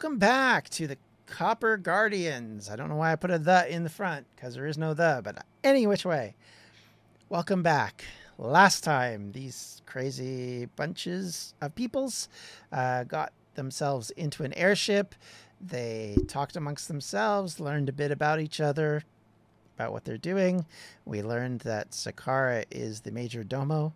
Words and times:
Welcome 0.00 0.18
back 0.18 0.68
to 0.70 0.86
the 0.86 0.96
Copper 1.26 1.76
Guardians. 1.76 2.70
I 2.70 2.76
don't 2.76 2.88
know 2.88 2.94
why 2.94 3.10
I 3.10 3.16
put 3.16 3.32
a 3.32 3.38
the 3.40 3.68
in 3.68 3.82
the 3.82 3.90
front 3.90 4.26
because 4.36 4.54
there 4.54 4.68
is 4.68 4.78
no 4.78 4.94
the, 4.94 5.20
but 5.24 5.44
any 5.64 5.88
which 5.88 6.04
way. 6.04 6.36
Welcome 7.28 7.64
back. 7.64 8.04
Last 8.38 8.84
time, 8.84 9.32
these 9.32 9.82
crazy 9.86 10.66
bunches 10.76 11.52
of 11.60 11.74
peoples 11.74 12.28
uh, 12.70 13.02
got 13.02 13.32
themselves 13.56 14.10
into 14.10 14.44
an 14.44 14.52
airship. 14.52 15.16
They 15.60 16.16
talked 16.28 16.54
amongst 16.54 16.86
themselves, 16.86 17.58
learned 17.58 17.88
a 17.88 17.92
bit 17.92 18.12
about 18.12 18.38
each 18.38 18.60
other, 18.60 19.02
about 19.74 19.90
what 19.90 20.04
they're 20.04 20.16
doing. 20.16 20.64
We 21.06 21.24
learned 21.24 21.62
that 21.62 21.90
Zakara 21.90 22.66
is 22.70 23.00
the 23.00 23.10
major 23.10 23.42
domo, 23.42 23.92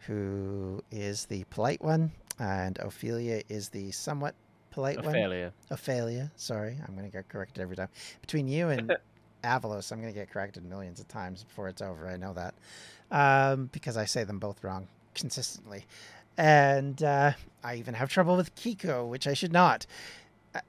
who 0.00 0.84
is 0.90 1.24
the 1.24 1.44
polite 1.44 1.80
one, 1.80 2.12
and 2.38 2.76
Ophelia 2.76 3.40
is 3.48 3.70
the 3.70 3.90
somewhat 3.92 4.34
polite 4.76 4.98
one. 4.98 5.06
Ophelia. 5.06 5.52
Ophelia, 5.70 6.30
sorry, 6.36 6.76
I'm 6.86 6.94
going 6.94 7.10
to 7.10 7.10
get 7.10 7.30
corrected 7.30 7.62
every 7.62 7.76
time. 7.76 7.88
Between 8.20 8.46
you 8.46 8.68
and 8.68 8.94
Avalos, 9.44 9.90
I'm 9.90 10.02
going 10.02 10.12
to 10.12 10.18
get 10.18 10.28
corrected 10.30 10.66
millions 10.66 11.00
of 11.00 11.08
times 11.08 11.44
before 11.44 11.68
it's 11.68 11.80
over. 11.80 12.06
I 12.06 12.18
know 12.18 12.34
that 12.34 12.54
um, 13.10 13.70
because 13.72 13.96
I 13.96 14.04
say 14.04 14.22
them 14.24 14.38
both 14.38 14.62
wrong 14.62 14.86
consistently. 15.14 15.86
And 16.36 17.02
uh, 17.02 17.32
I 17.64 17.76
even 17.76 17.94
have 17.94 18.10
trouble 18.10 18.36
with 18.36 18.54
Kiko, 18.54 19.08
which 19.08 19.26
I 19.26 19.32
should 19.32 19.52
not. 19.52 19.86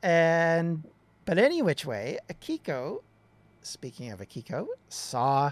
And 0.02 0.85
but 1.25 1.38
any 1.38 1.61
which 1.61 1.85
way, 1.85 2.17
Akiko, 2.30 3.02
speaking 3.61 4.09
of 4.11 4.22
Akiko, 4.22 4.67
saw 4.88 5.52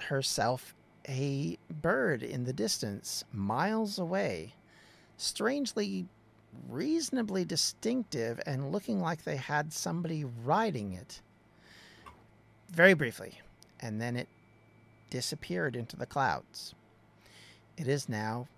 herself 0.00 0.74
a 1.08 1.58
bird 1.70 2.24
in 2.24 2.42
the 2.42 2.52
distance, 2.52 3.22
miles 3.32 4.00
away, 4.00 4.54
strangely 5.16 6.08
reasonably 6.68 7.44
distinctive 7.44 8.40
and 8.46 8.72
looking 8.72 9.00
like 9.00 9.24
they 9.24 9.36
had 9.36 9.72
somebody 9.72 10.24
riding 10.44 10.92
it. 10.92 11.20
Very 12.70 12.94
briefly, 12.94 13.40
and 13.80 14.00
then 14.00 14.16
it 14.16 14.28
disappeared 15.10 15.74
into 15.74 15.96
the 15.96 16.06
clouds. 16.06 16.74
It 17.76 17.88
is 17.88 18.08
now 18.08 18.48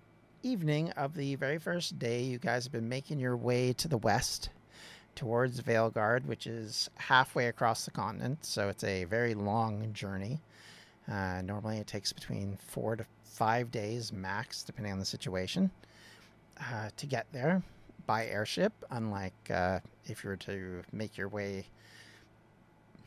evening 0.42 0.90
of 0.92 1.14
the 1.14 1.34
very 1.36 1.58
first 1.58 1.98
day 1.98 2.22
you 2.22 2.38
guys 2.38 2.64
have 2.64 2.72
been 2.72 2.88
making 2.88 3.20
your 3.20 3.36
way 3.36 3.72
to 3.74 3.88
the 3.88 3.98
west 3.98 4.48
towards 5.14 5.60
Veilguard, 5.60 6.24
which 6.26 6.46
is 6.46 6.88
halfway 6.96 7.46
across 7.46 7.84
the 7.84 7.90
continent, 7.90 8.44
so 8.44 8.68
it's 8.68 8.84
a 8.84 9.04
very 9.04 9.34
long 9.34 9.92
journey. 9.92 10.40
Uh, 11.10 11.42
normally 11.42 11.78
it 11.78 11.86
takes 11.86 12.12
between 12.12 12.56
four 12.56 12.96
to 12.96 13.04
five 13.24 13.70
days 13.70 14.12
max, 14.12 14.62
depending 14.62 14.92
on 14.92 14.98
the 14.98 15.04
situation, 15.04 15.70
uh, 16.60 16.88
to 16.96 17.06
get 17.06 17.26
there 17.32 17.62
by 18.10 18.26
airship, 18.26 18.72
unlike 18.90 19.50
uh, 19.50 19.78
if 20.06 20.24
you 20.24 20.30
were 20.30 20.36
to 20.36 20.82
make 20.90 21.16
your 21.16 21.28
way 21.28 21.64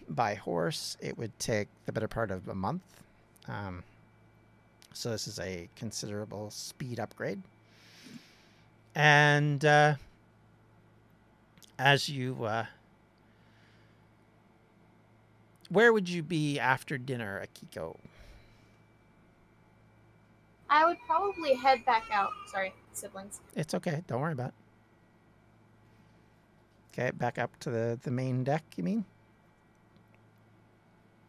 by 0.07 0.33
horse, 0.33 0.95
it 1.01 1.17
would 1.17 1.37
take 1.39 1.67
the 1.85 1.91
better 1.91 2.07
part 2.07 2.31
of 2.31 2.47
a 2.47 2.55
month. 2.55 2.83
Um, 3.49 3.83
so 4.93 5.09
this 5.09 5.27
is 5.27 5.39
a 5.39 5.67
considerable 5.75 6.49
speed 6.51 7.01
upgrade. 7.01 7.41
And 8.95 9.65
uh, 9.65 9.95
as 11.77 12.07
you, 12.07 12.45
uh, 12.45 12.67
where 15.67 15.91
would 15.91 16.07
you 16.07 16.23
be 16.23 16.61
after 16.61 16.97
dinner, 16.97 17.45
Akiko? 17.45 17.97
I 20.69 20.85
would 20.85 20.97
probably 21.05 21.55
head 21.55 21.83
back 21.85 22.05
out. 22.09 22.29
Sorry, 22.49 22.73
siblings. 22.93 23.41
It's 23.53 23.73
okay. 23.73 24.01
Don't 24.07 24.21
worry 24.21 24.31
about 24.31 24.47
it. 24.47 24.62
Okay, 26.93 27.11
back 27.11 27.39
up 27.39 27.59
to 27.61 27.71
the, 27.71 27.99
the 28.03 28.11
main 28.11 28.43
deck, 28.43 28.63
you 28.75 28.83
mean? 28.83 29.05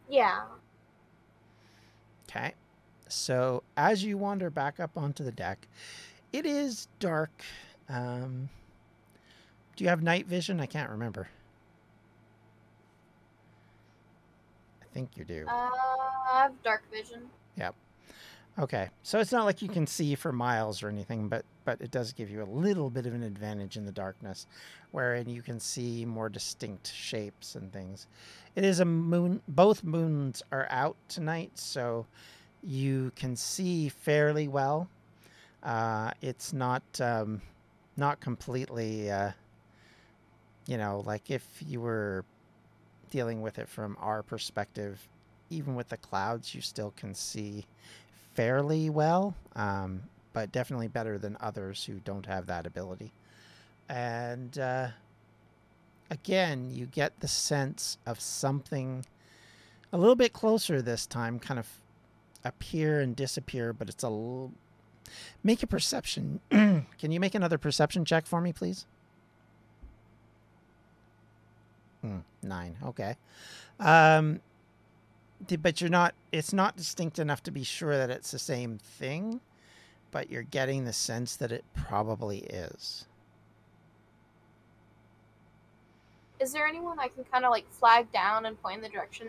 Yeah. 0.07 0.43
Okay. 2.29 2.53
So 3.07 3.63
as 3.75 4.03
you 4.03 4.17
wander 4.17 4.49
back 4.51 4.79
up 4.79 4.91
onto 4.95 5.23
the 5.23 5.31
deck, 5.31 5.67
it 6.31 6.45
is 6.45 6.87
dark. 6.99 7.31
Um, 7.89 8.49
do 9.75 9.83
you 9.83 9.89
have 9.89 10.03
night 10.03 10.27
vision? 10.27 10.59
I 10.59 10.67
can't 10.67 10.89
remember. 10.89 11.27
I 14.81 14.85
think 14.93 15.17
you 15.17 15.25
do. 15.25 15.45
Uh, 15.47 15.51
I 15.51 16.41
have 16.43 16.63
dark 16.63 16.83
vision. 16.91 17.23
Yep. 17.57 17.75
Okay. 18.59 18.89
So 19.01 19.19
it's 19.19 19.31
not 19.31 19.45
like 19.45 19.61
you 19.61 19.69
can 19.69 19.87
see 19.87 20.13
for 20.15 20.31
miles 20.31 20.83
or 20.83 20.89
anything, 20.89 21.27
but 21.27 21.43
but 21.65 21.81
it 21.81 21.91
does 21.91 22.13
give 22.13 22.29
you 22.29 22.41
a 22.41 22.45
little 22.45 22.89
bit 22.89 23.05
of 23.05 23.13
an 23.13 23.23
advantage 23.23 23.75
in 23.75 23.85
the 23.85 23.91
darkness, 23.91 24.47
wherein 24.91 25.27
you 25.27 25.41
can 25.41 25.59
see 25.59 26.05
more 26.05 26.29
distinct 26.29 26.93
shapes 26.93 27.55
and 27.55 27.73
things. 27.73 28.07
It 28.55 28.63
is 28.63 28.79
a 28.79 28.85
moon. 28.85 29.41
Both 29.47 29.83
moons 29.83 30.41
are 30.51 30.67
out 30.69 30.95
tonight, 31.09 31.51
so 31.55 32.05
you 32.63 33.11
can 33.15 33.35
see 33.35 33.89
fairly 33.89 34.47
well. 34.47 34.87
Uh, 35.63 36.11
it's 36.21 36.53
not 36.53 36.83
um, 37.01 37.41
not 37.97 38.19
completely, 38.19 39.09
uh, 39.11 39.31
you 40.67 40.77
know, 40.77 41.03
like 41.05 41.31
if 41.31 41.45
you 41.67 41.81
were 41.81 42.23
dealing 43.09 43.41
with 43.41 43.59
it 43.59 43.67
from 43.67 43.97
our 43.99 44.21
perspective, 44.21 45.07
even 45.49 45.75
with 45.75 45.89
the 45.89 45.97
clouds, 45.97 46.53
you 46.53 46.61
still 46.61 46.93
can 46.95 47.13
see 47.13 47.65
fairly 48.33 48.89
well, 48.89 49.35
um, 49.55 50.01
but 50.35 50.51
definitely 50.51 50.89
better 50.89 51.17
than 51.17 51.37
others 51.39 51.85
who 51.85 51.93
don't 52.01 52.25
have 52.25 52.45
that 52.45 52.67
ability. 52.67 53.13
And 53.87 54.59
uh, 54.59 54.89
again, 56.11 56.69
you 56.69 56.87
get 56.87 57.21
the 57.21 57.27
sense 57.29 57.97
of 58.05 58.19
something 58.19 59.05
a 59.93 59.97
little 59.97 60.17
bit 60.17 60.33
closer 60.33 60.81
this 60.81 61.05
time, 61.07 61.39
kind 61.39 61.57
of 61.57 61.69
appear 62.43 62.99
and 62.99 63.15
disappear, 63.15 63.71
but 63.71 63.87
it's 63.87 64.03
a 64.03 64.09
little. 64.09 64.51
Make 65.41 65.63
a 65.63 65.67
perception. 65.67 66.41
Can 66.49 67.11
you 67.11 67.19
make 67.21 67.33
another 67.33 67.57
perception 67.57 68.03
check 68.03 68.25
for 68.25 68.41
me, 68.41 68.51
please? 68.51 68.85
Hmm, 72.01 72.19
nine. 72.43 72.75
Okay. 72.83 73.15
Um, 73.79 74.41
but 75.61 75.79
you're 75.79 75.89
not. 75.89 76.13
It's 76.33 76.51
not 76.51 76.75
distinct 76.75 77.19
enough 77.19 77.41
to 77.43 77.51
be 77.51 77.63
sure 77.63 77.95
that 77.95 78.09
it's 78.09 78.31
the 78.31 78.39
same 78.39 78.79
thing, 78.79 79.39
but 80.15 80.31
you're 80.31 80.43
getting 80.43 80.85
the 80.85 80.93
sense 80.93 81.35
that 81.35 81.51
it 81.51 81.65
probably 81.73 82.37
is. 82.37 83.05
Is 86.39 86.53
there 86.53 86.65
anyone 86.65 86.97
I 87.01 87.09
can 87.09 87.25
kind 87.25 87.43
of 87.43 87.51
like 87.51 87.69
flag 87.69 88.09
down 88.13 88.45
and 88.45 88.61
point 88.61 88.77
in 88.77 88.81
the 88.81 88.87
direction 88.87 89.27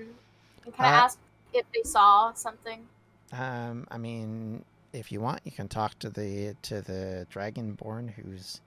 and 0.64 0.76
kind 0.76 0.88
of 0.88 0.94
Uh, 0.94 1.04
ask 1.04 1.18
if 1.52 1.66
they 1.74 1.82
saw 1.82 2.32
something? 2.34 2.86
Um, 3.32 3.88
I 3.90 3.98
mean, 3.98 4.64
if 4.92 5.10
you 5.10 5.20
want, 5.20 5.40
you 5.42 5.50
can 5.50 5.66
talk 5.66 5.98
to 5.98 6.08
the 6.08 6.54
to 6.62 6.82
the 6.82 7.26
Dragonborn 7.32 8.12
who's 8.12 8.60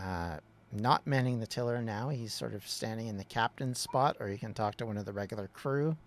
uh, 0.00 0.38
not 0.72 1.06
manning 1.06 1.38
the 1.38 1.46
tiller 1.46 1.82
now. 1.82 2.08
He's 2.08 2.32
sort 2.32 2.54
of 2.54 2.66
standing 2.66 3.08
in 3.08 3.18
the 3.18 3.24
captain's 3.24 3.78
spot, 3.78 4.16
or 4.20 4.30
you 4.30 4.38
can 4.38 4.54
talk 4.54 4.76
to 4.76 4.86
one 4.86 4.96
of 4.96 5.04
the 5.04 5.12
regular 5.12 5.48
crew. 5.48 5.98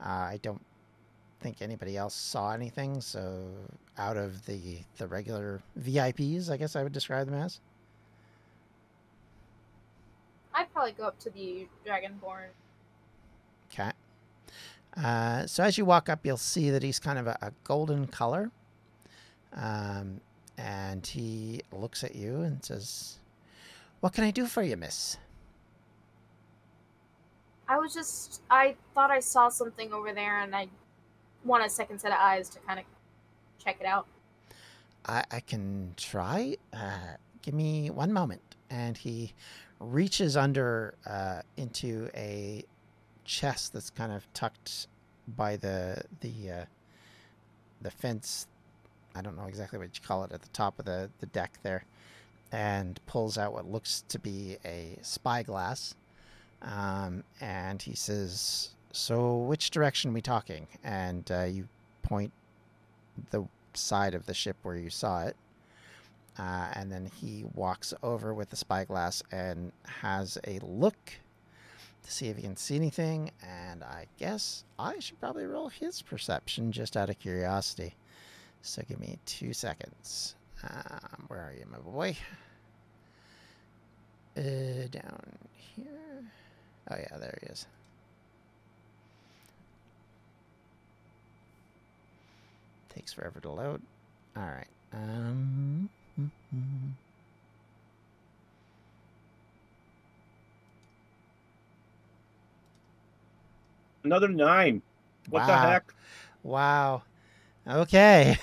Uh, 0.00 0.08
I 0.08 0.38
don't 0.40 0.62
think 1.40 1.62
anybody 1.62 1.96
else 1.96 2.14
saw 2.14 2.52
anything, 2.52 3.00
so 3.00 3.48
out 3.98 4.16
of 4.16 4.44
the 4.46 4.78
the 4.98 5.06
regular 5.06 5.62
VIPs, 5.78 6.50
I 6.50 6.56
guess 6.56 6.76
I 6.76 6.82
would 6.82 6.92
describe 6.92 7.26
them 7.26 7.36
as. 7.36 7.60
I'd 10.54 10.72
probably 10.72 10.92
go 10.92 11.04
up 11.04 11.18
to 11.20 11.30
the 11.30 11.66
Dragonborn. 11.86 12.48
Okay. 13.72 13.90
Uh, 14.96 15.46
so 15.46 15.62
as 15.62 15.78
you 15.78 15.84
walk 15.84 16.08
up, 16.08 16.26
you'll 16.26 16.36
see 16.36 16.70
that 16.70 16.82
he's 16.82 16.98
kind 16.98 17.18
of 17.18 17.26
a, 17.26 17.38
a 17.40 17.52
golden 17.64 18.06
color. 18.06 18.50
Um, 19.54 20.20
and 20.58 21.06
he 21.06 21.62
looks 21.72 22.04
at 22.04 22.14
you 22.14 22.40
and 22.42 22.62
says, 22.64 23.18
What 24.00 24.12
can 24.12 24.24
I 24.24 24.30
do 24.30 24.46
for 24.46 24.62
you, 24.62 24.76
miss? 24.76 25.16
I 27.68 27.78
was 27.78 27.94
just, 27.94 28.42
I 28.50 28.74
thought 28.94 29.10
I 29.12 29.20
saw 29.20 29.48
something 29.48 29.92
over 29.92 30.12
there 30.12 30.40
and 30.40 30.54
I 30.56 30.68
want 31.44 31.64
a 31.64 31.70
second 31.70 32.00
set 32.00 32.12
of 32.12 32.18
eyes 32.18 32.48
to 32.50 32.58
kind 32.60 32.78
of 32.78 32.84
check 33.62 33.78
it 33.80 33.86
out. 33.86 34.06
I, 35.06 35.24
I 35.30 35.40
can 35.40 35.94
try. 35.96 36.56
Uh, 36.72 37.16
give 37.42 37.54
me 37.54 37.90
one 37.90 38.12
moment. 38.12 38.42
And 38.70 38.96
he 38.96 39.34
reaches 39.80 40.36
under 40.36 40.94
uh, 41.06 41.42
into 41.56 42.10
a 42.14 42.64
chest 43.24 43.72
that's 43.72 43.90
kind 43.90 44.12
of 44.12 44.32
tucked 44.34 44.86
by 45.36 45.56
the 45.56 46.02
the 46.20 46.50
uh, 46.50 46.64
the 47.80 47.90
fence. 47.90 48.46
I 49.14 49.22
don't 49.22 49.36
know 49.36 49.46
exactly 49.46 49.78
what 49.78 49.88
you 49.94 50.06
call 50.06 50.24
it 50.24 50.32
at 50.32 50.42
the 50.42 50.48
top 50.50 50.78
of 50.78 50.84
the, 50.84 51.10
the 51.18 51.26
deck 51.26 51.58
there, 51.64 51.84
and 52.52 53.00
pulls 53.06 53.36
out 53.38 53.52
what 53.52 53.66
looks 53.66 54.04
to 54.08 54.18
be 54.18 54.56
a 54.64 54.98
spyglass. 55.02 55.96
Um, 56.62 57.24
and 57.40 57.80
he 57.80 57.94
says, 57.94 58.70
"So, 58.92 59.36
which 59.36 59.70
direction 59.70 60.12
we 60.12 60.22
talking?" 60.22 60.66
And 60.82 61.30
uh, 61.30 61.44
you 61.44 61.68
point 62.02 62.32
the 63.30 63.44
side 63.74 64.14
of 64.14 64.26
the 64.26 64.34
ship 64.34 64.56
where 64.62 64.76
you 64.76 64.90
saw 64.90 65.24
it. 65.24 65.36
Uh, 66.38 66.70
and 66.74 66.90
then 66.90 67.10
he 67.20 67.44
walks 67.54 67.92
over 68.02 68.32
with 68.32 68.50
the 68.50 68.56
spyglass 68.56 69.22
and 69.30 69.72
has 69.84 70.38
a 70.46 70.58
look 70.62 71.12
to 72.02 72.10
see 72.10 72.28
if 72.28 72.36
he 72.36 72.42
can 72.42 72.56
see 72.56 72.76
anything. 72.76 73.30
And 73.42 73.84
I 73.84 74.06
guess 74.18 74.64
I 74.78 74.98
should 75.00 75.20
probably 75.20 75.44
roll 75.44 75.68
his 75.68 76.00
perception 76.00 76.72
just 76.72 76.96
out 76.96 77.10
of 77.10 77.18
curiosity. 77.18 77.94
So 78.62 78.82
give 78.88 79.00
me 79.00 79.18
two 79.26 79.52
seconds. 79.52 80.34
Um, 80.62 81.24
where 81.28 81.40
are 81.40 81.52
you, 81.52 81.64
my 81.70 81.78
boy? 81.78 82.16
Uh, 84.36 84.86
down 84.90 85.20
here. 85.54 86.24
Oh, 86.90 86.96
yeah, 86.96 87.18
there 87.18 87.38
he 87.42 87.48
is. 87.48 87.66
Takes 92.94 93.12
forever 93.12 93.40
to 93.40 93.50
load. 93.50 93.80
All 94.36 94.42
right. 94.42 94.66
Um. 94.92 95.88
mhm. 96.18 96.28
Another 104.04 104.28
nine. 104.28 104.82
What 105.28 105.46
the 105.46 105.56
heck? 105.56 105.92
Wow. 106.42 107.02
Okay. 107.68 108.38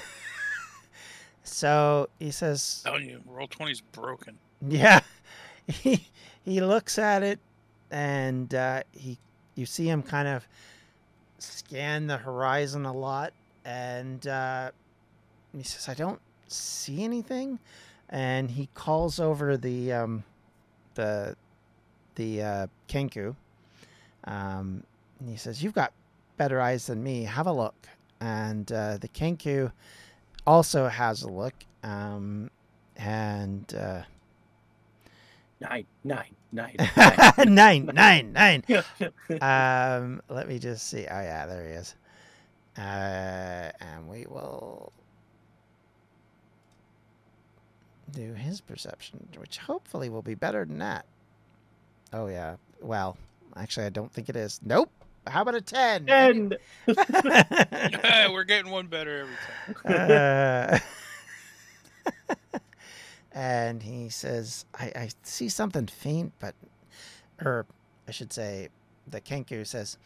so 1.44 2.10
he 2.20 2.32
says, 2.32 2.82
telling 2.86 3.10
you, 3.10 3.22
roll 3.26 3.48
20's 3.48 3.82
broken. 3.82 4.38
yeah. 4.68 5.02
He 5.70 6.08
he 6.46 6.62
looks 6.62 6.98
at 6.98 7.24
it, 7.24 7.40
and 7.92 8.56
uh, 8.56 8.84
he 8.94 9.18
you 9.56 9.66
see 9.66 9.90
him 9.90 10.02
kind 10.02 10.26
of 10.30 10.48
scan 11.40 12.08
the 12.08 12.16
horizon 12.16 12.86
a 12.86 12.94
lot, 12.94 13.34
and 13.68 14.26
uh, 14.26 14.72
he 15.56 15.62
says, 15.64 15.90
"I 15.90 15.94
don't 15.94 16.22
see 16.48 17.04
anything," 17.04 17.60
and 18.10 18.50
he 18.50 18.70
calls 18.74 19.20
over 19.20 19.58
the 19.58 19.92
um, 19.92 20.24
the 20.96 21.36
the 22.16 22.42
uh, 22.42 22.68
Kenku. 22.88 23.36
Um, 24.24 24.84
and 25.20 25.30
he 25.30 25.36
says, 25.36 25.62
"You've 25.62 25.74
got 25.76 25.92
better 26.38 26.62
eyes 26.62 26.88
than 26.88 27.04
me. 27.04 27.24
Have 27.24 27.46
a 27.46 27.54
look." 27.54 27.76
And 28.22 28.72
uh, 28.72 28.98
the 28.98 29.10
Kenku 29.10 29.72
also 30.48 30.88
has 30.88 31.22
a 31.24 31.30
look, 31.30 31.54
um, 31.84 32.50
and 32.96 33.76
uh, 33.76 34.04
Nine, 35.60 35.86
nine, 36.04 36.36
nine. 36.52 36.76
nine, 37.46 37.86
nine, 37.88 38.32
nine. 38.34 38.64
nine. 38.70 38.84
Um, 39.42 40.22
let 40.30 40.48
me 40.48 40.58
just 40.60 40.88
see. 40.88 41.06
Oh 41.10 41.20
yeah, 41.22 41.46
there 41.48 41.68
he 41.68 41.74
is. 41.74 41.96
Uh, 42.78 43.72
and 43.82 44.08
we 44.08 44.26
will 44.30 44.92
do 48.12 48.34
his 48.34 48.62
perception, 48.62 49.28
which 49.38 49.58
hopefully 49.58 50.10
will 50.10 50.22
be 50.22 50.36
better 50.36 50.64
than 50.66 50.80
that. 50.80 51.06
Oh 52.14 52.28
yeah. 52.28 52.56
Well, 52.82 53.18
actually, 53.56 53.88
I 53.88 53.90
don't 53.90 54.12
think 54.12 54.30
it 54.30 54.36
is. 54.36 54.60
Nope. 54.64 54.92
How 55.26 55.42
about 55.42 55.56
a 55.56 55.62
ten? 55.62 56.08
and 56.08 56.58
We're 56.88 58.44
getting 58.44 58.72
one 58.72 58.88
better 58.88 59.28
every 59.86 59.96
time. 59.98 60.80
Uh, 62.24 62.30
and 63.34 63.84
he 63.84 64.10
says, 64.10 64.66
I, 64.74 64.92
I 64.96 65.10
see 65.24 65.50
something 65.50 65.88
faint, 65.88 66.32
but, 66.40 66.56
or 67.44 67.66
I 68.08 68.12
should 68.12 68.32
say, 68.32 68.70
the 69.06 69.20
Kenku 69.20 69.68
says, 69.68 69.98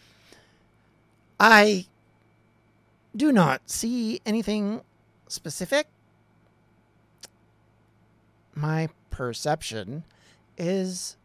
I 1.39 1.85
do 3.15 3.31
not 3.31 3.69
see 3.69 4.21
anything 4.25 4.81
specific. 5.27 5.87
My 8.53 8.89
perception 9.09 10.03
is 10.57 11.17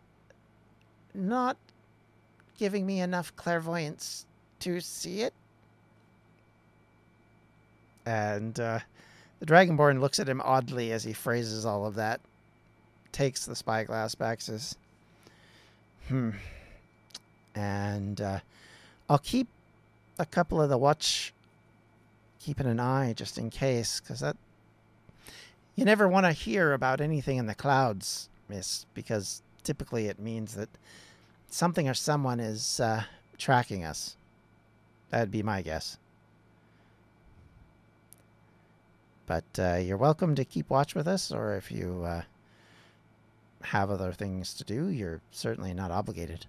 not 1.14 1.56
giving 2.58 2.86
me 2.86 3.00
enough 3.00 3.34
clairvoyance 3.36 4.26
to 4.60 4.80
see 4.80 5.22
it. 5.22 5.34
And 8.04 8.58
uh, 8.60 8.80
the 9.40 9.46
Dragonborn 9.46 10.00
looks 10.00 10.20
at 10.20 10.28
him 10.28 10.40
oddly 10.44 10.92
as 10.92 11.04
he 11.04 11.12
phrases 11.12 11.66
all 11.66 11.86
of 11.86 11.96
that, 11.96 12.20
takes 13.12 13.44
the 13.44 13.56
spyglass 13.56 14.14
back, 14.14 14.40
says, 14.40 14.76
Hmm. 16.08 16.30
And 17.54 18.20
uh, 18.20 18.40
I'll 19.08 19.18
keep 19.18 19.48
a 20.18 20.26
couple 20.26 20.62
of 20.62 20.68
the 20.68 20.78
watch 20.78 21.32
keeping 22.46 22.68
an 22.68 22.78
eye 22.78 23.12
just 23.12 23.38
in 23.38 23.50
case, 23.50 24.00
because 24.00 24.20
that. 24.20 24.36
You 25.74 25.84
never 25.84 26.06
want 26.06 26.26
to 26.26 26.32
hear 26.32 26.72
about 26.72 27.00
anything 27.00 27.38
in 27.38 27.46
the 27.46 27.56
clouds, 27.56 28.28
miss, 28.48 28.86
because 28.94 29.42
typically 29.64 30.06
it 30.06 30.20
means 30.20 30.54
that 30.54 30.68
something 31.48 31.88
or 31.88 31.94
someone 31.94 32.38
is 32.38 32.78
uh, 32.78 33.02
tracking 33.36 33.84
us. 33.84 34.16
That'd 35.10 35.32
be 35.32 35.42
my 35.42 35.60
guess. 35.60 35.98
But 39.26 39.44
uh, 39.58 39.78
you're 39.82 39.96
welcome 39.96 40.36
to 40.36 40.44
keep 40.44 40.70
watch 40.70 40.94
with 40.94 41.08
us, 41.08 41.32
or 41.32 41.56
if 41.56 41.72
you 41.72 42.04
uh, 42.04 42.22
have 43.62 43.90
other 43.90 44.12
things 44.12 44.54
to 44.54 44.64
do, 44.64 44.88
you're 44.88 45.20
certainly 45.32 45.74
not 45.74 45.90
obligated. 45.90 46.46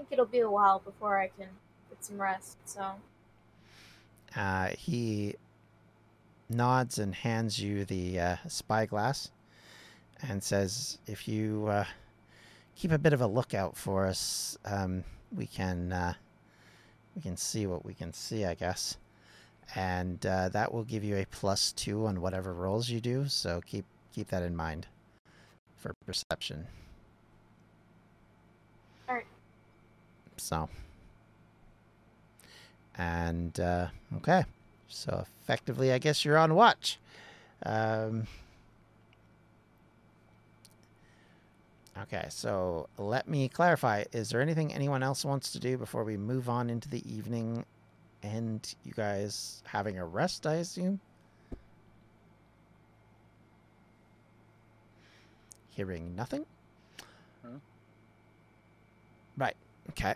Think 0.00 0.12
it'll 0.12 0.24
be 0.24 0.40
a 0.40 0.50
while 0.50 0.78
before 0.78 1.18
I 1.20 1.28
can 1.28 1.48
get 1.90 2.02
some 2.02 2.20
rest. 2.20 2.56
So 2.64 2.94
Uh, 4.34 4.68
he 4.68 5.34
nods 6.48 6.98
and 6.98 7.14
hands 7.14 7.58
you 7.58 7.84
the 7.84 8.18
uh, 8.18 8.36
spyglass 8.48 9.30
and 10.22 10.42
says, 10.42 10.98
"If 11.06 11.28
you 11.28 11.66
uh, 11.68 11.84
keep 12.76 12.92
a 12.92 12.98
bit 12.98 13.12
of 13.12 13.20
a 13.20 13.26
lookout 13.26 13.76
for 13.76 14.06
us, 14.06 14.56
um, 14.64 15.04
we 15.34 15.46
can 15.46 15.92
uh, 15.92 16.14
we 17.14 17.22
can 17.22 17.36
see 17.36 17.66
what 17.66 17.84
we 17.84 17.92
can 17.94 18.12
see, 18.12 18.44
I 18.44 18.54
guess." 18.54 18.96
And 19.74 20.24
uh, 20.24 20.48
that 20.48 20.72
will 20.72 20.84
give 20.84 21.04
you 21.04 21.16
a 21.16 21.26
plus 21.26 21.72
two 21.72 22.06
on 22.06 22.20
whatever 22.20 22.54
rolls 22.54 22.88
you 22.88 23.00
do. 23.00 23.26
So 23.28 23.60
keep 23.66 23.84
keep 24.14 24.28
that 24.28 24.42
in 24.42 24.56
mind 24.56 24.86
for 25.76 25.94
perception. 26.06 26.66
Alright. 29.08 29.26
So. 30.40 30.68
And 32.96 33.58
uh, 33.60 33.88
okay, 34.16 34.44
so 34.88 35.24
effectively, 35.42 35.92
I 35.92 35.98
guess 35.98 36.24
you're 36.24 36.38
on 36.38 36.54
watch. 36.54 36.98
Um, 37.64 38.26
okay, 42.02 42.26
so 42.30 42.88
let 42.98 43.28
me 43.28 43.48
clarify: 43.48 44.04
Is 44.12 44.30
there 44.30 44.40
anything 44.40 44.74
anyone 44.74 45.02
else 45.02 45.24
wants 45.24 45.52
to 45.52 45.60
do 45.60 45.78
before 45.78 46.04
we 46.04 46.16
move 46.16 46.48
on 46.48 46.68
into 46.68 46.88
the 46.88 47.02
evening, 47.10 47.64
and 48.22 48.74
you 48.84 48.92
guys 48.92 49.62
having 49.64 49.98
a 49.98 50.04
rest? 50.04 50.46
I 50.46 50.56
assume. 50.56 51.00
Hearing 55.70 56.14
nothing. 56.16 56.44
Huh? 57.42 57.58
Right. 59.38 59.56
Okay. 59.90 60.14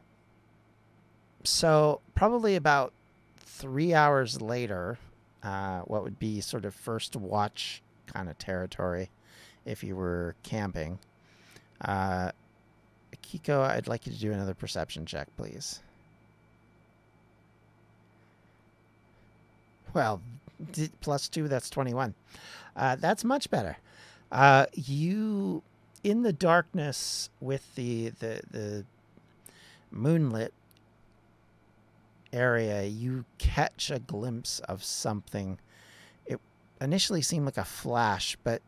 So 1.44 2.00
probably 2.14 2.56
about 2.56 2.92
three 3.38 3.92
hours 3.94 4.40
later, 4.40 4.98
uh, 5.42 5.80
what 5.80 6.02
would 6.02 6.18
be 6.18 6.40
sort 6.40 6.64
of 6.64 6.74
first 6.74 7.14
watch 7.14 7.82
kind 8.06 8.28
of 8.28 8.38
territory, 8.38 9.10
if 9.64 9.84
you 9.84 9.94
were 9.94 10.34
camping. 10.42 10.98
Uh, 11.80 12.30
Kiko, 13.22 13.60
I'd 13.60 13.88
like 13.88 14.06
you 14.06 14.12
to 14.12 14.18
do 14.18 14.32
another 14.32 14.54
perception 14.54 15.06
check, 15.06 15.28
please. 15.36 15.80
Well, 19.92 20.20
plus 21.00 21.28
two, 21.28 21.46
that's 21.46 21.70
21. 21.70 22.14
Uh, 22.74 22.96
that's 22.96 23.22
much 23.22 23.50
better. 23.50 23.76
Uh, 24.32 24.66
you, 24.72 25.62
in 26.02 26.22
the 26.22 26.32
darkness 26.32 27.30
with 27.40 27.74
the, 27.74 28.10
the, 28.18 28.40
the 28.50 28.84
moonlit 29.90 30.52
area, 32.34 32.84
you 32.84 33.24
catch 33.38 33.90
a 33.90 34.00
glimpse 34.00 34.58
of 34.60 34.84
something. 34.84 35.58
It 36.26 36.40
initially 36.80 37.22
seemed 37.22 37.46
like 37.46 37.56
a 37.56 37.64
flash, 37.64 38.36
but 38.42 38.60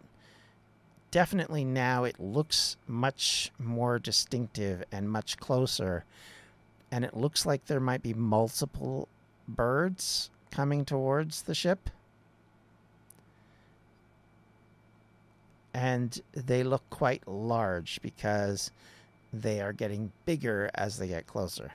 definitely 1.10 1.64
now 1.64 2.04
it 2.04 2.20
looks 2.20 2.76
much 2.86 3.50
more 3.58 3.98
distinctive 3.98 4.84
and 4.92 5.10
much 5.10 5.36
closer. 5.38 6.04
And 6.90 7.04
it 7.04 7.16
looks 7.16 7.44
like 7.44 7.66
there 7.66 7.80
might 7.80 8.02
be 8.02 8.14
multiple 8.14 9.08
birds 9.48 10.30
coming 10.50 10.84
towards 10.84 11.42
the 11.42 11.54
ship. 11.54 11.90
And 15.74 16.18
they 16.32 16.62
look 16.62 16.88
quite 16.88 17.26
large 17.28 18.00
because 18.00 18.70
they 19.32 19.60
are 19.60 19.72
getting 19.72 20.12
bigger 20.24 20.70
as 20.74 20.96
they 20.96 21.08
get 21.08 21.26
closer. 21.26 21.72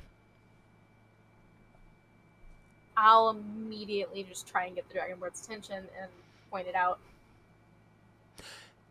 I'll 3.02 3.32
immediately 3.32 4.24
just 4.24 4.48
try 4.48 4.66
and 4.66 4.76
get 4.76 4.88
the 4.88 4.94
Dragonborn's 4.94 5.44
attention 5.44 5.78
and 6.00 6.12
point 6.52 6.68
it 6.68 6.76
out. 6.76 7.00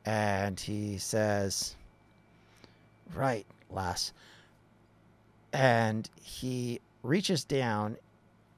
And 0.05 0.59
he 0.59 0.99
says, 0.99 1.77
Right, 3.15 3.47
lass. 3.71 4.13
And 5.53 6.11
he 6.21 6.81
reaches 7.05 7.45
down 7.45 7.97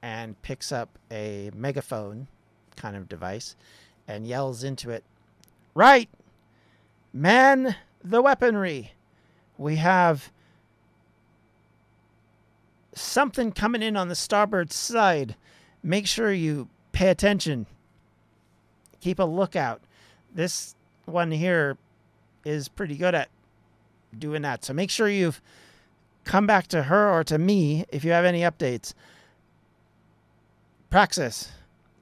and 0.01 0.41
picks 0.41 0.71
up 0.71 0.97
a 1.11 1.51
megaphone 1.53 2.27
kind 2.75 2.95
of 2.95 3.07
device 3.07 3.55
and 4.07 4.25
yells 4.25 4.63
into 4.63 4.89
it, 4.89 5.03
Right, 5.75 6.09
man 7.13 7.75
the 8.03 8.23
weaponry. 8.23 8.93
We 9.57 9.75
have 9.77 10.31
something 12.95 13.51
coming 13.51 13.81
in 13.81 13.95
on 13.95 14.07
the 14.07 14.15
starboard 14.15 14.71
side. 14.71 15.35
Make 15.83 16.07
sure 16.07 16.31
you 16.31 16.69
pay 16.93 17.09
attention. 17.09 17.65
Keep 19.01 19.19
a 19.19 19.23
lookout. 19.23 19.81
This 20.33 20.75
one 21.05 21.31
here 21.31 21.77
is 22.45 22.69
pretty 22.69 22.95
good 22.95 23.13
at 23.13 23.29
doing 24.17 24.41
that. 24.43 24.63
So 24.63 24.73
make 24.73 24.89
sure 24.89 25.09
you've 25.09 25.41
come 26.23 26.47
back 26.47 26.67
to 26.67 26.83
her 26.83 27.09
or 27.09 27.23
to 27.25 27.37
me 27.37 27.85
if 27.89 28.05
you 28.05 28.11
have 28.11 28.25
any 28.25 28.41
updates. 28.41 28.93
Praxis. 30.89 31.51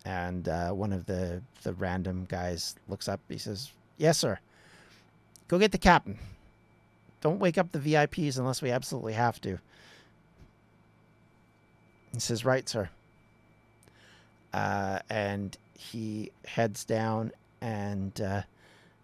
And 0.06 0.48
uh, 0.48 0.72
one 0.72 0.94
of 0.94 1.06
the, 1.06 1.42
the 1.64 1.74
random 1.74 2.26
guys 2.28 2.76
looks 2.88 3.08
up. 3.08 3.20
He 3.30 3.38
says, 3.38 3.72
Yes, 3.98 4.18
sir. 4.18 4.40
Go 5.48 5.60
get 5.60 5.72
the 5.72 5.78
captain. 5.78 6.18
Don't 7.22 7.40
wake 7.40 7.58
up 7.58 7.72
the 7.72 7.80
VIPs 7.80 8.38
unless 8.38 8.62
we 8.62 8.72
absolutely 8.72 9.14
have 9.14 9.40
to. 9.42 9.60
He 12.14 12.20
says, 12.20 12.44
Right, 12.44 12.68
sir. 12.68 12.90
Uh, 14.54 15.00
and 15.10 15.58
he 15.78 16.32
heads 16.46 16.84
down 16.86 17.32
and 17.62 18.20
uh, 18.22 18.42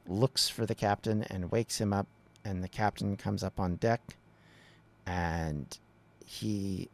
looks 0.08 0.50
for 0.50 0.66
the 0.66 0.76
captain 0.76 1.24
and 1.24 1.52
wakes 1.52 1.80
him 1.80 1.94
up. 1.94 2.08
And 2.46 2.64
the 2.64 2.70
captain 2.70 3.18
comes 3.18 3.44
up 3.44 3.60
on 3.60 3.76
deck 3.76 4.16
and 5.06 5.78
he 6.26 6.90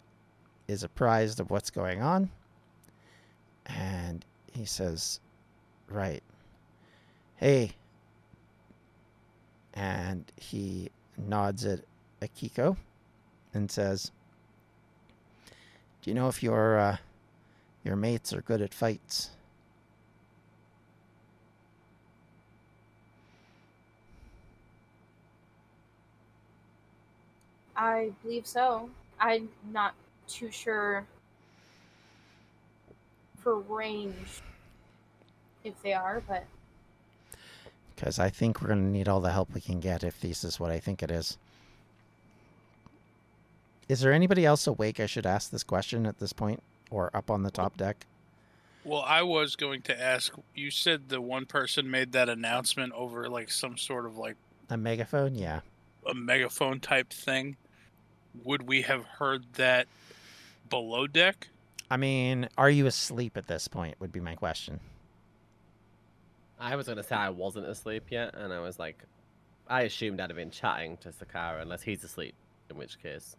is 0.67 0.83
apprised 0.83 1.39
of 1.39 1.49
what's 1.49 1.69
going 1.69 2.01
on. 2.01 2.29
And 3.65 4.25
he 4.51 4.65
says, 4.65 5.19
Right. 5.89 6.23
Hey. 7.35 7.71
And 9.73 10.31
he 10.37 10.89
nods 11.17 11.65
at 11.65 11.81
Akiko 12.21 12.77
and 13.53 13.69
says, 13.69 14.11
Do 16.01 16.09
you 16.09 16.13
know 16.13 16.27
if 16.27 16.43
your 16.43 16.77
uh, 16.77 16.97
your 17.83 17.95
mates 17.95 18.33
are 18.33 18.41
good 18.41 18.61
at 18.61 18.73
fights? 18.73 19.31
I 27.75 28.11
believe 28.21 28.47
so. 28.47 28.89
I'm 29.19 29.49
not 29.71 29.95
too 30.27 30.51
sure 30.51 31.05
for 33.39 33.59
range 33.59 34.41
if 35.63 35.81
they 35.81 35.93
are, 35.93 36.21
but 36.27 36.45
Because 37.95 38.19
I 38.19 38.29
think 38.29 38.61
we're 38.61 38.67
going 38.67 38.85
to 38.85 38.97
need 38.97 39.07
all 39.09 39.19
the 39.19 39.31
help 39.31 39.53
we 39.53 39.61
can 39.61 39.79
get 39.79 40.03
if 40.03 40.19
this 40.19 40.43
is 40.43 40.59
what 40.59 40.71
I 40.71 40.79
think 40.79 41.03
it 41.03 41.11
is. 41.11 41.37
Is 43.89 43.99
there 43.99 44.13
anybody 44.13 44.45
else 44.45 44.65
awake 44.65 44.99
I 44.99 45.05
should 45.05 45.25
ask 45.25 45.51
this 45.51 45.63
question 45.63 46.05
at 46.05 46.19
this 46.19 46.31
point 46.31 46.63
or 46.93 47.09
up 47.13 47.29
on 47.31 47.43
the 47.43 47.51
top 47.51 47.75
deck? 47.75 48.05
Well, 48.85 49.01
I 49.01 49.21
was 49.23 49.55
going 49.55 49.81
to 49.83 49.99
ask. 50.01 50.33
You 50.53 50.69
said 50.69 51.09
the 51.09 51.19
one 51.21 51.45
person 51.45 51.89
made 51.89 52.11
that 52.11 52.29
announcement 52.29 52.93
over 52.93 53.27
like 53.29 53.49
some 53.49 53.77
sort 53.77 54.05
of 54.05 54.17
like 54.17 54.35
A 54.69 54.77
megaphone? 54.77 55.35
Yeah. 55.35 55.61
a 56.05 56.13
megaphone 56.13 56.79
type 56.79 57.11
thing. 57.11 57.55
Would 58.43 58.67
we 58.67 58.81
have 58.83 59.05
heard 59.05 59.45
that 59.53 59.87
below 60.69 61.07
deck? 61.07 61.47
I 61.89 61.97
mean, 61.97 62.49
are 62.57 62.69
you 62.69 62.85
asleep 62.87 63.37
at 63.37 63.47
this 63.47 63.67
point? 63.67 63.95
Would 63.99 64.11
be 64.11 64.19
my 64.19 64.35
question. 64.35 64.79
I 66.59 66.75
was 66.75 66.87
gonna 66.87 67.03
say 67.03 67.15
I 67.15 67.29
wasn't 67.29 67.67
asleep 67.67 68.05
yet, 68.09 68.33
and 68.35 68.53
I 68.53 68.59
was 68.59 68.79
like, 68.79 69.03
I 69.67 69.81
assumed 69.83 70.19
I'd 70.19 70.29
have 70.29 70.37
been 70.37 70.49
chatting 70.51 70.97
to 70.97 71.09
Zakara 71.09 71.61
unless 71.61 71.81
he's 71.83 72.03
asleep, 72.03 72.33
in 72.69 72.77
which 72.77 73.01
case, 73.01 73.35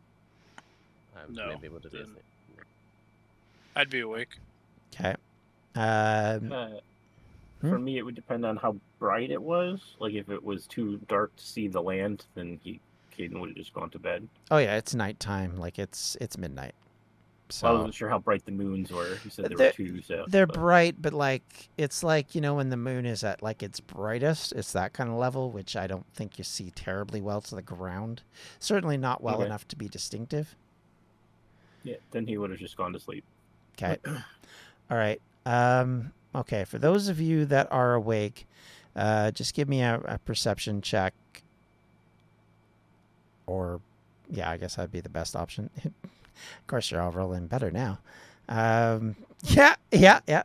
um, 1.16 1.34
No, 1.34 1.48
maybe 1.48 1.68
would 1.68 1.82
have 1.84 1.92
been 1.92 2.02
then- 2.02 2.10
asleep. 2.10 2.24
I'd 3.76 3.90
be 3.90 4.00
awake. 4.00 4.38
Okay. 4.94 5.14
Um, 5.74 6.52
Uh, 6.52 6.68
Hmm? 7.60 7.70
For 7.70 7.78
me, 7.78 7.96
it 7.96 8.02
would 8.02 8.14
depend 8.14 8.44
on 8.44 8.56
how 8.58 8.76
bright 8.98 9.30
it 9.30 9.40
was. 9.40 9.80
Like 9.98 10.12
if 10.12 10.28
it 10.28 10.42
was 10.44 10.66
too 10.66 10.98
dark 11.08 11.34
to 11.36 11.44
see 11.46 11.66
the 11.66 11.80
land, 11.82 12.26
then 12.34 12.60
he 12.62 12.78
Caden 13.16 13.40
would 13.40 13.48
have 13.50 13.56
just 13.56 13.72
gone 13.72 13.88
to 13.90 13.98
bed. 13.98 14.28
oh 14.50 14.58
yeah, 14.58 14.76
it's 14.76 14.94
nighttime. 14.94 15.56
Like 15.56 15.78
it's 15.78 16.14
it's 16.20 16.36
midnight. 16.36 16.74
So 17.48 17.68
I 17.68 17.72
wasn't 17.72 17.94
sure 17.94 18.08
how 18.10 18.18
bright 18.18 18.44
the 18.44 18.52
moons 18.52 18.90
were. 18.90 19.16
You 19.24 19.30
said 19.30 19.46
there 19.46 19.56
They're- 19.56 19.66
were 19.68 19.72
two, 19.72 20.02
so 20.02 20.24
they're 20.28 20.46
but- 20.46 20.54
bright, 20.54 21.00
but 21.00 21.14
like 21.14 21.68
it's 21.78 22.02
like 22.02 22.34
you 22.34 22.40
know 22.42 22.54
when 22.54 22.68
the 22.68 22.76
moon 22.76 23.06
is 23.06 23.24
at 23.24 23.42
like 23.42 23.62
its 23.62 23.80
brightest, 23.80 24.52
it's 24.52 24.72
that 24.72 24.92
kind 24.92 25.08
of 25.08 25.16
level, 25.16 25.50
which 25.50 25.74
I 25.74 25.86
don't 25.86 26.06
think 26.12 26.36
you 26.36 26.44
see 26.44 26.70
terribly 26.72 27.22
well 27.22 27.40
to 27.42 27.54
the 27.54 27.62
ground. 27.62 28.22
Certainly 28.58 28.98
not 28.98 29.22
well 29.22 29.36
Okay. 29.36 29.46
enough 29.46 29.66
to 29.68 29.76
be 29.76 29.88
distinctive. 29.88 30.54
Yeah, 31.82 31.96
then 32.10 32.26
he 32.26 32.36
would 32.36 32.50
have 32.50 32.58
just 32.58 32.76
gone 32.76 32.92
to 32.92 33.00
sleep. 33.00 33.24
Okay. 33.76 33.98
All 34.90 34.96
right. 34.96 35.20
Um, 35.46 36.12
okay. 36.34 36.64
For 36.64 36.78
those 36.78 37.08
of 37.08 37.20
you 37.20 37.44
that 37.46 37.68
are 37.70 37.94
awake, 37.94 38.46
uh, 38.96 39.30
just 39.30 39.54
give 39.54 39.68
me 39.68 39.82
a, 39.82 40.00
a 40.04 40.18
perception 40.18 40.80
check. 40.80 41.14
Or, 43.46 43.80
yeah, 44.30 44.50
I 44.50 44.56
guess 44.56 44.76
that'd 44.76 44.92
be 44.92 45.00
the 45.00 45.08
best 45.08 45.36
option. 45.36 45.70
of 45.84 46.66
course, 46.66 46.90
you're 46.90 47.00
all 47.00 47.10
rolling 47.12 47.46
better 47.46 47.70
now. 47.70 47.98
Um, 48.48 49.16
yeah, 49.44 49.74
yeah, 49.92 50.20
yeah. 50.26 50.44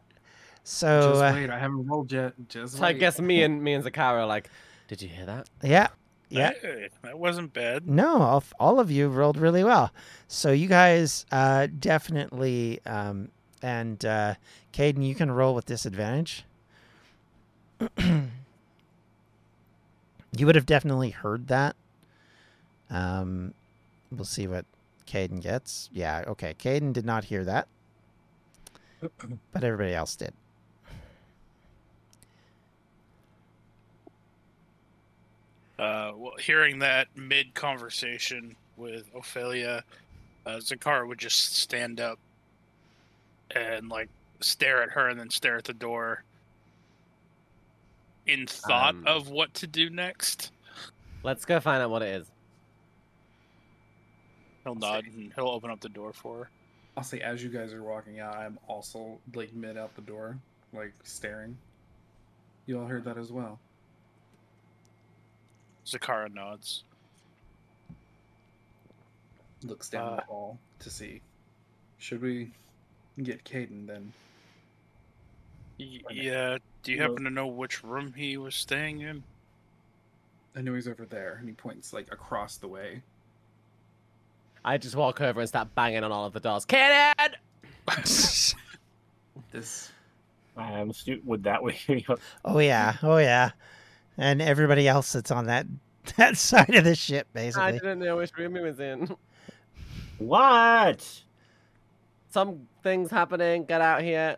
So, 0.63 1.11
Just 1.11 1.23
uh, 1.23 1.31
wait, 1.33 1.49
I 1.49 1.57
haven't 1.57 1.87
rolled 1.87 2.11
yet. 2.11 2.33
Just 2.47 2.77
So 2.77 2.83
I 2.83 2.93
guess 2.93 3.19
me 3.19 3.43
and 3.43 3.63
me 3.63 3.73
and 3.73 3.83
Zakara 3.83 4.19
are 4.19 4.25
like, 4.25 4.49
did 4.87 5.01
you 5.01 5.07
hear 5.07 5.25
that? 5.25 5.49
yeah, 5.63 5.87
yeah. 6.29 6.51
Hey, 6.61 6.89
that 7.03 7.17
wasn't 7.17 7.53
bad. 7.53 7.87
No, 7.87 8.21
all, 8.21 8.43
all 8.59 8.79
of 8.79 8.91
you 8.91 9.07
rolled 9.07 9.37
really 9.37 9.63
well. 9.63 9.91
So 10.27 10.51
you 10.51 10.67
guys 10.67 11.25
uh, 11.31 11.67
definitely, 11.79 12.79
um, 12.85 13.29
and 13.61 14.03
uh, 14.05 14.35
Caden, 14.73 15.05
you 15.05 15.15
can 15.15 15.31
roll 15.31 15.55
with 15.55 15.65
disadvantage. 15.65 16.45
you 17.97 18.29
would 20.45 20.55
have 20.55 20.65
definitely 20.65 21.09
heard 21.09 21.47
that. 21.47 21.75
Um, 22.89 23.53
we'll 24.11 24.25
see 24.25 24.47
what 24.47 24.65
Caden 25.07 25.41
gets. 25.41 25.89
Yeah, 25.91 26.23
okay. 26.27 26.53
Caden 26.53 26.93
did 26.93 27.05
not 27.05 27.25
hear 27.25 27.43
that, 27.45 27.67
but 29.51 29.63
everybody 29.63 29.93
else 29.93 30.15
did. 30.15 30.33
Uh, 35.79 36.11
well, 36.15 36.33
hearing 36.39 36.79
that 36.79 37.07
mid 37.15 37.53
conversation 37.53 38.55
with 38.75 39.09
Ophelia, 39.15 39.83
uh, 40.45 40.57
Zakara 40.57 41.07
would 41.07 41.17
just 41.19 41.55
stand 41.55 42.01
up 42.01 42.19
and 43.51 43.87
like 43.89 44.09
stare 44.41 44.83
at 44.83 44.89
her 44.89 45.07
and 45.07 45.19
then 45.19 45.29
stare 45.29 45.57
at 45.57 45.63
the 45.63 45.73
door 45.73 46.23
in 48.27 48.45
thought 48.45 48.93
Um, 48.95 49.07
of 49.07 49.29
what 49.29 49.53
to 49.55 49.67
do 49.67 49.89
next. 49.89 50.51
Let's 51.23 51.45
go 51.45 51.59
find 51.59 51.81
out 51.81 51.89
what 51.89 52.01
it 52.01 52.09
is. 52.21 52.31
He'll 54.65 54.75
nod 54.75 55.05
and 55.05 55.33
he'll 55.33 55.47
open 55.47 55.71
up 55.71 55.79
the 55.79 55.89
door 55.89 56.11
for 56.13 56.37
her. 56.39 56.49
I'll 56.97 57.03
say 57.03 57.21
as 57.21 57.41
you 57.41 57.49
guys 57.49 57.73
are 57.73 57.81
walking 57.83 58.19
out, 58.19 58.35
I'm 58.35 58.59
also 58.67 59.17
like 59.33 59.53
mid 59.53 59.77
out 59.77 59.95
the 59.95 60.01
door, 60.01 60.37
like 60.73 60.93
staring. 61.03 61.57
You 62.65 62.79
all 62.81 62.85
heard 62.85 63.05
that 63.05 63.17
as 63.17 63.31
well. 63.31 63.59
Zakara 65.91 66.33
nods. 66.33 66.83
Looks 69.63 69.89
down 69.89 70.13
Uh, 70.13 70.15
the 70.17 70.21
hall 70.23 70.59
to 70.79 70.89
see. 70.89 71.21
Should 71.97 72.21
we 72.21 72.51
get 73.21 73.43
Caden 73.43 73.87
then? 73.87 74.13
Y- 75.79 75.85
Wait 75.85 76.01
a 76.05 76.09
minute. 76.13 76.23
yeah. 76.23 76.57
Do 76.83 76.91
you 76.93 76.99
Well- 76.99 77.09
happen 77.09 77.23
to 77.25 77.29
know 77.29 77.47
which 77.47 77.83
room 77.83 78.13
he 78.13 78.37
was 78.37 78.55
staying 78.55 79.01
in? 79.01 79.23
I 80.55 80.61
know 80.61 80.73
he's 80.73 80.87
over 80.87 81.05
there, 81.05 81.35
and 81.35 81.47
he 81.47 81.53
points 81.53 81.93
like 81.93 82.11
across 82.11 82.57
the 82.57 82.67
way. 82.67 83.01
I 84.65 84.77
just 84.77 84.95
walk 84.95 85.21
over 85.21 85.39
and 85.39 85.47
start 85.47 85.73
banging 85.75 86.03
on 86.03 86.11
all 86.11 86.25
of 86.25 86.33
the 86.33 86.39
doors. 86.39 86.65
Caden! 86.65 87.35
This 89.51 89.91
Um, 90.55 90.91
stu- 90.93 91.21
would 91.25 91.43
that 91.43 91.63
way? 91.63 92.05
Oh 92.45 92.59
yeah, 92.59 92.97
oh 93.01 93.17
yeah, 93.17 93.51
and 94.19 94.41
everybody 94.41 94.87
else 94.87 95.13
that's 95.13 95.31
on 95.31 95.45
that 95.47 95.65
that 96.17 96.37
side 96.37 96.73
of 96.75 96.83
the 96.83 96.95
ship, 96.95 97.27
basically. 97.33 97.63
I 97.63 97.71
didn't 97.71 97.99
know 97.99 98.17
which 98.17 98.35
room 98.37 98.55
he 98.55 98.61
was 98.61 98.79
in. 98.79 99.15
what? 100.17 101.23
some 102.31 102.67
things 102.83 103.09
happening. 103.09 103.65
Get 103.65 103.81
out 103.81 104.03
here. 104.03 104.37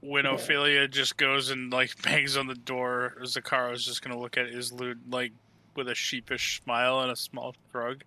When 0.00 0.24
Yeah. 0.24 0.34
Ophelia 0.34 0.86
just 0.86 1.16
goes 1.16 1.50
and 1.50 1.72
like 1.72 2.00
bangs 2.02 2.36
on 2.36 2.46
the 2.46 2.54
door, 2.54 3.14
Zakara's 3.22 3.84
just 3.84 4.02
gonna 4.02 4.18
look 4.18 4.36
at 4.36 4.46
Islude 4.46 4.98
like 5.10 5.32
with 5.74 5.88
a 5.88 5.94
sheepish 5.94 6.60
smile 6.62 7.00
and 7.00 7.10
a 7.10 7.16
small 7.16 7.54
shrug. 7.72 8.04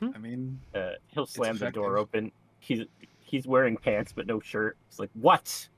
I 0.00 0.16
mean, 0.18 0.60
Uh, 0.74 0.92
he'll 1.08 1.26
slam 1.26 1.58
the 1.58 1.70
door 1.70 1.98
open. 1.98 2.30
He's 2.60 2.84
he's 3.28 3.46
wearing 3.46 3.76
pants 3.76 4.12
but 4.14 4.26
no 4.26 4.40
shirt. 4.40 4.76
It's 4.88 4.98
like, 4.98 5.10
"What?" 5.14 5.68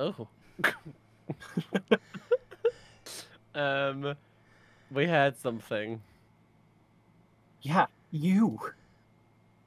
Oh. 0.00 0.28
um, 3.54 4.14
we 4.90 5.06
had 5.06 5.36
something. 5.36 6.00
Yeah, 7.62 7.86
you. 8.10 8.58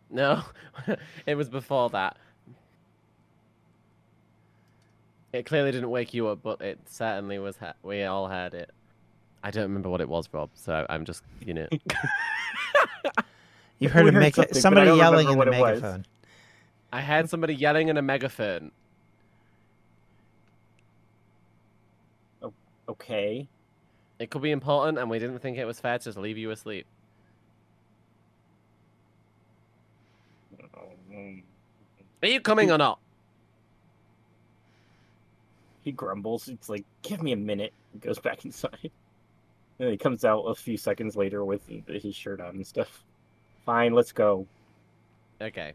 No, 0.09 0.43
it 1.25 1.35
was 1.35 1.49
before 1.49 1.89
that. 1.91 2.17
It 5.33 5.45
clearly 5.45 5.71
didn't 5.71 5.89
wake 5.89 6.13
you 6.13 6.27
up, 6.27 6.39
but 6.43 6.61
it 6.61 6.79
certainly 6.85 7.39
was. 7.39 7.55
Ha- 7.57 7.73
we 7.83 8.03
all 8.03 8.27
heard 8.27 8.53
it. 8.53 8.69
I 9.43 9.51
don't 9.51 9.63
remember 9.63 9.89
what 9.89 10.01
it 10.01 10.09
was, 10.09 10.27
Rob. 10.33 10.49
So 10.53 10.85
I'm 10.89 11.05
just, 11.05 11.23
you 11.39 11.53
know. 11.53 11.67
You 13.79 13.89
heard 13.89 14.03
We 14.03 14.09
him 14.09 14.13
heard 14.13 14.21
make 14.21 14.35
something, 14.35 14.55
it, 14.55 14.61
somebody 14.61 14.91
yelling 14.91 15.27
in 15.27 15.31
remember 15.31 15.33
the 15.33 15.37
what 15.37 15.47
it 15.47 15.59
was. 15.59 15.81
megaphone. 15.81 16.05
I 16.91 17.01
heard 17.01 17.29
somebody 17.29 17.55
yelling 17.55 17.87
in 17.87 17.97
a 17.97 18.01
megaphone. 18.01 18.71
Okay. 22.89 23.47
It 24.19 24.29
could 24.29 24.41
be 24.41 24.51
important, 24.51 24.97
and 24.99 25.09
we 25.09 25.17
didn't 25.19 25.39
think 25.39 25.57
it 25.57 25.65
was 25.65 25.79
fair 25.79 25.97
to 25.97 26.03
just 26.03 26.17
leave 26.17 26.37
you 26.37 26.51
asleep. 26.51 26.85
Um, 31.13 31.43
Are 32.21 32.27
you 32.27 32.41
coming 32.41 32.71
or 32.71 32.77
not? 32.77 32.99
He 35.81 35.91
grumbles. 35.91 36.47
It's 36.47 36.69
like, 36.69 36.85
"Give 37.01 37.21
me 37.23 37.31
a 37.31 37.37
minute." 37.37 37.73
He 37.93 37.99
goes 37.99 38.19
back 38.19 38.45
inside. 38.45 38.91
And 39.79 39.89
he 39.89 39.97
comes 39.97 40.23
out 40.23 40.41
a 40.41 40.53
few 40.53 40.77
seconds 40.77 41.15
later 41.15 41.43
with 41.43 41.67
his 41.87 42.15
shirt 42.15 42.39
on 42.39 42.49
and 42.55 42.67
stuff. 42.67 43.03
Fine, 43.65 43.93
let's 43.93 44.11
go. 44.11 44.45
Okay. 45.41 45.73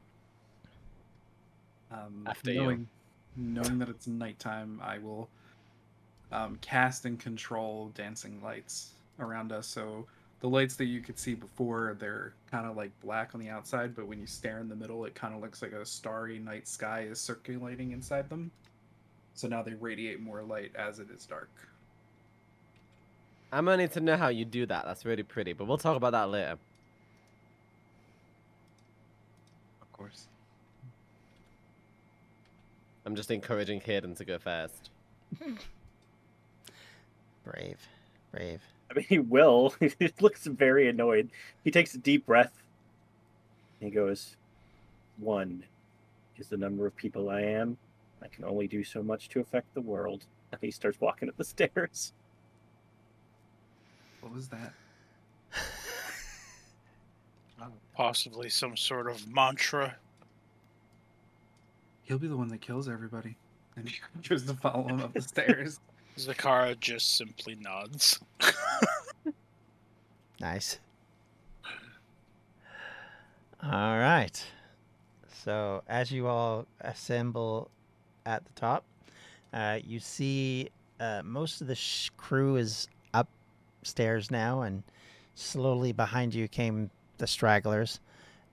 Um, 1.90 2.24
After 2.26 2.52
you. 2.52 2.60
knowing, 2.62 2.88
knowing 3.36 3.78
that 3.78 3.88
it's 3.88 4.06
nighttime, 4.06 4.80
I 4.82 4.98
will 4.98 5.28
um, 6.32 6.58
cast 6.60 7.04
and 7.04 7.18
control 7.18 7.90
dancing 7.94 8.40
lights 8.42 8.92
around 9.18 9.52
us. 9.52 9.66
So 9.66 10.06
the 10.40 10.48
lights 10.48 10.76
that 10.76 10.86
you 10.86 11.00
could 11.00 11.18
see 11.18 11.34
before, 11.34 11.96
they're 11.98 12.34
kind 12.50 12.66
of 12.66 12.76
like 12.76 12.90
black 13.00 13.34
on 13.34 13.40
the 13.40 13.48
outside, 13.48 13.94
but 13.94 14.06
when 14.06 14.20
you 14.20 14.26
stare 14.26 14.58
in 14.58 14.68
the 14.68 14.76
middle, 14.76 15.04
it 15.04 15.14
kind 15.14 15.34
of 15.34 15.40
looks 15.40 15.62
like 15.62 15.72
a 15.72 15.84
starry 15.84 16.38
night 16.38 16.68
sky 16.68 17.06
is 17.10 17.20
circulating 17.20 17.92
inside 17.92 18.28
them. 18.28 18.50
So 19.34 19.48
now 19.48 19.62
they 19.62 19.74
radiate 19.74 20.20
more 20.20 20.42
light 20.42 20.72
as 20.76 20.98
it 20.98 21.08
is 21.10 21.26
dark. 21.26 21.50
I'm 23.52 23.64
gonna 23.64 23.78
need 23.78 23.92
to 23.92 24.00
know 24.00 24.16
how 24.16 24.28
you 24.28 24.44
do 24.44 24.66
that. 24.66 24.84
That's 24.84 25.04
really 25.04 25.22
pretty, 25.22 25.52
but 25.52 25.66
we'll 25.66 25.78
talk 25.78 25.96
about 25.96 26.12
that 26.12 26.30
later. 26.30 26.58
Of 29.82 29.92
course. 29.92 30.26
I'm 33.06 33.14
just 33.14 33.30
encouraging 33.30 33.80
Hayden 33.82 34.16
to 34.16 34.24
go 34.24 34.36
first. 34.36 34.90
Brave, 37.44 37.78
brave. 38.32 38.60
I 38.90 38.94
mean, 38.94 39.06
he 39.08 39.20
will. 39.20 39.72
he 39.80 40.10
looks 40.20 40.46
very 40.46 40.88
annoyed. 40.88 41.30
He 41.62 41.70
takes 41.70 41.94
a 41.94 41.98
deep 41.98 42.26
breath. 42.26 42.52
He 43.78 43.90
goes, 43.90 44.34
One 45.18 45.62
is 46.36 46.48
the 46.48 46.56
number 46.56 46.86
of 46.86 46.96
people 46.96 47.30
I 47.30 47.42
am. 47.42 47.78
I 48.20 48.26
can 48.26 48.44
only 48.44 48.66
do 48.66 48.82
so 48.82 49.00
much 49.00 49.28
to 49.28 49.38
affect 49.38 49.72
the 49.74 49.80
world. 49.80 50.24
And 50.50 50.60
he 50.60 50.72
starts 50.72 51.00
walking 51.00 51.28
up 51.28 51.36
the 51.36 51.44
stairs. 51.44 52.12
What 54.20 54.34
was 54.34 54.48
that? 54.48 54.72
Possibly 57.94 58.48
some 58.48 58.76
sort 58.76 59.08
of 59.08 59.28
mantra. 59.28 59.96
He'll 62.06 62.18
be 62.18 62.28
the 62.28 62.36
one 62.36 62.48
that 62.48 62.60
kills 62.60 62.88
everybody. 62.88 63.36
And 63.76 63.88
he 63.88 63.98
goes 64.28 64.44
to 64.44 64.54
follow 64.54 64.86
him 64.88 65.00
up 65.00 65.12
the 65.12 65.20
stairs. 65.34 65.80
Zakara 66.16 66.78
just 66.80 67.16
simply 67.16 67.56
nods. 67.56 68.18
Nice. 70.38 70.78
All 73.62 73.98
right. 73.98 74.44
So 75.44 75.82
as 75.88 76.12
you 76.12 76.26
all 76.26 76.66
assemble 76.82 77.70
at 78.26 78.44
the 78.44 78.52
top, 78.52 78.84
uh, 79.52 79.78
you 79.82 79.98
see 79.98 80.68
uh, 81.00 81.22
most 81.24 81.62
of 81.62 81.68
the 81.68 81.74
sh- 81.74 82.10
crew 82.18 82.56
is 82.56 82.86
upstairs 83.14 84.30
now, 84.30 84.62
and 84.62 84.82
slowly 85.34 85.92
behind 85.92 86.34
you 86.34 86.48
came 86.48 86.90
the 87.18 87.26
stragglers, 87.26 88.00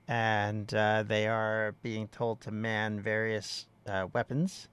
and 0.08 0.72
uh, 0.74 1.02
they 1.06 1.26
are 1.26 1.74
being 1.82 2.08
told 2.08 2.40
to 2.42 2.50
man 2.50 3.00
various 3.00 3.66
uh, 3.86 4.06
weapons. 4.12 4.68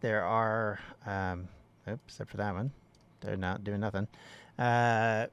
There 0.00 0.24
are, 0.24 0.78
um, 1.06 1.48
oops, 1.88 2.14
except 2.14 2.30
for 2.30 2.36
that 2.36 2.54
one, 2.54 2.70
they're 3.20 3.36
not 3.36 3.64
doing 3.64 3.80
nothing. 3.80 4.06
Uh, 4.58 5.26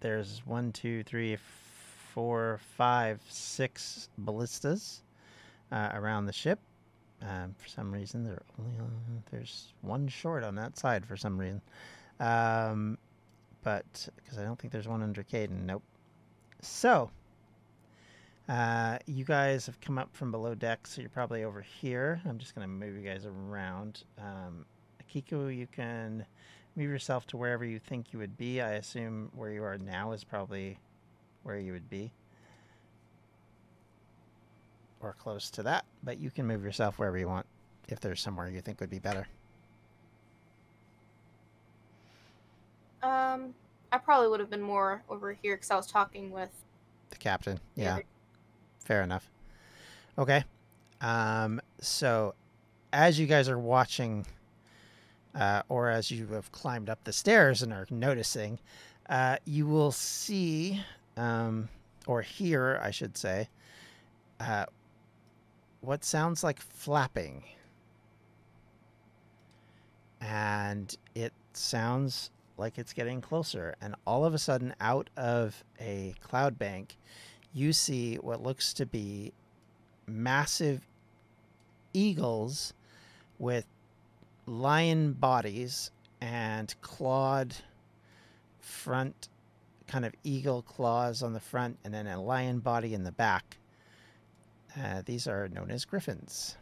there's 0.00 0.42
one, 0.44 0.72
two, 0.72 1.02
three, 1.04 1.38
four, 2.12 2.60
five, 2.76 3.20
six 3.28 4.08
ballistas 4.18 5.02
uh, 5.72 5.90
around 5.94 6.26
the 6.26 6.32
ship. 6.32 6.58
Um, 7.22 7.54
for 7.58 7.68
some 7.68 7.90
reason, 7.90 8.22
there 8.22 8.42
only 8.58 8.72
there's 9.30 9.72
one 9.80 10.08
short 10.08 10.44
on 10.44 10.54
that 10.56 10.78
side 10.78 11.06
for 11.06 11.16
some 11.16 11.38
reason. 11.38 11.62
Um, 12.20 12.98
but 13.62 14.08
because 14.16 14.38
I 14.38 14.44
don't 14.44 14.58
think 14.58 14.72
there's 14.72 14.86
one 14.86 15.02
under 15.02 15.24
Caden. 15.24 15.64
Nope. 15.64 15.82
So, 16.60 17.10
uh, 18.48 18.98
you 19.06 19.24
guys 19.24 19.66
have 19.66 19.80
come 19.80 19.98
up 19.98 20.14
from 20.14 20.30
below 20.30 20.54
deck, 20.54 20.86
so 20.86 21.00
you're 21.00 21.10
probably 21.10 21.44
over 21.44 21.62
here. 21.62 22.20
I'm 22.28 22.38
just 22.38 22.54
gonna 22.54 22.68
move 22.68 22.94
you 22.96 23.02
guys 23.02 23.26
around. 23.26 24.04
Um, 24.18 24.66
Akiko, 25.02 25.54
you 25.54 25.66
can 25.66 26.26
move 26.76 26.90
yourself 26.90 27.26
to 27.28 27.36
wherever 27.36 27.64
you 27.64 27.78
think 27.78 28.12
you 28.12 28.18
would 28.18 28.36
be. 28.36 28.60
I 28.60 28.72
assume 28.72 29.30
where 29.34 29.50
you 29.50 29.62
are 29.62 29.78
now 29.78 30.12
is 30.12 30.24
probably 30.24 30.78
where 31.42 31.58
you 31.58 31.72
would 31.72 31.88
be. 31.88 32.12
Or 35.00 35.14
close 35.18 35.50
to 35.50 35.62
that, 35.62 35.84
but 36.02 36.18
you 36.18 36.30
can 36.30 36.46
move 36.46 36.64
yourself 36.64 36.98
wherever 36.98 37.18
you 37.18 37.28
want 37.28 37.46
if 37.88 38.00
there's 38.00 38.20
somewhere 38.20 38.48
you 38.48 38.60
think 38.60 38.80
would 38.80 38.90
be 38.90 38.98
better. 38.98 39.26
Um, 43.02 43.54
I 43.92 43.98
probably 43.98 44.28
would 44.28 44.40
have 44.40 44.50
been 44.50 44.62
more 44.62 45.02
over 45.10 45.32
here 45.32 45.56
because 45.56 45.70
I 45.70 45.76
was 45.76 45.86
talking 45.86 46.30
with. 46.30 46.50
The 47.10 47.16
captain. 47.16 47.60
the 47.74 47.82
Yeah, 47.82 47.98
fair 48.84 49.02
enough. 49.02 49.30
Okay. 50.18 50.44
Um, 51.00 51.60
so 51.80 52.34
as 52.92 53.18
you 53.18 53.26
guys 53.26 53.48
are 53.48 53.58
watching, 53.58 54.26
uh, 55.34 55.62
or 55.68 55.90
as 55.90 56.10
you 56.10 56.26
have 56.28 56.52
climbed 56.52 56.88
up 56.88 57.02
the 57.04 57.12
stairs 57.12 57.62
and 57.62 57.72
are 57.72 57.86
noticing, 57.90 58.58
uh, 59.08 59.36
you 59.44 59.66
will 59.66 59.92
see, 59.92 60.80
um, 61.16 61.68
or 62.06 62.22
hear, 62.22 62.80
I 62.82 62.90
should 62.90 63.16
say, 63.16 63.48
uh, 64.40 64.66
what 65.80 66.04
sounds 66.04 66.44
like 66.44 66.60
flapping. 66.60 67.42
And 70.20 70.96
it 71.14 71.32
sounds 71.52 72.30
like 72.56 72.78
it's 72.78 72.92
getting 72.92 73.20
closer. 73.20 73.74
And 73.80 73.94
all 74.06 74.24
of 74.24 74.32
a 74.32 74.38
sudden, 74.38 74.74
out 74.80 75.10
of 75.16 75.64
a 75.80 76.14
cloud 76.22 76.58
bank, 76.58 76.96
you 77.54 77.72
see 77.72 78.16
what 78.16 78.42
looks 78.42 78.74
to 78.74 78.84
be 78.84 79.32
massive 80.06 80.86
eagles 81.94 82.74
with 83.38 83.64
lion 84.46 85.12
bodies 85.12 85.92
and 86.20 86.74
clawed 86.82 87.54
front 88.58 89.28
kind 89.86 90.04
of 90.04 90.12
eagle 90.24 90.62
claws 90.62 91.22
on 91.22 91.32
the 91.32 91.40
front 91.40 91.78
and 91.84 91.94
then 91.94 92.06
a 92.06 92.20
lion 92.20 92.58
body 92.58 92.92
in 92.92 93.04
the 93.04 93.12
back. 93.12 93.56
Uh, 94.76 95.02
these 95.04 95.28
are 95.28 95.48
known 95.48 95.70
as 95.70 95.84
griffins. 95.84 96.56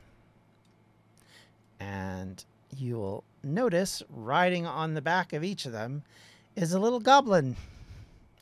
And 1.81 2.45
you 2.77 2.97
will 2.97 3.25
notice 3.43 4.03
riding 4.11 4.67
on 4.67 4.95
the 4.95 5.01
back 5.01 5.33
of 5.33 5.43
each 5.43 5.65
of 5.65 5.73
them 5.73 6.03
is 6.55 6.75
a 6.75 6.79
little 6.79 7.01
goblin. 7.01 7.57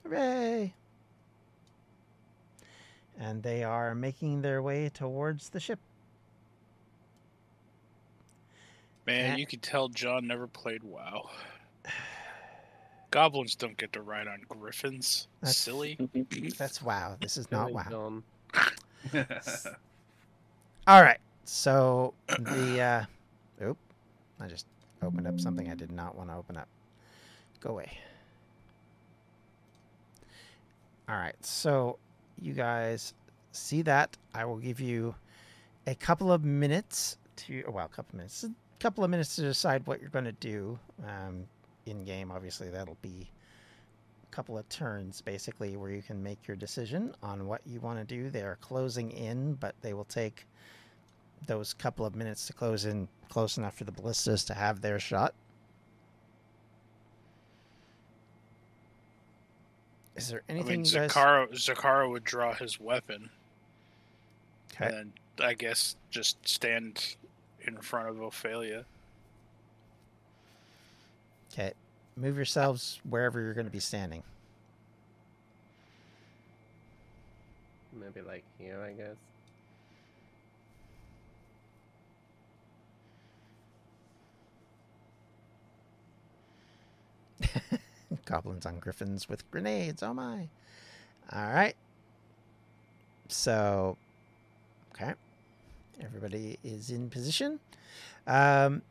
Hooray 0.03 0.75
and 3.21 3.43
they 3.43 3.63
are 3.63 3.95
making 3.95 4.41
their 4.43 4.61
way 4.63 4.89
towards 4.89 5.51
the 5.51 5.61
ship 5.61 5.79
Man, 9.07 9.31
Yeah. 9.33 9.37
you 9.37 9.47
could 9.47 9.63
tell 9.63 9.89
John 9.89 10.27
never 10.27 10.47
played 10.47 10.83
WoW. 10.85 11.31
Goblins 13.11 13.55
don't 13.57 13.77
get 13.77 13.93
to 13.95 14.03
ride 14.03 14.29
on 14.29 14.43
griffins. 14.49 15.27
That's- 15.41 15.57
Silly. 15.57 15.99
That's 16.59 16.81
wow. 16.83 17.17
This 17.21 17.37
is 17.37 17.51
not 17.51 17.73
wow. 17.73 18.23
All 20.87 21.03
right. 21.03 21.19
So 21.45 22.15
the 22.29 22.81
uh 22.81 23.05
oop, 23.65 23.79
I 24.39 24.47
just 24.47 24.67
opened 25.03 25.27
up 25.27 25.41
something 25.41 25.71
I 25.71 25.75
did 25.75 25.91
not 25.91 26.15
want 26.15 26.29
to 26.31 26.37
open 26.37 26.57
up. 26.57 26.69
Go 27.61 27.71
away. 27.71 27.91
All 31.09 31.17
right. 31.17 31.35
So 31.45 31.99
you 32.41 32.53
guys 32.53 33.15
see 33.53 33.83
that? 33.83 34.17
I 34.35 34.45
will 34.45 34.59
give 34.59 34.81
you 34.81 35.15
a 35.87 35.95
couple 35.95 36.33
of 36.33 36.45
minutes 36.45 37.17
to 37.37 37.65
well, 37.69 37.87
a 37.87 37.89
couple 37.89 38.11
of 38.11 38.15
minutes. 38.15 38.45
A 38.45 38.83
couple 38.83 39.05
of 39.05 39.11
minutes 39.11 39.37
to 39.37 39.43
decide 39.43 39.87
what 39.87 40.01
you're 40.01 40.11
going 40.11 40.25
to 40.25 40.33
do 40.33 40.79
um 41.07 41.47
in 41.87 42.05
game. 42.05 42.31
Obviously, 42.31 42.71
that'll 42.71 42.99
be 43.03 43.29
a 44.23 44.35
couple 44.35 44.57
of 44.59 44.69
turns 44.69 45.21
basically 45.21 45.77
where 45.77 45.91
you 45.91 46.03
can 46.03 46.23
make 46.23 46.47
your 46.47 46.57
decision 46.57 47.15
on 47.23 47.47
what 47.47 47.61
you 47.67 47.81
want 47.81 47.99
to 47.99 48.05
do. 48.05 48.31
They 48.31 48.43
are 48.43 48.59
closing 48.61 49.11
in, 49.11 49.55
but 49.55 49.75
they 49.81 49.95
will 49.95 50.05
take 50.05 50.47
those 51.47 51.73
couple 51.73 52.05
of 52.05 52.15
minutes 52.15 52.47
to 52.47 52.53
close 52.53 52.85
in 52.85 53.09
close 53.29 53.57
enough 53.57 53.77
for 53.77 53.85
the 53.85 53.93
ballistas 53.93 54.45
to 54.45 54.55
have 54.55 54.81
their 54.81 54.99
shot. 54.99 55.35
Is 60.17 60.29
there 60.29 60.43
anything? 60.49 60.69
I 60.69 60.77
mean, 60.77 60.85
you 60.85 60.93
guys? 60.93 61.13
Zakara, 61.13 61.49
Zakara 61.53 62.11
would 62.11 62.25
draw 62.25 62.53
his 62.55 62.79
weapon, 62.81 63.31
Okay. 64.73 64.87
and 64.87 64.95
then 64.95 65.13
I 65.47 65.55
guess 65.55 65.97
just 66.11 66.37
stand 66.47 67.17
in 67.61 67.77
front 67.79 68.09
of 68.09 68.21
Ophelia. 68.21 68.85
Okay. 71.53 71.73
Move 72.17 72.37
yourselves 72.37 73.01
wherever 73.09 73.41
you're 73.41 73.55
going 73.55 73.67
to 73.67 73.73
be 73.73 73.81
standing. 73.81 74.23
Maybe 77.93 78.21
like 78.27 78.45
here, 78.59 78.81
I 78.83 78.93
guess. 78.93 79.17
Goblins 88.25 88.67
on 88.67 88.79
griffins 88.79 89.29
with 89.29 89.49
grenades. 89.51 90.03
Oh 90.03 90.15
my. 90.15 90.49
All 91.33 91.53
right. 91.53 91.77
So, 93.29 93.97
okay. 94.95 95.15
Everybody 96.01 96.59
is 96.65 96.91
in 96.91 97.11
position. 97.11 97.61
Um, 98.27 98.83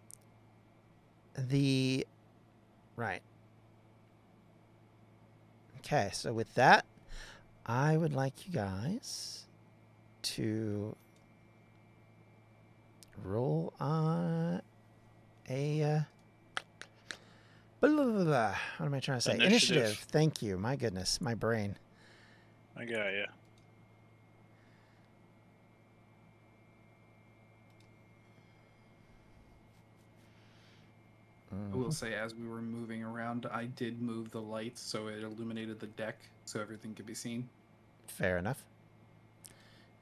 the 1.36 2.06
right. 2.96 3.22
Okay, 5.80 6.10
so 6.14 6.34
with 6.34 6.54
that, 6.56 6.86
I 7.66 7.98
would 7.98 8.14
like 8.14 8.48
you 8.48 8.54
guys 8.54 9.46
to 10.22 10.96
roll 13.24 13.74
on 13.80 14.62
a 15.50 15.84
uh, 15.84 16.00
blah, 17.80 17.90
blah, 17.90 18.04
blah, 18.04 18.24
blah. 18.24 18.56
what 18.78 18.86
am 18.86 18.94
I 18.94 19.00
trying 19.00 19.18
to 19.18 19.22
say? 19.22 19.36
Initiative. 19.36 20.06
Thank 20.12 20.42
you. 20.42 20.58
My 20.58 20.76
goodness, 20.76 21.22
my 21.22 21.34
brain. 21.34 21.76
I 22.76 22.86
got 22.86 23.12
you. 23.12 23.26
I 31.52 31.76
will 31.76 31.92
say, 31.92 32.14
as 32.14 32.36
we 32.36 32.48
were 32.48 32.62
moving 32.62 33.04
around, 33.04 33.48
I 33.52 33.66
did 33.66 34.02
move 34.02 34.32
the 34.32 34.42
lights 34.42 34.82
so 34.82 35.08
it 35.08 35.24
illuminated 35.24 35.80
the 35.80 35.88
deck 35.88 36.18
so 36.46 36.60
everything 36.60 36.94
could 36.94 37.06
be 37.06 37.16
seen. 37.16 37.50
Fair 38.08 38.38
enough. 38.38 38.64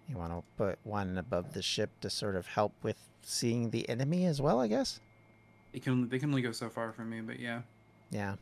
You 0.10 0.18
want 0.18 0.32
to 0.32 0.44
put 0.58 0.80
one 0.84 1.18
above 1.18 1.54
the 1.54 1.62
ship 1.62 1.90
to 2.02 2.10
sort 2.10 2.36
of 2.36 2.48
help 2.48 2.74
with 2.84 2.98
seeing 3.22 3.70
the 3.70 3.88
enemy 3.90 4.26
as 4.26 4.42
well, 4.42 4.60
I 4.60 4.68
guess. 4.68 5.00
It 5.78 5.84
can 5.84 6.10
they 6.10 6.18
can 6.18 6.30
only 6.30 6.42
go 6.42 6.52
so 6.52 6.70
far 6.70 6.92
from 6.92 7.12
me, 7.12 7.22
but 7.22 7.40
yeah. 7.40 7.62
Yeah. 8.10 8.36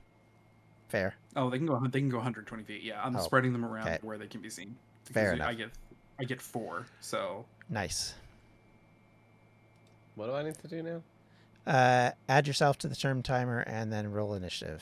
Fair. 0.87 1.15
Oh, 1.35 1.49
they 1.49 1.57
can 1.57 1.67
go. 1.67 1.77
They 1.85 1.99
can 1.99 2.07
go 2.07 2.15
120 2.15 2.63
feet. 2.63 2.81
Yeah, 2.81 3.01
I'm 3.03 3.13
Oh, 3.13 3.19
spreading 3.19 3.51
them 3.51 3.65
around 3.65 3.89
okay. 3.89 3.97
where 4.03 4.17
they 4.17 4.27
can 4.27 4.39
be 4.39 4.49
seen. 4.49 4.73
Fair 5.03 5.33
Because 5.33 5.45
I 5.45 5.53
get, 5.53 5.69
I 6.17 6.23
get 6.23 6.41
four. 6.41 6.85
So 7.01 7.43
Nice. 7.69 8.13
What 10.15 10.27
do 10.27 10.33
I 10.33 10.43
need 10.43 10.55
to 10.59 10.67
do 10.69 10.81
now? 10.81 11.01
Uh, 11.69 12.11
add 12.29 12.47
yourself 12.47 12.77
to 12.77 12.87
the 12.87 12.95
term 12.95 13.21
timer 13.21 13.59
and 13.59 13.91
then 13.91 14.11
roll 14.13 14.33
initiative. 14.33 14.81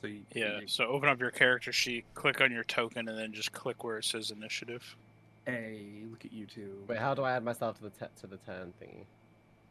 so 0.00 0.06
you, 0.06 0.22
Yeah. 0.34 0.60
you- 0.60 0.68
So 0.68 0.86
open 0.86 1.10
up 1.10 1.20
your 1.20 1.30
character 1.30 1.72
sheet, 1.72 2.06
click 2.14 2.40
on 2.40 2.52
your 2.52 2.64
token, 2.64 3.06
and 3.06 3.18
then 3.18 3.34
just 3.34 3.52
click 3.52 3.84
where 3.84 3.98
it 3.98 4.04
says 4.06 4.30
initiative. 4.30 4.96
Hey, 5.44 6.04
look 6.10 6.24
at 6.24 6.32
you 6.32 6.46
two. 6.46 6.84
Wait, 6.88 6.98
how 6.98 7.12
do 7.12 7.22
I 7.22 7.32
add 7.32 7.44
myself 7.44 7.76
to 7.78 7.82
the 7.82 7.90
te- 7.90 8.12
to 8.22 8.26
the 8.26 8.38
turn 8.38 8.72
thingy? 8.82 9.04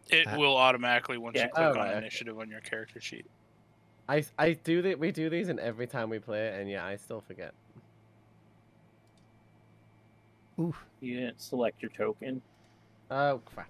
It 0.10 0.28
Uh, 0.28 0.38
will 0.38 0.58
automatically 0.58 1.18
once 1.18 1.36
Yeah. 1.38 1.46
you 1.46 1.50
click 1.52 1.66
Oh, 1.66 1.70
on 1.72 1.76
right, 1.78 1.90
okay. 1.90 1.98
initiative 1.98 2.38
on 2.40 2.50
your 2.50 2.62
character 2.62 3.00
sheet. 3.00 3.26
I 4.10 4.26
I 4.38 4.54
do 4.54 4.82
the, 4.82 4.96
we 4.96 5.12
do 5.12 5.30
these, 5.30 5.48
and 5.50 5.60
every 5.60 5.88
time 5.88 6.10
we 6.10 6.20
play 6.20 6.48
it, 6.48 6.60
and 6.60 6.70
yeah, 6.70 6.86
I 6.86 6.98
still 6.98 7.22
forget. 7.22 7.54
Ooh. 10.60 10.76
You 11.00 11.20
didn't 11.22 11.42
select 11.42 11.82
your 11.82 11.92
token. 11.92 12.42
Oh 13.10 13.42
crap! 13.46 13.70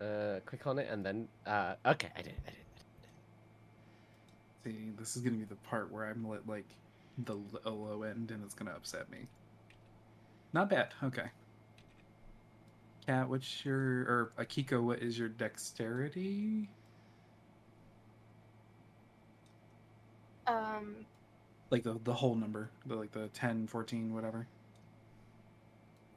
Uh, 0.00 0.40
click 0.44 0.66
on 0.66 0.78
it 0.78 0.88
and 0.90 1.04
then 1.04 1.28
uh, 1.46 1.74
okay, 1.86 2.10
I 2.16 2.22
did 2.22 2.32
it. 2.32 2.40
I 2.46 2.50
did 2.50 2.58
it. 4.72 4.74
See, 4.76 4.90
this 4.98 5.16
is 5.16 5.22
gonna 5.22 5.36
be 5.36 5.44
the 5.44 5.56
part 5.56 5.90
where 5.90 6.06
I'm 6.06 6.26
at 6.32 6.46
like 6.46 6.66
the 7.24 7.36
low 7.64 8.02
end, 8.02 8.30
and 8.30 8.44
it's 8.44 8.54
gonna 8.54 8.72
upset 8.72 9.08
me. 9.10 9.26
Not 10.52 10.68
bad. 10.70 10.94
Okay. 11.02 11.30
Cat, 13.08 13.26
what's 13.26 13.64
your 13.64 13.80
or 13.80 14.32
Akiko? 14.38 14.82
What 14.82 14.98
is 14.98 15.18
your 15.18 15.30
dexterity? 15.30 16.68
Um, 20.46 21.06
Like 21.70 21.84
the 21.84 21.98
the 22.04 22.12
whole 22.12 22.34
number, 22.34 22.68
the 22.84 22.96
like 22.96 23.10
the 23.12 23.28
10, 23.28 23.66
14, 23.66 24.12
whatever. 24.12 24.46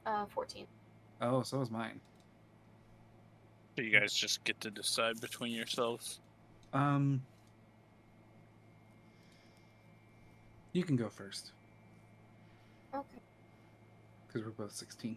uh, 0.06 0.26
14. 0.26 0.68
Oh, 1.22 1.44
so 1.44 1.62
is 1.62 1.72
mine. 1.72 2.02
So 3.78 3.84
you 3.84 3.98
guys 3.98 4.14
just 4.14 4.44
get 4.44 4.60
to 4.60 4.70
decide 4.70 5.22
between 5.22 5.54
yourselves. 5.54 6.20
Um, 6.74 7.22
you 10.74 10.84
can 10.84 10.98
go 10.98 11.08
first 11.08 11.54
Okay. 12.94 13.06
because 14.28 14.44
we're 14.44 14.52
both 14.52 14.74
sixteen. 14.74 15.16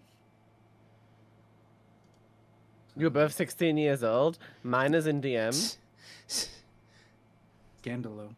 You're 2.96 3.11
both 3.11 3.33
16 3.33 3.76
years 3.76 4.04
old. 4.04 4.38
Mine 4.62 4.94
is 4.94 5.07
in 5.07 5.20
DM. 5.20 5.76
Scandalo. 7.83 8.35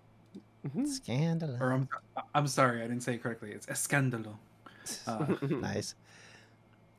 Mhm. 0.66 0.86
Scandalous. 0.86 1.60
Or 1.60 1.72
I'm 1.72 1.88
I'm 2.34 2.46
sorry, 2.48 2.82
I 2.82 2.88
didn't 2.88 3.02
say 3.02 3.14
it 3.14 3.22
correctly. 3.22 3.52
It's 3.52 3.66
escandalo. 3.66 4.34
Uh, 5.06 5.26
nice. 5.46 5.94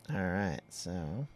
All 0.10 0.16
right, 0.22 0.62
so 0.70 1.28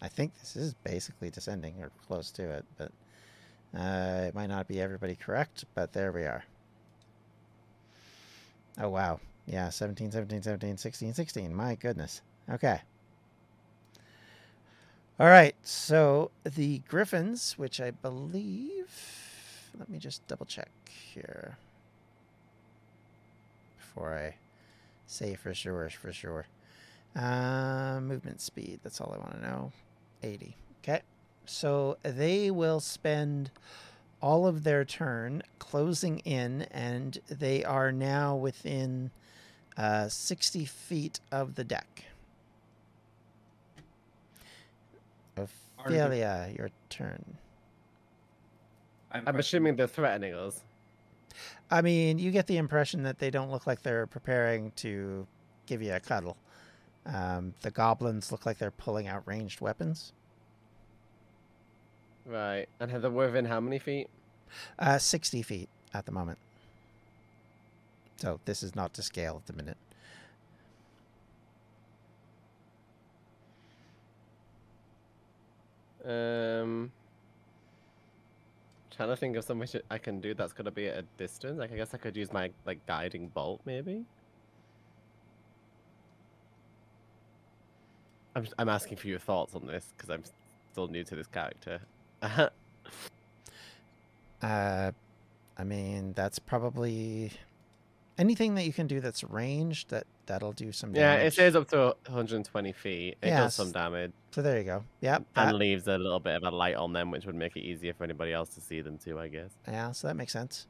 I 0.00 0.06
think 0.08 0.38
this 0.38 0.54
is 0.54 0.74
basically 0.84 1.30
descending 1.30 1.74
or 1.82 1.90
close 2.06 2.30
to 2.32 2.48
it, 2.48 2.64
but 2.76 2.92
uh, 3.76 4.26
it 4.28 4.34
might 4.34 4.46
not 4.46 4.68
be 4.68 4.80
everybody 4.80 5.16
correct, 5.16 5.64
but 5.74 5.92
there 5.92 6.12
we 6.12 6.22
are. 6.22 6.44
Oh, 8.80 8.88
wow. 8.88 9.18
Yeah, 9.46 9.70
17, 9.70 10.12
17, 10.12 10.42
17, 10.42 10.76
16, 10.76 11.14
16. 11.14 11.54
My 11.54 11.74
goodness. 11.74 12.22
Okay. 12.48 12.80
All 15.20 15.26
right, 15.26 15.56
so 15.62 16.30
the 16.44 16.78
Griffins, 16.88 17.58
which 17.58 17.80
I 17.80 17.90
believe, 17.90 18.88
let 19.76 19.88
me 19.88 19.98
just 19.98 20.24
double 20.28 20.46
check 20.46 20.70
here 21.12 21.58
before 23.76 24.16
I 24.16 24.36
say 25.08 25.34
for 25.34 25.52
sure, 25.52 25.90
for 25.90 26.12
sure. 26.12 26.46
Uh, 27.16 27.98
movement 28.00 28.40
speed, 28.40 28.78
that's 28.84 29.00
all 29.00 29.12
I 29.12 29.18
want 29.18 29.32
to 29.32 29.40
know. 29.40 29.72
80. 30.22 30.54
Okay. 30.84 31.02
So 31.46 31.96
they 32.04 32.52
will 32.52 32.78
spend 32.78 33.50
all 34.22 34.46
of 34.46 34.62
their 34.62 34.84
turn 34.84 35.42
closing 35.58 36.20
in, 36.20 36.62
and 36.70 37.18
they 37.28 37.64
are 37.64 37.90
now 37.90 38.36
within 38.36 39.10
uh, 39.76 40.06
60 40.06 40.64
feet 40.64 41.18
of 41.32 41.56
the 41.56 41.64
deck. 41.64 42.04
Are 45.78 45.90
the- 45.90 46.54
your 46.56 46.70
turn. 46.88 47.38
I 49.10 49.18
have 49.18 49.26
a 49.26 49.28
I'm 49.30 49.36
assuming 49.36 49.76
they're 49.76 49.86
threatening 49.86 50.34
us. 50.34 50.60
I 51.70 51.82
mean, 51.82 52.18
you 52.18 52.30
get 52.30 52.46
the 52.46 52.56
impression 52.56 53.02
that 53.04 53.18
they 53.18 53.30
don't 53.30 53.50
look 53.50 53.66
like 53.66 53.82
they're 53.82 54.06
preparing 54.06 54.72
to 54.76 55.26
give 55.66 55.82
you 55.82 55.94
a 55.94 56.00
cuddle. 56.00 56.36
Um, 57.06 57.54
the 57.62 57.70
goblins 57.70 58.30
look 58.32 58.44
like 58.44 58.58
they're 58.58 58.70
pulling 58.70 59.06
out 59.06 59.22
ranged 59.26 59.60
weapons. 59.60 60.12
Right. 62.26 62.68
And 62.80 62.90
have 62.90 63.02
they 63.02 63.08
within 63.08 63.46
how 63.46 63.60
many 63.60 63.78
feet? 63.78 64.08
Uh, 64.78 64.98
60 64.98 65.42
feet 65.42 65.68
at 65.94 66.04
the 66.04 66.12
moment. 66.12 66.38
So 68.16 68.40
this 68.44 68.62
is 68.62 68.74
not 68.74 68.92
to 68.94 69.02
scale 69.02 69.36
at 69.36 69.46
the 69.46 69.52
minute. 69.52 69.78
Um, 76.04 76.92
trying 78.90 79.08
to 79.08 79.16
think 79.16 79.36
of 79.36 79.44
something 79.44 79.80
I 79.90 79.98
can 79.98 80.20
do 80.20 80.34
that's 80.34 80.52
gonna 80.52 80.70
be 80.70 80.88
at 80.88 80.98
a 80.98 81.02
distance. 81.16 81.58
Like 81.58 81.72
I 81.72 81.76
guess 81.76 81.94
I 81.94 81.98
could 81.98 82.16
use 82.16 82.32
my 82.32 82.50
like 82.66 82.84
guiding 82.86 83.28
bolt, 83.28 83.60
maybe. 83.64 84.04
I'm 88.34 88.46
I'm 88.58 88.68
asking 88.68 88.98
for 88.98 89.08
your 89.08 89.18
thoughts 89.18 89.54
on 89.54 89.66
this 89.66 89.92
because 89.96 90.10
I'm 90.10 90.22
still 90.72 90.88
new 90.88 91.04
to 91.04 91.16
this 91.16 91.26
character. 91.26 91.80
Uh, 94.40 94.92
I 95.56 95.64
mean, 95.64 96.12
that's 96.12 96.38
probably 96.38 97.32
anything 98.18 98.54
that 98.56 98.64
you 98.64 98.72
can 98.72 98.86
do 98.86 99.00
that's 99.00 99.22
ranged. 99.24 99.90
That 99.90 100.06
that'll 100.26 100.52
do 100.52 100.72
some 100.72 100.92
damage. 100.92 101.20
yeah, 101.20 101.26
it 101.26 101.32
says 101.34 101.56
up 101.56 101.68
to 101.68 101.94
120 102.06 102.72
feet. 102.72 103.16
It 103.22 103.30
does 103.30 103.54
some 103.54 103.70
damage 103.72 104.12
So 104.32 104.42
there 104.42 104.58
you 104.58 104.64
go. 104.64 104.84
Yep. 105.00 105.24
and 105.36 105.48
that- 105.48 105.54
leaves 105.54 105.86
a 105.86 105.96
little 105.96 106.20
bit 106.20 106.36
of 106.36 106.42
a 106.42 106.50
light 106.54 106.74
on 106.76 106.92
them, 106.92 107.10
which 107.10 107.24
would 107.26 107.34
make 107.34 107.56
it 107.56 107.60
easier 107.60 107.94
for 107.94 108.04
anybody 108.04 108.32
else 108.32 108.50
to 108.50 108.60
see 108.60 108.80
them 108.80 108.98
too. 108.98 109.18
I 109.18 109.28
guess. 109.28 109.50
yeah. 109.66 109.92
So 109.92 110.08
that 110.08 110.14
makes 110.14 110.32
sense. 110.32 110.66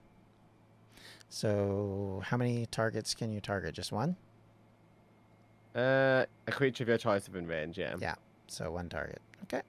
So 1.28 2.22
how 2.24 2.36
many 2.36 2.66
targets 2.66 3.14
can 3.14 3.30
you 3.32 3.40
target? 3.40 3.74
Just 3.74 3.92
one. 3.92 4.16
Uh, 5.74 6.24
a 6.46 6.52
creature 6.52 6.84
of 6.84 6.88
your 6.88 6.98
choice 6.98 7.28
within 7.28 7.46
range. 7.46 7.78
Yeah. 7.78 7.94
Yeah. 8.00 8.14
So 8.46 8.70
one 8.72 8.88
target. 8.88 9.20
Okay. 9.44 9.62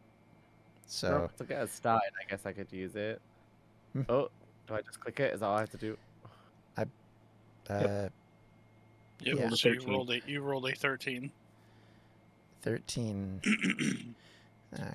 So 0.88 1.30
to 1.38 1.44
get 1.44 1.62
us 1.62 1.72
started, 1.72 2.12
I 2.20 2.30
guess 2.30 2.46
I 2.46 2.54
could 2.54 2.72
use 2.72 2.96
it. 2.96 3.22
Hmm. 3.94 4.02
Oh, 4.10 4.30
do 4.68 4.76
I 4.76 4.82
just 4.82 5.00
click 5.00 5.20
it? 5.20 5.34
Is 5.34 5.42
that 5.42 5.46
all 5.48 5.58
I 5.58 5.60
have 5.62 5.70
to 5.72 5.78
do? 5.78 5.98
Uh, 7.70 8.10
Yep. 9.22 9.36
Yeah. 9.38 9.50
So 9.50 9.70
you 9.70 9.82
rolled 9.86 10.12
a 10.12 10.22
you 10.26 10.42
rolled 10.42 10.68
a 10.70 10.74
thirteen. 10.76 11.32
thirteen. 12.62 13.42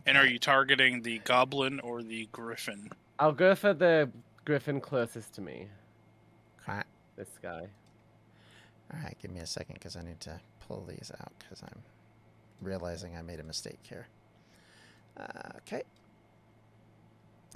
And 0.07 0.17
are 0.17 0.25
you 0.27 0.39
targeting 0.39 1.03
the 1.03 1.19
goblin 1.25 1.81
or 1.81 2.01
the 2.05 2.29
griffin? 2.31 2.91
I'll 3.19 3.33
go 3.33 3.57
for 3.57 3.75
the 3.75 4.09
griffin 4.45 4.81
closest 4.81 5.35
to 5.35 5.41
me. 5.41 5.67
Okay. 6.69 6.81
This 7.17 7.31
guy. 7.43 7.67
All 8.93 9.01
right, 9.03 9.17
give 9.21 9.33
me 9.33 9.41
a 9.41 9.47
second 9.47 9.75
because 9.75 9.97
I 9.97 10.03
need 10.03 10.21
to 10.21 10.39
pull 10.61 10.85
these 10.89 11.11
out 11.21 11.33
because 11.41 11.61
I'm 11.63 11.83
realizing 12.63 13.17
I 13.17 13.23
made 13.23 13.41
a 13.41 13.43
mistake 13.43 13.81
here. 13.83 14.07
Uh, 15.19 15.59
okay. 15.59 15.83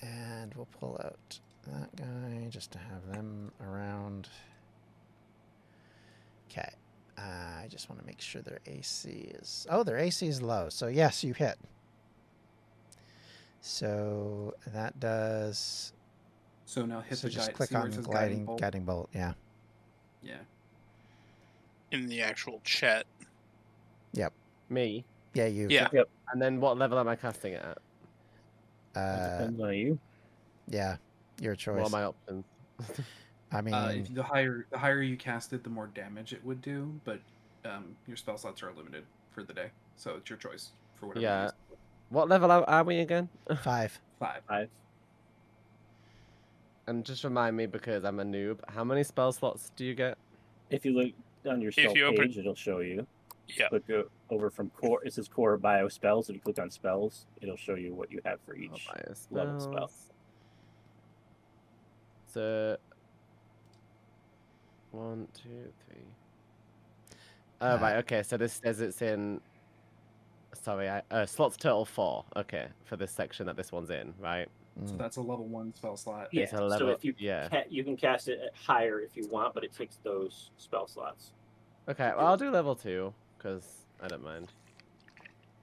And 0.02 0.52
we'll 0.54 0.66
pull 0.81 1.00
out 1.04 1.38
that 1.68 1.94
guy 1.94 2.48
just 2.50 2.72
to 2.72 2.78
have 2.78 3.07
them 3.12 3.52
around. 3.64 4.28
Okay. 6.50 6.68
Uh, 7.16 7.62
I 7.64 7.66
just 7.68 7.88
want 7.90 8.00
to 8.00 8.06
make 8.06 8.20
sure 8.20 8.42
their 8.42 8.61
AC 8.66 9.08
is. 9.40 9.66
Oh, 9.68 9.82
their 9.82 9.98
AC 9.98 10.26
is 10.26 10.40
low. 10.40 10.68
So, 10.68 10.87
yes, 10.87 11.24
you 11.24 11.34
hit. 11.34 11.58
So 13.61 14.54
that 14.68 14.98
does. 15.00 15.92
So 16.64 16.87
now 16.87 17.00
hit 17.00 17.18
so 17.18 17.26
the 17.26 17.32
just 17.32 17.48
guide. 17.48 17.56
click 17.56 17.74
on 17.74 17.88
it 17.88 17.94
says 17.94 18.06
gliding, 18.06 18.44
bolt? 18.44 18.61
guiding 18.61 18.84
bolt. 18.84 19.08
Yeah. 19.14 19.32
Yeah. 20.22 20.37
in 21.92 22.06
the 22.06 22.22
actual 22.22 22.61
chat. 22.64 23.06
Yep. 24.12 24.32
Me. 24.68 25.04
Yeah, 25.34 25.46
you. 25.46 25.66
Yeah. 25.70 25.88
And 26.32 26.40
then 26.40 26.61
what 26.61 26.78
level 26.78 26.98
am 26.98 27.08
I 27.08 27.16
casting 27.16 27.54
it 27.54 27.62
at? 27.64 27.78
Uh, 29.00 29.38
depends 29.38 29.61
on 29.61 29.74
you. 29.74 29.98
yeah. 30.68 30.96
Your 31.40 31.54
choice. 31.54 31.80
What 31.80 31.87
are 31.87 31.90
my 31.90 32.04
options? 32.04 32.44
I 33.50 33.61
mean, 33.62 33.74
Uh, 33.74 33.92
if 33.96 34.12
the 34.14 34.22
higher 34.22 34.66
the 34.70 34.78
higher 34.78 35.02
you 35.02 35.16
cast 35.16 35.52
it, 35.52 35.64
the 35.64 35.70
more 35.70 35.87
damage 35.88 36.32
it 36.32 36.44
would 36.44 36.61
do. 36.61 37.00
But 37.04 37.20
um, 37.64 37.96
your 38.06 38.16
spell 38.16 38.37
slots 38.37 38.62
are 38.62 38.72
limited 38.72 39.04
for 39.32 39.42
the 39.42 39.52
day, 39.54 39.70
so 39.96 40.16
it's 40.16 40.28
your 40.28 40.38
choice 40.38 40.72
for 40.96 41.06
whatever. 41.06 41.22
Yeah. 41.22 41.50
what 42.11 42.28
level 42.28 42.50
are, 42.50 42.64
are 42.68 42.84
we 42.84 42.98
again? 43.00 43.28
five. 43.62 43.98
Five. 44.18 44.42
Five. 44.48 44.68
And 46.87 47.04
just 47.04 47.22
remind 47.24 47.56
me 47.56 47.66
because 47.66 48.04
I'm 48.04 48.18
a 48.20 48.24
noob. 48.24 48.58
How 48.68 48.82
many 48.84 49.02
spell 49.04 49.30
slots 49.32 49.70
do 49.76 49.84
you 49.84 49.94
get? 49.94 50.16
If 50.70 50.84
you 50.84 50.92
look 50.92 51.12
on 51.46 51.61
your 51.61 51.72
spell 51.72 51.94
you 51.96 52.06
open- 52.06 52.28
page, 52.28 52.38
it'll 52.38 52.54
show 52.54 52.80
you. 52.80 53.06
Yeah. 53.56 53.68
Click 53.68 53.84
over 54.28 54.50
from 54.50 54.68
core. 54.70 55.02
It 55.04 55.14
says 55.14 55.26
core 55.26 55.56
bio 55.56 55.88
spells. 55.88 56.28
If 56.28 56.34
you 56.37 56.40
click 56.42 56.58
on 56.58 56.70
spells, 56.70 57.24
it'll 57.40 57.56
show 57.56 57.76
you 57.76 57.94
what 57.94 58.12
you 58.12 58.20
have 58.26 58.40
for 58.44 58.54
each. 58.54 58.87
bio 58.87 59.14
level 59.30 59.61
spell. 59.61 59.90
So 62.26 62.76
one, 64.92 65.29
two, 65.35 65.72
three. 65.87 66.03
Oh 67.61 67.74
Uh, 67.74 67.79
right, 67.81 67.96
okay. 67.96 68.22
So 68.22 68.37
this 68.37 68.55
says 68.55 68.81
it's 68.81 69.03
in. 69.03 69.40
Sorry, 70.55 70.88
I 70.88 71.03
uh, 71.11 71.27
slots 71.27 71.57
total 71.57 71.85
four. 71.85 72.24
Okay, 72.37 72.68
for 72.85 72.96
this 72.96 73.12
section 73.12 73.46
that 73.46 73.57
this 73.57 73.70
one's 73.72 73.90
in, 73.90 74.14
right? 74.18 74.48
So 74.87 74.92
Mm. 74.94 74.98
that's 74.98 75.16
a 75.16 75.20
level 75.20 75.46
one 75.46 75.74
spell 75.74 75.96
slot. 75.96 76.29
Yeah. 76.31 76.44
It's 76.44 76.53
a 76.53 76.70
so 76.79 76.88
if 76.90 77.05
you 77.05 77.12
yeah. 77.18 77.48
ca- 77.48 77.64
you 77.68 77.83
can 77.83 77.96
cast 77.96 78.29
it 78.29 78.38
higher 78.55 79.01
if 79.01 79.16
you 79.16 79.27
want, 79.29 79.53
but 79.55 79.64
it 79.64 79.72
takes 79.72 79.96
those 80.05 80.51
spell 80.57 80.87
slots. 80.87 81.33
Okay, 81.88 82.12
well 82.16 82.27
I'll 82.29 82.37
do 82.37 82.51
level 82.51 82.77
two 82.77 83.12
because 83.37 83.87
I 84.01 84.07
don't 84.09 84.22
mind. 84.22 84.53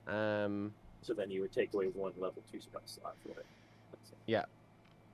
Um. 0.07 0.73
So 1.01 1.13
then 1.13 1.29
you 1.31 1.41
would 1.41 1.51
take 1.53 1.73
away 1.73 1.85
one 1.87 2.11
level 2.17 2.41
two 2.51 2.59
spell 2.59 2.81
slot 2.85 3.15
for 3.23 3.39
it. 3.39 3.45
That's 3.91 4.11
it. 4.27 4.45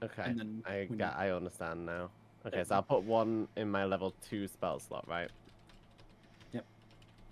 Okay. 0.03 0.23
And 0.25 0.39
then 0.39 0.63
I 0.65 0.85
got. 0.85 1.13
you- 1.13 1.19
I 1.19 1.29
understand 1.35 1.85
now. 1.85 2.09
Okay, 2.45 2.63
so 2.63 2.75
I'll 2.75 2.81
put 2.83 3.03
one 3.03 3.47
in 3.55 3.69
my 3.69 3.85
level 3.85 4.13
two 4.27 4.47
spell 4.47 4.79
slot, 4.79 5.07
right? 5.07 5.29
Yep. 6.53 6.65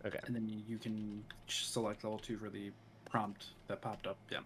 Okay. 0.05 0.19
and 0.25 0.35
then 0.35 0.47
you- 0.47 0.63
you 0.67 0.77
can 0.77 1.25
select 1.47 2.03
level 2.03 2.19
two 2.19 2.37
for 2.37 2.49
the 2.49 2.71
prompt 3.09 3.47
that 3.67 3.81
popped 3.81 4.05
up. 4.07 4.17
Yeah. 4.31 4.39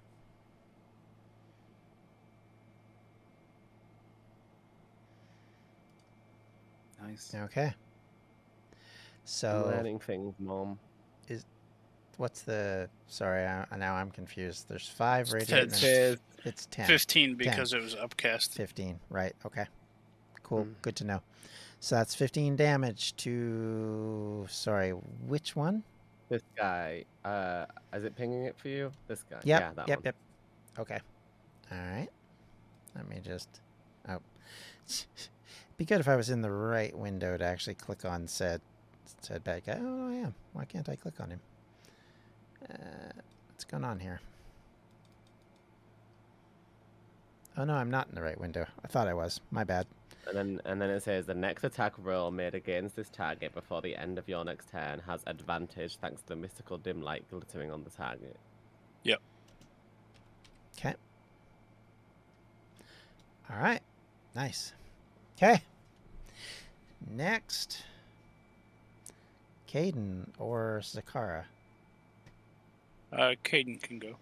Nice. 7.02 7.34
Okay. 7.36 7.74
So 9.26 9.72
Learning 9.74 10.00
things, 10.00 10.34
mom. 10.40 10.80
Is 11.28 11.46
what's 12.18 12.42
the? 12.42 12.90
Sorry, 13.08 13.46
I, 13.46 13.66
now 13.78 13.96
I'm 13.96 14.12
confused. 14.12 14.68
There's 14.70 14.88
five 14.88 15.26
It's 15.28 15.34
radiant. 15.34 15.50
ten. 15.50 15.62
and 15.64 15.74
Says 15.74 16.18
It's 16.46 16.66
ten. 16.68 16.88
Fifteen 16.88 17.36
because 17.36 17.74
it 17.74 17.82
was 17.82 17.96
upcast. 17.96 18.54
Fifteen. 18.54 19.00
Right. 19.10 19.34
Okay. 19.46 19.66
Cool. 20.44 20.66
Mm. 20.66 20.74
Good 20.82 20.96
to 20.98 21.04
know. 21.06 21.22
So 21.80 21.96
that's 21.96 22.16
fifteen 22.16 22.56
damage 22.56 23.16
to. 23.18 24.46
Sorry, 24.50 24.92
which 24.92 25.56
one? 25.56 25.84
this 26.34 26.42
guy. 26.58 27.06
Uh, 27.24 27.66
is 27.94 28.04
it 28.04 28.16
pinging 28.16 28.46
it 28.46 28.58
for 28.58 28.68
you? 28.68 28.92
This 29.08 29.24
guy. 29.30 29.38
Yep. 29.44 29.62
Yeah, 29.62 29.72
that 29.76 29.88
yep. 29.88 29.98
one. 30.00 30.06
Yep. 30.06 30.16
Okay. 30.80 31.00
All 31.72 31.78
right. 31.78 32.10
Let 32.96 33.08
me 33.08 33.20
just. 33.24 33.62
Oh. 34.10 34.20
Be 35.78 35.86
good 35.86 36.00
if 36.00 36.08
I 36.08 36.16
was 36.16 36.30
in 36.30 36.42
the 36.42 36.52
right 36.52 36.96
window 36.96 37.38
to 37.38 37.44
actually 37.44 37.76
click 37.76 38.06
on 38.06 38.28
said 38.28 38.62
said 39.22 39.44
bad 39.44 39.66
guy. 39.66 39.80
Oh, 39.82 40.10
I 40.10 40.14
am. 40.16 40.36
Why 40.54 40.66
can't 40.66 40.90
I 40.90 40.96
click 40.96 41.20
on 41.20 41.30
him? 41.30 41.40
Uh, 42.70 43.12
what's 43.50 43.64
going 43.64 43.84
on 43.84 44.00
here? 44.00 44.20
Oh 47.58 47.64
no, 47.64 47.76
I'm 47.76 47.92
not 47.92 48.08
in 48.10 48.16
the 48.16 48.22
right 48.22 48.40
window. 48.40 48.66
I 48.84 48.88
thought 48.88 49.08
I 49.08 49.14
was. 49.14 49.40
My 49.52 49.64
bad. 49.64 49.86
And 50.28 50.38
then 50.38 50.62
and 50.66 50.82
then 50.82 50.90
it 50.90 51.04
says 51.04 51.26
the 51.26 51.34
next 51.34 51.64
attack 51.64 51.94
roll 51.98 52.32
made 52.32 52.56
against 52.56 52.96
this 52.96 53.10
target 53.10 53.54
before 53.54 53.82
the 53.82 53.96
end 53.96 54.18
of 54.18 54.30
your 54.30 54.46
next 54.46 54.70
turn 54.72 55.00
has 55.06 55.22
advantage 55.28 55.98
thanks 55.98 56.22
to 56.22 56.30
the 56.30 56.36
mystical 56.36 56.78
dim 56.78 57.02
light 57.02 57.30
glittering 57.30 57.72
on 57.72 57.84
the 57.84 57.90
target. 57.90 58.38
Yep. 59.04 59.20
Okay. 60.78 60.94
All 63.50 63.60
right. 63.60 63.82
Nice. 64.36 64.74
Okay. 65.38 65.62
Next, 67.12 67.84
Caden 69.70 70.30
or 70.40 70.80
Zakara. 70.84 71.44
Uh, 73.12 73.36
Caden 73.44 73.82
can 73.82 74.00
go. 74.00 74.16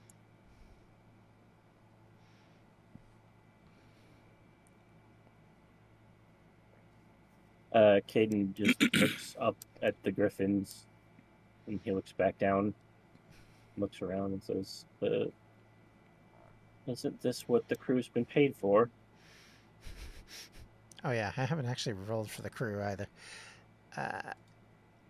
Uh, 7.73 7.99
Caden 8.07 8.53
just 8.53 8.81
looks 8.93 9.36
up 9.39 9.55
at 9.81 9.95
the 10.03 10.12
griffins, 10.12 10.86
and 11.67 11.79
he 11.84 11.91
looks 11.91 12.12
back 12.12 12.38
down, 12.38 12.73
looks 13.77 14.01
around, 14.01 14.34
and 14.34 14.43
says, 14.43 14.86
uh, 15.01 15.25
"Isn't 16.88 17.21
this 17.21 17.47
what 17.47 17.67
the 17.69 17.75
crew's 17.75 18.10
been 18.10 18.25
paid 18.25 18.55
for?" 18.55 18.89
Oh 21.03 21.10
yeah, 21.10 21.31
I 21.36 21.45
haven't 21.45 21.65
actually 21.65 21.93
rolled 21.93 22.29
for 22.29 22.43
the 22.43 22.49
crew 22.51 22.79
either. 22.84 23.07
Uh, 23.97 24.34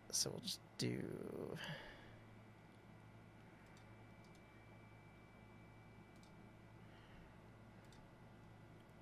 so 0.09 0.29
we'll 0.29 0.39
just 0.39 0.61
do. 0.77 1.01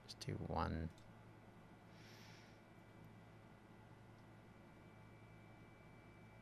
Just 0.08 0.20
do 0.26 0.34
one. 0.48 0.90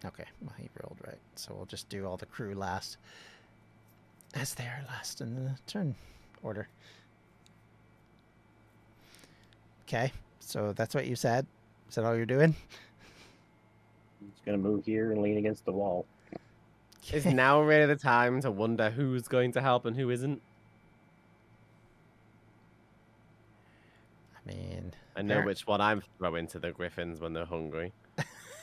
Okay, 0.06 0.26
well, 0.42 0.54
he 0.58 0.70
rolled 0.82 0.98
right. 1.06 1.20
So 1.36 1.54
we'll 1.56 1.66
just 1.66 1.90
do 1.90 2.06
all 2.06 2.18
the 2.18 2.26
crew 2.26 2.54
last. 2.54 2.98
As 4.36 4.54
they 4.54 4.66
are 4.66 4.84
last 4.88 5.22
in 5.22 5.36
the 5.36 5.56
turn 5.66 5.96
order. 6.44 6.68
Okay, 9.88 10.12
so 10.40 10.74
that's 10.74 10.94
what 10.94 11.08
you 11.08 11.16
said? 11.16 11.48
Is 11.90 11.96
that 11.96 12.04
all 12.04 12.16
you're 12.16 12.26
doing? 12.26 12.56
He's 14.20 14.42
gonna 14.46 14.58
move 14.58 14.86
here 14.86 15.12
and 15.12 15.22
lean 15.22 15.38
against 15.38 15.66
the 15.66 15.72
wall. 15.72 16.06
Is 17.12 17.26
now 17.26 17.62
really 17.62 17.86
the 17.86 17.96
time 17.96 18.42
to 18.42 18.52
wonder 18.52 18.90
who's 18.90 19.28
going 19.30 19.54
to 19.54 19.62
help 19.62 19.86
and 19.86 19.96
who 19.96 20.10
isn't? 20.10 20.42
I 24.36 24.52
mean, 24.52 24.94
I 25.16 25.22
know 25.22 25.36
Fair. 25.36 25.46
which 25.46 25.66
one 25.66 25.80
I'm 25.80 26.04
throwing 26.18 26.48
to 26.48 26.60
the 26.60 26.72
griffins 26.72 27.22
when 27.22 27.32
they're 27.32 27.46
hungry. 27.46 27.94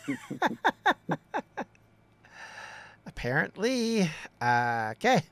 apparently. 3.07 4.11
Uh, 4.41 4.93
okay. 4.97 5.23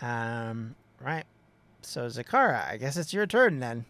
Um, 0.00 0.74
right. 1.00 1.24
So 1.82 2.06
Zakara, 2.06 2.66
I 2.68 2.76
guess 2.76 2.96
it's 2.96 3.12
your 3.12 3.26
turn 3.26 3.60
then. 3.60 3.84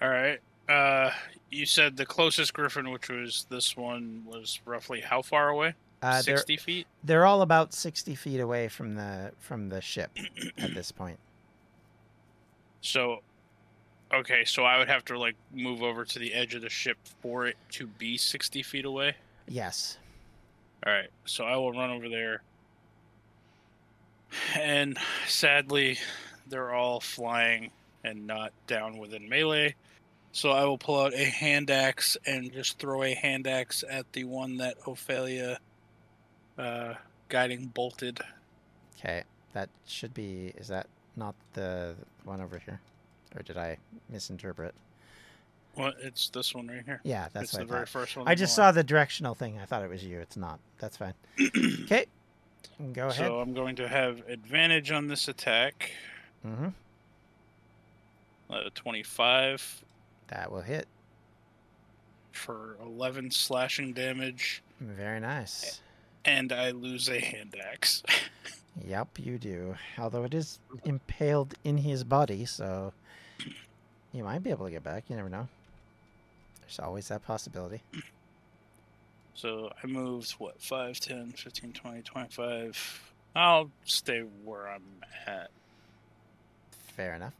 All 0.00 0.08
right. 0.08 0.40
Uh, 0.68 1.10
you 1.50 1.66
said 1.66 1.96
the 1.96 2.06
closest 2.06 2.54
griffin, 2.54 2.90
which 2.90 3.08
was 3.08 3.46
this 3.50 3.76
one, 3.76 4.22
was 4.26 4.60
roughly 4.64 5.00
how 5.00 5.20
far 5.22 5.50
away? 5.50 5.74
Uh, 6.02 6.20
they're 6.22 6.38
Sixty 6.38 6.56
feet. 6.56 6.86
they're 7.04 7.26
all 7.26 7.42
about 7.42 7.72
sixty 7.72 8.14
feet 8.16 8.40
away 8.40 8.66
from 8.68 8.96
the 8.96 9.32
from 9.38 9.68
the 9.68 9.80
ship 9.80 10.10
at 10.58 10.74
this 10.74 10.90
point. 10.90 11.18
So, 12.80 13.20
okay, 14.12 14.44
so 14.44 14.64
I 14.64 14.78
would 14.78 14.88
have 14.88 15.04
to 15.06 15.18
like 15.18 15.36
move 15.52 15.82
over 15.82 16.04
to 16.04 16.18
the 16.18 16.32
edge 16.32 16.54
of 16.54 16.62
the 16.62 16.68
ship 16.68 16.98
for 17.20 17.46
it 17.46 17.56
to 17.70 17.86
be 17.86 18.16
sixty 18.16 18.62
feet 18.62 18.84
away. 18.84 19.14
Yes. 19.48 19.98
All 20.86 20.92
right, 20.92 21.10
so 21.24 21.44
I 21.44 21.56
will 21.56 21.72
run 21.72 21.90
over 21.90 22.08
there. 22.08 22.42
And 24.58 24.98
sadly, 25.26 25.98
they're 26.46 26.72
all 26.72 27.00
flying 27.00 27.70
and 28.02 28.26
not 28.26 28.52
down 28.66 28.98
within 28.98 29.28
melee. 29.28 29.74
So 30.32 30.50
I 30.50 30.64
will 30.64 30.78
pull 30.78 31.00
out 31.00 31.12
a 31.14 31.24
hand 31.24 31.70
axe 31.70 32.16
and 32.26 32.52
just 32.52 32.78
throw 32.78 33.02
a 33.02 33.14
hand 33.14 33.46
axe 33.46 33.84
at 33.88 34.10
the 34.12 34.24
one 34.24 34.56
that 34.56 34.76
Ophelia 34.86 35.58
uh, 36.58 36.94
guiding 37.28 37.66
bolted. 37.66 38.20
Okay. 38.98 39.24
That 39.52 39.68
should 39.86 40.14
be. 40.14 40.54
Is 40.56 40.68
that 40.68 40.86
not 41.14 41.34
the 41.52 41.94
one 42.24 42.40
over 42.40 42.58
here, 42.58 42.80
or 43.36 43.42
did 43.42 43.56
I 43.56 43.78
misinterpret? 44.10 44.74
Well, 45.76 45.92
it's 46.00 46.28
this 46.28 46.54
one 46.54 46.68
right 46.68 46.82
here. 46.84 47.00
Yeah, 47.02 47.28
that's 47.32 47.44
it's 47.44 47.52
the 47.54 47.62
I 47.62 47.64
very 47.64 47.86
first 47.86 48.16
one. 48.16 48.28
I 48.28 48.34
just 48.34 48.54
saw 48.54 48.72
the 48.72 48.84
directional 48.84 49.34
thing. 49.34 49.58
I 49.58 49.64
thought 49.64 49.82
it 49.82 49.88
was 49.88 50.04
you. 50.04 50.18
It's 50.20 50.36
not. 50.36 50.60
That's 50.78 50.96
fine. 50.96 51.14
Okay. 51.84 52.06
Go 52.92 53.08
ahead. 53.08 53.26
So 53.26 53.40
I'm 53.40 53.54
going 53.54 53.76
to 53.76 53.88
have 53.88 54.22
advantage 54.28 54.90
on 54.92 55.08
this 55.08 55.28
attack. 55.28 55.90
mm-hmm. 56.46 56.68
Uh, 58.50 58.68
25 58.74 59.82
That 60.28 60.50
will 60.52 60.60
hit. 60.60 60.86
for 62.32 62.76
11 62.82 63.30
slashing 63.30 63.92
damage, 63.92 64.62
Very 64.80 65.20
nice. 65.20 65.80
and 66.24 66.52
I 66.52 66.70
lose 66.70 67.08
a 67.08 67.20
hand 67.20 67.56
axe. 67.72 68.02
Yep, 68.86 69.18
you 69.18 69.36
do. 69.38 69.74
Although 69.98 70.24
it 70.24 70.32
is 70.32 70.58
impaled 70.84 71.52
in 71.62 71.76
his 71.76 72.04
body, 72.04 72.46
so 72.46 72.94
you 74.12 74.24
might 74.24 74.42
be 74.42 74.50
able 74.50 74.66
to 74.66 74.70
get 74.72 74.84
back. 74.84 75.04
You 75.08 75.16
never 75.16 75.28
know. 75.28 75.48
There's 76.60 76.78
always 76.78 77.08
that 77.08 77.24
possibility. 77.24 77.82
so 79.34 79.70
I 79.82 79.86
moved, 79.86 80.32
what, 80.32 80.60
5, 80.60 81.00
10, 81.00 81.32
15, 81.32 81.72
20, 81.72 82.02
25. 82.02 83.12
I'll 83.34 83.70
stay 83.84 84.20
where 84.44 84.68
I'm 84.68 84.82
at. 85.26 85.50
Fair 86.70 87.14
enough. 87.14 87.32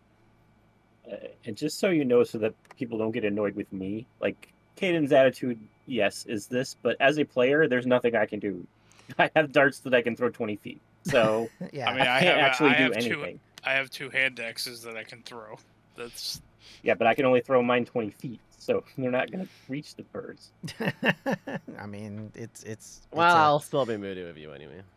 Uh, 1.11 1.17
and 1.45 1.57
just 1.57 1.79
so 1.79 1.91
you 1.91 2.05
know, 2.05 2.25
so 2.25 2.39
that 2.39 2.55
people 2.77 2.97
don't 2.97 3.11
get 3.11 3.25
annoyed 3.25 3.55
with 3.55 3.71
me, 3.73 4.07
like 4.21 4.53
Caden's 4.77 5.13
attitude, 5.13 5.59
yes, 5.87 6.25
is 6.27 6.47
this, 6.47 6.77
but 6.83 6.97
as 7.01 7.19
a 7.19 7.25
player, 7.25 7.69
there's 7.69 7.87
nothing 7.87 8.15
I 8.15 8.27
can 8.27 8.39
do. 8.39 8.67
I 9.19 9.31
have 9.37 9.53
darts 9.53 9.81
that 9.81 9.95
I 9.95 10.01
can 10.01 10.17
throw 10.17 10.31
20 10.31 10.57
feet, 10.57 10.81
so 11.05 11.49
Yeah. 11.73 11.91
I 11.91 11.93
mean, 11.93 12.03
I 12.03 12.17
I 12.17 12.21
can't 12.21 12.39
have, 12.39 12.47
actually 12.47 12.71
I 12.71 12.77
do 12.77 12.83
have 12.85 12.93
anything. 12.93 13.35
Two, 13.35 13.41
I 13.65 13.73
have 13.73 13.91
two 13.91 14.11
hand 14.11 14.41
axes 14.41 14.83
that 14.83 14.97
I 14.97 15.05
can 15.05 15.23
throw. 15.23 15.59
That's 15.97 16.41
Yeah, 16.83 16.95
but 16.95 17.07
I 17.07 17.15
can 17.15 17.25
only 17.25 17.41
throw 17.41 17.63
mine 17.63 17.85
20 17.85 18.11
feet, 18.11 18.41
so 18.59 18.85
they're 18.99 19.11
not 19.11 19.31
going 19.31 19.45
to 19.45 19.51
reach 19.69 19.95
the 19.97 20.03
birds. 20.05 20.51
I 21.79 21.87
mean, 21.87 22.31
it's 22.35 22.63
it's. 22.63 22.65
it's 22.65 23.01
Well, 23.13 23.35
a- 23.37 23.39
I'll 23.41 23.61
still 23.61 23.85
be 23.87 23.97
moody 23.97 24.23
with 24.25 24.37
you 24.37 24.53
anyway. 24.53 24.83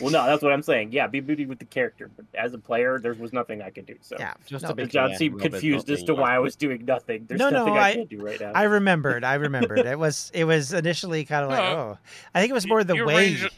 well, 0.00 0.10
no, 0.10 0.26
that's 0.26 0.42
what 0.42 0.52
I'm 0.52 0.62
saying. 0.62 0.92
Yeah, 0.92 1.06
be 1.06 1.20
booty 1.20 1.46
with 1.46 1.58
the 1.58 1.64
character, 1.64 2.10
but 2.16 2.24
as 2.34 2.54
a 2.54 2.58
player, 2.58 2.98
there 2.98 3.14
was 3.14 3.32
nothing 3.32 3.62
I 3.62 3.70
could 3.70 3.86
do. 3.86 3.96
So 4.00 4.16
yeah. 4.18 4.34
Just 4.46 4.62
no, 4.64 4.70
to 4.70 4.74
be 4.74 4.82
If 4.84 4.90
John 4.90 5.08
clear, 5.08 5.18
seemed 5.18 5.34
Robert, 5.36 5.50
confused 5.50 5.88
not 5.88 5.98
as 5.98 6.04
to 6.04 6.14
why 6.14 6.34
I 6.34 6.38
was 6.38 6.56
doing 6.56 6.84
nothing. 6.84 7.24
There's 7.28 7.38
No, 7.38 7.50
no, 7.50 7.66
I- 7.74 7.88
I, 7.88 7.94
can't 7.94 8.08
do 8.10 8.18
right 8.24 8.40
now. 8.40 8.52
I 8.54 8.64
remembered. 8.64 9.24
I 9.24 9.34
remembered. 9.34 9.80
It 9.86 9.98
was 9.98 10.30
it 10.34 10.44
was 10.44 10.72
initially 10.72 11.24
kind 11.24 11.44
of 11.44 11.50
like, 11.50 11.58
No. 11.60 11.78
oh, 11.78 11.98
I 12.34 12.40
think 12.40 12.50
it 12.50 12.54
was 12.54 12.64
Y- 12.64 12.68
more 12.68 12.84
the 12.84 12.94
your 12.96 13.06
way 13.06 13.16
range- 13.16 13.48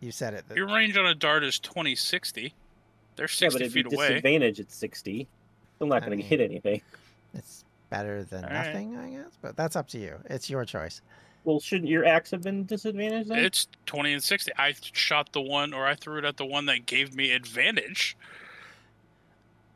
you 0.00 0.12
said 0.12 0.34
it. 0.34 0.48
that- 0.48 0.56
your 0.56 0.66
range 0.66 0.96
on 0.96 1.06
a 1.06 1.14
dart 1.14 1.44
is 1.44 1.58
20, 1.58 1.94
60. 1.94 2.54
They're 3.16 3.26
yeah, 3.40 3.48
but 3.48 3.60
it'd 3.60 3.72
be 3.74 3.82
feet 3.82 3.92
away. 3.92 4.08
disadvantage 4.10 4.60
at 4.60 4.70
60. 4.70 5.26
I'm 5.80 5.88
not 5.88 5.96
I 5.96 6.00
going 6.06 6.10
to 6.12 6.16
mean- 6.18 6.26
hit 6.26 6.40
anything. 6.40 6.80
It's 7.34 7.64
better 7.90 8.24
than 8.24 8.44
All 8.44 8.50
right. 8.50 8.66
nothing, 8.66 8.96
I 8.96 9.10
guess. 9.10 9.38
But 9.42 9.56
that's 9.56 9.76
up 9.76 9.88
to 9.88 9.98
you. 9.98 10.16
It's 10.26 10.48
your 10.50 10.64
choice. 10.64 11.00
Well, 11.44 11.60
shouldn't 11.60 11.88
your 11.88 12.04
axe 12.04 12.30
have 12.32 12.42
been 12.42 12.64
disadvantaged 12.66 13.28
then? 13.30 13.38
It's 13.38 13.68
20 13.86 14.14
and 14.14 14.22
60. 14.22 14.52
I 14.58 14.74
shot 14.92 15.32
the 15.32 15.40
one, 15.40 15.72
or 15.72 15.86
I 15.86 15.94
threw 15.94 16.18
it 16.18 16.24
at 16.24 16.36
the 16.36 16.44
one 16.44 16.66
that 16.66 16.84
gave 16.86 17.14
me 17.14 17.30
advantage. 17.32 18.16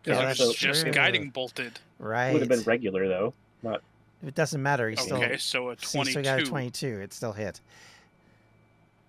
Yeah, 0.04 0.14
Because 0.14 0.18
Yeah, 0.18 0.24
it 0.24 0.28
was 0.48 0.58
so- 0.58 0.66
just 0.66 0.82
true. 0.82 0.90
guiding 0.92 1.30
bolted. 1.30 1.78
Right. 1.98 2.32
Would 2.32 2.40
have 2.42 2.48
been 2.48 2.62
regular 2.64 3.06
though. 3.08 3.32
But 3.62 3.82
it 4.26 4.34
doesn't 4.34 4.60
matter. 4.62 4.90
He 4.90 4.96
still, 4.96 5.22
Okay, 5.22 5.36
so 5.36 5.70
a 5.70 5.76
he 5.76 5.86
still 6.04 6.22
got 6.22 6.40
a 6.40 6.44
22. 6.44 7.00
It 7.00 7.12
still 7.12 7.32
hit. 7.32 7.60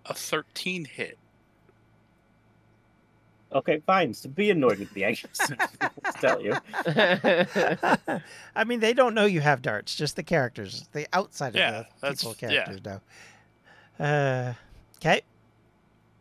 a 0.05 0.13
13 0.13 0.85
hit. 0.85 1.17
Okay, 3.53 3.81
fine. 3.85 4.13
So 4.13 4.29
be 4.29 4.49
annoyed 4.51 4.79
with 4.79 4.95
me, 4.95 5.05
I 5.05 5.11
guess. 5.11 5.51
Let's 6.03 6.19
tell 6.21 6.41
you. 6.41 6.55
I 8.55 8.63
mean, 8.65 8.79
they 8.79 8.93
don't 8.93 9.13
know 9.13 9.25
you 9.25 9.41
have 9.41 9.61
darts. 9.61 9.95
Just 9.95 10.15
the 10.15 10.23
characters, 10.23 10.87
the 10.93 11.07
outside 11.13 11.55
Yeah, 11.55 11.69
of 11.69 11.85
the 11.85 11.91
that's- 12.01 12.21
people 12.23 12.35
yeah. 12.39 12.63
characters 12.65 12.85
know. 12.85 14.05
Uh, 14.05 14.53
okay. 14.97 15.21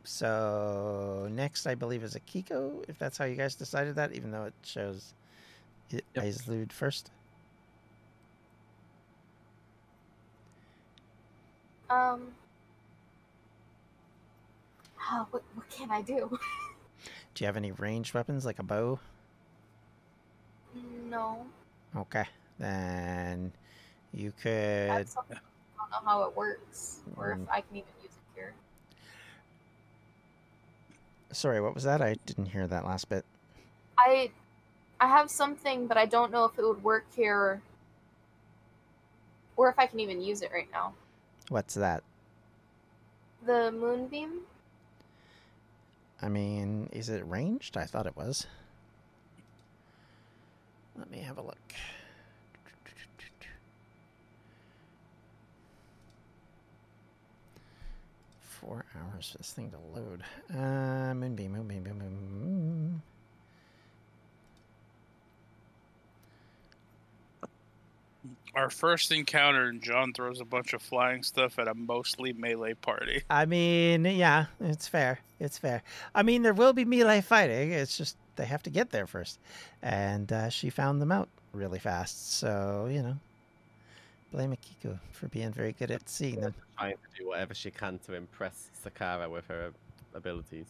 So 0.05 1.29
next, 1.31 1.67
I 1.67 1.75
believe 1.75 2.03
is 2.03 2.15
Akiko. 2.15 2.85
If 2.89 2.99
that's 2.99 3.17
how 3.17 3.25
you 3.25 3.37
guys 3.37 3.55
decided 3.55 3.95
that, 3.97 4.13
even 4.13 4.31
though 4.31 4.45
it 4.45 4.55
shows 4.63 5.15
it 5.91 6.05
Yep. 6.15 6.25
Aislud 6.25 6.73
first. 6.73 7.11
Um. 11.91 12.29
ah, 14.99 15.27
what 15.31 15.43
what 15.55 15.69
can 15.71 15.91
I 15.91 16.01
do? 16.03 16.39
Do 17.35 17.45
you 17.45 17.47
have 17.47 17.57
any 17.57 17.73
ranged 17.73 18.15
weapons 18.15 18.45
like 18.45 18.59
a 18.59 18.63
bow? 18.63 18.99
no, 21.09 21.45
Okay, 21.95 22.25
then 22.59 23.53
you 24.15 24.33
could. 24.43 24.51
I 24.91 25.05
don't 25.05 25.31
know 25.91 25.99
how 26.05 26.23
it 26.23 26.35
works, 26.35 27.01
or 27.17 27.35
Mm. 27.37 27.43
if 27.43 27.51
I 27.51 27.61
can 27.61 27.77
even 27.77 27.91
use 28.03 28.13
it 28.13 28.35
here. 28.35 28.55
Sorry, 31.33 31.61
what 31.61 31.75
was 31.75 31.85
that? 31.85 32.01
I 32.01 32.15
didn't 32.25 32.47
hear 32.47 32.67
that 32.67 32.85
last 32.87 33.09
bit. 33.11 33.25
I 33.99 34.31
I 35.01 35.07
have 35.09 35.31
something, 35.31 35.87
but 35.87 35.97
I 35.99 36.07
don't 36.07 36.31
know 36.33 36.45
if 36.45 36.59
it 36.59 36.63
would 36.65 36.83
work 36.83 37.05
here, 37.15 37.61
or 39.57 39.69
if 39.69 39.79
I 39.79 39.87
can 39.87 40.01
even 40.01 40.23
use 40.23 40.41
it 40.43 40.51
right 40.53 40.71
now. 40.73 40.95
What's 41.49 41.75
that? 41.75 42.03
The 43.45 43.71
moonbeam. 43.73 44.43
I 46.23 46.29
mean, 46.29 46.89
is 46.93 47.09
it 47.09 47.27
ranged? 47.27 47.77
I 47.77 47.85
thought 47.85 48.07
it 48.07 48.17
was. 48.17 48.47
Let 50.97 51.11
me 51.11 51.19
have 51.19 51.39
a 51.39 51.43
look. 51.43 51.59
Four 58.41 58.85
hours 58.95 59.31
for 59.33 59.39
this 59.39 59.51
thing 59.51 59.73
to 59.73 59.79
load. 59.99 60.23
Uh, 60.49 61.13
moonbeam, 61.15 61.53
moonbeam, 61.53 61.83
moonbeam, 61.83 61.99
moonbeam. 61.99 63.03
Our 68.55 68.69
first 68.69 69.11
encounter, 69.13 69.65
and 69.69 69.81
John 69.81 70.13
throws 70.13 70.41
a 70.41 70.45
bunch 70.45 70.75
of 70.75 70.83
flying 70.83 71.23
stuff 71.23 71.59
at 71.59 71.69
a 71.69 71.75
mostly 71.75 72.35
melee 72.35 72.75
party. 72.75 73.23
I 73.31 73.47
mean, 73.47 74.05
yeah, 74.05 74.47
it's 74.61 74.87
fair. 74.87 75.21
It's 75.41 75.57
fair. 75.57 75.83
I 76.15 76.23
mean, 76.23 76.43
there 76.43 76.53
will 76.53 76.75
be 76.75 76.85
melee 76.85 77.23
fighting. 77.23 77.73
It's 77.73 77.97
just 77.97 78.17
they 78.37 78.45
have 78.45 78.63
to 78.65 78.71
get 78.71 78.91
there 78.91 79.07
first, 79.07 79.39
and 79.83 80.31
uh, 80.33 80.49
she 80.51 80.69
found 80.69 81.01
them 81.01 81.11
out 81.11 81.29
really 81.53 81.79
fast. 81.79 82.35
So 82.39 82.89
you 82.91 83.03
know, 83.03 83.17
blame 84.33 84.55
Akiko 84.55 84.99
for 85.13 85.29
being 85.29 85.53
very 85.53 85.73
good 85.73 85.91
at 85.91 86.09
seeing 86.09 86.41
them. 86.41 86.55
Trying 86.79 86.93
to 86.95 87.19
do 87.23 87.29
whatever 87.29 87.55
she 87.55 87.71
can 87.71 87.99
to 88.07 88.15
impress 88.15 88.69
Zakara 88.85 89.31
with 89.31 89.47
her 89.49 89.73
abilities. 90.15 90.67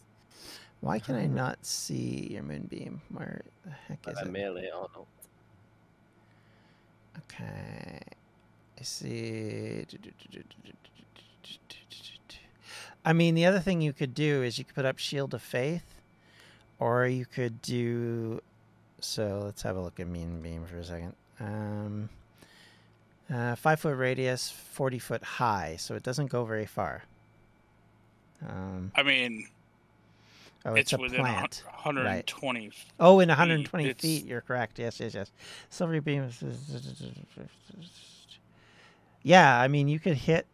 Why 0.79 0.99
can 0.99 1.15
I 1.15 1.27
not 1.27 1.65
see 1.65 2.27
your 2.31 2.43
moonbeam? 2.43 3.01
Where 3.09 3.41
the 3.65 3.71
heck 3.71 3.99
is 4.07 4.15
Whether 4.15 4.27
it? 4.29 4.31
merely 4.31 4.65
or 4.67 4.89
not. 4.95 5.05
Okay. 7.19 7.99
I 8.79 8.83
see. 8.83 9.85
I 13.05 13.13
mean, 13.13 13.35
the 13.35 13.45
other 13.45 13.59
thing 13.59 13.81
you 13.81 13.93
could 13.93 14.13
do 14.13 14.43
is 14.43 14.57
you 14.57 14.65
could 14.65 14.75
put 14.75 14.85
up 14.85 14.97
Shield 14.97 15.33
of 15.33 15.41
Faith, 15.41 15.95
or 16.79 17.05
you 17.07 17.25
could 17.25 17.61
do. 17.61 18.41
So 18.99 19.41
let's 19.43 19.61
have 19.63 19.75
a 19.75 19.81
look 19.81 19.99
at 19.99 20.07
Moonbeam 20.07 20.65
for 20.65 20.77
a 20.77 20.83
second. 20.83 21.13
Um, 21.39 22.09
uh, 23.33 23.55
five 23.55 23.79
foot 23.79 23.97
radius, 23.97 24.49
40 24.49 24.99
foot 24.99 25.23
high, 25.23 25.75
so 25.77 25.95
it 25.95 26.03
doesn't 26.03 26.27
go 26.27 26.45
very 26.45 26.65
far. 26.65 27.03
Um, 28.47 28.91
I 28.95 29.03
mean, 29.03 29.47
oh, 30.65 30.73
it's, 30.73 30.93
it's, 30.93 30.99
a 30.99 31.01
within 31.01 31.19
plant. 31.21 31.63
120. 31.65 32.71
Oh, 32.99 33.19
in 33.19 33.29
120 33.29 33.85
It's- 33.85 34.01
feet, 34.01 34.25
you're 34.25 34.41
correct. 34.41 34.79
Yes, 34.79 34.99
yes, 34.99 35.13
yes. 35.13 35.31
Silvery 35.69 35.99
beam. 35.99 36.23
is- 36.23 36.43
Yeah, 39.23 39.59
I 39.59 39.67
mean, 39.67 39.87
you 39.87 39.99
could 39.99 40.17
hit 40.17 40.45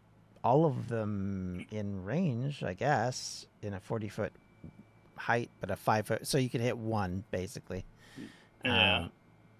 all 0.44 0.66
of 0.66 0.88
them 0.88 1.66
in 1.72 2.04
range, 2.06 2.64
I 2.64 2.74
guess, 2.74 3.46
in 3.62 3.74
a 3.74 3.80
40 3.80 4.10
foot 4.10 4.34
height, 5.18 5.50
but 5.60 5.70
a 5.70 5.76
five 5.76 6.08
foot. 6.08 6.26
So 6.28 6.38
you 6.38 6.50
could 6.50 6.62
hit 6.62 6.78
one, 6.78 7.24
basically. 7.32 7.86
Yeah. 8.64 8.98
Um, 8.98 9.12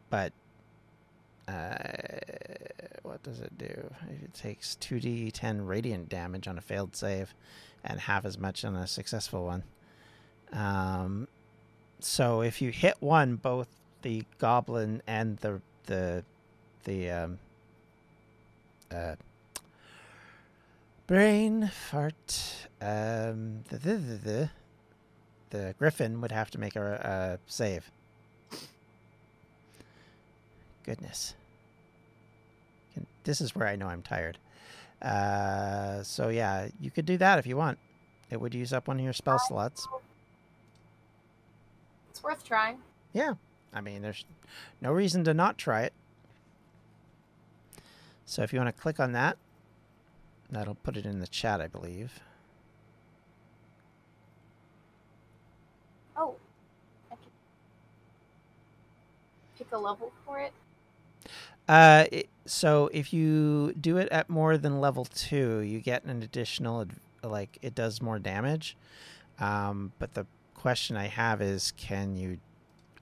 but 0.10 0.34
uh, 1.48 1.76
what 3.04 3.22
does 3.24 3.40
it 3.40 3.58
do? 3.58 3.92
It 4.24 4.34
takes 4.34 4.78
2d10 4.80 5.68
radiant 5.68 6.10
damage 6.10 6.48
on 6.48 6.58
a 6.58 6.62
failed 6.62 6.96
save 6.96 7.34
and 7.84 8.00
half 8.02 8.26
as 8.26 8.38
much 8.38 8.64
on 8.64 8.76
a 8.76 8.88
successful 8.88 9.46
one. 9.46 9.64
Um, 10.54 11.28
so 12.00 12.42
if 12.42 12.62
you 12.62 12.72
hit 12.72 12.96
one, 13.00 13.36
both 13.36 13.68
the 14.02 14.24
goblin 14.38 15.02
and 15.08 15.38
the 15.38 15.62
the 15.86 16.24
the 16.86 17.10
um, 17.12 17.40
uh, 18.92 19.16
brain 21.08 21.68
fart 21.68 22.68
um, 22.82 23.64
the, 23.70 23.78
the, 23.78 23.94
the, 23.98 24.16
the, 24.18 24.50
the 25.50 25.76
griffin 25.78 26.22
would 26.22 26.32
have 26.32 26.50
to 26.52 26.60
make 26.60 26.76
a, 26.76 27.38
a 27.42 27.52
save. 27.52 27.92
Goodness. 30.84 31.34
Can- 32.94 33.06
This 33.24 33.42
is 33.42 33.54
where 33.56 33.68
I 33.68 33.76
know 33.76 33.88
I'm 33.88 34.02
tired. 34.02 34.38
Uh, 35.02 36.04
so 36.04 36.30
yeah, 36.30 36.68
you 36.80 36.92
could 36.92 37.06
do 37.06 37.18
that 37.18 37.40
if 37.40 37.46
you 37.46 37.58
want. 37.58 37.78
It 38.30 38.40
would 38.40 38.54
use 38.54 38.74
up 38.74 38.88
one 38.88 38.98
of 38.98 39.04
your 39.04 39.14
spell 39.14 39.40
slots. 39.40 39.88
It's 42.20 42.24
worth 42.26 42.44
trying. 42.44 42.80
Yeah. 43.14 43.36
I 43.74 43.80
mean, 43.80 44.02
there's 44.02 44.26
no 44.82 44.92
reason 44.92 45.24
to 45.24 45.34
not 45.34 45.58
try 45.58 45.84
it. 45.84 45.94
So 48.26 48.44
if 48.44 48.52
you 48.52 48.60
want 48.60 48.76
to 48.76 48.82
click 48.82 49.00
on 49.00 49.14
that, 49.14 49.38
that'll 50.52 50.76
put 50.76 50.98
it 50.98 51.06
in 51.06 51.22
the 51.22 51.28
chat, 51.28 51.62
I 51.62 51.68
believe. 51.68 52.20
Oh. 56.18 56.36
I 57.10 57.16
can 57.16 57.32
pick 59.58 59.68
a 59.72 59.78
level 59.78 60.12
for 60.26 60.42
it. 60.42 60.52
Uh, 61.70 62.04
it, 62.12 62.28
so 62.46 62.90
if 62.92 63.14
you 63.14 63.74
do 63.80 63.96
it 63.96 64.10
at 64.12 64.30
more 64.30 64.58
than 64.58 64.82
level 64.82 65.06
two, 65.06 65.60
you 65.60 65.80
get 65.80 66.04
an 66.04 66.22
additional, 66.22 66.86
like 67.24 67.58
it 67.62 67.76
does 67.76 68.02
more 68.02 68.20
damage. 68.20 68.76
Um, 69.40 69.94
but 70.00 70.16
the 70.16 70.28
question 70.60 70.98
I 70.98 71.08
have 71.08 71.42
is, 71.42 71.72
can 71.78 72.16
you? 72.16 72.38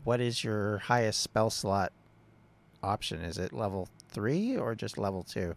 What 0.04 0.22
is 0.22 0.44
your 0.44 0.78
highest 0.78 1.22
spell 1.22 1.50
slot 1.50 1.92
option? 2.84 3.22
Is 3.22 3.38
it 3.38 3.52
level 3.52 3.90
three 4.10 4.56
or 4.56 4.76
just 4.76 4.98
level 4.98 5.24
two? 5.24 5.56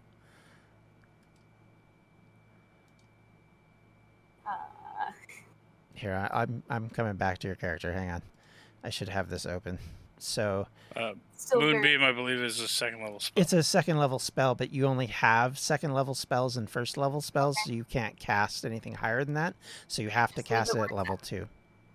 Uh, 4.47 4.51
Here, 5.95 6.29
I, 6.33 6.43
I'm 6.43 6.63
I'm 6.69 6.89
coming 6.89 7.15
back 7.17 7.39
to 7.39 7.47
your 7.49 7.57
character. 7.57 7.93
Hang 7.93 8.11
on, 8.11 8.23
I 8.83 8.91
should 8.91 9.09
have 9.09 9.29
this 9.29 9.47
open. 9.47 9.79
So 10.19 10.67
Uh, 10.97 11.13
Moonbeam, 11.55 12.03
I 12.03 12.13
believe, 12.13 12.41
is 12.41 12.61
a 12.61 12.69
second 12.69 13.03
level 13.03 13.21
spell. 13.21 13.41
it's 13.41 13.53
a 13.55 13.63
second 13.63 13.97
level 13.99 14.19
spell, 14.19 14.55
but 14.55 14.71
you 14.73 14.85
only 14.87 15.07
have 15.07 15.59
second 15.59 15.95
level 15.95 16.15
spells 16.15 16.57
and 16.57 16.69
first 16.69 16.97
level 16.99 17.21
spells, 17.23 17.57
so 17.65 17.73
you 17.73 17.85
can't 17.85 18.19
cast 18.19 18.65
anything 18.67 18.95
higher 18.97 19.25
than 19.25 19.35
that. 19.35 19.55
So 19.89 20.03
you 20.03 20.11
have 20.11 20.31
to 20.33 20.43
Just 20.43 20.51
leave 20.51 20.59
cast 20.59 20.75
it 20.75 20.79
it 20.81 20.83
at 20.83 20.91
level 20.93 21.17
two. 21.17 21.47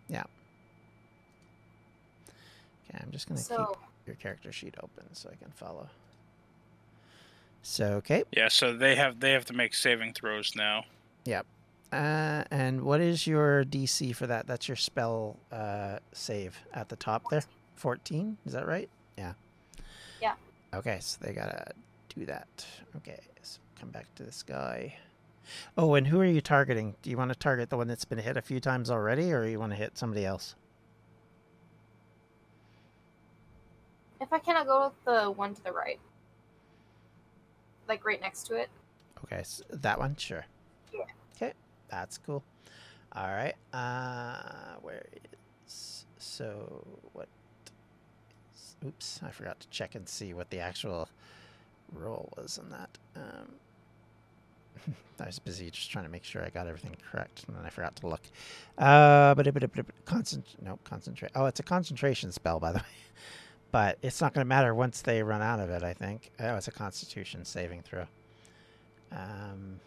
Yeah. 0.09 0.23
Okay, 2.89 2.99
I'm 3.03 3.11
just 3.11 3.27
gonna 3.27 3.39
so 3.39 3.65
keep 3.65 3.77
your 4.07 4.15
character 4.15 4.51
sheet 4.51 4.75
open 4.81 5.13
so 5.13 5.29
I 5.31 5.35
can 5.35 5.51
follow. 5.51 5.89
So 7.63 7.93
okay, 7.95 8.23
yeah, 8.31 8.47
so 8.47 8.73
they 8.73 8.95
have 8.95 9.19
they 9.19 9.31
have 9.31 9.45
to 9.45 9.53
make 9.53 9.73
saving 9.73 10.13
throws 10.13 10.55
now. 10.55 10.85
uh, 11.91 12.43
and 12.51 12.81
what 12.81 13.01
is 13.01 13.25
your 13.25 13.63
DC 13.63 14.15
for 14.15 14.27
that? 14.27 14.47
That's 14.47 14.67
your 14.67 14.75
spell 14.75 15.37
uh, 15.51 15.99
save 16.13 16.59
at 16.73 16.89
the 16.89 16.95
top 16.95 17.23
there. 17.29 17.43
Fourteen, 17.75 18.37
is 18.45 18.53
that 18.53 18.67
right? 18.67 18.89
Yeah. 19.17 19.33
Yeah. 20.21 20.33
Okay, 20.73 20.97
so 21.01 21.17
they 21.21 21.33
gotta 21.33 21.71
do 22.15 22.25
that. 22.25 22.65
Okay, 22.97 23.19
so 23.41 23.59
come 23.79 23.89
back 23.89 24.13
to 24.15 24.23
this 24.23 24.43
guy. 24.43 24.95
Oh, 25.77 25.93
and 25.95 26.07
who 26.07 26.19
are 26.19 26.25
you 26.25 26.41
targeting? 26.41 26.95
Do 27.01 27.09
you 27.09 27.17
want 27.17 27.31
to 27.31 27.37
target 27.37 27.69
the 27.69 27.77
one 27.77 27.87
that's 27.87 28.05
been 28.05 28.17
hit 28.19 28.37
a 28.37 28.41
few 28.41 28.59
times 28.59 28.89
already, 28.89 29.31
or 29.33 29.45
you 29.45 29.59
want 29.59 29.71
to 29.71 29.77
hit 29.77 29.97
somebody 29.97 30.25
else? 30.25 30.55
if 34.21 34.31
I 34.33 34.39
cannot 34.39 34.65
go 34.65 34.85
with 34.85 35.05
the 35.05 35.29
one 35.31 35.53
to 35.53 35.63
the 35.63 35.71
right, 35.71 35.99
like 37.87 38.05
right 38.05 38.19
next 38.19 38.43
to 38.47 38.55
it. 38.55 38.69
Okay, 39.23 39.37
s 39.37 39.61
that 39.69 39.99
one, 39.99 40.15
sure. 40.15 40.45
Yeah. 40.93 41.01
Okay, 41.35 41.53
that's 41.89 42.17
cool. 42.17 42.43
All 43.13 43.27
right. 43.27 43.53
Uh, 43.73 44.75
where 44.81 45.05
is 45.67 46.05
so 46.17 46.85
what? 47.13 47.27
is- 48.55 48.75
Oops, 48.85 49.19
I 49.23 49.29
forgot 49.31 49.59
to 49.59 49.69
check 49.69 49.95
and 49.95 50.07
see 50.07 50.33
what 50.33 50.49
the 50.49 50.59
actual 50.59 51.09
roll 51.93 52.33
was 52.37 52.57
on 52.57 52.69
that. 52.71 52.97
Um, 53.15 53.53
I 55.19 55.25
was 55.25 55.39
busy 55.39 55.69
just 55.69 55.91
trying 55.91 56.05
to 56.05 56.11
make 56.11 56.23
sure 56.23 56.43
I 56.43 56.49
got 56.49 56.67
everything 56.67 56.95
correct, 57.11 57.45
and 57.47 57.55
then 57.55 57.65
I 57.65 57.69
forgot 57.69 57.95
to 57.97 58.07
look. 58.07 58.21
Uh, 58.77 59.33
but 59.35 59.47
concent 60.05 60.45
no 60.61 60.77
concentrate. 60.83 61.31
Oh, 61.35 61.45
it's 61.45 61.59
a 61.59 61.63
concentration 61.63 62.31
spell, 62.31 62.59
by 62.59 62.71
the 62.71 62.79
way. 62.79 62.85
But 63.71 63.97
it's 64.01 64.21
not 64.21 64.33
going 64.33 64.43
to 64.43 64.47
matter 64.47 64.73
once 64.73 65.01
they 65.01 65.21
run 65.23 65.41
out 65.41 65.59
of 65.59 65.69
it. 65.69 65.83
I 65.83 65.93
think. 65.93 66.31
Oh, 66.39 66.55
it's 66.55 66.67
a 66.67 66.71
Constitution 66.71 67.45
saving 67.45 67.81
throw. 67.83 68.05
Um, 69.11 69.79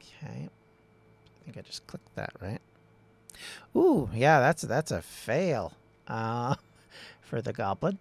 okay. 0.00 0.48
I 0.48 1.44
think 1.44 1.56
I 1.56 1.60
just 1.62 1.86
clicked 1.86 2.14
that, 2.16 2.32
right? 2.40 2.60
Ooh, 3.76 4.10
yeah, 4.14 4.40
that's 4.40 4.62
that's 4.62 4.90
a 4.90 5.02
fail 5.02 5.72
uh, 6.06 6.54
for 7.20 7.40
the 7.40 7.52
goblin, 7.52 7.98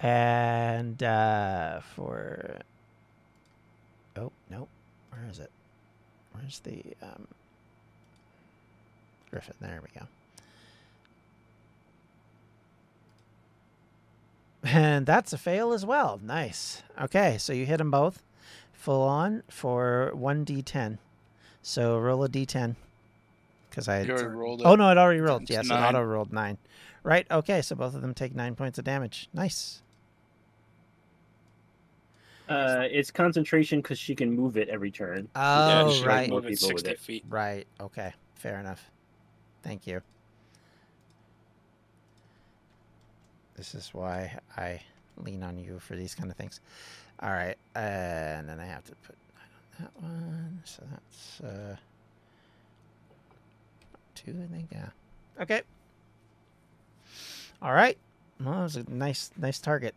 and 0.00 1.02
uh, 1.02 1.80
for 1.80 2.58
oh 4.16 4.32
no, 4.50 4.68
where 5.14 5.30
is 5.30 5.38
it? 5.38 5.50
Where's 6.32 6.58
the 6.60 6.82
um, 7.02 7.26
griffin? 9.30 9.54
There 9.60 9.80
we 9.82 10.00
go. 10.00 10.06
And 14.64 15.04
that's 15.04 15.32
a 15.32 15.38
fail 15.38 15.72
as 15.72 15.84
well. 15.84 16.18
Nice. 16.22 16.82
Okay, 17.00 17.36
so 17.38 17.52
you 17.52 17.66
hit 17.66 17.78
them 17.78 17.90
both 17.90 18.22
full 18.72 19.02
on 19.02 19.42
for 19.48 20.10
1d10. 20.14 20.98
So 21.62 21.98
roll 21.98 22.24
a 22.24 22.28
d10. 22.28 22.76
Because 23.68 23.88
I. 23.88 24.04
Rolled 24.04 24.60
it. 24.60 24.66
Oh, 24.66 24.74
no, 24.74 24.90
it 24.90 24.98
already 24.98 25.20
rolled. 25.20 25.50
Yes, 25.50 25.66
it 25.66 25.72
auto 25.72 26.02
rolled 26.02 26.32
9. 26.32 26.58
Right, 27.02 27.26
okay, 27.30 27.60
so 27.60 27.76
both 27.76 27.94
of 27.94 28.00
them 28.00 28.14
take 28.14 28.34
9 28.34 28.54
points 28.54 28.78
of 28.78 28.84
damage. 28.84 29.28
Nice. 29.34 29.82
Uh, 32.48 32.86
it's 32.90 33.10
concentration 33.10 33.80
because 33.80 33.98
she 33.98 34.14
can 34.14 34.30
move 34.30 34.56
it 34.56 34.68
every 34.68 34.90
turn. 34.90 35.28
Yeah, 35.34 35.84
Oh, 35.84 35.90
she 35.90 36.04
right. 36.06 36.28
moved 36.28 36.46
it 36.46 36.50
People 36.50 36.68
with 36.68 36.78
60 36.84 36.90
it. 36.90 36.98
feet. 37.00 37.24
Right, 37.28 37.66
okay. 37.80 38.12
Fair 38.34 38.60
enough. 38.60 38.90
Thank 39.62 39.86
you. 39.86 40.02
This 43.56 43.74
is 43.74 43.90
why 43.94 44.38
I 44.56 44.80
lean 45.16 45.42
on 45.42 45.56
you 45.58 45.78
for 45.78 45.94
these 45.96 46.14
kind 46.14 46.30
of 46.30 46.36
things. 46.36 46.60
All 47.20 47.30
right, 47.30 47.56
uh, 47.76 47.78
and 47.78 48.48
then 48.48 48.58
I 48.60 48.66
have 48.66 48.84
to 48.84 48.92
put 49.06 49.16
nine 49.36 49.48
on 49.78 49.84
that 49.84 50.02
one. 50.02 50.60
So 50.64 50.82
that's 50.90 51.40
uh, 51.40 51.76
two, 54.14 54.36
I 54.42 54.52
think. 54.52 54.68
Yeah. 54.72 54.88
Okay. 55.40 55.62
All 57.62 57.72
right. 57.72 57.96
Well, 58.40 58.52
that 58.54 58.62
was 58.64 58.76
a 58.76 58.90
nice, 58.90 59.30
nice 59.38 59.60
target. 59.60 59.94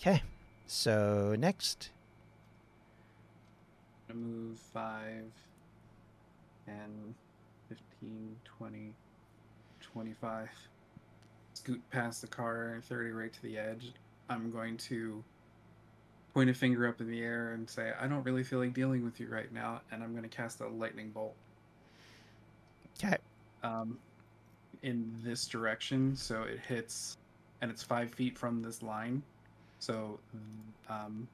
Okay. 0.00 0.22
So 0.72 1.34
next, 1.36 1.90
I'm 4.08 4.14
gonna 4.14 4.26
move 4.28 4.58
5, 4.72 5.24
10, 6.64 7.14
15, 7.68 8.36
20, 8.44 8.94
25. 9.80 10.48
Scoot 11.54 11.82
past 11.90 12.20
the 12.20 12.28
car, 12.28 12.80
30 12.84 13.10
right 13.10 13.32
to 13.32 13.42
the 13.42 13.58
edge. 13.58 13.90
I'm 14.28 14.52
going 14.52 14.76
to 14.76 15.24
point 16.32 16.48
a 16.48 16.54
finger 16.54 16.86
up 16.86 17.00
in 17.00 17.10
the 17.10 17.20
air 17.20 17.50
and 17.50 17.68
say, 17.68 17.92
I 18.00 18.06
don't 18.06 18.22
really 18.22 18.44
feel 18.44 18.60
like 18.60 18.72
dealing 18.72 19.04
with 19.04 19.18
you 19.18 19.26
right 19.26 19.52
now, 19.52 19.80
and 19.90 20.04
I'm 20.04 20.12
going 20.12 20.22
to 20.22 20.28
cast 20.28 20.60
a 20.60 20.68
lightning 20.68 21.10
bolt 21.10 21.34
okay. 23.04 23.16
um, 23.64 23.98
in 24.84 25.18
this 25.24 25.48
direction. 25.48 26.14
So 26.14 26.44
it 26.44 26.60
hits, 26.60 27.16
and 27.60 27.72
it's 27.72 27.82
five 27.82 28.12
feet 28.12 28.38
from 28.38 28.62
this 28.62 28.84
line. 28.84 29.24
So 29.80 30.20
um, 30.88 31.26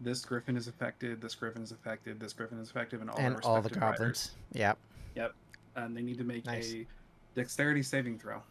this 0.00 0.24
griffin 0.24 0.56
is 0.56 0.66
affected, 0.68 1.20
this 1.20 1.34
griffin 1.34 1.62
is 1.62 1.70
affected, 1.70 2.18
this 2.18 2.32
griffin 2.32 2.58
is 2.58 2.70
affected, 2.70 3.00
and 3.00 3.10
all 3.10 3.18
and 3.18 3.36
all 3.44 3.62
the 3.62 3.70
goblins. 3.70 4.32
Yep. 4.52 4.78
Yep. 5.14 5.34
And 5.76 5.96
they 5.96 6.02
need 6.02 6.18
to 6.18 6.24
make 6.24 6.46
Nice. 6.46 6.72
a 6.72 6.86
dexterity 7.34 7.82
saving 7.82 8.18
throw. 8.18 8.42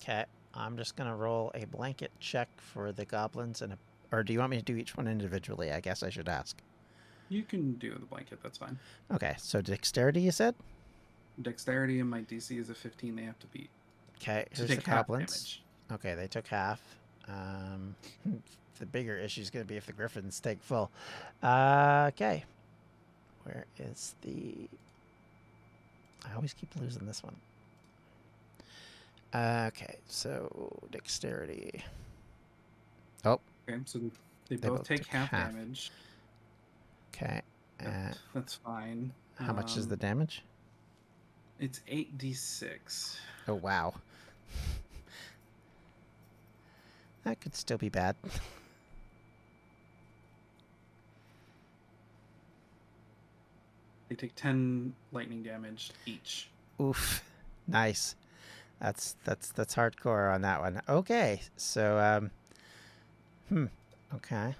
Okay. 0.00 0.24
I'm 0.54 0.76
just 0.76 0.96
gonna 0.96 1.14
roll 1.14 1.50
a 1.54 1.64
blanket 1.66 2.10
check 2.20 2.48
for 2.56 2.92
the 2.92 3.04
goblins, 3.04 3.62
and 3.62 3.72
a, 3.72 3.78
or 4.12 4.22
do 4.22 4.32
you 4.32 4.38
want 4.38 4.50
me 4.50 4.56
to 4.56 4.64
do 4.64 4.76
each 4.76 4.96
one 4.96 5.06
individually? 5.06 5.72
I 5.72 5.80
guess 5.80 6.02
I 6.02 6.10
should 6.10 6.28
ask. 6.28 6.56
You 7.28 7.42
can 7.42 7.74
do 7.74 7.94
the 7.94 8.06
blanket, 8.06 8.40
that's 8.42 8.58
fine. 8.58 8.78
Okay. 9.12 9.34
So 9.38 9.60
dexterity, 9.60 10.20
you 10.20 10.32
said. 10.32 10.54
Dexterity 11.42 12.00
and 12.00 12.10
my 12.10 12.22
DC 12.22 12.58
is 12.58 12.70
a 12.70 12.74
15 12.74 13.14
they 13.14 13.22
have 13.22 13.38
to 13.38 13.46
beat. 13.48 13.70
Okay. 14.16 14.46
To 14.54 14.66
Here's 14.66 14.76
the 14.76 14.82
goblins. 14.82 15.60
Okay, 15.92 16.14
they 16.14 16.26
took 16.26 16.46
half. 16.46 16.80
Um, 17.28 17.94
the 18.78 18.86
bigger 18.86 19.16
issue 19.16 19.40
is 19.40 19.50
going 19.50 19.64
to 19.64 19.68
be 19.68 19.76
if 19.76 19.86
the 19.86 19.92
griffins 19.92 20.40
take 20.40 20.60
full. 20.62 20.90
Uh, 21.42 22.10
okay. 22.14 22.44
Where 23.44 23.64
is 23.78 24.14
the. 24.22 24.68
I 26.30 26.34
always 26.34 26.52
keep 26.52 26.68
losing 26.80 27.06
this 27.06 27.22
one. 27.22 27.34
Uh, 29.32 29.66
okay, 29.68 29.96
so 30.06 30.76
dexterity. 30.90 31.82
Oh. 33.24 33.40
Okay, 33.68 33.78
so 33.84 33.98
they, 34.48 34.56
They 34.56 34.68
both, 34.68 34.78
both 34.78 34.88
take 34.88 34.98
took 35.02 35.06
half, 35.08 35.28
half. 35.28 35.52
damage. 35.52 35.90
Okay. 37.14 37.40
Uh, 37.84 38.12
that's 38.34 38.54
fine. 38.54 39.12
how 39.38 39.52
much 39.52 39.76
is 39.76 39.84
Um, 39.84 39.90
the 39.90 39.96
damage? 39.96 40.42
It's 41.60 41.80
8d6. 41.88 43.16
Oh, 43.48 43.54
wow. 43.54 43.94
That 47.24 47.40
could 47.40 47.54
still 47.54 47.78
be 47.78 47.88
bad. 47.88 48.16
They 54.10 54.16
take 54.16 54.34
10 54.34 54.92
lightning 55.12 55.44
damage 55.44 55.92
each. 56.04 56.50
Oof. 56.80 57.22
Nice. 57.68 58.16
That's 58.80 59.14
that's 59.24 59.52
that's 59.52 59.76
hardcore 59.76 60.34
on 60.34 60.42
that 60.42 60.60
one. 60.60 60.82
Okay. 60.88 61.42
So 61.56 61.96
um 61.96 62.30
hmm. 63.48 63.66
Okay. 64.16 64.56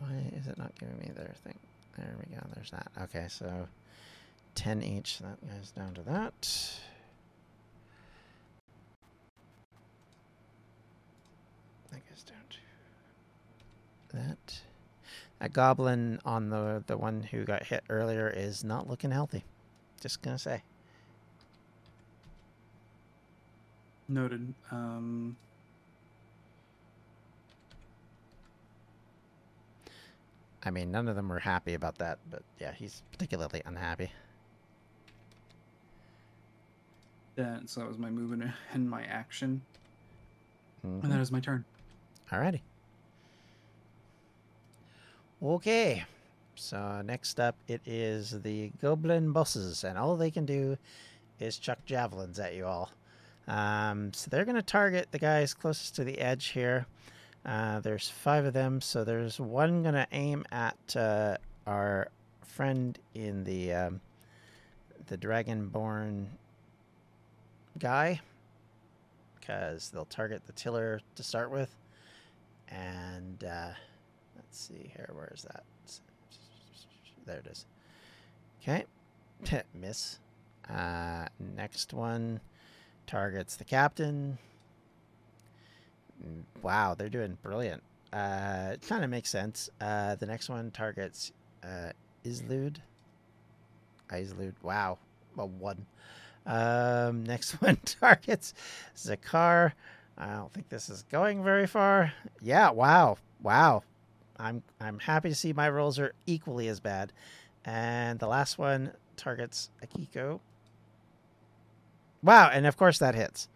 Why 0.00 0.32
is 0.36 0.48
it 0.48 0.58
not 0.58 0.76
giving 0.80 0.98
me 0.98 1.10
their 1.14 1.34
thing? 1.44 1.58
There 1.96 2.16
we 2.18 2.34
go. 2.34 2.42
There's 2.54 2.72
that. 2.72 2.90
Okay, 3.02 3.26
so 3.28 3.68
10 4.56 4.82
each. 4.82 5.20
That 5.20 5.38
goes 5.48 5.70
down 5.70 5.94
to 5.94 6.02
that. 6.02 6.72
That 11.94 12.08
goes 12.10 12.22
down 12.24 12.36
to 12.50 14.16
that. 14.16 14.60
That 15.40 15.52
goblin 15.52 16.20
on 16.24 16.48
the 16.50 16.82
the 16.86 16.96
one 16.96 17.22
who 17.22 17.44
got 17.44 17.64
hit 17.64 17.84
earlier 17.88 18.28
is 18.28 18.64
not 18.64 18.88
looking 18.88 19.10
healthy. 19.10 19.44
Just 20.00 20.22
gonna 20.22 20.38
say. 20.38 20.62
Noted. 24.08 24.52
Um, 24.70 25.36
I 30.64 30.70
mean, 30.70 30.90
none 30.90 31.08
of 31.08 31.16
them 31.16 31.28
were 31.28 31.38
happy 31.38 31.74
about 31.74 31.98
that, 31.98 32.18
but 32.30 32.42
yeah, 32.58 32.72
he's 32.72 33.02
particularly 33.12 33.62
unhappy. 33.64 34.10
that, 37.36 37.68
so 37.68 37.80
that 37.80 37.88
was 37.88 37.98
my 37.98 38.10
movement 38.10 38.44
and 38.72 38.88
my 38.88 39.02
action. 39.04 39.60
Mhm. 40.86 41.02
And 41.02 41.12
that 41.12 41.20
is 41.20 41.32
my 41.32 41.40
turn. 41.40 41.64
Alrighty. 42.30 42.60
Okay. 45.42 46.04
So 46.56 47.02
next 47.02 47.40
up, 47.40 47.56
it 47.66 47.80
is 47.84 48.42
the 48.42 48.70
goblin 48.80 49.32
bosses, 49.32 49.84
and 49.84 49.98
all 49.98 50.16
they 50.16 50.30
can 50.30 50.46
do 50.46 50.78
is 51.40 51.58
chuck 51.58 51.78
javelins 51.84 52.38
at 52.38 52.54
you 52.54 52.64
all. 52.64 52.90
Um, 53.48 54.12
so 54.14 54.30
they're 54.30 54.44
going 54.44 54.54
to 54.56 54.62
target 54.62 55.08
the 55.10 55.18
guys 55.18 55.52
closest 55.52 55.96
to 55.96 56.04
the 56.04 56.18
edge 56.20 56.48
here. 56.48 56.86
Uh, 57.44 57.80
there's 57.80 58.08
five 58.08 58.44
of 58.46 58.54
them, 58.54 58.80
so 58.80 59.04
there's 59.04 59.38
one 59.38 59.82
going 59.82 59.94
to 59.94 60.06
aim 60.12 60.44
at 60.50 60.96
uh, 60.96 61.36
our 61.66 62.08
friend 62.42 62.98
in 63.14 63.44
the 63.44 63.72
um, 63.72 64.00
the 65.08 65.18
dragonborn 65.18 66.26
guy, 67.78 68.20
because 69.38 69.90
they'll 69.90 70.06
target 70.06 70.42
the 70.46 70.52
tiller 70.52 71.00
to 71.16 71.22
start 71.22 71.50
with. 71.50 71.74
And 72.68 73.44
uh, 73.44 73.70
let's 74.36 74.58
see 74.58 74.90
here, 74.94 75.10
where 75.12 75.32
is 75.34 75.42
that? 75.42 75.64
There 77.26 77.38
it 77.38 77.46
is. 77.46 77.66
Okay, 78.62 78.84
miss. 79.74 80.18
Uh, 80.68 81.26
next 81.56 81.92
one 81.92 82.40
targets 83.06 83.56
the 83.56 83.64
captain. 83.64 84.38
Mm, 86.24 86.42
Wow, 86.62 86.94
they're 86.94 87.08
doing 87.08 87.36
brilliant. 87.42 87.82
Uh, 88.12 88.70
it 88.74 88.82
kind 88.86 89.04
of 89.04 89.10
makes 89.10 89.28
sense. 89.30 89.68
Uh, 89.80 90.14
the 90.14 90.26
next 90.26 90.48
one 90.48 90.70
targets 90.70 91.32
uh, 91.62 91.90
Islud. 92.24 92.76
Islud. 94.08 94.54
Wow, 94.62 94.98
a 95.36 95.44
one. 95.46 95.86
Um, 96.46 97.24
next 97.24 97.52
one 97.62 97.76
targets 97.84 98.54
Zakar. 98.96 99.72
I 100.16 100.32
don't 100.34 100.52
think 100.52 100.68
this 100.68 100.88
is 100.88 101.02
going 101.10 101.42
very 101.42 101.66
far. 101.66 102.12
Yeah, 102.40 102.70
wow, 102.70 103.18
wow. 103.42 103.82
I'm 104.38 104.62
I'm 104.80 104.98
happy 104.98 105.28
to 105.28 105.34
see 105.34 105.52
my 105.52 105.68
rolls 105.68 105.98
are 105.98 106.12
equally 106.26 106.68
as 106.68 106.80
bad. 106.80 107.12
And 107.64 108.18
the 108.18 108.26
last 108.26 108.58
one 108.58 108.92
targets 109.16 109.70
Akiko. 109.84 110.40
Wow, 112.22 112.50
and 112.52 112.66
of 112.66 112.76
course 112.76 112.98
that 112.98 113.14
hits. 113.14 113.48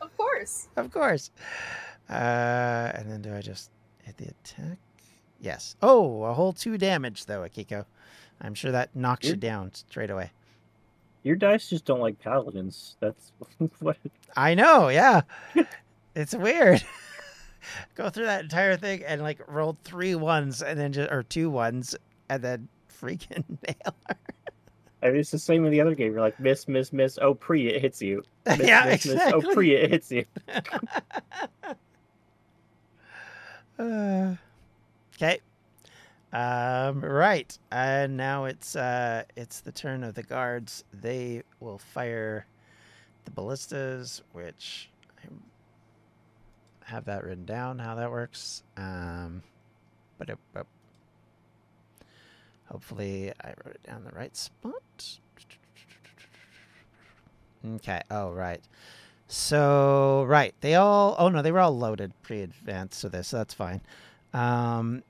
Of 0.00 0.16
course. 0.16 0.68
Of 0.76 0.90
course. 0.92 1.30
Uh, 2.08 2.92
and 2.94 3.10
then 3.10 3.22
do 3.22 3.34
I 3.34 3.40
just 3.40 3.70
hit 4.04 4.16
the 4.18 4.28
attack? 4.28 4.78
Yes. 5.40 5.74
Oh, 5.82 6.22
a 6.24 6.32
whole 6.32 6.52
two 6.52 6.78
damage 6.78 7.26
though, 7.26 7.40
Akiko. 7.40 7.84
I'm 8.40 8.54
sure 8.54 8.70
that 8.72 8.94
knocks 8.94 9.24
you 9.24 9.30
You're- 9.30 9.40
down 9.40 9.72
straight 9.74 10.10
away. 10.10 10.30
Your 11.26 11.34
dice 11.34 11.68
just 11.68 11.84
don't 11.84 11.98
like 11.98 12.20
paladins. 12.20 12.96
That's 13.00 13.32
what. 13.80 13.96
I 14.36 14.54
know, 14.54 14.90
yeah. 14.90 15.22
it's 16.14 16.36
weird. 16.36 16.84
Go 17.96 18.10
through 18.10 18.26
that 18.26 18.44
entire 18.44 18.76
thing 18.76 19.02
and 19.02 19.22
like 19.22 19.40
rolled 19.48 19.76
three 19.82 20.14
ones 20.14 20.62
and 20.62 20.78
then 20.78 20.92
just 20.92 21.10
or 21.10 21.24
two 21.24 21.50
ones 21.50 21.96
and 22.28 22.44
then 22.44 22.68
freaking 22.88 23.42
nail 23.66 23.94
her. 24.06 24.16
I 25.02 25.08
mean, 25.08 25.16
it's 25.16 25.32
the 25.32 25.38
same 25.40 25.64
in 25.64 25.72
the 25.72 25.80
other 25.80 25.96
game. 25.96 26.12
You're 26.12 26.20
like 26.20 26.38
miss, 26.38 26.68
miss, 26.68 26.92
miss. 26.92 27.18
Oh, 27.20 27.34
pre, 27.34 27.66
it 27.66 27.82
hits 27.82 28.00
you. 28.00 28.22
Miss, 28.46 28.60
yeah, 28.60 28.84
miss, 28.84 29.04
miss. 29.06 29.14
exactly. 29.14 29.42
Oh, 29.50 29.52
pre, 29.52 29.74
it 29.74 29.90
hits 29.90 30.12
you. 30.12 30.24
Uh, 33.80 34.36
okay. 35.16 35.40
Um, 36.32 37.00
right. 37.00 37.56
And 37.70 38.16
now 38.16 38.44
it's 38.44 38.76
uh 38.76 39.24
it's 39.36 39.60
the 39.60 39.72
turn 39.72 40.04
of 40.04 40.14
the 40.14 40.22
guards. 40.22 40.84
They 40.92 41.42
will 41.60 41.78
fire 41.78 42.46
the 43.24 43.30
ballistas, 43.30 44.22
which 44.32 44.90
I 45.24 45.28
have 46.84 47.04
that 47.06 47.24
written 47.24 47.44
down 47.44 47.78
how 47.78 47.94
that 47.94 48.10
works. 48.10 48.62
Um 48.76 49.42
but 50.18 50.30
it, 50.30 50.38
hopefully 52.66 53.32
I 53.42 53.48
wrote 53.64 53.76
it 53.76 53.82
down 53.84 54.04
the 54.04 54.10
right 54.10 54.36
spot. 54.36 55.18
Okay. 57.74 58.00
Oh, 58.10 58.32
right. 58.32 58.60
So 59.28 60.24
right, 60.28 60.54
they 60.60 60.76
all. 60.76 61.16
Oh 61.18 61.28
no, 61.28 61.42
they 61.42 61.50
were 61.50 61.58
all 61.58 61.76
loaded 61.76 62.12
pre-advanced 62.22 63.00
to 63.00 63.08
this. 63.08 63.28
So 63.28 63.38
that's 63.38 63.54
fine. 63.54 63.80
Um, 64.32 65.02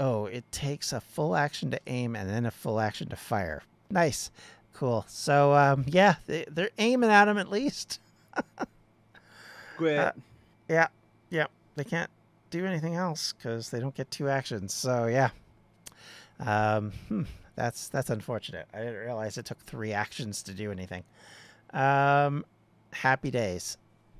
oh, 0.00 0.26
it 0.26 0.50
takes 0.52 0.92
a 0.92 1.00
full 1.00 1.34
action 1.36 1.70
to 1.70 1.80
aim 1.86 2.14
and 2.16 2.28
then 2.28 2.46
a 2.46 2.50
full 2.50 2.80
action 2.80 3.08
to 3.08 3.16
fire. 3.16 3.62
Nice, 3.90 4.30
cool. 4.74 5.04
So 5.08 5.54
um, 5.54 5.84
yeah, 5.86 6.16
they, 6.26 6.44
they're 6.50 6.70
aiming 6.78 7.10
at 7.10 7.28
him 7.28 7.38
at 7.38 7.50
least. 7.50 8.00
Great. 9.76 9.98
Uh, 9.98 10.12
Yeah, 10.68 10.88
yeah. 11.30 11.46
They 11.76 11.84
can't 11.84 12.10
do 12.50 12.66
anything 12.66 12.94
else 12.94 13.32
because 13.32 13.70
they 13.70 13.80
don't 13.80 13.94
get 13.94 14.10
two 14.10 14.28
actions. 14.28 14.74
So 14.74 15.06
yeah, 15.06 15.30
um, 16.40 16.92
hmm, 17.08 17.22
that's 17.54 17.88
that's 17.88 18.10
unfortunate. 18.10 18.66
I 18.74 18.78
didn't 18.78 18.96
realize 18.96 19.38
it 19.38 19.44
took 19.46 19.60
three 19.60 19.92
actions 19.92 20.42
to 20.44 20.52
do 20.52 20.70
anything. 20.72 21.04
Um, 21.72 22.44
happy 22.92 23.30
days. 23.30 23.76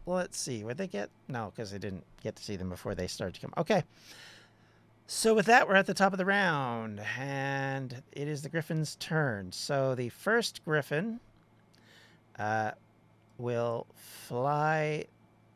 Let's 0.07 0.39
see. 0.39 0.65
Would 0.65 0.79
they 0.79 0.87
get? 0.87 1.11
No, 1.29 1.53
because 1.55 1.71
they 1.71 1.79
didn't 1.79 2.05
get 2.23 2.37
to 2.37 2.43
see 2.43 2.57
them 2.57 2.71
before 2.71 2.95
they 2.95 3.07
started 3.07 3.35
to 3.35 3.41
come. 3.41 3.53
Okay. 3.59 3.83
So 5.11 5.33
with 5.33 5.47
that, 5.47 5.67
we're 5.67 5.75
at 5.75 5.87
the 5.87 5.95
top 5.95 6.13
of 6.13 6.19
the 6.19 6.27
round, 6.27 7.01
and 7.19 8.03
it 8.13 8.29
is 8.29 8.43
the 8.43 8.51
Griffin's 8.51 8.95
turn. 8.97 9.51
So 9.53 9.95
the 9.95 10.11
first 10.11 10.63
Griffin 10.67 11.19
uh, 12.39 12.73
will 13.39 13.87
fly 13.97 15.07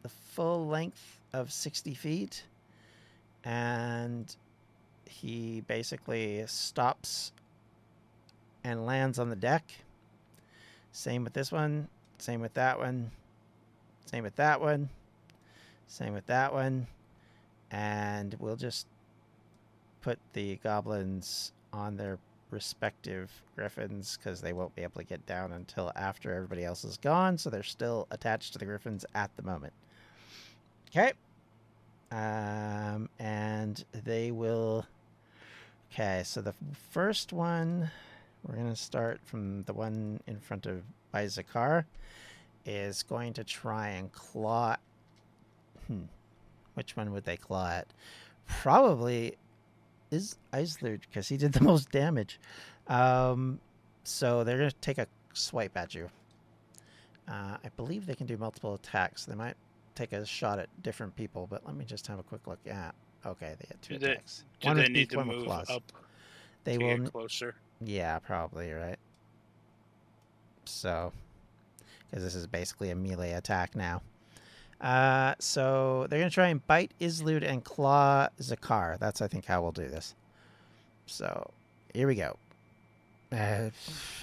the 0.00 0.08
full 0.08 0.66
length 0.68 1.20
of 1.34 1.52
60 1.52 1.92
feet, 1.92 2.44
and 3.44 4.34
he 5.04 5.60
basically 5.60 6.42
stops 6.46 7.32
and 8.64 8.86
lands 8.86 9.18
on 9.18 9.28
the 9.28 9.36
deck. 9.36 9.70
Same 10.92 11.24
with 11.24 11.34
this 11.34 11.52
one, 11.52 11.88
same 12.16 12.40
with 12.40 12.54
that 12.54 12.78
one, 12.78 13.10
same 14.06 14.24
with 14.24 14.36
that 14.36 14.62
one, 14.62 14.88
same 15.88 16.14
with 16.14 16.24
that 16.28 16.54
one, 16.54 16.86
and 17.70 18.34
we'll 18.40 18.56
just 18.56 18.86
put 20.02 20.18
the 20.32 20.56
goblins 20.56 21.52
on 21.72 21.96
their 21.96 22.18
respective 22.50 23.30
griffins 23.56 24.18
because 24.18 24.40
they 24.40 24.52
won't 24.52 24.74
be 24.76 24.82
able 24.82 25.00
to 25.00 25.06
get 25.06 25.24
down 25.26 25.52
until 25.52 25.90
after 25.96 26.34
everybody 26.34 26.64
else 26.64 26.84
is 26.84 26.98
gone, 26.98 27.38
so 27.38 27.48
they're 27.48 27.62
still 27.62 28.06
attached 28.10 28.52
to 28.52 28.58
the 28.58 28.64
griffins 28.64 29.04
at 29.14 29.34
the 29.36 29.42
moment. 29.42 29.72
Okay. 30.90 31.12
Um, 32.10 33.08
and 33.18 33.82
they 34.04 34.30
will. 34.30 34.86
Okay, 35.90 36.22
so 36.24 36.40
the 36.42 36.54
first 36.90 37.32
one, 37.32 37.90
we're 38.46 38.54
going 38.54 38.70
to 38.70 38.76
start 38.76 39.20
from 39.24 39.62
the 39.62 39.72
one 39.72 40.20
in 40.26 40.38
front 40.38 40.66
of 40.66 40.82
Zakar, 41.14 41.84
is 42.64 43.02
going 43.02 43.32
to 43.34 43.44
try 43.44 43.88
and 43.88 44.12
claw. 44.12 44.76
Hmm. 45.86 46.02
Which 46.74 46.96
one 46.96 47.12
would 47.12 47.24
they 47.24 47.36
claw 47.36 47.68
at? 47.68 47.88
Probably 48.46 49.36
is 50.12 50.36
Islard 50.52 51.00
because 51.08 51.28
he 51.28 51.36
did 51.36 51.52
the 51.52 51.60
most 51.64 51.90
damage. 51.90 52.38
Um, 52.86 53.58
so 54.04 54.44
they're 54.44 54.58
going 54.58 54.70
to 54.70 54.76
take 54.80 54.98
a 54.98 55.06
swipe 55.32 55.76
at 55.76 55.94
you. 55.94 56.08
Uh, 57.28 57.56
I 57.64 57.68
believe 57.76 58.06
they 58.06 58.14
can 58.14 58.26
do 58.26 58.36
multiple 58.36 58.74
attacks. 58.74 59.24
They 59.24 59.34
might 59.34 59.54
take 59.94 60.12
a 60.12 60.24
shot 60.26 60.58
at 60.58 60.68
different 60.82 61.14
people, 61.16 61.46
but 61.48 61.64
let 61.66 61.76
me 61.76 61.84
just 61.84 62.06
have 62.08 62.18
a 62.18 62.22
quick 62.22 62.46
look 62.46 62.58
at. 62.66 62.94
Okay, 63.24 63.54
they 63.58 63.66
had 63.68 63.80
two 63.82 63.94
Do 63.94 64.00
they- 64.06 64.12
attacks. 64.12 64.44
Do 64.60 64.68
One 64.68 64.76
they 64.76 64.88
need 64.88 65.10
to 65.10 65.24
move 65.24 65.48
up 65.48 65.82
They 66.64 66.78
will. 66.78 66.98
get 66.98 67.12
closer? 67.12 67.54
Yeah, 67.80 68.18
probably 68.18 68.72
right. 68.72 68.98
So, 70.64 71.12
because 72.10 72.24
this 72.24 72.34
is 72.34 72.46
basically 72.46 72.90
a 72.90 72.94
melee 72.94 73.32
attack 73.32 73.74
now. 73.76 74.02
Uh, 74.82 75.34
so 75.38 76.06
they're 76.10 76.18
gonna 76.18 76.28
try 76.30 76.48
and 76.48 76.66
bite 76.66 76.90
Islud 77.00 77.42
and 77.48 77.62
claw 77.64 78.28
Zakar. 78.40 78.98
That's 78.98 79.22
I 79.22 79.28
think 79.28 79.44
how 79.46 79.62
we'll 79.62 79.70
do 79.72 79.88
this. 79.88 80.14
So 81.06 81.50
here 81.94 82.06
we 82.08 82.16
go. 82.16 82.36
Uh, 83.30 83.70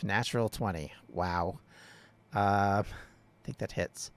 natural 0.04 0.50
twenty. 0.50 0.92
Wow. 1.14 1.60
Uh, 2.36 2.84
I 2.86 3.46
think 3.46 3.58
that 3.60 3.72
hits. 3.72 4.12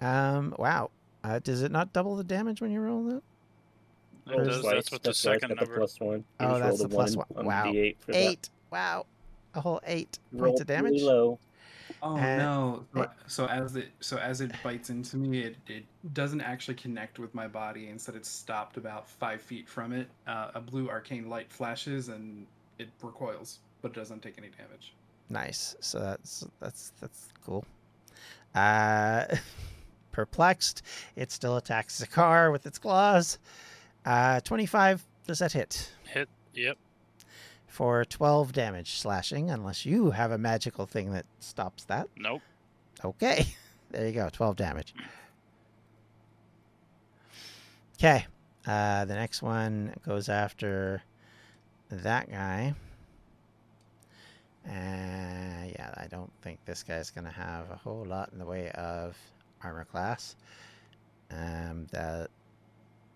Um, 0.00 0.54
wow. 0.58 0.90
Uh, 1.22 1.38
does 1.40 1.62
it 1.62 1.70
not 1.72 1.92
double 1.92 2.16
the 2.16 2.24
damage 2.24 2.60
when 2.60 2.70
you 2.70 2.80
roll 2.80 3.04
that? 3.04 3.22
That 4.26 4.44
does- 4.44 4.60
Twice, 4.60 4.74
that's 4.74 4.92
what 4.92 5.02
the 5.02 5.08
that's 5.10 5.18
second 5.18 5.48
got 5.50 5.58
the 5.60 5.64
number. 5.66 5.76
plus 5.78 6.00
one. 6.00 6.18
You 6.18 6.24
Oh, 6.40 6.58
that's 6.58 6.82
the 6.82 6.88
plus 6.88 7.16
one 7.16 7.26
one. 7.28 7.46
Wow. 7.46 7.64
D8 7.66 7.96
for 8.00 8.12
that. 8.12 8.48
Wow. 8.70 9.06
A 9.54 9.60
whole 9.60 9.80
eight 9.86 10.18
Roll 10.32 10.48
points 10.50 10.60
of 10.62 10.66
damage. 10.66 10.92
really 10.94 11.04
low. 11.04 11.38
Oh 12.02 12.16
And- 12.16 12.38
no! 12.42 12.84
So, 12.94 13.02
it- 13.02 13.10
so 13.26 13.46
as 13.46 13.76
it 13.76 13.88
so 14.00 14.16
as 14.18 14.40
it 14.40 14.52
bites 14.62 14.90
into 14.90 15.16
me, 15.16 15.40
it, 15.40 15.56
it 15.66 15.84
doesn't 16.12 16.40
actually 16.40 16.74
connect 16.74 17.18
with 17.18 17.34
my 17.34 17.46
body. 17.48 17.88
Instead, 17.88 18.14
it's 18.16 18.28
stopped 18.28 18.76
about 18.76 19.08
five 19.08 19.40
feet 19.40 19.68
from 19.68 19.92
it. 19.92 20.08
Uh, 20.26 20.50
a 20.54 20.60
blue 20.60 20.88
arcane 20.88 21.28
light 21.28 21.50
flashes 21.50 22.08
and 22.08 22.46
it 22.78 22.88
recoils, 23.02 23.58
but 23.82 23.92
it 23.92 23.94
doesn't 23.94 24.22
take 24.22 24.36
any 24.38 24.48
damage. 24.48 24.94
Nice. 25.30 25.74
So 25.80 25.98
that's 25.98 26.44
that's 26.60 26.92
that's 27.00 27.28
cool. 27.44 27.64
Uh, 28.54 29.24
perplexed, 30.12 30.82
it 31.16 31.30
still 31.32 31.56
attacks 31.56 32.00
Zakar 32.02 32.52
with 32.52 32.66
its 32.66 32.78
claws. 32.78 33.38
Uh, 34.04 34.40
twenty-five. 34.40 35.04
Does 35.26 35.40
that 35.40 35.52
hit 35.52 35.90
Hit. 36.04 36.28
Yep. 36.54 36.78
For 37.76 38.06
twelve 38.06 38.52
damage 38.54 38.98
slashing? 38.98 39.50
Unless 39.50 39.84
you 39.84 40.10
have 40.12 40.30
a 40.30 40.38
magical 40.38 40.86
thing 40.86 41.12
that 41.12 41.26
stops 41.40 41.84
that. 41.84 42.08
Nope. 42.16 42.40
Okay, 43.04 43.46
there 43.90 44.06
you 44.06 44.12
go. 44.12 44.30
Twelve 44.32 44.56
damage. 44.56 44.94
Okay. 47.98 48.24
Uh, 48.66 49.04
the 49.04 49.14
next 49.14 49.42
one 49.42 49.94
goes 50.06 50.30
after 50.30 51.02
that 51.90 52.30
guy. 52.30 52.74
Uh, 54.66 55.68
yeah, 55.68 55.94
I 55.96 56.06
don't 56.10 56.32
think 56.40 56.58
this 56.64 56.82
guy's 56.82 57.10
going 57.10 57.26
to 57.26 57.30
have 57.30 57.70
a 57.70 57.76
whole 57.76 58.04
lot 58.04 58.30
in 58.32 58.38
the 58.38 58.44
way 58.46 58.70
of 58.70 59.16
armor 59.62 59.84
class. 59.84 60.34
Um, 61.30 61.86
that 61.92 62.30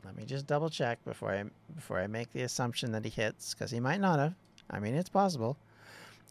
let 0.05 0.17
me 0.17 0.25
just 0.25 0.47
double 0.47 0.69
check 0.69 1.03
before 1.05 1.33
I 1.33 1.45
before 1.75 1.99
I 1.99 2.07
make 2.07 2.31
the 2.33 2.43
assumption 2.43 2.93
that 2.93 3.05
he 3.05 3.11
hits 3.11 3.55
because 3.55 3.71
he 3.71 3.81
might 3.81 4.01
not 4.01 4.19
have. 4.19 4.35
I 4.71 4.79
mean, 4.79 4.95
it's 4.95 5.09
possible. 5.09 5.57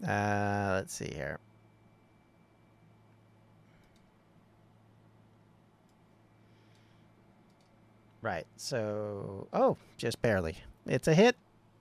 Uh, 0.05 0.71
let's 0.75 0.93
see 0.93 1.11
here. 1.13 1.39
Right. 8.21 8.45
So, 8.57 9.47
oh, 9.53 9.77
just 9.97 10.21
barely. 10.21 10.57
It's 10.85 11.07
a 11.07 11.13
hit 11.13 11.35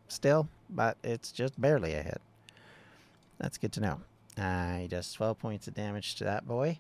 still, 0.08 0.48
but 0.70 0.96
it's 1.02 1.32
just 1.32 1.60
barely 1.60 1.94
a 1.94 2.02
hit. 2.02 2.20
That's 3.38 3.58
good 3.58 3.72
to 3.72 3.80
know. 3.80 4.00
Uh, 4.36 4.78
he 4.78 4.88
does 4.88 5.12
12 5.12 5.38
points 5.38 5.68
of 5.68 5.74
damage 5.74 6.14
to 6.16 6.24
that 6.24 6.46
boy. 6.46 6.78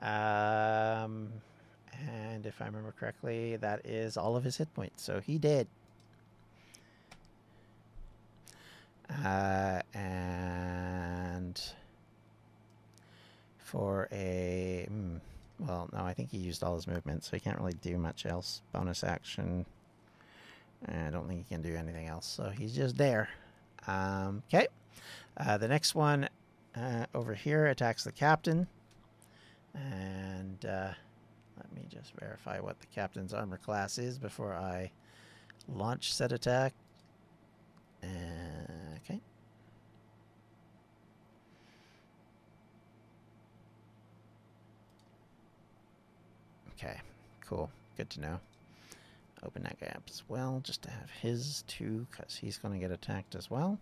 Um, 0.00 1.32
and 1.92 2.46
if 2.46 2.60
I 2.62 2.66
remember 2.66 2.94
correctly, 2.98 3.56
that 3.56 3.84
is 3.84 4.16
all 4.16 4.36
of 4.36 4.44
his 4.44 4.56
hit 4.56 4.72
points. 4.74 5.02
So 5.02 5.20
he 5.20 5.38
did. 5.38 5.66
Uh, 9.10 9.80
and 9.94 11.60
for 13.58 14.08
a. 14.12 14.86
hmm, 14.88 15.16
well, 15.58 15.88
no, 15.92 16.00
I 16.00 16.14
think 16.14 16.30
he 16.30 16.38
used 16.38 16.62
all 16.62 16.74
his 16.74 16.86
movement, 16.86 17.24
so 17.24 17.36
he 17.36 17.40
can't 17.40 17.58
really 17.58 17.74
do 17.82 17.98
much 17.98 18.26
else. 18.26 18.62
Bonus 18.72 19.02
action. 19.02 19.66
I 20.86 21.10
don't 21.10 21.26
think 21.26 21.46
he 21.46 21.54
can 21.54 21.62
do 21.62 21.74
anything 21.74 22.06
else, 22.06 22.26
so 22.26 22.50
he's 22.50 22.74
just 22.74 22.96
there. 22.96 23.28
Um, 23.86 24.42
okay. 24.48 24.68
Uh, 25.36 25.58
the 25.58 25.68
next 25.68 25.94
one 25.94 26.28
uh, 26.76 27.06
over 27.14 27.34
here 27.34 27.66
attacks 27.66 28.04
the 28.04 28.12
captain. 28.12 28.66
And 29.74 30.64
uh, 30.64 30.92
let 31.56 31.72
me 31.74 31.86
just 31.88 32.12
verify 32.18 32.60
what 32.60 32.80
the 32.80 32.86
captain's 32.86 33.32
armor 33.32 33.58
class 33.58 33.98
is 33.98 34.18
before 34.18 34.54
I 34.54 34.90
launch 35.68 36.12
said 36.12 36.32
attack. 36.32 36.72
Uh, 38.02 38.06
okay. 39.04 39.20
Okay, 46.78 46.96
cool. 47.44 47.70
Good 47.96 48.08
to 48.10 48.20
know. 48.20 48.40
Open 49.42 49.64
that 49.64 49.80
gap 49.80 50.02
as 50.08 50.22
well, 50.28 50.60
just 50.62 50.82
to 50.82 50.90
have 50.90 51.10
his 51.10 51.64
too, 51.66 52.06
because 52.10 52.36
he's 52.36 52.58
going 52.58 52.74
to 52.74 52.80
get 52.80 52.92
attacked 52.92 53.34
as 53.34 53.50
well. 53.50 53.78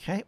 Okay, 0.00 0.24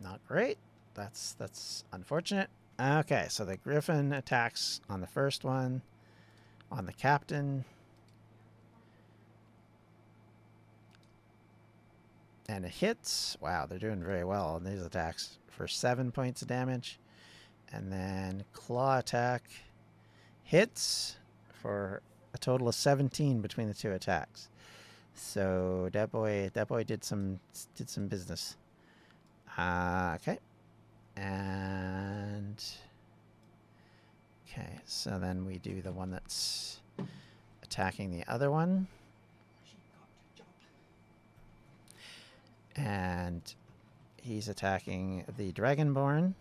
not 0.00 0.20
great. 0.26 0.58
That's 0.94 1.34
that's 1.34 1.84
unfortunate. 1.92 2.50
Okay, 2.80 3.26
so 3.28 3.44
the 3.44 3.56
griffin 3.56 4.12
attacks 4.12 4.80
on 4.88 5.00
the 5.00 5.06
first 5.06 5.44
one, 5.44 5.82
on 6.70 6.86
the 6.86 6.92
captain, 6.92 7.64
and 12.48 12.64
it 12.64 12.72
hits. 12.72 13.36
Wow, 13.40 13.66
they're 13.66 13.78
doing 13.78 14.02
very 14.02 14.24
well 14.24 14.48
on 14.48 14.64
these 14.64 14.82
attacks 14.84 15.38
for 15.48 15.68
seven 15.68 16.10
points 16.10 16.42
of 16.42 16.48
damage, 16.48 16.98
and 17.72 17.92
then 17.92 18.44
claw 18.52 18.98
attack 18.98 19.44
hits 20.44 21.16
for 21.52 22.02
a 22.34 22.38
total 22.38 22.68
of 22.68 22.74
17 22.74 23.40
between 23.40 23.68
the 23.68 23.74
two 23.74 23.92
attacks. 23.92 24.48
So 25.14 25.88
that 25.92 26.10
boy, 26.10 26.50
that 26.54 26.68
boy 26.68 26.84
did 26.84 27.04
some 27.04 27.40
did 27.74 27.88
some 27.90 28.08
business. 28.08 28.56
Uh, 29.58 30.12
okay, 30.16 30.38
and 31.16 32.62
okay. 34.48 34.80
So 34.86 35.18
then 35.18 35.44
we 35.44 35.58
do 35.58 35.82
the 35.82 35.92
one 35.92 36.10
that's 36.10 36.80
attacking 37.62 38.10
the 38.10 38.24
other 38.26 38.50
one, 38.50 38.86
and 42.74 43.42
he's 44.16 44.48
attacking 44.48 45.24
the 45.36 45.52
Dragonborn. 45.52 46.34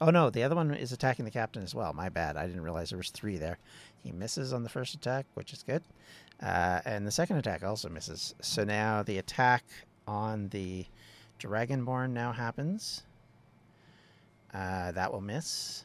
Oh 0.00 0.10
no, 0.10 0.30
the 0.30 0.44
other 0.44 0.54
one 0.54 0.74
is 0.74 0.92
attacking 0.92 1.24
the 1.24 1.30
captain 1.30 1.62
as 1.62 1.74
well. 1.74 1.92
My 1.92 2.08
bad. 2.08 2.36
I 2.36 2.46
didn't 2.46 2.62
realize 2.62 2.90
there 2.90 2.98
was 2.98 3.10
three 3.10 3.36
there. 3.36 3.58
He 4.04 4.12
misses 4.12 4.52
on 4.52 4.62
the 4.62 4.68
first 4.68 4.94
attack, 4.94 5.26
which 5.34 5.52
is 5.52 5.64
good. 5.64 5.82
Uh, 6.40 6.80
and 6.84 7.06
the 7.06 7.10
second 7.10 7.36
attack 7.36 7.64
also 7.64 7.88
misses. 7.88 8.34
So 8.40 8.62
now 8.62 9.02
the 9.02 9.18
attack 9.18 9.64
on 10.06 10.48
the 10.50 10.86
Dragonborn 11.40 12.10
now 12.10 12.32
happens. 12.32 13.02
Uh, 14.54 14.92
that 14.92 15.12
will 15.12 15.20
miss. 15.20 15.84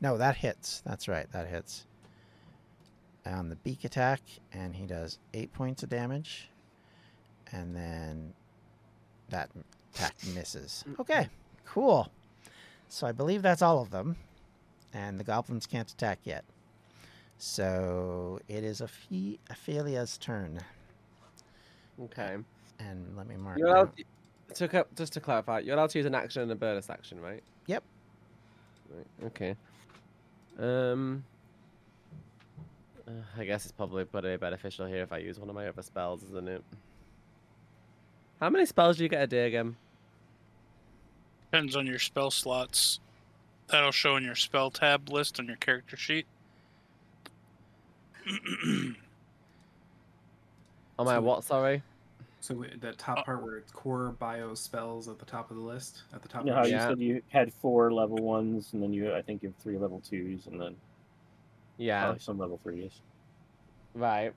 No, 0.00 0.18
that 0.18 0.36
hits. 0.36 0.82
That's 0.84 1.06
right, 1.06 1.30
that 1.32 1.46
hits. 1.46 1.86
On 3.24 3.48
the 3.48 3.56
beak 3.56 3.84
attack, 3.84 4.20
and 4.52 4.74
he 4.74 4.86
does 4.86 5.18
eight 5.34 5.52
points 5.52 5.84
of 5.84 5.88
damage. 5.88 6.48
And 7.52 7.76
then 7.76 8.32
that 9.28 9.50
attack 9.94 10.16
misses. 10.34 10.84
Okay, 10.98 11.28
cool. 11.64 12.10
So 12.92 13.06
I 13.06 13.12
believe 13.12 13.40
that's 13.40 13.62
all 13.62 13.80
of 13.80 13.88
them. 13.88 14.16
And 14.92 15.18
the 15.18 15.24
goblins 15.24 15.66
can't 15.66 15.90
attack 15.90 16.18
yet. 16.24 16.44
So 17.38 18.38
it 18.48 18.64
is 18.64 18.82
Ophe- 18.82 19.38
Ophelia's 19.50 20.18
turn. 20.18 20.60
Okay. 22.02 22.36
And 22.78 23.16
let 23.16 23.26
me 23.26 23.36
mark. 23.38 23.56
You're 23.58 23.68
allowed 23.68 23.92
to, 24.54 24.68
to 24.68 24.86
just 24.94 25.14
to 25.14 25.20
clarify, 25.20 25.60
you're 25.60 25.74
allowed 25.74 25.88
to 25.90 25.98
use 26.00 26.04
an 26.04 26.14
action 26.14 26.42
and 26.42 26.52
a 26.52 26.54
bonus 26.54 26.90
action, 26.90 27.18
right? 27.18 27.42
Yep. 27.66 27.82
Right. 28.94 29.26
Okay. 29.28 29.56
Um. 30.58 31.24
uh, 33.08 33.12
I 33.38 33.44
guess 33.46 33.64
it's 33.64 33.72
probably 33.72 34.04
pretty 34.04 34.36
beneficial 34.36 34.84
here 34.84 35.02
if 35.02 35.14
I 35.14 35.18
use 35.18 35.40
one 35.40 35.48
of 35.48 35.54
my 35.54 35.66
other 35.66 35.80
spells, 35.80 36.22
isn't 36.24 36.46
it? 36.46 36.62
How 38.38 38.50
many 38.50 38.66
spells 38.66 38.98
do 38.98 39.04
you 39.04 39.08
get 39.08 39.22
a 39.22 39.26
day 39.26 39.46
again? 39.46 39.76
Depends 41.52 41.76
on 41.76 41.86
your 41.86 41.98
spell 41.98 42.30
slots. 42.30 42.98
That'll 43.68 43.92
show 43.92 44.16
in 44.16 44.24
your 44.24 44.34
spell 44.34 44.70
tab 44.70 45.10
list 45.10 45.38
on 45.38 45.46
your 45.46 45.56
character 45.56 45.96
sheet. 45.98 46.26
Oh 50.98 51.04
my 51.04 51.14
So- 51.16 51.20
what? 51.22 51.42
Sorry. 51.44 51.82
So 52.40 52.54
wi- 52.54 52.76
the 52.80 52.92
top 52.92 53.24
part 53.24 53.42
where 53.42 53.56
it's 53.56 53.72
core 53.72 54.10
bio 54.18 54.54
spells 54.54 55.08
at 55.08 55.18
the 55.18 55.24
top 55.24 55.50
of 55.50 55.56
the 55.56 55.62
list, 55.62 56.02
at 56.12 56.22
the 56.22 56.28
top. 56.28 56.44
You 56.44 56.50
know 56.50 56.58
of 56.58 56.58
how 56.58 56.64
the 56.64 56.70
you 56.70 56.78
said 56.78 56.98
you 57.00 57.22
had 57.30 57.52
four 57.52 57.92
level 57.92 58.16
ones, 58.18 58.72
and 58.74 58.82
then 58.82 58.92
you 58.92 59.12
I 59.14 59.22
think 59.22 59.42
you 59.42 59.48
have 59.48 59.56
three 59.56 59.78
level 59.78 60.00
twos, 60.08 60.46
and 60.46 60.60
then 60.60 60.76
Yeah. 61.78 62.02
probably 62.04 62.20
some 62.20 62.38
level 62.38 62.58
threes. 62.62 63.00
Right. 63.94 64.32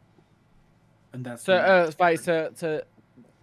and 1.13 1.25
that's 1.25 1.43
So 1.43 1.53
the- 1.53 1.67
uh, 1.67 1.91
right. 1.99 2.19
So 2.19 2.51
so 2.55 2.83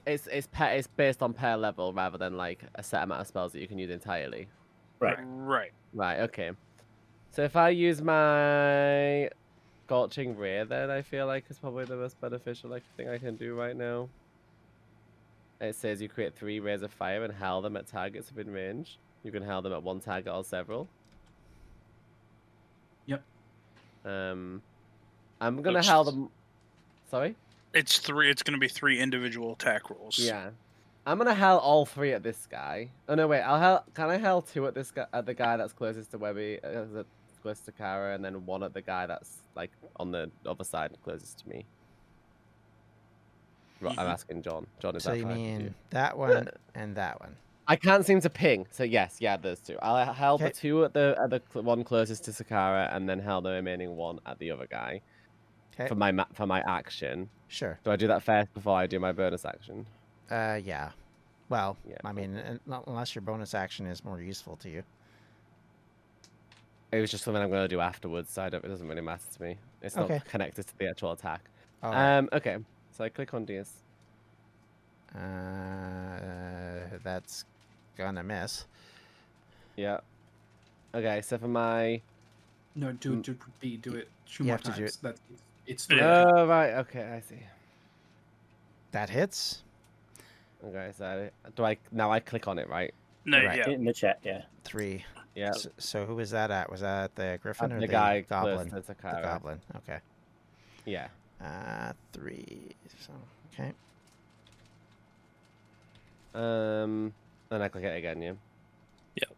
it's 0.07 0.27
it's 0.27 0.49
pair, 0.49 0.75
it's 0.75 0.87
based 0.87 1.23
on 1.23 1.33
pair 1.33 1.57
level 1.57 1.93
rather 1.93 2.19
than 2.19 2.37
like 2.37 2.65
a 2.75 2.83
set 2.83 3.03
amount 3.03 3.21
of 3.21 3.27
spells 3.27 3.53
that 3.53 3.61
you 3.61 3.69
can 3.69 3.79
use 3.79 3.91
entirely. 3.91 4.49
Right. 5.01 5.19
right. 5.25 5.73
Right, 5.95 6.21
okay. 6.21 6.53
So 7.31 7.43
if 7.43 7.57
I 7.57 7.71
use 7.71 8.01
my 8.03 9.31
Scorching 9.87 10.37
Ray, 10.37 10.65
then 10.65 10.91
I 10.91 11.03
feel 11.03 11.27
like 11.27 11.45
it's 11.51 11.59
probably 11.59 11.85
the 11.85 11.97
most 11.97 12.21
beneficial 12.21 12.71
like, 12.71 12.83
thing 12.97 13.09
I 13.09 13.19
can 13.19 13.37
do 13.37 13.55
right 13.55 13.77
now. 13.77 14.09
It 15.61 15.75
says 15.77 16.01
you 16.01 16.09
create 16.09 16.35
three 16.35 16.61
rays 16.61 16.83
of 16.83 16.93
fire 16.93 17.25
and 17.25 17.33
hurl 17.33 17.63
them 17.63 17.77
at 17.77 17.87
targets 17.87 18.33
within 18.35 18.53
range. 18.53 18.99
You 19.23 19.31
can 19.31 19.43
hurl 19.43 19.63
them 19.63 19.73
at 19.73 19.83
one 19.83 20.01
target 20.01 20.33
or 20.33 20.45
several. 20.45 20.89
Yep. 23.07 23.23
Um, 24.05 24.63
I'm 25.41 25.63
gonna 25.63 25.79
Looks- 25.79 25.89
hurl 25.89 26.05
them. 26.05 26.31
Sorry. 27.11 27.37
It's 27.75 27.99
three. 27.99 28.31
It's 28.31 28.43
going 28.43 28.55
to 28.55 28.61
be 28.61 28.69
three 28.69 28.99
individual 28.99 29.53
attack 29.53 29.91
rolls. 29.91 30.19
Yeah. 30.19 30.51
I'm 31.05 31.19
gonna 31.19 31.35
hurl 31.35 31.59
all 31.59 31.85
three 31.85 32.13
at 32.13 32.23
this 32.23 32.47
guy. 32.49 32.91
Oh 33.09 33.15
no, 33.15 33.27
wait. 33.27 33.41
I'll 33.41 33.59
hurl. 33.59 33.85
Can 33.95 34.09
I 34.09 34.19
hurl 34.19 34.41
two 34.41 34.67
at 34.67 34.75
this 34.75 34.91
guy, 34.93 35.07
at 35.13 35.27
the 35.27 35.35
guy 35.35 35.57
that's 35.57 35.73
closest 35.73 36.13
to 36.13 36.19
Webby, 36.19 36.61
uh, 36.63 36.85
that's 36.93 37.09
closest 37.43 37.65
to 37.67 37.73
Kara, 37.73 38.15
and 38.15 38.25
then 38.25 38.47
one 38.47 38.63
at 38.63 38.73
the 38.73 38.83
guy 38.83 39.07
that's 39.07 39.39
like 39.57 39.73
on 39.97 40.13
the 40.13 40.31
other 40.47 40.63
side 40.63 40.97
closest 41.03 41.39
to 41.41 41.49
me? 41.49 41.65
Right, 43.81 43.99
I'm 43.99 44.07
asking 44.07 44.43
John. 44.43 44.69
John, 44.79 44.95
is 44.95 45.03
so 45.03 45.11
that 45.11 45.19
you 45.19 45.27
mean 45.27 45.75
that 45.91 46.17
one 46.17 46.51
and 46.77 46.95
that 46.95 47.21
one? 47.21 47.35
I 47.67 47.75
can't 47.75 48.07
seem 48.07 48.21
to 48.21 48.31
ping. 48.31 48.67
So 48.71 48.85
yes, 48.85 49.17
yeah, 49.19 49.37
there's 49.37 49.59
two. 49.59 49.77
I'll 49.83 50.13
hurl 50.13 50.39
the 50.39 50.51
two 50.51 50.85
at 50.85 50.95
the 50.95 51.17
at 51.21 51.31
the 51.31 51.43
cl- 51.53 51.65
one 51.65 51.83
closest 51.83 52.25
to 52.27 52.31
Zakara, 52.31 52.95
and 52.95 53.09
then 53.09 53.19
hurl 53.19 53.41
the 53.41 53.51
remaining 53.51 53.97
one 53.97 54.21
at 54.25 54.39
the 54.39 54.53
other 54.53 54.69
guy 54.69 55.01
Okay, 55.75 55.89
for 55.89 55.95
my 55.95 56.13
ma- 56.13 56.27
for 56.35 56.47
my 56.47 56.61
action. 56.61 57.29
sure. 57.49 57.79
Do 57.85 57.91
I 57.91 57.97
do 57.97 58.07
that 58.09 58.23
first 58.23 58.53
before 58.55 58.77
I 58.77 58.87
do 58.87 58.99
my 59.01 59.13
bonus 59.13 59.45
action? 59.45 59.87
Uh, 60.31 60.61
yeah. 60.63 60.91
Well, 61.49 61.77
Yeah. 61.89 61.97
I 62.05 62.13
mean, 62.13 62.61
not 62.67 62.85
unless 62.87 63.15
your 63.15 63.23
bonus 63.23 63.55
action 63.55 63.87
is 63.87 64.05
more 64.05 64.21
useful 64.21 64.57
to 64.57 64.71
you. 64.71 64.83
It 66.93 67.01
was 67.01 67.11
just 67.11 67.25
something 67.25 67.43
I'm 67.43 67.49
going 67.51 67.63
to 67.63 67.69
do 67.69 67.81
afterwards, 67.81 68.31
so 68.31 68.43
I 68.43 68.49
don't, 68.51 68.65
it 68.65 68.69
doesn't 68.69 68.87
really 68.87 69.01
matter 69.03 69.25
to 69.37 69.43
me. 69.43 69.57
It's 69.83 69.97
not 69.97 70.25
connected 70.27 70.67
to 70.67 70.79
the 70.79 70.89
actual 70.89 71.13
attack. 71.13 71.43
All 71.83 71.91
right. 71.91 72.19
Um, 72.19 72.29
okay, 72.33 72.57
so 72.91 73.05
I 73.05 73.09
click 73.09 73.33
on 73.35 73.45
DS. 73.45 73.73
Uh, 75.15 76.99
that's 77.03 77.45
gonna 77.97 78.23
miss. 78.23 78.65
Yeah. 79.77 79.99
Okay, 80.95 81.21
so 81.23 81.39
for 81.39 81.49
my. 81.49 82.01
no, 82.75 82.93
do 82.93 83.17
do 83.23 83.37
B, 83.61 83.77
do 83.77 83.95
it 83.95 84.09
two 84.27 84.45
You 84.45 84.49
more 84.49 84.55
have 84.57 84.63
to 84.65 84.71
do 84.73 84.81
times. 84.87 84.97
That's 85.03 85.21
it's 85.73 85.89
Yeah. 85.91 85.97
three. 86.25 86.33
Oh, 86.41 86.47
right, 86.47 86.73
okay, 86.85 87.03
I 87.05 87.21
see. 87.21 87.43
That 88.93 89.09
hits. 89.11 89.63
Okay, 90.65 90.93
so 90.97 91.31
do 91.57 91.65
I. 91.65 91.77
Now 91.91 92.13
I 92.13 92.21
click 92.21 92.47
on 92.47 92.59
it, 92.59 92.69
right? 92.69 92.95
No, 93.25 93.43
Right. 93.45 93.59
yeah. 93.59 93.69
In 93.71 93.85
the 93.85 93.93
chat, 93.93 94.19
yeah. 94.23 94.43
Three. 94.65 95.05
Yeah. 95.35 95.53
So, 95.53 95.71
so 95.79 96.07
who 96.07 96.15
was 96.17 96.31
that 96.33 96.51
at? 96.51 96.71
Was 96.71 96.81
that 96.83 97.15
the 97.15 97.39
griffin 97.43 97.73
Uh, 97.73 97.77
or 97.77 97.81
the 97.81 97.87
the, 97.87 97.93
guy 97.93 98.21
goblin? 98.21 98.69
close 98.71 98.85
to 98.87 98.93
The 98.93 98.95
Zakara. 98.95 99.23
goblin. 99.23 99.61
Okay. 99.77 99.99
Yeah. 100.85 101.09
Uh, 101.41 101.93
three. 102.13 102.75
So 103.01 103.13
okay. 103.55 103.73
Um, 106.35 107.13
then 107.49 107.63
I 107.63 107.69
click 107.69 107.85
it 107.85 107.97
again, 107.97 108.21
yeah. 108.23 108.33
Yep. 109.17 109.31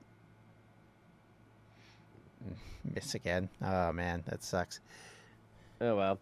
Miss 2.95 3.15
again. 3.15 3.49
Oh 3.63 3.93
man, 3.93 4.23
that 4.27 4.43
sucks. 4.43 4.81
Oh 5.85 5.97
well. 5.97 6.19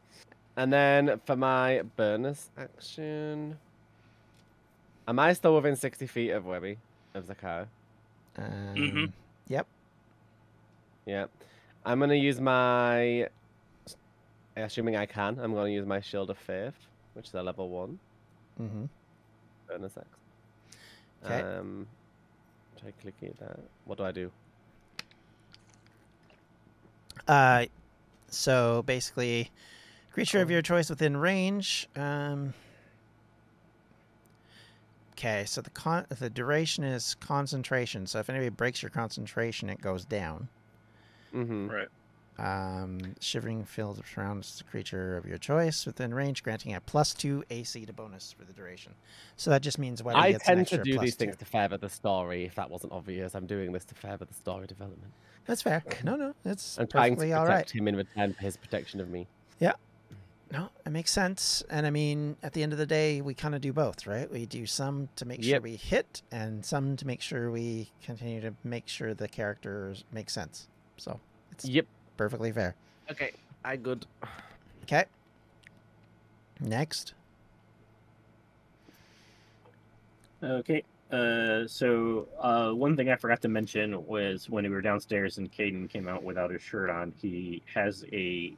And 0.56 0.72
then 0.72 1.20
for 1.24 1.36
my 1.36 1.82
bonus 1.96 2.50
action. 2.58 3.56
Am 5.08 5.18
I 5.18 5.32
still 5.32 5.54
within 5.54 5.76
60 5.76 6.06
feet 6.06 6.30
of 6.30 6.44
Webby? 6.46 6.78
Of 7.14 7.26
Zakara? 7.26 7.66
Um, 8.36 9.12
Yep. 9.48 9.66
Yeah. 11.06 11.26
I'm 11.84 12.00
gonna 12.00 12.14
use 12.14 12.40
my. 12.40 13.28
Assuming 14.56 14.96
I 14.96 15.06
can, 15.06 15.38
I'm 15.40 15.54
gonna 15.54 15.70
use 15.70 15.86
my 15.86 16.00
Shield 16.00 16.28
of 16.30 16.38
Faith, 16.38 16.74
which 17.14 17.28
is 17.28 17.34
a 17.34 17.42
level 17.42 17.68
one 17.68 17.98
Mm-hmm. 18.60 18.84
bonus 19.68 19.92
action. 19.96 20.12
'Kay. 21.24 21.40
Um, 21.40 21.86
try 22.80 22.90
clicking 23.00 23.34
that. 23.40 23.60
What 23.86 23.98
do 23.98 24.04
I 24.04 24.12
do? 24.12 24.30
Uh, 27.28 27.66
so 28.32 28.82
basically, 28.86 29.50
creature 30.12 30.40
of 30.40 30.50
your 30.50 30.62
choice 30.62 30.90
within 30.90 31.16
range. 31.16 31.88
Um. 31.96 32.54
Okay, 35.12 35.44
so 35.44 35.60
the 35.60 35.70
con 35.70 36.06
the 36.18 36.30
duration 36.30 36.82
is 36.82 37.14
concentration. 37.16 38.06
So 38.06 38.18
if 38.18 38.28
anybody 38.28 38.48
breaks 38.48 38.82
your 38.82 38.90
concentration, 38.90 39.68
it 39.68 39.80
goes 39.80 40.04
down. 40.04 40.48
Mm-hmm. 41.34 41.68
Right. 41.68 41.88
Um, 42.38 42.98
shivering 43.20 43.64
field 43.64 44.02
surrounds 44.12 44.58
the 44.58 44.64
creature 44.64 45.16
of 45.16 45.26
your 45.26 45.38
choice 45.38 45.84
within 45.86 46.14
range, 46.14 46.42
granting 46.42 46.74
a 46.74 46.80
plus 46.80 47.12
two 47.14 47.44
AC 47.50 47.84
to 47.86 47.92
bonus 47.92 48.34
for 48.36 48.44
the 48.44 48.52
duration. 48.52 48.94
So 49.36 49.50
that 49.50 49.62
just 49.62 49.78
means 49.78 50.02
Webby 50.02 50.18
I 50.18 50.32
gets 50.32 50.48
an 50.48 50.56
tend 50.56 50.66
to 50.68 50.78
do 50.78 50.94
plus 50.94 51.04
these 51.04 51.16
two. 51.16 51.26
things 51.26 51.36
to 51.36 51.44
further 51.44 51.76
the 51.76 51.90
story. 51.90 52.44
If 52.46 52.54
that 52.54 52.70
wasn't 52.70 52.92
obvious, 52.92 53.34
I'm 53.34 53.46
doing 53.46 53.70
this 53.70 53.84
to 53.84 53.94
further 53.94 54.24
the 54.24 54.34
story 54.34 54.66
development. 54.66 55.12
That's 55.46 55.62
fair. 55.62 55.82
No, 56.04 56.16
no, 56.16 56.34
that's 56.44 56.78
I'm 56.78 56.86
trying 56.86 57.12
to 57.12 57.16
perfectly 57.16 57.32
protect 57.32 57.40
all 57.40 57.46
right. 57.46 57.70
him 57.70 57.88
in 57.88 57.96
return 57.96 58.34
for 58.34 58.42
his 58.42 58.56
protection 58.56 59.00
of 59.00 59.08
me. 59.08 59.26
Yeah. 59.58 59.72
No, 60.52 60.68
it 60.84 60.90
makes 60.90 61.10
sense. 61.10 61.62
And 61.70 61.86
I 61.86 61.90
mean, 61.90 62.36
at 62.42 62.52
the 62.52 62.62
end 62.62 62.72
of 62.72 62.78
the 62.78 62.86
day, 62.86 63.22
we 63.22 63.32
kind 63.34 63.54
of 63.54 63.60
do 63.62 63.72
both, 63.72 64.06
right? 64.06 64.30
We 64.30 64.44
do 64.44 64.66
some 64.66 65.08
to 65.16 65.24
make 65.24 65.42
sure 65.42 65.60
we 65.60 65.76
hit, 65.76 66.22
and 66.30 66.64
some 66.64 66.96
to 66.96 67.06
make 67.06 67.22
sure 67.22 67.50
we 67.50 67.90
continue 68.02 68.40
to 68.42 68.54
make 68.62 68.86
sure 68.86 69.14
the 69.14 69.28
characters 69.28 70.04
make 70.12 70.28
sense. 70.28 70.68
So 70.98 71.18
it's 71.50 71.64
Yep. 71.64 71.86
perfectly 72.18 72.52
fair. 72.52 72.74
Okay, 73.10 73.32
I 73.64 73.76
good. 73.76 74.06
Okay. 74.82 75.04
Next. 76.60 77.14
Okay. 80.42 80.84
Uh, 81.12 81.66
so 81.66 82.26
uh, 82.40 82.70
one 82.70 82.96
thing 82.96 83.10
I 83.10 83.16
forgot 83.16 83.42
to 83.42 83.48
mention 83.48 84.06
was 84.06 84.48
when 84.48 84.64
we 84.64 84.70
were 84.70 84.80
downstairs 84.80 85.36
and 85.36 85.52
Caden 85.52 85.90
came 85.90 86.08
out 86.08 86.22
without 86.22 86.50
his 86.50 86.62
shirt 86.62 86.88
on, 86.88 87.12
he 87.20 87.62
has 87.72 88.04
a 88.12 88.56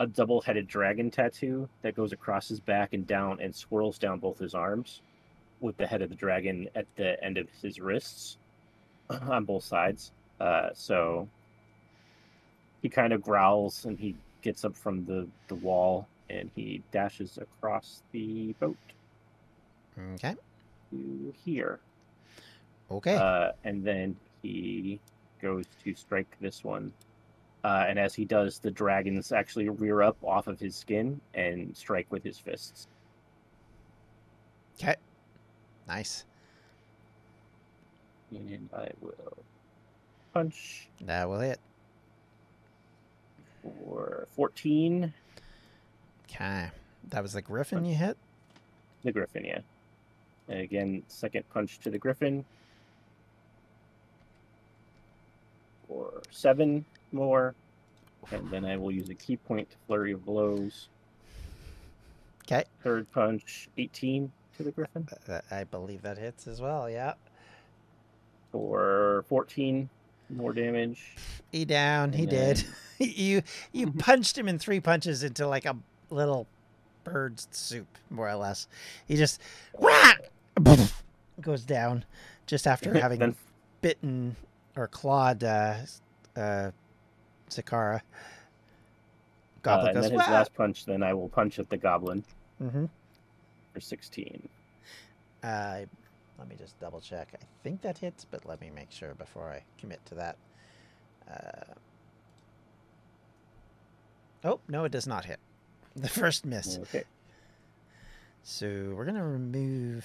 a 0.00 0.06
double-headed 0.06 0.68
dragon 0.68 1.10
tattoo 1.10 1.68
that 1.82 1.96
goes 1.96 2.12
across 2.12 2.48
his 2.48 2.60
back 2.60 2.92
and 2.92 3.04
down 3.04 3.40
and 3.40 3.52
swirls 3.52 3.98
down 3.98 4.20
both 4.20 4.38
his 4.38 4.54
arms, 4.54 5.02
with 5.58 5.76
the 5.76 5.84
head 5.84 6.02
of 6.02 6.08
the 6.08 6.14
dragon 6.14 6.68
at 6.76 6.86
the 6.94 7.20
end 7.24 7.36
of 7.36 7.48
his 7.60 7.80
wrists, 7.80 8.38
on 9.10 9.44
both 9.44 9.64
sides. 9.64 10.12
Uh, 10.40 10.68
so 10.72 11.28
he 12.80 12.88
kind 12.88 13.12
of 13.12 13.20
growls 13.20 13.86
and 13.86 13.98
he 13.98 14.14
gets 14.40 14.64
up 14.64 14.76
from 14.76 15.04
the 15.04 15.26
the 15.48 15.56
wall 15.56 16.06
and 16.30 16.48
he 16.54 16.80
dashes 16.92 17.36
across 17.38 18.02
the 18.12 18.54
boat 18.60 18.76
Okay. 20.14 20.36
To 20.90 21.34
here. 21.44 21.80
Okay. 22.90 23.16
Uh, 23.16 23.52
and 23.64 23.84
then 23.84 24.16
he 24.42 24.98
goes 25.42 25.64
to 25.84 25.94
strike 25.94 26.36
this 26.40 26.64
one. 26.64 26.92
Uh, 27.64 27.84
and 27.88 27.98
as 27.98 28.14
he 28.14 28.24
does, 28.24 28.58
the 28.60 28.70
dragons 28.70 29.32
actually 29.32 29.68
rear 29.68 30.02
up 30.02 30.16
off 30.24 30.46
of 30.46 30.58
his 30.60 30.74
skin 30.76 31.20
and 31.34 31.76
strike 31.76 32.06
with 32.10 32.22
his 32.22 32.38
fists. 32.38 32.86
Okay. 34.80 34.94
Nice. 35.88 36.24
And 38.30 38.68
I 38.76 38.88
will 39.00 39.38
punch 40.32 40.88
That 41.00 41.28
will 41.28 41.40
hit. 41.40 41.58
for 43.62 44.28
14. 44.36 45.12
Okay. 46.30 46.70
That 47.08 47.22
was 47.22 47.32
the 47.32 47.42
griffin 47.42 47.84
you 47.84 47.94
hit? 47.96 48.16
The 49.02 49.12
griffin, 49.12 49.44
yeah. 49.44 49.60
And 50.48 50.60
again, 50.60 51.02
second 51.08 51.48
punch 51.50 51.78
to 51.80 51.90
the 51.90 51.98
griffin. 51.98 52.44
Or 55.88 56.22
seven 56.30 56.84
more. 57.12 57.54
And 58.30 58.50
then 58.50 58.64
I 58.64 58.76
will 58.76 58.90
use 58.90 59.08
a 59.08 59.14
ki 59.14 59.36
point 59.36 59.70
to 59.70 59.76
flurry 59.86 60.12
of 60.12 60.24
blows. 60.24 60.88
Okay. 62.44 62.64
Third 62.82 63.10
punch, 63.12 63.68
18 63.76 64.30
to 64.56 64.62
the 64.62 64.70
griffin. 64.70 65.06
Uh, 65.28 65.34
uh, 65.34 65.40
I 65.50 65.64
believe 65.64 66.02
that 66.02 66.18
hits 66.18 66.46
as 66.46 66.60
well, 66.60 66.88
yeah. 66.88 67.14
For 68.52 69.24
14 69.28 69.88
more 70.30 70.52
damage. 70.52 71.16
He 71.52 71.64
down. 71.64 72.12
He 72.12 72.22
And 72.22 72.30
did. 72.30 72.64
you 72.98 73.42
you 73.72 73.92
punched 73.98 74.36
him 74.36 74.48
in 74.48 74.58
three 74.58 74.80
punches 74.80 75.22
into 75.22 75.46
like 75.46 75.64
a 75.64 75.76
little 76.10 76.46
bird's 77.04 77.48
soup, 77.50 77.98
more 78.10 78.28
or 78.28 78.36
less. 78.36 78.68
He 79.06 79.16
just 79.16 79.40
whack 79.78 80.30
goes 81.40 81.64
down 81.64 82.04
just 82.46 82.66
after 82.66 82.98
having 83.00 83.18
then 83.20 83.36
bitten 83.80 84.36
or 84.76 84.86
clawed 84.88 85.44
uh, 85.44 85.74
uh, 86.36 86.70
Zakara. 87.50 87.96
uh, 87.96 88.00
Goblin 89.62 89.88
and 89.88 89.94
goes, 89.96 90.02
then 90.04 90.12
his 90.18 90.26
"Wah!" 90.28 90.32
last 90.32 90.54
punch, 90.54 90.84
then 90.84 91.02
I 91.02 91.14
will 91.14 91.28
punch 91.28 91.58
at 91.58 91.68
the 91.70 91.76
goblin 91.76 92.24
Mm-hmm. 92.62 92.86
for 93.72 93.80
16. 93.80 94.48
Uh, 95.44 95.80
let 96.38 96.48
me 96.48 96.56
just 96.58 96.78
double 96.80 97.00
check. 97.00 97.28
I 97.34 97.44
think 97.62 97.82
that 97.82 97.98
hits, 97.98 98.24
but 98.24 98.44
let 98.46 98.60
me 98.60 98.70
make 98.74 98.90
sure 98.90 99.14
before 99.14 99.48
I 99.50 99.62
commit 99.80 100.04
to 100.06 100.14
that. 100.16 100.36
Uh, 101.30 101.74
oh, 104.44 104.60
no, 104.68 104.84
it 104.84 104.92
does 104.92 105.06
not 105.06 105.24
hit. 105.24 105.38
The 105.96 106.08
first 106.08 106.44
miss. 106.46 106.78
Okay. 106.78 107.04
So 108.44 108.92
we're 108.96 109.04
going 109.04 109.16
to 109.16 109.22
remove 109.24 110.04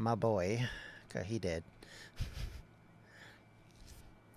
my 0.00 0.14
boy. 0.14 0.66
he 1.26 1.38
did. 1.38 1.62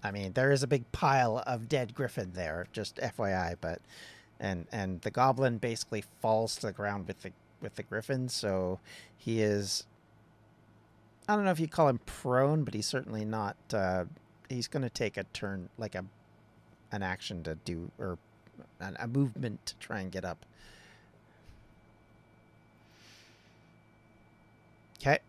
I 0.04 0.12
mean, 0.12 0.34
there 0.34 0.52
is 0.52 0.64
a 0.64 0.68
big 0.68 0.92
pile 0.92 1.42
of 1.48 1.70
dead 1.70 1.96
griffin 1.96 2.32
there, 2.34 2.68
just 2.74 2.98
FYI, 2.98 3.56
but 3.62 3.80
and 4.40 4.68
and 4.72 5.02
the 5.02 5.12
goblin 5.12 5.58
basically 5.60 6.04
falls 6.22 6.56
to 6.58 6.68
the 6.68 6.74
ground 6.74 7.08
with 7.08 7.22
the 7.22 7.32
with 7.62 7.76
the 7.76 7.84
griffin, 7.84 8.28
so 8.28 8.80
he 9.18 9.42
is 9.42 9.86
I 11.28 11.36
don't 11.36 11.46
know 11.46 11.52
if 11.52 11.60
you 11.60 11.70
call 11.70 11.88
him 11.88 12.02
prone, 12.06 12.66
but 12.66 12.74
he's 12.74 12.88
certainly 12.88 13.24
not 13.24 13.56
uh 13.72 14.06
he's 14.50 14.68
going 14.68 14.84
to 14.84 14.90
take 14.90 15.16
a 15.16 15.24
turn 15.26 15.70
like 15.78 15.96
a 15.96 16.04
an 16.92 17.02
action 17.02 17.42
to 17.44 17.56
do 17.56 17.90
or 17.98 18.18
an, 18.82 18.98
a 19.00 19.08
movement 19.08 19.66
to 19.68 19.76
try 19.78 20.02
and 20.02 20.12
get 20.12 20.26
up. 20.26 20.46
Okay. 25.00 25.20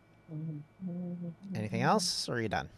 Anything 1.55 1.82
else, 1.82 2.28
or 2.28 2.35
are 2.37 2.41
you 2.41 2.49
done? 2.49 2.68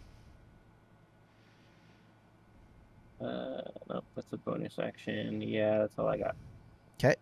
Uh, 3.21 3.63
no, 3.89 4.03
that's 4.15 4.33
a 4.33 4.37
bonus 4.37 4.79
action. 4.79 5.41
Yeah, 5.41 5.79
that's 5.79 5.99
all 5.99 6.07
I 6.09 6.19
got. 6.19 6.37
Okay. 6.99 7.15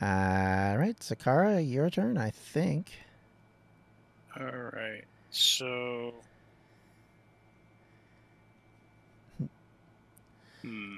All 0.00 0.76
right, 0.78 0.96
Zakara, 1.00 1.68
your 1.68 1.90
turn, 1.90 2.16
I 2.18 2.30
think. 2.30 2.92
All 4.38 4.46
right. 4.46 5.04
So. 5.30 6.14
Hmm. 10.62 10.96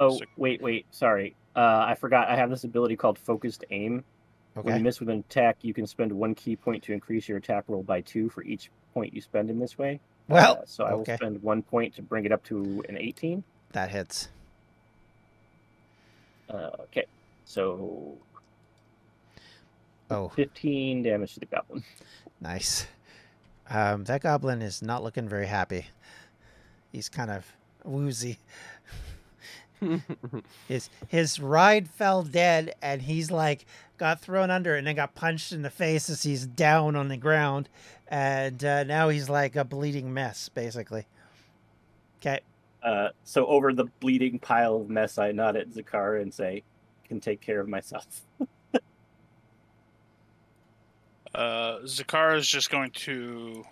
Oh, 0.00 0.18
So- 0.18 0.24
wait, 0.36 0.62
wait. 0.62 0.86
Sorry. 0.90 1.34
Uh, 1.56 1.84
I 1.88 1.94
forgot. 1.94 2.28
I 2.28 2.36
have 2.36 2.50
this 2.50 2.64
ability 2.64 2.96
called 2.96 3.18
Focused 3.18 3.64
Aim. 3.70 4.04
When 4.54 4.76
you 4.76 4.82
miss 4.84 5.00
with 5.00 5.08
an 5.08 5.18
attack, 5.20 5.58
you 5.62 5.74
can 5.74 5.86
spend 5.86 6.12
one 6.12 6.34
ki 6.34 6.56
point 6.56 6.82
to 6.84 6.92
increase 6.92 7.28
your 7.28 7.38
attack 7.38 7.64
roll 7.68 7.82
by 7.82 8.00
two 8.02 8.28
for 8.30 8.42
each 8.44 8.70
point 8.92 9.12
you 9.12 9.20
spend 9.20 9.50
in 9.50 9.58
this 9.58 9.76
way. 9.76 10.00
Well, 10.28 10.58
Uh, 10.62 10.66
so 10.66 10.84
I 10.84 10.94
will 10.94 11.04
spend 11.04 11.42
one 11.42 11.62
point 11.62 11.94
to 11.96 12.02
bring 12.02 12.24
it 12.24 12.32
up 12.32 12.42
to 12.44 12.84
an 12.88 12.96
18. 12.96 13.42
That 13.72 13.90
hits. 13.90 14.28
Uh, 16.48 16.70
okay. 16.82 17.04
So 17.44 18.16
Oh, 20.10 20.28
15 20.28 21.02
damage 21.02 21.34
to 21.34 21.40
the 21.40 21.46
goblin. 21.46 21.82
nice. 22.40 22.86
Um, 23.68 24.04
that 24.04 24.22
goblin 24.22 24.62
is 24.62 24.82
not 24.82 25.02
looking 25.02 25.28
very 25.28 25.46
happy. 25.46 25.86
He's 26.92 27.08
kind 27.08 27.30
of 27.30 27.44
woozy. 27.84 28.38
His 30.68 30.88
his 31.08 31.38
ride 31.40 31.90
fell 31.90 32.22
dead, 32.22 32.74
and 32.80 33.02
he's 33.02 33.30
like 33.30 33.66
got 33.98 34.20
thrown 34.20 34.50
under, 34.50 34.74
and 34.74 34.86
then 34.86 34.96
got 34.96 35.14
punched 35.14 35.52
in 35.52 35.62
the 35.62 35.70
face 35.70 36.10
as 36.10 36.22
he's 36.22 36.46
down 36.46 36.96
on 36.96 37.08
the 37.08 37.16
ground, 37.16 37.68
and 38.08 38.64
uh, 38.64 38.84
now 38.84 39.08
he's 39.08 39.28
like 39.28 39.56
a 39.56 39.64
bleeding 39.64 40.12
mess, 40.12 40.48
basically. 40.48 41.06
Okay. 42.20 42.40
Uh, 42.82 43.08
so 43.24 43.46
over 43.46 43.72
the 43.72 43.86
bleeding 44.00 44.38
pile 44.38 44.76
of 44.76 44.90
mess, 44.90 45.18
I 45.18 45.32
nod 45.32 45.56
at 45.56 45.70
Zakara 45.70 46.20
and 46.20 46.32
say, 46.32 46.62
"Can 47.08 47.20
take 47.20 47.40
care 47.40 47.60
of 47.60 47.68
myself." 47.68 48.22
Uh, 51.34 51.80
Zakara 51.80 52.36
is 52.36 52.46
just 52.46 52.70
going 52.70 52.92
to 52.92 53.64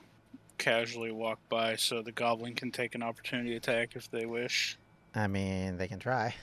casually 0.58 1.12
walk 1.12 1.38
by 1.48 1.76
so 1.76 2.02
the 2.02 2.12
goblin 2.12 2.54
can 2.54 2.72
take 2.72 2.94
an 2.94 3.02
opportunity 3.02 3.54
attack 3.54 3.94
if 3.94 4.10
they 4.10 4.26
wish. 4.26 4.76
I 5.14 5.28
mean, 5.28 5.76
they 5.76 5.86
can 5.86 6.00
try. 6.00 6.34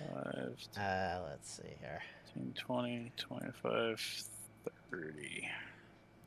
Uh, 0.00 1.20
let's 1.28 1.50
see 1.50 1.76
here. 1.80 2.02
10, 2.34 2.54
20, 2.56 3.12
25, 3.16 4.24
30. 4.90 5.48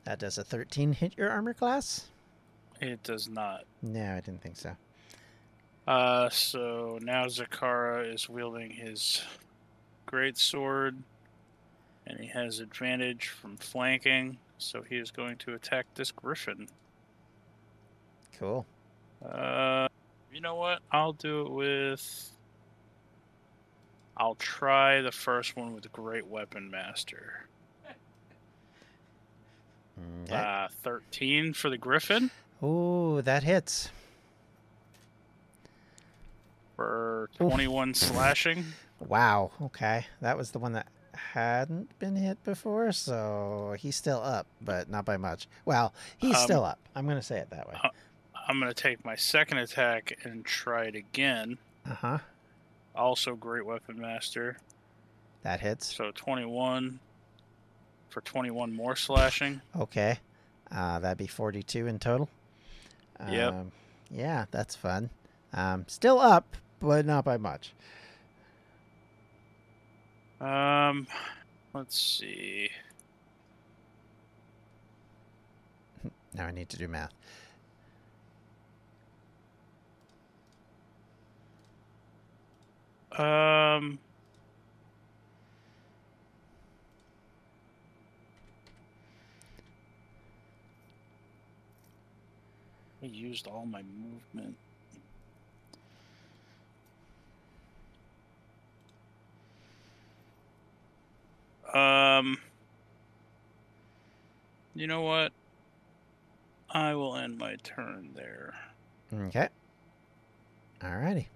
That 0.04 0.18
does 0.18 0.38
a 0.38 0.44
13 0.44 0.92
hit 0.92 1.14
your 1.16 1.30
armor 1.30 1.54
class? 1.54 2.06
It 2.80 3.02
does 3.02 3.28
not. 3.28 3.64
No, 3.82 4.14
I 4.14 4.20
didn't 4.20 4.42
think 4.42 4.56
so. 4.56 4.76
Uh, 5.86 6.28
so 6.30 6.98
now 7.02 7.26
Zakara 7.26 8.12
is 8.12 8.28
wielding 8.28 8.70
his 8.70 9.22
great 10.06 10.36
sword, 10.36 10.96
and 12.06 12.18
he 12.18 12.26
has 12.26 12.60
advantage 12.60 13.28
from 13.28 13.56
flanking. 13.56 14.38
So 14.58 14.82
he 14.82 14.96
is 14.96 15.10
going 15.10 15.36
to 15.38 15.54
attack 15.54 15.86
this 15.94 16.10
griffin. 16.10 16.68
Cool. 18.38 18.66
Uh, 19.24 19.88
you 20.32 20.40
know 20.40 20.54
what? 20.54 20.80
I'll 20.90 21.12
do 21.12 21.42
it 21.42 21.50
with. 21.50 22.30
I'll 24.16 24.36
try 24.36 25.00
the 25.00 25.10
first 25.12 25.56
one 25.56 25.74
with 25.74 25.90
Great 25.92 26.26
Weapon 26.26 26.70
Master. 26.70 27.46
Okay. 30.24 30.34
Uh, 30.34 30.68
13 30.82 31.52
for 31.52 31.70
the 31.70 31.78
Griffin 31.78 32.30
Ooh, 32.62 33.20
that 33.22 33.42
hits. 33.44 33.90
for 36.76 37.30
Oof. 37.40 37.50
21 37.50 37.94
slashing. 37.94 38.64
Wow. 39.00 39.52
Okay. 39.62 40.06
That 40.20 40.36
was 40.36 40.50
the 40.50 40.58
one 40.58 40.72
that 40.72 40.88
hadn't 41.14 41.96
been 42.00 42.16
hit 42.16 42.42
before, 42.44 42.90
so 42.92 43.76
he's 43.78 43.94
still 43.96 44.20
up, 44.22 44.46
but 44.60 44.88
not 44.90 45.04
by 45.04 45.16
much. 45.16 45.46
Well, 45.64 45.92
he's 46.16 46.34
Um, 46.36 46.42
still 46.42 46.64
up. 46.64 46.78
I'm 46.96 47.04
going 47.04 47.18
to 47.18 47.22
say 47.22 47.38
it 47.38 47.50
that 47.50 47.68
way. 47.68 47.74
uh, 47.82 47.88
I'm 48.48 48.58
going 48.58 48.72
to 48.72 48.74
take 48.82 49.04
my 49.04 49.14
second 49.14 49.58
attack 49.58 50.18
and 50.24 50.44
try 50.44 50.84
it 50.86 50.94
again. 50.96 51.58
Uh 51.88 51.94
huh. 51.94 52.18
Also, 52.94 53.34
Great 53.34 53.66
Weapon 53.66 54.00
Master. 54.00 54.56
That 55.42 55.60
hits. 55.60 55.94
So 55.94 56.10
21 56.14 56.98
for 58.08 58.20
21 58.22 58.72
more 58.74 58.96
slashing. 58.96 59.60
Okay. 59.78 60.18
Uh, 60.70 60.98
that'd 61.00 61.18
be 61.18 61.26
42 61.26 61.86
in 61.86 61.98
total. 61.98 62.28
Yep. 63.28 63.52
Um, 63.52 63.72
yeah, 64.10 64.46
that's 64.50 64.74
fun. 64.74 65.10
Um, 65.52 65.84
still 65.88 66.18
up, 66.18 66.56
but 66.80 67.04
not 67.06 67.24
by 67.24 67.36
much. 67.36 67.72
Um, 70.40 71.06
let's 71.72 71.98
see. 71.98 72.70
Now 76.36 76.46
I 76.46 76.50
need 76.50 76.68
to 76.70 76.76
do 76.76 76.88
math. 76.88 77.12
Um, 83.16 83.98
I 93.02 93.06
used 93.06 93.46
all 93.46 93.66
my 93.66 93.82
movement. 93.82 94.56
Um, 101.72 102.38
you 104.74 104.86
know 104.86 105.02
what? 105.02 105.32
I 106.70 106.94
will 106.94 107.16
end 107.16 107.38
my 107.38 107.56
turn 107.62 108.10
there. 108.16 108.54
Okay. 109.12 109.48
Alrighty. 110.80 111.26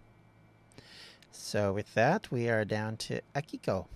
So 1.41 1.73
with 1.73 1.95
that, 1.95 2.31
we 2.33 2.49
are 2.49 2.65
down 2.65 2.97
to 2.99 3.21
Akiko. 3.35 3.87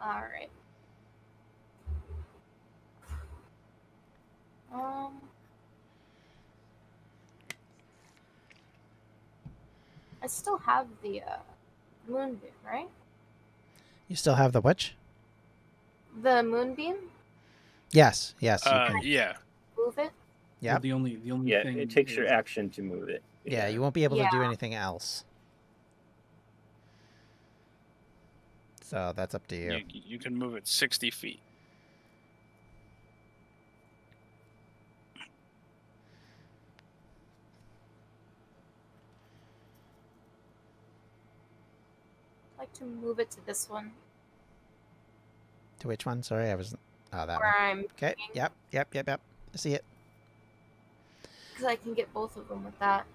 All 0.00 0.22
right. 0.22 0.50
Um. 4.72 5.20
I 10.22 10.26
still 10.28 10.58
have 10.58 10.86
the 11.02 11.22
uh, 11.22 11.36
moonbeam, 12.06 12.50
right? 12.64 12.88
You 14.08 14.14
still 14.14 14.34
have 14.34 14.52
the 14.52 14.60
witch? 14.60 14.94
The 16.22 16.42
moonbeam. 16.42 16.96
Yes, 17.90 18.34
yes. 18.38 18.64
You 18.66 18.70
Uh, 18.70 18.86
can. 18.86 19.00
yeah. 19.02 19.32
Move 19.76 19.98
it. 19.98 20.12
Yep. 20.60 20.72
Well, 20.74 20.80
the 20.80 20.92
only 20.92 21.16
the 21.16 21.32
only 21.32 21.50
Yeah, 21.50 21.62
thing 21.64 21.78
it 21.78 21.90
takes 21.90 22.14
your 22.14 22.28
action 22.28 22.68
to 22.70 22.82
move 22.82 23.08
it. 23.08 23.22
Yeah, 23.44 23.68
you 23.68 23.80
won't 23.80 23.94
be 23.94 24.04
able 24.04 24.16
to 24.18 24.28
do 24.30 24.42
anything 24.42 24.74
else. 24.74 25.24
So 28.82 29.12
that's 29.16 29.34
up 29.34 29.46
to 29.48 29.56
you. 29.56 29.72
You, 29.72 30.02
you 30.06 30.18
can 30.18 30.36
move 30.36 30.54
it 30.54 30.68
60 30.68 31.10
feet. 31.10 31.40
I'd 42.58 42.58
like 42.58 42.72
to 42.74 42.84
move 42.84 43.18
it 43.18 43.30
to 43.32 43.46
this 43.46 43.68
one 43.68 43.92
To 45.80 45.88
which 45.88 46.06
one? 46.06 46.22
Sorry, 46.22 46.50
I 46.50 46.54
was. 46.54 46.74
Oh, 47.12 47.18
uh, 47.18 47.26
that 47.26 47.40
where 47.40 47.50
one. 47.50 47.78
I'm 47.78 47.84
Okay. 47.96 48.14
Yep. 48.34 48.52
Yep. 48.72 48.94
Yep. 48.94 49.08
Yep. 49.08 49.20
I 49.54 49.56
see 49.56 49.74
it. 49.74 49.84
because 51.52 51.64
I 51.66 51.76
can 51.76 51.94
get 51.94 52.12
both 52.12 52.36
of 52.36 52.48
them 52.48 52.64
with 52.64 52.78
that. 52.78 53.06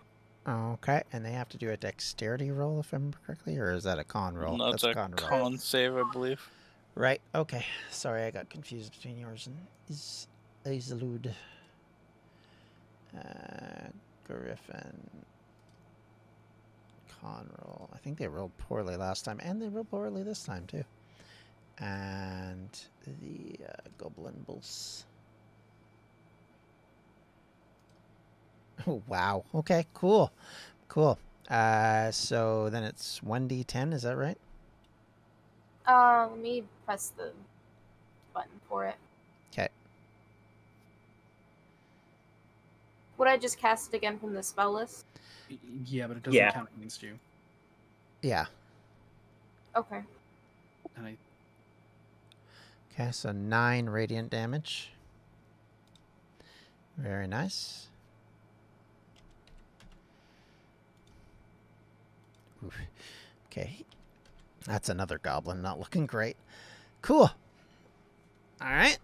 Okay, 0.48 1.04
and 1.12 1.26
they 1.26 1.32
have 1.32 1.50
to 1.50 1.58
do 1.58 1.72
a 1.72 1.78
dexterity 1.78 2.52
roll, 2.52 2.80
if 2.80 2.94
I 2.94 2.98
remember 2.98 3.18
correctly, 3.26 3.58
or 3.58 3.74
is 3.74 3.84
that 3.84 4.00
a 4.00 4.06
con 4.06 4.34
roll? 4.36 4.56
No, 4.58 4.70
it's 4.70 4.84
a 4.84 4.94
con 4.94 5.14
roll. 5.30 5.58
save, 5.58 5.98
I 5.98 6.04
believe. 6.14 6.50
Right. 6.96 7.20
Okay. 7.36 7.66
Sorry, 7.92 8.24
I 8.24 8.32
got 8.32 8.50
confused 8.50 8.94
between 8.94 9.18
yours 9.18 9.48
and 9.48 9.58
is 9.90 10.28
Azalude. 10.66 11.34
Uh, 13.16 13.90
Griffin. 14.26 15.10
Con 17.22 17.50
roll. 17.62 17.90
I 17.94 17.98
think 17.98 18.18
they 18.18 18.28
rolled 18.28 18.58
poorly 18.58 18.96
last 18.96 19.26
time, 19.26 19.40
and 19.44 19.62
they 19.62 19.68
rolled 19.68 19.90
poorly 19.90 20.24
this 20.24 20.44
time 20.44 20.66
too. 20.66 20.86
And 21.80 22.70
the 23.06 23.66
uh, 23.66 23.74
Goblin 23.98 24.46
Bulls. 24.46 25.06
wow. 29.08 29.44
Okay. 29.54 29.86
Cool. 29.94 30.32
Cool. 30.88 31.18
Uh, 31.50 32.12
so 32.12 32.70
then 32.70 32.84
it's 32.84 33.24
one 33.24 33.48
d10. 33.48 33.94
Is 33.94 34.04
that 34.04 34.18
right? 34.18 34.38
Uh, 35.88 36.28
let 36.30 36.40
me 36.40 36.64
press 36.86 37.12
the 37.16 37.32
button 38.34 38.60
for 38.68 38.86
it. 38.86 38.96
Okay. 39.54 39.70
Would 43.18 43.28
I 43.28 43.38
just 43.38 43.58
cast 43.58 43.94
it 43.94 43.98
again 43.98 44.20
from 44.20 44.34
the 44.34 44.44
spell 44.44 44.74
list? 44.74 45.06
Yeah, 45.86 46.08
but 46.08 46.18
it 46.18 46.24
doesn't 46.24 46.36
Yeah. 46.36 46.52
count 46.52 46.70
against 46.78 47.02
you. 47.02 47.18
Yeah. 48.22 48.46
Okay. 49.76 50.02
And 50.96 51.06
I 51.08 51.18
Okay, 52.94 53.12
so 53.12 53.32
nine 53.32 53.88
radiant 53.90 54.32
damage. 54.32 54.90
Very 56.98 57.28
nice. 57.28 57.88
Okay. 63.52 63.86
That's 64.66 64.90
another 64.90 65.18
goblin 65.18 65.62
not 65.62 65.80
looking 65.80 66.06
great. 66.06 66.36
Cool. 67.02 67.32
All 68.62 68.70
right. 68.70 68.98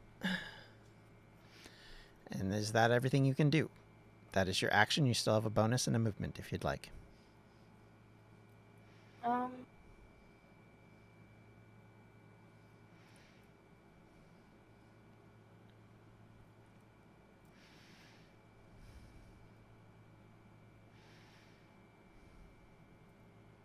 And 2.31 2.53
is 2.53 2.71
that 2.71 2.91
everything 2.91 3.25
you 3.25 3.35
can 3.35 3.49
do? 3.49 3.69
That 4.33 4.47
is 4.47 4.61
your 4.61 4.73
action. 4.73 5.05
You 5.05 5.13
still 5.13 5.35
have 5.35 5.45
a 5.45 5.49
bonus 5.49 5.87
and 5.87 5.95
a 5.95 5.99
movement 5.99 6.39
if 6.39 6.51
you'd 6.51 6.63
like. 6.63 6.89
Um. 9.23 9.51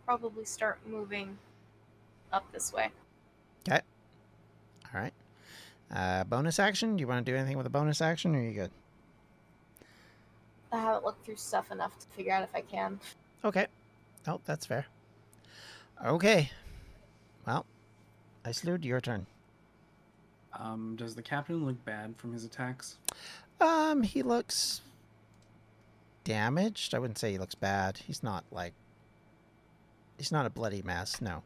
Probably 0.09 0.43
start 0.43 0.79
moving 0.87 1.37
up 2.33 2.51
this 2.51 2.73
way. 2.73 2.89
Okay. 3.67 3.79
All 4.91 4.99
right. 4.99 5.13
Uh, 5.93 6.23
bonus 6.23 6.57
action? 6.57 6.97
Do 6.97 7.01
you 7.01 7.07
want 7.07 7.23
to 7.23 7.31
do 7.31 7.37
anything 7.37 7.57
with 7.57 7.67
a 7.67 7.69
bonus 7.69 8.01
action 8.01 8.35
or 8.35 8.39
are 8.39 8.41
you 8.41 8.53
good? 8.53 8.71
I 10.71 10.79
haven't 10.79 11.05
looked 11.05 11.23
through 11.23 11.35
stuff 11.35 11.71
enough 11.71 11.95
to 11.99 12.07
figure 12.07 12.33
out 12.33 12.41
if 12.41 12.55
I 12.55 12.61
can. 12.61 12.99
Okay. 13.45 13.67
Oh, 14.27 14.41
that's 14.45 14.65
fair. 14.65 14.87
Okay. 16.03 16.49
Well, 17.45 17.67
Icelude, 18.43 18.83
your 18.85 19.01
turn. 19.01 19.27
um 20.57 20.95
does 20.95 21.13
the 21.13 21.21
captain 21.21 21.67
look 21.67 21.85
bad 21.85 22.15
from 22.17 22.33
his 22.33 22.45
attacks? 22.45 22.97
Um, 23.61 24.01
he 24.01 24.23
looks 24.23 24.81
damaged. 26.23 26.95
I 26.95 26.99
wouldn't 26.99 27.19
say 27.19 27.31
he 27.31 27.37
looks 27.37 27.53
bad. 27.53 27.99
He's 28.07 28.23
not 28.23 28.43
like 28.51 28.73
he's 30.19 30.31
not 30.31 30.45
a 30.45 30.49
bloody 30.49 30.83
mess, 30.83 31.19
no. 31.21 31.41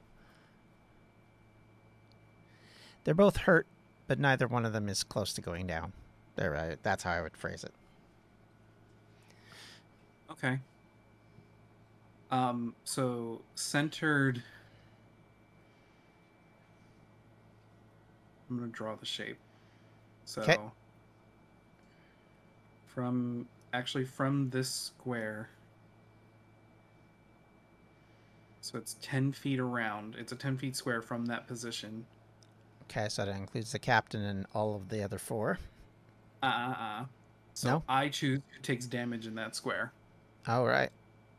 They're 3.03 3.13
both 3.13 3.37
hurt, 3.37 3.67
but 4.07 4.19
neither 4.19 4.47
one 4.47 4.65
of 4.65 4.73
them 4.73 4.89
is 4.89 5.03
close 5.03 5.31
to 5.33 5.41
going 5.41 5.67
down. 5.67 5.93
There, 6.35 6.55
uh, 6.55 6.75
that's 6.81 7.03
how 7.03 7.11
I 7.11 7.21
would 7.21 7.37
phrase 7.37 7.63
it. 7.63 7.73
Okay. 10.31 10.59
Um, 12.31 12.75
so 12.83 13.41
centered. 13.53 14.41
I'm 18.49 18.57
gonna 18.57 18.71
draw 18.71 18.95
the 18.95 19.05
shape. 19.05 19.37
So 20.25 20.43
'Kay. 20.43 20.57
from 22.87 23.47
actually 23.73 24.05
from 24.05 24.49
this 24.49 24.69
square. 24.69 25.49
So 28.63 28.77
it's 28.77 28.95
ten 29.01 29.33
feet 29.33 29.59
around. 29.59 30.15
It's 30.17 30.31
a 30.31 30.37
ten 30.37 30.57
feet 30.57 30.77
square 30.77 31.01
from 31.01 31.25
that 31.25 31.47
position. 31.47 32.05
Okay, 32.83 33.09
so 33.09 33.25
that 33.25 33.35
includes 33.35 33.73
the 33.73 33.79
captain 33.79 34.23
and 34.23 34.45
all 34.55 34.73
of 34.73 34.87
the 34.87 35.03
other 35.03 35.17
four. 35.17 35.59
Uh 36.41 36.45
uh 36.45 36.75
uh. 36.79 37.05
So 37.53 37.69
No? 37.69 37.83
I 37.89 38.07
choose 38.07 38.39
who 38.55 38.61
takes 38.61 38.85
damage 38.85 39.27
in 39.27 39.35
that 39.35 39.57
square. 39.57 39.91
All 40.47 40.65
right, 40.65 40.91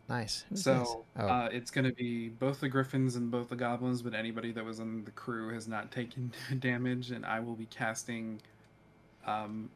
nice. 0.07 0.45
Who's? 0.51 0.65
So 0.65 1.07
oh, 1.19 1.27
uh, 1.27 1.49
it's 1.51 1.71
going 1.71 1.87
to 1.87 1.95
be 1.95 2.29
both 2.29 2.61
the 2.61 2.69
griffins 2.69 3.17
and 3.17 3.31
both 3.31 3.49
the 3.49 3.57
goblins, 3.57 4.03
but 4.03 4.13
anybody 4.13 4.53
that 4.53 4.65
was 4.65 4.79
on 4.79 5.05
the 5.05 5.11
crew 5.11 5.49
has 5.55 5.67
not 5.67 5.91
taken 5.91 6.31
damage, 6.59 7.11
and 7.11 7.25
I 7.25 7.41
will 7.41 7.57
be 7.57 7.67
casting. 7.67 8.43
Um, 9.27 9.71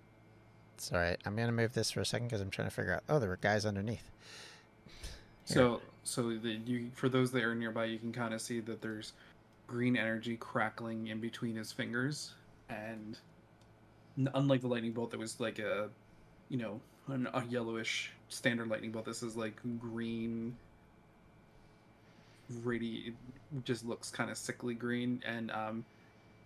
it's 0.77 0.93
all 0.93 0.99
right. 0.99 1.19
I'm 1.25 1.35
gonna 1.35 1.51
move 1.53 1.73
this 1.73 1.93
for 1.93 2.01
a 2.01 2.05
second 2.05 2.29
because 2.29 2.43
I'm 2.43 2.51
trying 2.51 2.69
to 2.69 2.75
figure 2.75 2.93
out. 2.93 3.05
Oh, 3.09 3.19
there 3.19 3.31
were 3.31 3.39
guys 3.41 3.65
underneath. 3.65 4.11
Here. 5.47 5.55
so 5.55 5.81
so 6.09 6.31
that 6.37 6.61
you 6.67 6.91
for 6.95 7.09
those 7.09 7.31
that 7.33 7.45
are 7.45 7.55
nearby, 7.55 7.85
you 7.85 7.99
can 7.99 8.13
kind 8.13 8.33
of 8.35 8.41
see 8.41 8.61
that 8.61 8.81
there's 8.81 9.13
green 9.67 9.97
energy 9.97 10.37
crackling 10.37 11.09
in 11.09 11.21
between 11.21 11.57
his 11.57 11.73
fingers, 11.73 12.33
and 12.69 13.19
unlike 14.35 14.63
the 14.63 14.69
lightning 14.69 14.93
bolt, 14.93 15.11
that 15.11 15.21
was 15.21 15.39
like 15.41 15.59
a, 15.59 15.91
you 16.49 16.57
know, 16.59 16.81
an, 17.09 17.29
a 17.35 17.45
yellowish 17.47 18.13
standard 18.29 18.69
lightning 18.69 18.91
bolt. 18.91 19.05
This 19.05 19.23
is 19.23 19.37
like 19.37 19.61
green. 19.81 20.57
Radi, 22.65 23.13
just 23.65 23.85
looks 23.85 24.11
kind 24.11 24.31
of 24.31 24.39
sickly 24.39 24.73
green, 24.73 25.23
and 25.27 25.51
um, 25.51 25.85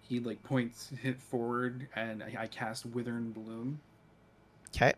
he 0.00 0.18
like 0.18 0.42
points 0.42 0.90
hit 1.00 1.20
forward, 1.20 1.86
and 1.94 2.22
I, 2.22 2.42
I 2.42 2.46
cast 2.48 2.84
and 2.84 3.32
Bloom 3.32 3.80
Okay. 4.74 4.92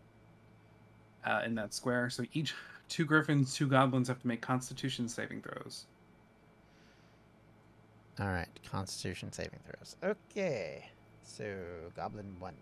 uh, 1.26 1.42
in 1.44 1.54
that 1.56 1.74
square. 1.74 2.08
So 2.08 2.24
each 2.32 2.54
two 2.94 3.04
griffins, 3.04 3.52
two 3.52 3.66
goblins 3.66 4.06
have 4.06 4.20
to 4.20 4.28
make 4.28 4.40
Constitution 4.40 5.08
saving 5.08 5.42
throws. 5.42 5.86
All 8.20 8.28
right. 8.28 8.46
Constitution 8.70 9.32
saving 9.32 9.58
throws. 9.66 9.96
Okay. 10.04 10.90
So 11.24 11.44
Goblin 11.96 12.36
one 12.38 12.54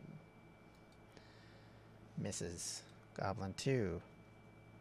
misses. 2.17 2.81
Goblin 3.21 3.53
two. 3.59 4.01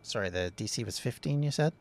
Sorry, 0.04 0.30
the 0.30 0.54
DC 0.56 0.86
was 0.86 0.98
15. 0.98 1.44
You 1.44 1.52
said. 1.52 1.74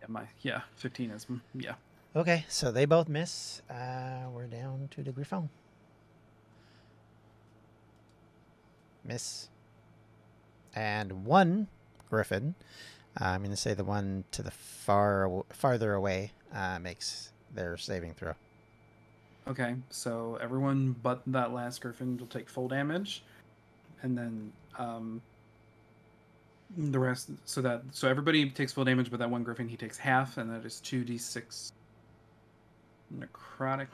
Yeah, 0.00 0.06
my 0.08 0.22
yeah, 0.40 0.62
fifteen 0.76 1.10
is 1.10 1.26
mm, 1.26 1.40
yeah. 1.54 1.74
Okay, 2.16 2.46
so 2.48 2.72
they 2.72 2.86
both 2.86 3.08
miss. 3.08 3.60
Uh, 3.68 4.28
we're 4.32 4.46
down 4.46 4.88
to 4.92 5.02
the 5.02 5.12
Griffon. 5.12 5.50
Miss. 9.04 9.48
And 10.74 11.26
one 11.26 11.68
Griffin, 12.10 12.54
uh, 13.20 13.24
I'm 13.24 13.40
going 13.40 13.50
to 13.50 13.56
say 13.56 13.74
the 13.74 13.84
one 13.84 14.24
to 14.32 14.42
the 14.42 14.50
far 14.50 15.44
farther 15.50 15.94
away, 15.94 16.32
uh, 16.54 16.78
makes 16.78 17.32
their 17.54 17.76
saving 17.76 18.14
throw. 18.14 18.34
Okay, 19.46 19.76
so 19.88 20.38
everyone 20.42 20.94
but 21.02 21.22
that 21.26 21.52
last 21.52 21.80
griffin 21.80 22.18
will 22.18 22.26
take 22.26 22.50
full 22.50 22.68
damage, 22.68 23.22
and 24.02 24.16
then 24.16 24.52
um, 24.78 25.22
the 26.76 26.98
rest. 26.98 27.30
So 27.46 27.62
that 27.62 27.82
so 27.92 28.08
everybody 28.08 28.50
takes 28.50 28.72
full 28.74 28.84
damage, 28.84 29.10
but 29.10 29.18
that 29.20 29.30
one 29.30 29.42
griffin 29.42 29.66
he 29.66 29.76
takes 29.76 29.96
half, 29.96 30.36
and 30.36 30.50
that 30.50 30.66
is 30.66 30.80
two 30.80 31.02
d 31.02 31.16
six 31.16 31.72
necrotic. 33.16 33.88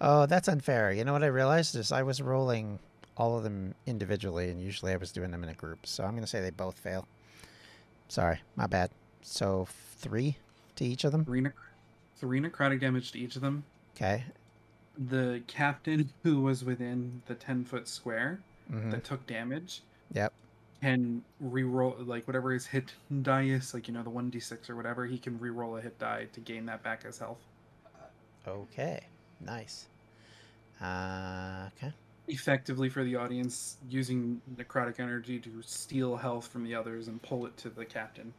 Oh, 0.00 0.26
that's 0.26 0.48
unfair. 0.48 0.92
You 0.92 1.04
know 1.04 1.12
what 1.12 1.24
I 1.24 1.28
realized 1.28 1.74
is 1.74 1.90
I 1.90 2.02
was 2.02 2.20
rolling 2.20 2.78
all 3.18 3.36
of 3.36 3.42
them 3.44 3.74
individually, 3.86 4.48
and 4.50 4.60
usually 4.62 4.92
I 4.92 4.96
was 4.96 5.12
doing 5.12 5.30
them 5.30 5.42
in 5.42 5.50
a 5.50 5.54
group. 5.54 5.86
So 5.86 6.04
I'm 6.04 6.12
going 6.12 6.22
to 6.22 6.26
say 6.28 6.40
they 6.40 6.50
both 6.50 6.78
fail. 6.78 7.06
Sorry, 8.08 8.40
my 8.56 8.66
bad. 8.66 8.90
So 9.22 9.66
three 9.98 10.36
to 10.76 10.84
each 10.84 11.04
of 11.04 11.12
them. 11.12 11.24
Three, 11.24 11.40
nec- 11.42 11.54
three 12.16 12.40
necrotic 12.40 12.80
damage 12.80 13.12
to 13.12 13.18
each 13.18 13.36
of 13.36 13.42
them. 13.42 13.64
Okay. 13.96 14.24
The 14.96 15.42
captain 15.46 16.10
who 16.22 16.40
was 16.40 16.64
within 16.64 17.20
the 17.26 17.34
ten 17.34 17.64
foot 17.64 17.86
square 17.88 18.40
hmm 18.70 18.90
that 18.90 19.02
took 19.04 19.26
damage 19.26 19.82
Yep. 20.12 20.32
can 20.82 21.22
re-roll 21.40 21.96
like 22.00 22.26
whatever 22.26 22.52
his 22.52 22.66
hit 22.66 22.92
die 23.22 23.44
is, 23.44 23.74
like 23.74 23.88
you 23.88 23.94
know 23.94 24.02
the 24.02 24.10
one 24.10 24.30
d 24.30 24.40
six 24.40 24.68
or 24.70 24.76
whatever. 24.76 25.06
He 25.06 25.18
can 25.18 25.38
re-roll 25.38 25.76
a 25.76 25.80
hit 25.80 25.98
die 25.98 26.28
to 26.32 26.40
gain 26.40 26.66
that 26.66 26.82
back 26.82 27.04
as 27.06 27.18
health. 27.18 27.38
Okay. 28.46 29.00
Nice. 29.40 29.86
Uh, 30.80 31.68
okay. 31.76 31.92
Effectively 32.28 32.88
for 32.90 33.02
the 33.04 33.16
audience, 33.16 33.78
using 33.88 34.40
necrotic 34.56 35.00
energy 35.00 35.38
to 35.40 35.62
steal 35.62 36.16
health 36.16 36.46
from 36.48 36.62
the 36.62 36.74
others 36.74 37.08
and 37.08 37.20
pull 37.22 37.46
it 37.46 37.56
to 37.56 37.70
the 37.70 37.84
captain 37.86 38.34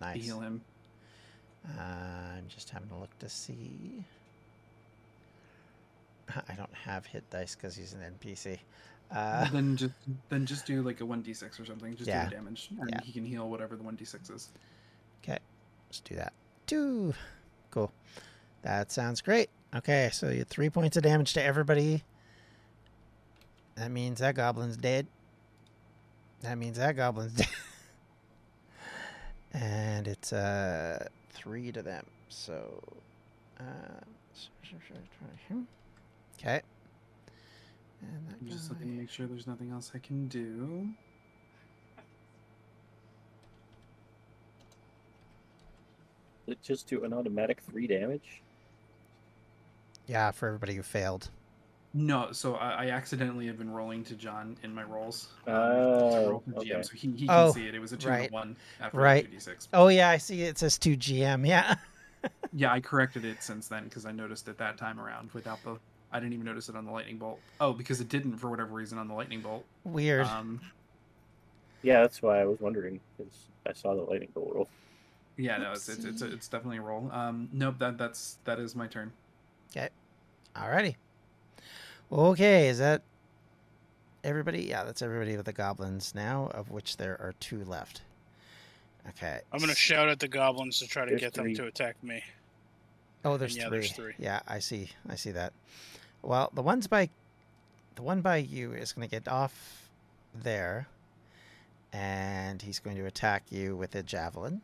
to 0.00 0.06
Nice. 0.06 0.24
heal 0.24 0.40
him. 0.40 0.60
Uh, 1.66 1.80
I'm 2.36 2.46
just 2.48 2.70
having 2.70 2.90
a 2.90 2.98
look 2.98 3.18
to 3.20 3.28
see. 3.28 4.04
I 6.48 6.54
don't 6.54 6.74
have 6.74 7.06
hit 7.06 7.28
dice 7.30 7.54
because 7.54 7.74
he's 7.74 7.94
an 7.94 8.00
NPC. 8.20 8.58
Uh, 9.10 9.48
then 9.50 9.76
just 9.78 9.94
then 10.28 10.44
just 10.44 10.66
do 10.66 10.82
like 10.82 11.00
a 11.00 11.06
one 11.06 11.22
d 11.22 11.32
six 11.32 11.58
or 11.58 11.64
something. 11.64 11.96
Just 11.96 12.08
Yeah. 12.08 12.24
do 12.24 12.30
the 12.30 12.36
damage, 12.36 12.68
and 12.78 12.90
Yeah. 12.90 13.00
he 13.02 13.10
can 13.12 13.24
heal 13.24 13.48
whatever 13.48 13.74
the 13.76 13.82
one 13.82 13.96
d 13.96 14.04
six 14.04 14.28
is. 14.28 14.50
Okay, 15.24 15.38
let's 15.88 16.00
do 16.00 16.14
that. 16.16 16.32
Two. 16.66 17.14
Cool. 17.70 17.90
That 18.62 18.92
sounds 18.92 19.22
great. 19.22 19.48
Okay, 19.74 20.10
so 20.12 20.28
you 20.28 20.44
three 20.44 20.68
points 20.68 20.96
of 20.98 21.02
damage 21.02 21.32
to 21.34 21.42
everybody. 21.42 22.04
That 23.78 23.90
means 23.90 24.18
that 24.18 24.34
goblin's 24.34 24.76
dead. 24.76 25.06
That 26.40 26.58
means 26.58 26.78
that 26.78 26.96
goblin's 26.96 27.32
dead. 27.36 27.46
and 29.52 30.06
it's 30.08 30.32
uh 30.32 31.06
three 31.30 31.70
to 31.72 31.82
them. 31.82 32.04
So 32.28 32.82
uh 33.60 33.64
Okay. 36.38 36.60
And 38.02 38.28
that 38.28 38.36
I'm 38.40 38.48
just 38.48 38.68
guy- 38.68 38.74
looking 38.74 38.88
to 38.94 39.00
make 39.00 39.10
sure 39.10 39.26
there's 39.26 39.46
nothing 39.46 39.70
else 39.70 39.92
I 39.94 39.98
can 39.98 40.28
do. 40.28 40.88
Does 46.46 46.52
it 46.54 46.62
just 46.62 46.86
do 46.88 47.04
an 47.04 47.12
automatic 47.12 47.60
three 47.60 47.86
damage? 47.86 48.42
Yeah, 50.06 50.30
for 50.30 50.46
everybody 50.46 50.74
who 50.74 50.82
failed. 50.82 51.30
No, 52.00 52.30
so 52.30 52.54
I, 52.54 52.84
I 52.84 52.90
accidentally 52.90 53.46
have 53.48 53.58
been 53.58 53.70
rolling 53.72 54.04
to 54.04 54.14
John 54.14 54.56
in 54.62 54.72
my 54.72 54.84
rolls. 54.84 55.28
um, 55.48 55.54
Oh, 55.54 56.28
roll 56.30 56.42
GM, 56.46 56.56
okay. 56.58 56.82
so 56.82 56.92
he, 56.94 57.08
he 57.10 57.26
can 57.26 57.30
Oh, 57.30 57.50
see 57.52 57.66
it. 57.66 57.74
It 57.74 57.80
was 57.80 57.92
a 57.92 57.96
two 57.96 58.08
right. 58.08 58.28
to 58.28 58.32
one 58.32 58.56
after 58.80 58.98
Right. 58.98 59.24
two 59.24 59.30
d 59.32 59.38
six. 59.40 59.68
Oh 59.72 59.88
yeah, 59.88 60.08
I 60.08 60.18
see 60.18 60.42
it 60.42 60.58
says 60.58 60.78
2 60.78 60.96
GM. 60.96 61.46
Yeah. 61.46 61.74
Yeah, 62.52 62.72
I 62.72 62.80
corrected 62.80 63.24
it 63.24 63.42
since 63.44 63.68
then 63.68 63.84
because 63.84 64.04
I 64.04 64.10
noticed 64.10 64.48
it 64.48 64.58
that 64.58 64.76
time 64.76 64.98
around 64.98 65.30
without 65.32 65.62
the. 65.64 65.76
I 66.10 66.18
didn't 66.18 66.32
even 66.32 66.46
notice 66.46 66.68
it 66.68 66.74
on 66.74 66.84
the 66.84 66.90
lightning 66.90 67.16
bolt. 67.16 67.38
Oh, 67.60 67.72
because 67.72 68.00
it 68.00 68.08
didn't 68.08 68.38
for 68.38 68.48
whatever 68.50 68.72
reason 68.74 68.98
on 68.98 69.06
the 69.06 69.14
lightning 69.14 69.40
bolt. 69.40 69.64
Weird. 69.84 70.26
Um, 70.26 70.60
Yeah, 71.82 72.00
that's 72.00 72.20
why 72.20 72.40
I 72.40 72.44
was 72.44 72.58
wondering 72.58 72.98
because 73.16 73.32
I 73.66 73.72
saw 73.72 73.94
the 73.94 74.02
lightning 74.02 74.30
bolt 74.34 74.50
roll. 74.52 74.68
yeah, 75.36 75.58
no, 75.58 75.72
it's 75.72 75.88
it's 75.88 76.04
it's, 76.04 76.22
Whoopsie. 76.22 76.32
it's 76.34 76.48
definitely 76.48 76.78
a 76.78 76.82
roll. 76.82 77.08
Um, 77.12 77.48
nope, 77.52 77.76
that 77.78 77.98
that's 77.98 78.38
that 78.44 78.58
is 78.58 78.74
my 78.74 78.88
turn. 78.88 79.12
Okay, 79.70 79.88
alrighty. 80.56 80.96
Okay, 82.10 82.68
is 82.68 82.78
that 82.78 83.02
everybody? 84.24 84.62
Yeah, 84.62 84.84
that's 84.84 85.02
everybody 85.02 85.36
with 85.36 85.46
the 85.46 85.52
goblins 85.52 86.14
now, 86.14 86.50
of 86.54 86.70
which 86.70 86.96
there 86.96 87.20
are 87.20 87.34
two 87.40 87.64
left. 87.64 88.02
Okay. 89.10 89.40
I'm 89.52 89.60
gonna 89.60 89.74
shout 89.74 90.08
at 90.08 90.18
the 90.18 90.28
goblins 90.28 90.78
to 90.78 90.86
try 90.86 91.04
to 91.04 91.10
There's 91.10 91.20
get 91.20 91.34
three. 91.34 91.54
them 91.54 91.64
to 91.64 91.68
attack 91.68 92.02
me. 92.02 92.22
Oh, 93.24 93.36
there's, 93.36 93.56
yeah, 93.56 93.68
three. 93.68 93.78
there's 93.78 93.92
three. 93.92 94.12
Yeah, 94.18 94.40
I 94.46 94.58
see. 94.58 94.90
I 95.08 95.16
see 95.16 95.32
that. 95.32 95.52
Well, 96.22 96.50
the 96.54 96.62
ones 96.62 96.86
by 96.86 97.10
the 97.96 98.02
one 98.02 98.20
by 98.20 98.36
you 98.36 98.72
is 98.72 98.92
going 98.92 99.08
to 99.08 99.10
get 99.10 99.26
off 99.26 99.88
there, 100.34 100.86
and 101.92 102.62
he's 102.62 102.78
going 102.78 102.96
to 102.96 103.06
attack 103.06 103.44
you 103.50 103.76
with 103.76 103.94
a 103.96 104.02
javelin. 104.02 104.60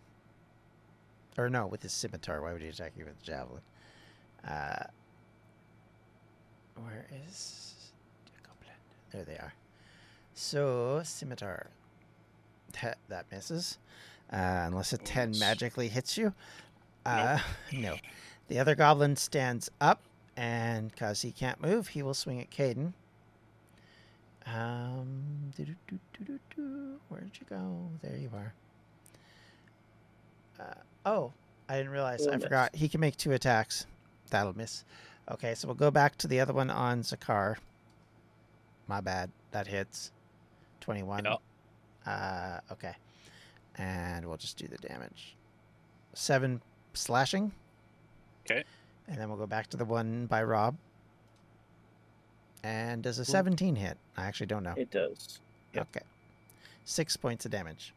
Or 1.37 1.51
no, 1.51 1.67
with 1.67 1.83
his 1.83 1.93
scimitar. 1.93 2.41
Why 2.41 2.53
would 2.53 2.63
he 2.63 2.69
attack 2.69 2.93
you 2.97 3.05
with 3.05 3.21
a 3.21 3.27
javelin? 3.27 3.61
Uh, 4.47 4.85
where 6.77 7.07
is 7.27 7.75
the 8.27 8.49
goblin? 8.49 8.77
There 9.13 9.25
they 9.25 9.39
are. 9.39 9.55
So 10.35 11.03
scimitar. 11.05 11.69
That 12.83 12.99
that 13.09 13.27
misses, 13.31 13.79
uh, 14.33 14.65
unless 14.67 14.93
a 14.93 14.99
ten 14.99 15.31
Oops. 15.31 15.41
magically 15.41 15.89
hits 15.89 16.17
you. 16.19 16.35
Uh, 17.07 17.39
no. 17.73 17.97
The 18.49 18.59
other 18.59 18.75
goblin 18.75 19.17
stands 19.17 19.71
up, 19.81 20.01
and 20.37 20.91
because 20.91 21.23
he 21.23 21.31
can't 21.31 21.63
move, 21.63 21.89
he 21.89 22.03
will 22.03 22.15
swing 22.15 22.41
at 22.41 22.51
Caden. 22.51 22.93
Um, 24.47 25.53
where'd 27.09 27.31
you 27.35 27.47
go? 27.49 27.89
There 28.03 28.17
you 28.17 28.31
are. 28.35 28.53
Uh, 30.61 30.75
oh, 31.07 31.33
I 31.69 31.77
didn't 31.77 31.93
realize. 31.93 32.27
Oh, 32.27 32.33
I 32.33 32.39
forgot. 32.39 32.75
He 32.75 32.89
can 32.89 33.01
make 33.01 33.17
two 33.17 33.33
attacks. 33.33 33.87
That'll 34.31 34.57
miss. 34.57 34.85
Okay, 35.31 35.55
so 35.55 35.67
we'll 35.69 35.75
go 35.75 35.91
back 35.91 36.17
to 36.19 36.29
the 36.29 36.41
other 36.41 36.53
one 36.53 36.71
on 36.71 37.03
Zakar. 37.03 37.57
My 38.87 39.01
bad. 39.01 39.31
That 39.53 39.67
hits. 39.67 40.13
21. 40.81 41.25
Yeah. 41.25 41.37
Uh, 42.07 42.61
okay. 42.73 42.93
And 43.79 44.27
we'll 44.27 44.37
just 44.37 44.59
do 44.59 44.67
the 44.69 44.77
damage. 44.79 45.35
Seven 46.13 46.61
slashing. 46.93 47.53
Okay. 48.45 48.65
And 49.09 49.19
then 49.19 49.29
we'll 49.29 49.39
go 49.39 49.47
back 49.47 49.69
to 49.69 49.77
the 49.77 49.85
one 49.85 50.27
by 50.27 50.43
Rob. 50.43 50.77
And 52.63 53.03
does 53.03 53.19
a 53.19 53.25
17 53.25 53.77
hit? 53.77 53.97
I 54.17 54.25
actually 54.27 54.47
don't 54.47 54.63
know. 54.63 54.75
It 54.77 54.91
does. 54.91 55.41
yep. 55.75 55.87
Okay. 55.95 56.05
Six 56.85 57.17
points 57.17 57.45
of 57.47 57.51
damage. 57.51 57.93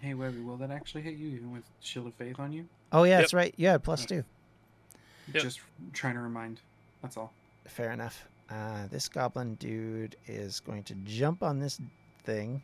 Hey, 0.00 0.14
Webby, 0.14 0.40
will 0.40 0.56
that 0.58 0.70
actually 0.70 1.02
hit 1.02 1.14
you 1.16 1.28
even 1.28 1.52
with 1.52 1.64
Shield 1.80 2.06
of 2.06 2.14
Faith 2.14 2.38
on 2.38 2.52
you? 2.52 2.66
Oh, 2.92 3.02
yeah, 3.04 3.10
Yep. 3.12 3.20
that's 3.20 3.34
right. 3.34 3.54
Yeah, 3.56 3.78
plus 3.78 4.06
two. 4.06 4.24
Yep. 5.34 5.42
Just 5.42 5.60
trying 5.92 6.14
to 6.14 6.20
remind. 6.20 6.60
That's 7.02 7.16
all. 7.16 7.32
Fair 7.66 7.92
enough. 7.92 8.26
Uh, 8.50 8.86
this 8.90 9.08
goblin 9.08 9.54
dude 9.56 10.16
is 10.26 10.60
going 10.60 10.82
to 10.84 10.94
jump 11.04 11.42
on 11.42 11.58
this 11.58 11.80
thing. 12.24 12.62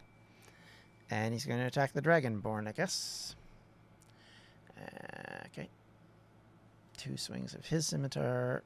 And 1.11 1.35
he's 1.35 1.45
going 1.45 1.61
to 1.61 1.67
attack 1.67 1.93
the 1.93 2.01
dragonborn, 2.03 2.67
I 2.69 2.73
guess. 2.73 3.37
Uh, 4.79 4.81
Okay. 5.47 5.69
Two 6.97 7.17
swings 7.17 7.55
of 7.55 7.67
his 7.67 7.87
scimitar. 7.87 8.63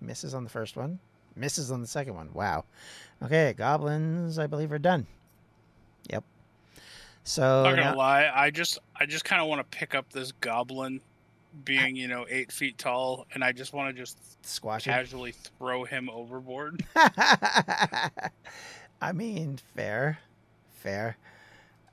Misses 0.00 0.34
on 0.34 0.42
the 0.42 0.50
first 0.50 0.76
one. 0.76 0.98
Misses 1.36 1.70
on 1.70 1.80
the 1.80 1.86
second 1.86 2.14
one. 2.14 2.30
Wow. 2.32 2.64
Okay, 3.22 3.54
goblins, 3.56 4.38
I 4.38 4.46
believe, 4.46 4.72
are 4.72 4.78
done. 4.78 5.06
Yep. 6.10 6.24
So 7.24 7.62
Not 7.62 7.70
gonna 7.70 7.82
now- 7.82 7.96
lie, 7.96 8.30
I 8.34 8.50
just 8.50 8.78
I 8.96 9.06
just 9.06 9.24
kind 9.24 9.40
of 9.40 9.46
want 9.48 9.60
to 9.60 9.76
pick 9.78 9.94
up 9.94 10.10
this 10.12 10.32
goblin, 10.32 11.00
being 11.64 11.96
you 11.96 12.08
know 12.08 12.26
eight 12.28 12.52
feet 12.52 12.78
tall, 12.78 13.26
and 13.34 13.44
I 13.44 13.52
just 13.52 13.72
want 13.72 13.94
to 13.94 14.00
just 14.00 14.18
squash 14.46 14.86
it. 14.86 14.90
casually 14.90 15.32
throw 15.32 15.84
him 15.84 16.10
overboard. 16.10 16.84
I 16.96 18.20
mean, 19.12 19.58
fair, 19.74 20.18
fair. 20.70 21.16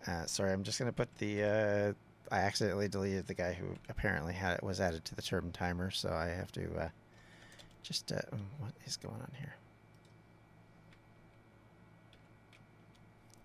Uh, 0.07 0.25
sorry, 0.25 0.51
I'm 0.51 0.63
just 0.63 0.79
gonna 0.79 0.93
put 0.93 1.13
the. 1.17 1.43
Uh, 1.43 1.93
I 2.31 2.41
accidentally 2.41 2.87
deleted 2.87 3.27
the 3.27 3.33
guy 3.33 3.53
who 3.53 3.65
apparently 3.89 4.33
had 4.33 4.57
it 4.57 4.63
was 4.63 4.79
added 4.79 5.03
to 5.05 5.15
the 5.15 5.21
turn 5.21 5.51
timer, 5.51 5.91
so 5.91 6.09
I 6.09 6.27
have 6.27 6.51
to 6.53 6.75
uh, 6.75 6.89
just. 7.83 8.11
Uh, 8.11 8.21
mm, 8.33 8.39
what 8.59 8.71
is 8.85 8.97
going 8.97 9.15
on 9.15 9.31
here? 9.37 9.55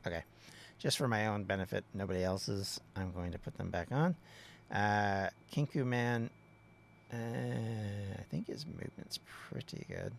Okay, 0.07 0.23
just 0.79 0.99
for 0.99 1.09
my 1.09 1.29
own 1.29 1.45
benefit, 1.45 1.83
nobody 1.95 2.23
else's. 2.23 2.79
I'm 2.95 3.11
going 3.13 3.33
to 3.33 3.39
put 3.39 3.57
them 3.57 3.71
back 3.71 3.89
on. 3.91 4.15
Uh, 4.75 5.29
Kenku 5.53 5.85
Man. 5.87 6.29
Uh, 7.13 7.17
I 8.19 8.23
think 8.31 8.49
his 8.49 8.67
movement's 8.67 9.21
pretty 9.49 9.87
good. 9.89 10.13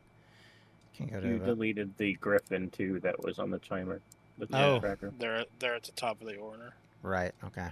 Can 0.96 1.08
go 1.08 1.20
to 1.20 1.28
You 1.28 1.36
about- 1.36 1.46
deleted 1.48 1.98
the 1.98 2.14
griffin 2.14 2.70
too 2.70 3.00
that 3.02 3.22
was 3.22 3.38
on 3.38 3.50
the 3.52 3.60
timer. 3.60 4.02
The 4.38 4.48
Oh. 4.54 4.80
tracker. 4.80 5.12
They're 5.20 5.46
they're 5.60 5.76
at 5.76 5.84
the 5.84 5.92
top 5.92 6.22
of 6.22 6.28
the 6.28 6.38
order. 6.38 6.74
Right. 7.02 7.34
Okay. 7.44 7.70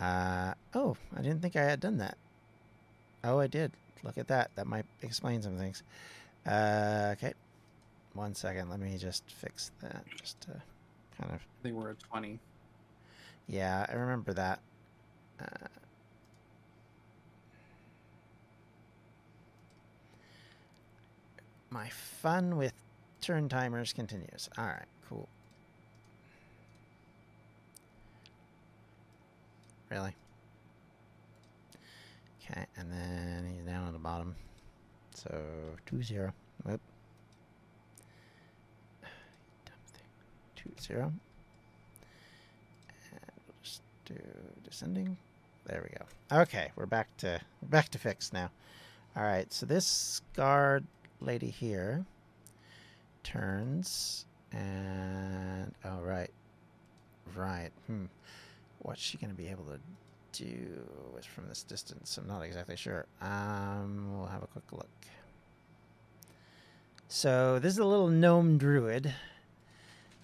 Uh, 0.00 0.54
oh, 0.74 0.96
I 1.16 1.22
didn't 1.22 1.40
think 1.40 1.56
I 1.56 1.62
had 1.64 1.80
done 1.80 1.98
that. 1.98 2.16
Oh, 3.24 3.38
I 3.40 3.46
did. 3.48 3.72
Look 4.02 4.18
at 4.18 4.28
that. 4.28 4.50
That 4.54 4.66
might 4.66 4.86
explain 5.02 5.42
some 5.42 5.56
things. 5.58 5.82
Uh, 6.46 7.10
okay. 7.16 7.34
One 8.12 8.34
second. 8.34 8.68
Let 8.70 8.78
me 8.80 8.96
just 8.98 9.28
fix 9.30 9.72
that. 9.80 10.04
Just 10.16 10.40
to 10.42 10.62
kind 11.18 11.32
of. 11.32 11.44
They 11.62 11.72
were 11.72 11.90
at 11.90 11.98
20. 12.00 12.38
Yeah, 13.48 13.86
I 13.88 13.94
remember 13.94 14.32
that. 14.34 14.60
Uh, 15.40 15.66
my 21.74 21.88
fun 21.88 22.56
with 22.56 22.72
turn 23.20 23.48
timers 23.48 23.92
continues. 23.92 24.48
All 24.56 24.64
right, 24.64 24.86
cool. 25.08 25.28
Really? 29.90 30.14
Okay, 32.40 32.64
and 32.76 32.92
then 32.92 33.52
he's 33.52 33.64
down 33.64 33.88
at 33.88 33.92
the 33.92 33.98
bottom. 33.98 34.36
So, 35.14 35.36
2 35.86 36.02
0. 36.02 36.32
Whoop. 36.64 36.80
Dumb 39.64 39.74
thing. 39.92 40.06
2 40.54 40.70
0. 40.80 41.12
And 43.10 43.20
we'll 43.48 43.56
just 43.64 43.82
do 44.04 44.14
descending. 44.62 45.16
There 45.66 45.82
we 45.82 45.96
go. 45.98 46.40
Okay, 46.42 46.70
we're 46.76 46.86
back 46.86 47.16
to 47.18 47.40
back 47.62 47.88
to 47.88 47.98
fix 47.98 48.32
now. 48.32 48.50
All 49.16 49.24
right, 49.24 49.52
so 49.52 49.66
this 49.66 50.20
guard 50.36 50.84
lady 51.20 51.50
here 51.50 52.04
turns 53.22 54.26
and 54.52 55.74
oh 55.84 56.00
right, 56.02 56.30
right. 57.34 57.70
Hmm, 57.86 58.04
what's 58.80 59.00
she 59.00 59.18
gonna 59.18 59.34
be 59.34 59.48
able 59.48 59.64
to 59.64 59.80
do 60.32 60.68
with 61.14 61.24
from 61.24 61.48
this 61.48 61.62
distance? 61.62 62.16
I'm 62.18 62.28
not 62.28 62.42
exactly 62.42 62.76
sure. 62.76 63.06
Um, 63.20 64.16
we'll 64.16 64.28
have 64.28 64.42
a 64.42 64.46
quick 64.46 64.72
look. 64.72 64.88
So 67.08 67.58
this 67.58 67.72
is 67.72 67.78
a 67.78 67.84
little 67.84 68.08
gnome 68.08 68.58
druid, 68.58 69.12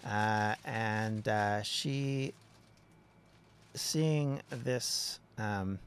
uh, 0.05 0.55
and 0.65 1.27
uh, 1.27 1.61
she 1.63 2.33
seeing 3.73 4.41
this 4.49 5.19
um, 5.37 5.79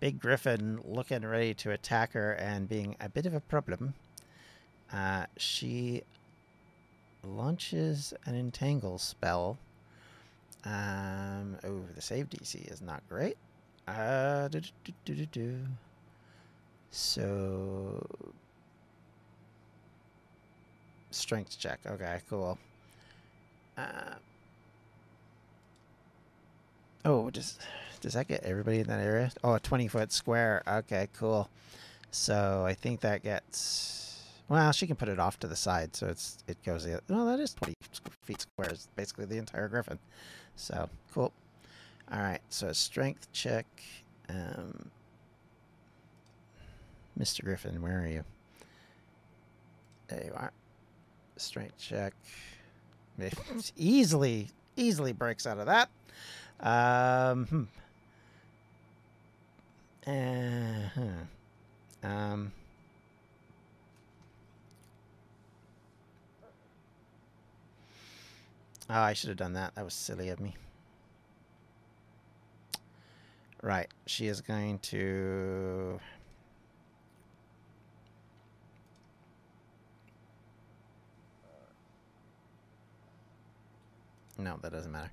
big 0.00 0.20
griffin 0.20 0.80
looking 0.84 1.24
ready 1.24 1.54
to 1.54 1.72
attack 1.72 2.12
her 2.12 2.32
and 2.32 2.68
being 2.68 2.96
a 3.00 3.08
bit 3.08 3.26
of 3.26 3.34
a 3.34 3.40
problem, 3.40 3.94
uh, 4.92 5.26
she 5.36 6.02
launches 7.24 8.14
an 8.24 8.34
entangle 8.34 8.98
spell. 8.98 9.58
Um, 10.64 11.56
oh, 11.64 11.82
the 11.94 12.00
save 12.00 12.28
DC 12.30 12.70
is 12.70 12.80
not 12.82 13.02
great. 13.08 13.36
Uh. 13.86 14.48
So, 16.90 18.06
strength 21.10 21.58
check. 21.58 21.80
Okay, 21.86 22.20
cool. 22.28 22.58
Uh, 23.76 24.14
Oh, 27.06 27.30
does 27.30 27.56
does 28.00 28.14
that 28.14 28.26
get 28.26 28.42
everybody 28.42 28.80
in 28.80 28.88
that 28.88 28.98
area? 29.00 29.30
Oh, 29.44 29.54
a 29.54 29.60
twenty 29.60 29.86
foot 29.86 30.10
square. 30.10 30.62
Okay, 30.66 31.08
cool. 31.16 31.48
So 32.10 32.64
I 32.66 32.74
think 32.74 33.00
that 33.00 33.22
gets. 33.22 34.05
Well, 34.48 34.70
she 34.72 34.86
can 34.86 34.96
put 34.96 35.08
it 35.08 35.18
off 35.18 35.38
to 35.40 35.48
the 35.48 35.56
side, 35.56 35.96
so 35.96 36.06
it's 36.06 36.38
it 36.46 36.62
goes. 36.62 36.86
No, 37.08 37.26
that 37.26 37.40
is 37.40 37.54
twenty 37.54 37.74
feet 38.22 38.42
square. 38.42 38.70
It's 38.70 38.88
basically 38.94 39.24
the 39.24 39.38
entire 39.38 39.68
griffin. 39.68 39.98
So 40.54 40.88
cool. 41.12 41.32
All 42.12 42.20
right. 42.20 42.40
So 42.48 42.72
strength 42.72 43.30
check. 43.32 43.66
Um, 44.28 44.90
Mr. 47.18 47.42
Griffin, 47.42 47.80
where 47.80 48.02
are 48.02 48.06
you? 48.06 48.24
There 50.08 50.24
you 50.24 50.32
are. 50.34 50.52
Strength 51.36 51.78
check. 51.78 52.14
easily, 53.76 54.50
easily 54.76 55.12
breaks 55.12 55.46
out 55.46 55.58
of 55.58 55.66
that. 55.66 55.88
Um, 56.60 57.46
hmm. 57.46 57.62
Uh-huh. 60.08 61.02
Um, 62.08 62.52
oh, 68.90 69.00
I 69.00 69.12
should 69.12 69.28
have 69.28 69.36
done 69.36 69.54
that. 69.54 69.74
That 69.74 69.84
was 69.84 69.94
silly 69.94 70.28
of 70.28 70.40
me. 70.40 70.56
Right. 73.62 73.88
She 74.06 74.26
is 74.26 74.40
going 74.40 74.78
to. 74.80 75.98
No, 84.38 84.58
that 84.62 84.72
doesn't 84.72 84.92
matter. 84.92 85.10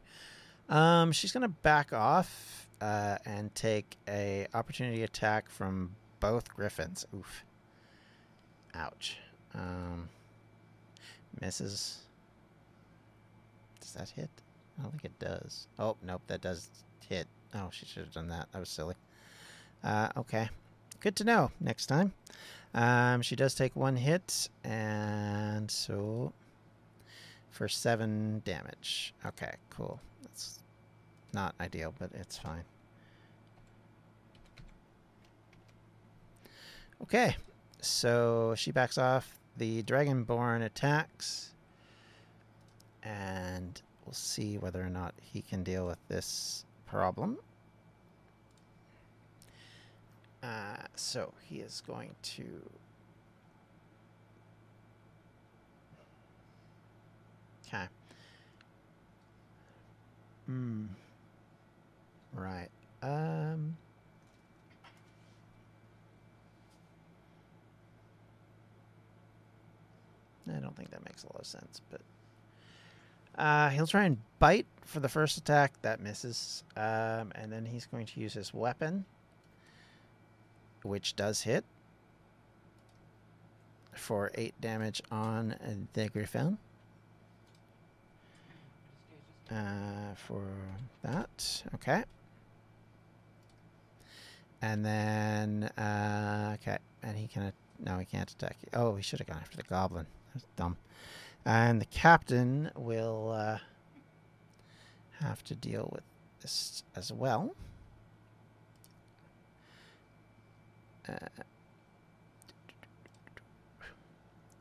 Um, 0.70 1.12
she's 1.12 1.32
gonna 1.32 1.48
back 1.48 1.94
off 1.94 2.68
uh, 2.82 3.18
and 3.26 3.54
take 3.56 3.98
a 4.08 4.48
opportunity 4.54 5.04
attack 5.04 5.50
from 5.50 5.96
both 6.20 6.54
griffins. 6.54 7.06
Oof. 7.16 7.46
Ouch. 8.76 9.18
Um, 9.54 10.10
misses. 11.40 12.00
Does 13.94 14.10
that 14.10 14.10
hit? 14.10 14.30
I 14.80 14.82
don't 14.82 14.92
think 14.92 15.06
it 15.06 15.20
does. 15.20 15.68
Oh 15.78 15.96
nope, 16.04 16.22
that 16.28 16.42
does 16.42 16.70
hit. 17.08 17.28
Oh, 17.54 17.70
she 17.72 17.86
should 17.86 18.04
have 18.04 18.14
done 18.14 18.28
that. 18.30 18.48
That 18.52 18.60
was 18.60 18.70
silly. 18.70 18.96
Uh, 19.84 20.10
okay, 20.18 20.50
good 21.00 21.16
to 21.18 21.24
know. 21.24 21.52
Next 21.60 21.86
time. 21.86 22.14
Um, 22.74 23.22
she 23.22 23.36
does 23.36 23.54
take 23.54 23.76
one 23.76 23.96
hit, 23.96 24.50
and 24.64 25.70
so 25.70 26.34
for 27.52 27.68
seven 27.68 28.42
damage. 28.46 29.14
Okay, 29.26 29.54
cool. 29.70 30.00
That's 30.24 30.60
not 31.34 31.54
ideal, 31.60 31.94
but 32.00 32.10
it's 32.16 32.38
fine. 32.38 32.64
Okay, 37.04 37.36
so 37.80 38.56
she 38.58 38.72
backs 38.72 38.98
off. 38.98 39.38
The 39.58 39.84
Dragonborn 39.84 40.64
attacks, 40.64 41.53
and 43.04 43.82
we'll 44.06 44.14
see 44.14 44.58
whether 44.58 44.82
or 44.82 44.90
not 44.90 45.14
he 45.22 45.42
can 45.42 45.64
deal 45.64 45.86
with 45.86 46.00
this 46.08 46.66
problem. 46.86 47.38
Uh, 50.42 50.76
so 50.96 51.34
he 51.48 51.60
is 51.60 51.82
going 51.88 52.14
to 52.22 52.44
Okay. 57.74 57.86
Hmm. 60.46 60.86
Right. 62.34 62.70
Um. 63.02 63.76
I 70.48 70.60
don't 70.60 70.76
think 70.76 70.92
that 70.92 71.04
makes 71.06 71.24
a 71.24 71.28
lot 71.28 71.40
of 71.40 71.48
sense, 71.48 71.82
but 71.90 72.02
uh, 73.38 73.70
he'll 73.70 73.88
try 73.88 74.06
and 74.06 74.18
bite 74.40 74.68
for 74.82 75.00
the 75.00 75.10
first 75.10 75.38
attack. 75.38 75.74
That 75.82 76.00
misses, 76.00 76.64
um, 76.76 77.32
and 77.36 77.52
then 77.52 77.66
he's 77.66 77.86
going 77.86 78.06
to 78.08 78.20
use 78.20 78.34
his 78.34 78.54
weapon. 78.54 79.06
which 80.84 81.16
does 81.16 81.42
hit 81.42 81.64
for 83.96 84.32
8 84.36 84.54
damage 84.60 85.02
on 85.12 85.56
the 85.94 86.10
Griffin. 86.10 86.58
Uh, 89.52 90.16
for 90.16 90.44
that, 91.04 91.64
okay. 91.76 92.04
And 94.62 94.84
then, 94.86 95.64
uh, 95.78 96.56
okay, 96.56 96.78
and 97.04 97.18
he 97.18 97.28
can, 97.28 97.52
no, 97.80 97.98
he 97.98 98.06
can't 98.06 98.30
attack. 98.32 98.58
Oh, 98.74 98.96
he 98.96 99.04
should 99.04 99.20
have 99.20 99.28
gone 99.28 99.40
after 99.42 99.58
the 99.58 99.64
goblin. 99.64 100.08
That's 100.34 100.46
dumb. 100.56 100.78
And 101.46 101.82
the 101.82 101.86
captain 101.86 102.72
will 102.76 103.32
uh, 103.32 103.58
have 105.22 105.44
to 105.46 105.56
deal 105.56 105.90
with 105.92 106.04
this 106.42 106.84
as 106.96 107.12
well. 107.12 107.54
Uh, 111.08 111.28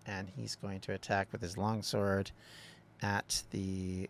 and 0.07 0.29
he's 0.37 0.57
going 0.57 0.81
to 0.81 0.93
attack 0.93 1.29
with 1.31 1.41
his 1.41 1.57
longsword 1.57 2.31
at 3.01 3.43
the 3.51 4.09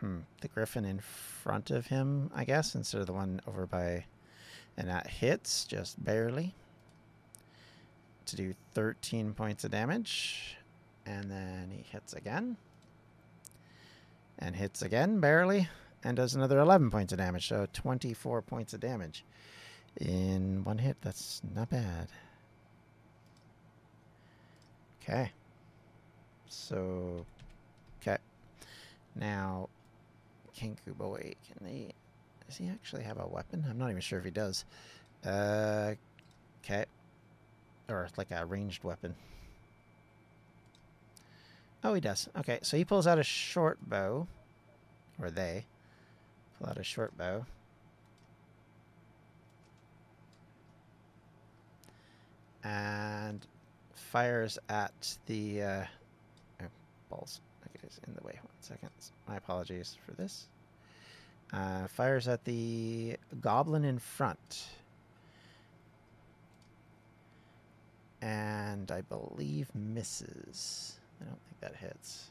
hmm, 0.00 0.18
the 0.40 0.48
griffin 0.48 0.84
in 0.84 1.00
front 1.00 1.70
of 1.70 1.86
him, 1.86 2.30
I 2.34 2.44
guess, 2.44 2.74
instead 2.74 3.00
of 3.00 3.06
the 3.06 3.12
one 3.12 3.40
over 3.46 3.66
by. 3.66 4.04
And 4.76 4.88
that 4.88 5.08
hits 5.08 5.64
just 5.64 6.02
barely 6.02 6.54
to 8.26 8.36
do 8.36 8.54
13 8.74 9.34
points 9.34 9.64
of 9.64 9.72
damage. 9.72 10.57
And 11.08 11.30
then 11.30 11.70
he 11.70 11.82
hits 11.90 12.12
again. 12.12 12.56
And 14.38 14.54
hits 14.54 14.82
again, 14.82 15.20
barely. 15.20 15.68
And 16.04 16.16
does 16.16 16.34
another 16.34 16.58
11 16.58 16.90
points 16.90 17.12
of 17.12 17.18
damage. 17.18 17.48
So 17.48 17.66
24 17.72 18.42
points 18.42 18.74
of 18.74 18.80
damage 18.80 19.24
in 19.96 20.62
one 20.64 20.76
hit. 20.76 20.98
That's 21.00 21.40
not 21.54 21.70
bad. 21.70 22.08
Okay. 25.02 25.32
So, 26.48 27.24
okay. 28.02 28.18
Now, 29.16 29.70
Kenku 30.54 30.96
Boy, 30.96 31.32
can 31.46 31.66
he. 31.66 31.88
Does 32.46 32.58
he 32.58 32.68
actually 32.68 33.04
have 33.04 33.18
a 33.18 33.26
weapon? 33.26 33.64
I'm 33.68 33.78
not 33.78 33.88
even 33.88 34.02
sure 34.02 34.18
if 34.18 34.24
he 34.26 34.30
does. 34.30 34.66
Uh, 35.24 35.94
okay. 36.62 36.84
Or 37.88 38.08
like 38.18 38.30
a 38.30 38.44
ranged 38.44 38.84
weapon. 38.84 39.14
Oh, 41.84 41.94
he 41.94 42.00
does. 42.00 42.28
Okay, 42.36 42.58
so 42.62 42.76
he 42.76 42.84
pulls 42.84 43.06
out 43.06 43.18
a 43.18 43.22
short 43.22 43.78
bow. 43.88 44.26
Or 45.20 45.30
they 45.30 45.66
pull 46.58 46.68
out 46.68 46.78
a 46.78 46.84
short 46.84 47.16
bow. 47.16 47.46
And 52.64 53.46
fires 53.94 54.58
at 54.68 55.18
the. 55.26 55.62
Uh, 55.62 55.84
oh, 56.62 56.66
balls. 57.08 57.40
Okay, 57.64 57.80
it's 57.84 58.00
in 58.06 58.14
the 58.14 58.22
way. 58.26 58.38
One 58.42 58.52
second. 58.60 58.90
My 59.28 59.36
apologies 59.36 59.96
for 60.04 60.12
this. 60.12 60.46
Uh, 61.52 61.86
fires 61.86 62.28
at 62.28 62.44
the 62.44 63.16
goblin 63.40 63.84
in 63.84 63.98
front. 63.98 64.66
And 68.20 68.90
I 68.90 69.02
believe 69.02 69.68
misses. 69.74 70.97
I 71.20 71.24
don't 71.24 71.38
think 71.48 71.60
that 71.60 71.76
hits. 71.76 72.30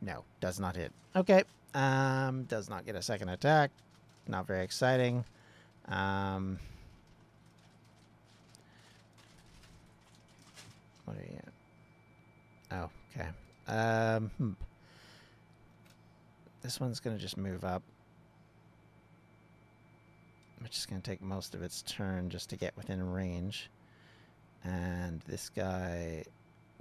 No, 0.00 0.24
does 0.40 0.60
not 0.60 0.76
hit. 0.76 0.92
Okay. 1.16 1.42
Um, 1.74 2.44
does 2.44 2.70
not 2.70 2.86
get 2.86 2.94
a 2.94 3.02
second 3.02 3.28
attack. 3.28 3.70
Not 4.26 4.46
very 4.46 4.64
exciting. 4.64 5.24
Um, 5.86 6.58
what 11.04 11.16
are 11.16 11.22
you? 11.22 11.40
Oh, 12.70 12.90
okay. 13.14 13.28
Um, 13.66 14.30
hmm. 14.38 14.52
This 16.62 16.80
one's 16.80 17.00
going 17.00 17.16
to 17.16 17.22
just 17.22 17.36
move 17.36 17.64
up. 17.64 17.82
Which 20.60 20.76
is 20.76 20.86
going 20.86 21.00
to 21.00 21.10
take 21.10 21.22
most 21.22 21.54
of 21.54 21.62
its 21.62 21.82
turn 21.82 22.30
just 22.30 22.50
to 22.50 22.56
get 22.56 22.76
within 22.76 23.12
range. 23.12 23.70
And 24.64 25.20
this 25.26 25.48
guy 25.48 26.24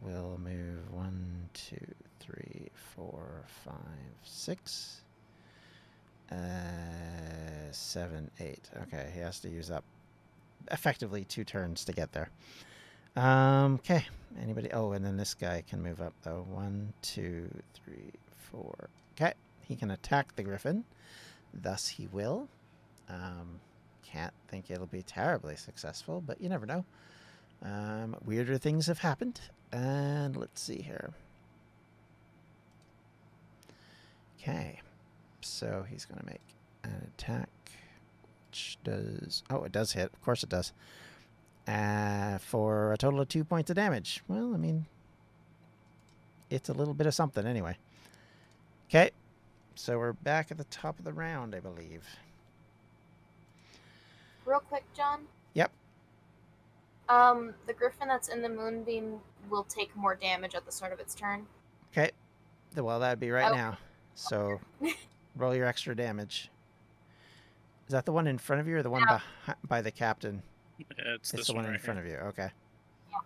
will 0.01 0.39
move 0.43 0.91
one, 0.91 1.49
two, 1.53 1.77
three, 2.19 2.69
four, 2.73 3.43
five, 3.65 3.75
six, 4.23 5.01
uh, 6.31 6.35
seven, 7.71 8.29
eight. 8.39 8.69
Okay, 8.83 9.11
he 9.13 9.19
has 9.19 9.39
to 9.39 9.49
use 9.49 9.71
up 9.71 9.83
effectively 10.71 11.23
two 11.23 11.43
turns 11.43 11.85
to 11.85 11.93
get 11.93 12.11
there. 12.11 12.29
Um, 13.15 13.75
okay. 13.75 14.05
Anybody? 14.41 14.69
Oh, 14.71 14.91
and 14.91 15.03
then 15.03 15.17
this 15.17 15.33
guy 15.33 15.63
can 15.67 15.81
move 15.81 16.01
up 16.01 16.13
though. 16.23 16.45
One, 16.49 16.93
two, 17.01 17.49
three, 17.73 18.11
four. 18.37 18.89
Okay. 19.15 19.33
He 19.61 19.75
can 19.75 19.91
attack 19.91 20.35
the 20.35 20.43
griffin. 20.43 20.83
Thus, 21.53 21.87
he 21.87 22.07
will. 22.11 22.47
Um, 23.09 23.59
can't 24.03 24.33
think 24.47 24.69
it'll 24.69 24.85
be 24.85 25.01
terribly 25.01 25.55
successful, 25.55 26.21
but 26.25 26.39
you 26.39 26.49
never 26.49 26.65
know. 26.65 26.85
Um, 27.63 28.15
weirder 28.25 28.57
things 28.57 28.87
have 28.87 28.99
happened. 28.99 29.41
And 29.71 30.35
let's 30.35 30.61
see 30.61 30.81
here. 30.81 31.11
Okay. 34.39 34.79
So 35.41 35.85
he's 35.89 36.05
going 36.05 36.19
to 36.19 36.25
make 36.25 36.41
an 36.83 37.11
attack, 37.17 37.49
which 38.49 38.77
does. 38.83 39.43
Oh, 39.49 39.63
it 39.63 39.71
does 39.71 39.93
hit. 39.93 40.11
Of 40.13 40.21
course 40.21 40.43
it 40.43 40.49
does. 40.49 40.71
Uh, 41.67 42.37
for 42.37 42.93
a 42.93 42.97
total 42.97 43.19
of 43.19 43.27
two 43.27 43.43
points 43.43 43.69
of 43.69 43.75
damage. 43.75 44.23
Well, 44.27 44.53
I 44.53 44.57
mean, 44.57 44.85
it's 46.49 46.69
a 46.69 46.73
little 46.73 46.93
bit 46.93 47.07
of 47.07 47.13
something 47.13 47.45
anyway. 47.45 47.77
Okay. 48.89 49.11
So 49.75 49.99
we're 49.99 50.13
back 50.13 50.49
at 50.49 50.57
the 50.57 50.63
top 50.65 50.97
of 50.97 51.05
the 51.05 51.13
round, 51.13 51.53
I 51.53 51.59
believe. 51.59 52.03
Real 54.45 54.59
quick, 54.59 54.85
John. 54.95 55.27
Yep. 57.09 57.17
Um, 57.17 57.53
the 57.65 57.73
griffin 57.73 58.07
that's 58.07 58.27
in 58.29 58.41
the 58.41 58.49
moonbeam 58.49 59.19
will 59.49 59.63
take 59.63 59.95
more 59.95 60.15
damage 60.15 60.55
at 60.55 60.65
the 60.65 60.71
start 60.71 60.93
of 60.93 60.99
its 60.99 61.15
turn. 61.15 61.45
Okay. 61.91 62.11
Well, 62.75 62.99
that'd 62.99 63.19
be 63.19 63.31
right 63.31 63.51
Oh. 63.51 63.55
now. 63.55 63.77
So 64.15 64.59
roll 65.35 65.55
your 65.55 65.65
extra 65.65 65.95
damage. 65.95 66.49
Is 67.87 67.93
that 67.93 68.05
the 68.05 68.11
one 68.11 68.27
in 68.27 68.37
front 68.37 68.59
of 68.59 68.67
you 68.67 68.75
or 68.77 68.83
the 68.83 68.89
one 68.89 69.03
Yeah. 69.09 69.19
behi- 69.47 69.55
by 69.67 69.81
the 69.81 69.91
captain? 69.91 70.43
It's, 70.79 70.89
It's 70.99 71.31
this 71.31 71.47
the 71.47 71.53
one 71.53 71.65
right 71.65 71.73
in 71.75 71.79
front 71.79 72.03
here. 72.05 72.17
of 72.17 72.23
you. 72.23 72.27
Okay. 72.29 72.51
Yeah. 73.11 73.17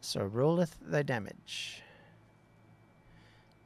So 0.00 0.24
rolleth 0.24 0.76
the 0.80 1.04
damage. 1.04 1.82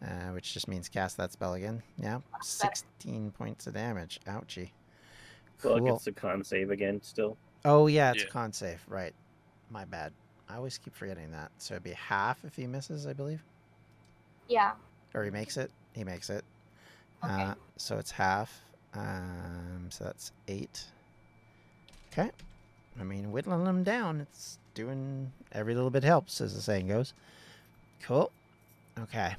Uh, 0.02 0.30
which 0.30 0.54
just 0.54 0.66
means 0.66 0.88
cast 0.88 1.16
that 1.18 1.30
spell 1.30 1.52
again. 1.54 1.82
Yeah. 1.98 2.20
That's 2.32 2.58
better. 2.58 2.74
16 2.74 3.30
points 3.32 3.66
of 3.66 3.74
damage. 3.74 4.18
Ouchie. 4.26 4.70
Well, 5.62 5.76
it 5.76 5.80
Cool. 5.80 5.92
gets 5.92 6.06
a 6.06 6.12
con 6.12 6.42
save 6.42 6.70
again 6.70 7.00
still. 7.02 7.36
Oh, 7.64 7.86
yeah, 7.86 8.12
it's 8.12 8.22
Yeah. 8.22 8.28
a 8.28 8.32
con 8.32 8.52
save. 8.52 8.82
Right. 8.88 9.14
My 9.70 9.84
bad. 9.84 10.12
I 10.48 10.56
always 10.56 10.78
keep 10.78 10.94
forgetting 10.94 11.30
that. 11.32 11.52
So 11.58 11.74
it'd 11.74 11.84
be 11.84 11.92
half 11.92 12.44
if 12.44 12.56
he 12.56 12.66
misses, 12.66 13.06
I 13.06 13.12
believe. 13.12 13.42
Yeah. 14.48 14.72
Or 15.14 15.22
he 15.24 15.30
makes 15.30 15.56
it. 15.56 15.70
He 15.92 16.02
makes 16.04 16.30
it. 16.30 16.44
Okay. 17.24 17.42
Uh, 17.44 17.54
so 17.76 17.98
it's 17.98 18.10
half. 18.10 18.60
Um, 18.94 19.86
so 19.90 20.04
that's 20.04 20.32
eight. 20.48 20.84
Okay. 22.12 22.30
I 22.98 23.04
mean, 23.04 23.30
whittling 23.30 23.64
them 23.64 23.84
down. 23.84 24.20
It's 24.20 24.58
doing 24.74 25.30
every 25.52 25.74
little 25.74 25.90
bit 25.90 26.02
helps, 26.02 26.40
as 26.40 26.54
the 26.54 26.60
saying 26.60 26.88
goes. 26.88 27.12
Cool. 28.02 28.32
Okay. 28.98 29.36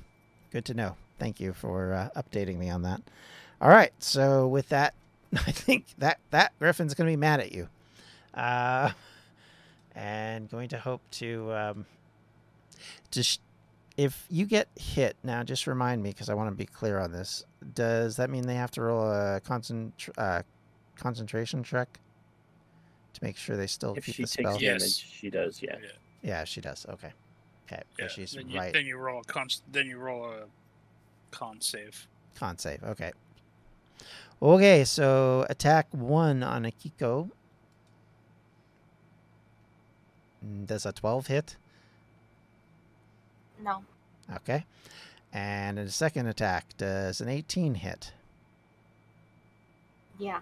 Good 0.52 0.66
to 0.66 0.74
know. 0.74 0.96
Thank 1.20 1.40
you 1.40 1.54
for 1.54 1.94
uh, 1.94 2.10
updating 2.22 2.58
me 2.58 2.70
on 2.70 2.84
that. 2.84 3.02
All 3.60 3.70
right. 3.70 3.92
So 4.00 4.48
with 4.48 4.70
that, 4.70 4.94
I 5.34 5.52
think 5.52 5.86
that 5.98 6.20
that 6.32 6.54
griffin's 6.60 6.94
going 6.94 7.08
to 7.08 7.12
be 7.12 7.18
mad 7.18 7.40
at 7.42 7.52
you, 7.52 7.68
uh, 8.34 8.92
and 9.96 10.50
going 10.50 10.70
to 10.70 10.78
hope 10.80 11.02
to 11.12 11.52
um, 11.54 11.86
just 13.12 13.42
if 13.98 14.26
you 14.30 14.46
get 14.46 14.68
hit 14.80 15.18
now 15.24 15.44
just 15.44 15.68
remind 15.68 16.02
me 16.02 16.10
because 16.12 16.30
i 16.30 16.34
want 16.34 16.50
to 16.50 16.56
be 16.56 16.66
clear 16.66 16.98
on 16.98 17.12
this 17.12 17.44
does 17.76 18.16
that 18.16 18.30
mean 18.30 18.48
they 18.48 18.56
have 18.56 18.72
to 18.72 18.82
roll 18.82 19.04
a 19.12 19.40
concent- 19.42 20.08
uh, 20.18 20.42
concentration 20.96 21.62
check 21.62 22.00
to 23.14 23.24
make 23.24 23.36
sure 23.36 23.58
they 23.58 23.68
still 23.68 23.94
If 23.96 24.06
keep 24.06 24.16
she 24.16 24.24
the 24.24 24.28
spell 24.28 24.54
Yeah. 24.62 24.70
damage, 24.70 24.82
Yes. 24.82 24.94
she 24.96 25.30
does. 25.30 25.62
Yeah. 25.62 25.76
yeah 26.24 26.44
she 26.46 26.62
does 26.62 26.86
okay 26.90 27.12
okay 27.68 27.84
Yeah. 28.00 28.04
yeah. 28.06 28.08
she's 28.08 28.32
then, 28.32 28.50
you, 28.50 28.58
right 28.60 28.72
then 28.74 28.86
you 28.86 28.98
roll 28.98 29.20
a 29.20 29.24
con. 29.26 29.48
Then 29.72 29.88
you 29.88 29.98
roll 30.00 30.26
a 30.32 30.46
con 31.32 31.60
save. 31.60 32.08
con 32.36 32.58
save 32.58 32.82
okay 32.84 33.12
okay 34.42 34.86
so 34.86 35.46
attack 35.50 35.88
one 35.92 36.42
on 36.44 36.64
akiko 36.64 37.26
Mm, 37.26 37.32
does 40.66 40.86
a 40.86 40.92
12 40.92 41.28
hit 41.28 41.56
No. 43.64 43.84
okay 44.36 44.66
and 45.34 45.78
a 45.80 45.90
second 45.90 46.28
attack 46.28 46.76
does 46.78 47.22
an 47.22 47.30
18 47.30 47.76
hit 47.76 48.14
Yeah. 50.20 50.42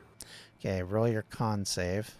Okay, 0.59 0.83
roll 0.83 1.07
your 1.07 1.23
con 1.23 1.63
save 1.65 2.15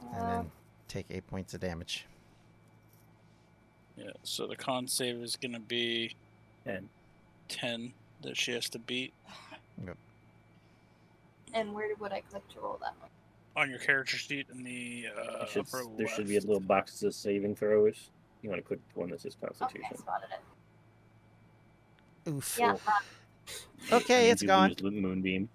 and 0.00 0.14
Uh, 0.16 0.26
then 0.42 0.50
take 0.88 1.06
eight 1.10 1.26
points 1.26 1.52
of 1.54 1.60
damage. 1.60 2.06
Yeah. 3.96 4.10
So 4.22 4.46
the 4.46 4.56
con 4.56 4.88
save 4.88 5.16
is 5.22 5.36
gonna 5.36 5.60
be 5.60 6.14
And 6.64 6.88
ten 7.48 7.92
that 8.22 8.36
she 8.36 8.52
has 8.52 8.68
to 8.70 8.78
beat 8.78 9.12
Yep. 9.84 9.96
and 11.54 11.72
where 11.74 11.94
would 11.96 12.12
I 12.12 12.20
click 12.22 12.46
to 12.50 12.60
roll 12.60 12.78
that 12.78 12.98
one? 13.00 13.10
On 13.58 13.68
your 13.70 13.78
character 13.80 14.16
sheet 14.16 14.46
in 14.52 14.62
the 14.62 15.06
uh, 15.16 15.44
should, 15.46 15.66
upper 15.66 15.82
there 15.96 16.06
should 16.08 16.28
be 16.28 16.36
a 16.36 16.40
little 16.40 16.60
box 16.60 16.92
that 16.92 16.98
says 16.98 17.16
saving 17.16 17.56
throws. 17.56 18.10
You 18.42 18.50
want 18.50 18.62
to 18.62 18.66
click 18.66 18.78
the 18.94 19.00
one 19.00 19.10
that 19.10 19.20
says 19.20 19.36
Okay, 19.42 19.48
Constitution. 19.58 19.98
spotted 19.98 20.28
it. 22.24 22.30
Oof. 22.30 22.56
Yeah. 22.58 22.72
Uh, 22.86 22.90
Okay, 23.92 24.24
And 24.24 24.32
it's 24.32 24.42
you 24.42 24.48
gone. 24.48 24.68
lose 24.68 24.76
the 24.76 24.90
Moonbeam. 24.90 25.48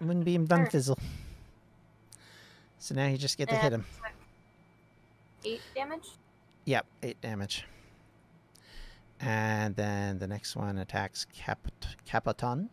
Moonbeam 0.00 0.46
done 0.46 0.60
Sure. 0.64 0.70
fizzle. 0.70 0.98
So 2.78 2.94
now 2.94 3.06
you 3.06 3.18
just 3.18 3.36
get 3.38 3.48
to 3.50 3.56
hit 3.56 3.72
him. 3.72 3.84
Eight 5.44 5.60
damage. 5.74 6.08
Yep, 6.64 6.86
eight 7.02 7.20
damage. 7.20 7.64
And 9.20 9.76
then 9.76 10.18
the 10.18 10.26
next 10.26 10.56
one 10.56 10.78
attacks 10.78 11.26
Cap- 11.32 11.70
Capaton. 12.06 12.68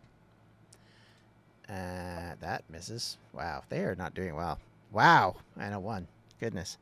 Uh, 1.74 2.36
that 2.40 2.64
misses. 2.70 3.18
Wow, 3.34 3.64
they 3.70 3.80
are 3.80 3.96
not 3.96 4.14
doing 4.14 4.36
well. 4.36 4.60
Wow, 4.92 5.38
and 5.60 5.74
a 5.74 5.80
one. 5.80 6.08
Goodness. 6.40 6.78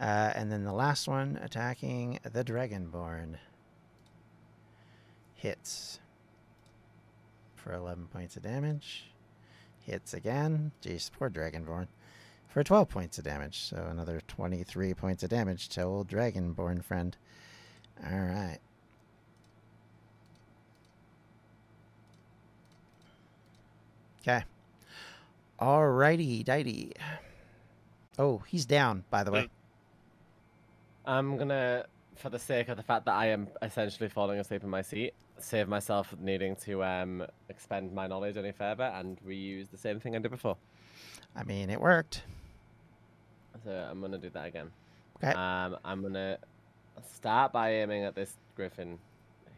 Uh, 0.00 0.32
and 0.34 0.50
then 0.50 0.64
the 0.64 0.72
last 0.72 1.06
one 1.06 1.38
attacking 1.40 2.18
the 2.32 2.42
Dragonborn. 2.42 3.36
Hits 5.34 6.00
for 7.54 7.74
11 7.74 8.08
points 8.12 8.36
of 8.36 8.42
damage. 8.42 9.04
Hits 9.80 10.14
again. 10.14 10.72
Jeez, 10.82 11.12
poor 11.12 11.30
Dragonborn. 11.30 11.86
For 12.48 12.64
12 12.64 12.88
points 12.88 13.18
of 13.18 13.24
damage. 13.24 13.60
So 13.60 13.86
another 13.88 14.20
23 14.26 14.94
points 14.94 15.22
of 15.22 15.30
damage 15.30 15.68
to 15.70 15.82
old 15.82 16.08
Dragonborn 16.08 16.82
friend. 16.82 17.16
Alright. 18.04 18.58
Okay. 24.26 24.42
Alrighty, 25.60 26.42
dighty. 26.44 26.92
Oh, 28.18 28.42
he's 28.46 28.64
down, 28.64 29.04
by 29.10 29.22
the 29.22 29.30
way. 29.30 29.48
I'm 31.04 31.36
gonna, 31.36 31.84
for 32.16 32.30
the 32.30 32.38
sake 32.38 32.68
of 32.70 32.78
the 32.78 32.82
fact 32.82 33.04
that 33.04 33.12
I 33.14 33.26
am 33.26 33.48
essentially 33.60 34.08
falling 34.08 34.38
asleep 34.38 34.64
in 34.64 34.70
my 34.70 34.80
seat, 34.80 35.12
save 35.38 35.68
myself 35.68 36.14
needing 36.20 36.56
to 36.56 36.82
um 36.82 37.26
expend 37.48 37.92
my 37.92 38.06
knowledge 38.06 38.36
any 38.36 38.52
further 38.52 38.84
and 38.84 39.18
reuse 39.26 39.68
the 39.70 39.76
same 39.76 40.00
thing 40.00 40.16
I 40.16 40.20
did 40.20 40.30
before. 40.30 40.56
I 41.36 41.42
mean, 41.44 41.68
it 41.68 41.80
worked. 41.80 42.22
So 43.64 43.70
I'm 43.70 44.00
gonna 44.00 44.16
do 44.18 44.30
that 44.30 44.46
again. 44.46 44.70
Okay. 45.16 45.32
Um, 45.32 45.76
I'm 45.84 46.00
gonna 46.02 46.38
start 47.14 47.52
by 47.52 47.74
aiming 47.74 48.04
at 48.04 48.14
this 48.14 48.36
griffin 48.56 48.98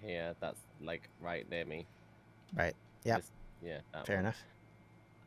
here. 0.02 0.34
That's 0.40 0.60
like 0.82 1.08
right 1.20 1.48
near 1.50 1.64
me. 1.64 1.86
Right. 2.54 2.74
Yep. 3.04 3.16
This- 3.18 3.30
yeah. 3.62 3.78
Fair 4.04 4.16
one. 4.16 4.24
enough. 4.26 4.42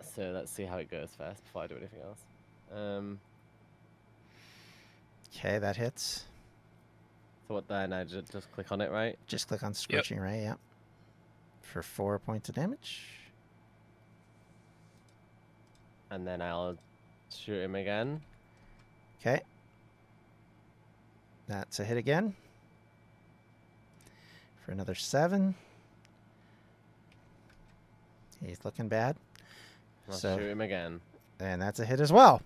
So 0.01 0.31
let's 0.33 0.51
see 0.51 0.63
how 0.63 0.77
it 0.77 0.89
goes 0.89 1.09
first 1.17 1.43
before 1.43 1.63
I 1.63 1.67
do 1.67 1.75
anything 1.77 1.99
else. 2.01 2.19
Um, 2.75 3.19
Okay, 5.35 5.59
that 5.59 5.77
hits. 5.77 6.25
so 7.47 7.53
what 7.53 7.67
then? 7.67 7.93
I 7.93 8.03
just, 8.03 8.31
just 8.31 8.51
click 8.51 8.71
on 8.71 8.81
it, 8.81 8.89
right? 8.91 9.17
Just 9.27 9.47
click 9.47 9.61
on 9.63 9.73
Scorching 9.75 10.19
Ray, 10.19 10.41
yep. 10.43 10.57
For 11.61 11.83
four 11.83 12.17
points 12.17 12.49
of 12.49 12.55
damage. 12.55 13.03
And 16.09 16.25
then 16.27 16.41
I'll 16.41 16.77
shoot 17.31 17.61
him 17.61 17.75
again. 17.75 18.21
Okay. 19.21 19.41
That's 21.47 21.79
a 21.79 21.83
hit 21.85 21.97
again. 21.97 22.35
For 24.65 24.71
another 24.71 24.95
seven. 24.95 25.53
He's 28.43 28.65
looking 28.65 28.87
bad. 28.87 29.15
I'll 30.09 30.15
So- 30.15 30.37
shoot 30.37 30.49
him 30.49 30.61
again. 30.61 31.01
And 31.39 31.61
that's 31.61 31.79
a 31.79 31.85
hit 31.85 31.99
as 32.01 32.11
well. 32.11 32.41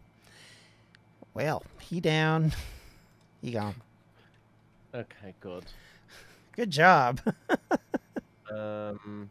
Well, 1.34 1.64
he 1.80 2.00
down. 2.00 2.54
He 3.42 3.52
gone. 3.52 3.76
Okay, 4.96 5.34
good. 5.42 5.66
Good 6.56 6.70
job. 6.72 7.20
Um, 8.52 9.30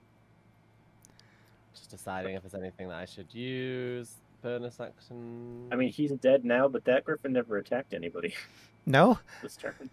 just 1.74 1.90
deciding 1.90 2.34
if 2.34 2.42
there's 2.42 2.54
anything 2.60 2.88
that 2.88 2.96
I 2.98 3.04
should 3.04 3.32
use. 3.32 4.14
Bonus 4.42 4.80
action. 4.80 5.68
I 5.70 5.76
mean, 5.76 5.92
he's 5.92 6.10
dead 6.12 6.44
now, 6.44 6.66
but 6.66 6.84
that 6.86 7.04
Griffin 7.04 7.32
never 7.32 7.56
attacked 7.58 7.94
anybody 7.94 8.34
no? 8.86 9.20
this 9.42 9.54
turn. 9.56 9.90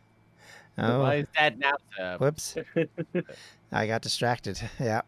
well, 0.78 1.06
Oh, 1.06 1.12
he's 1.12 1.28
dead 1.38 1.60
now, 1.60 1.74
sir. 1.96 2.18
whoops. 2.18 2.56
I 3.72 3.86
got 3.86 4.02
distracted. 4.02 4.60
Yeah. 4.80 5.02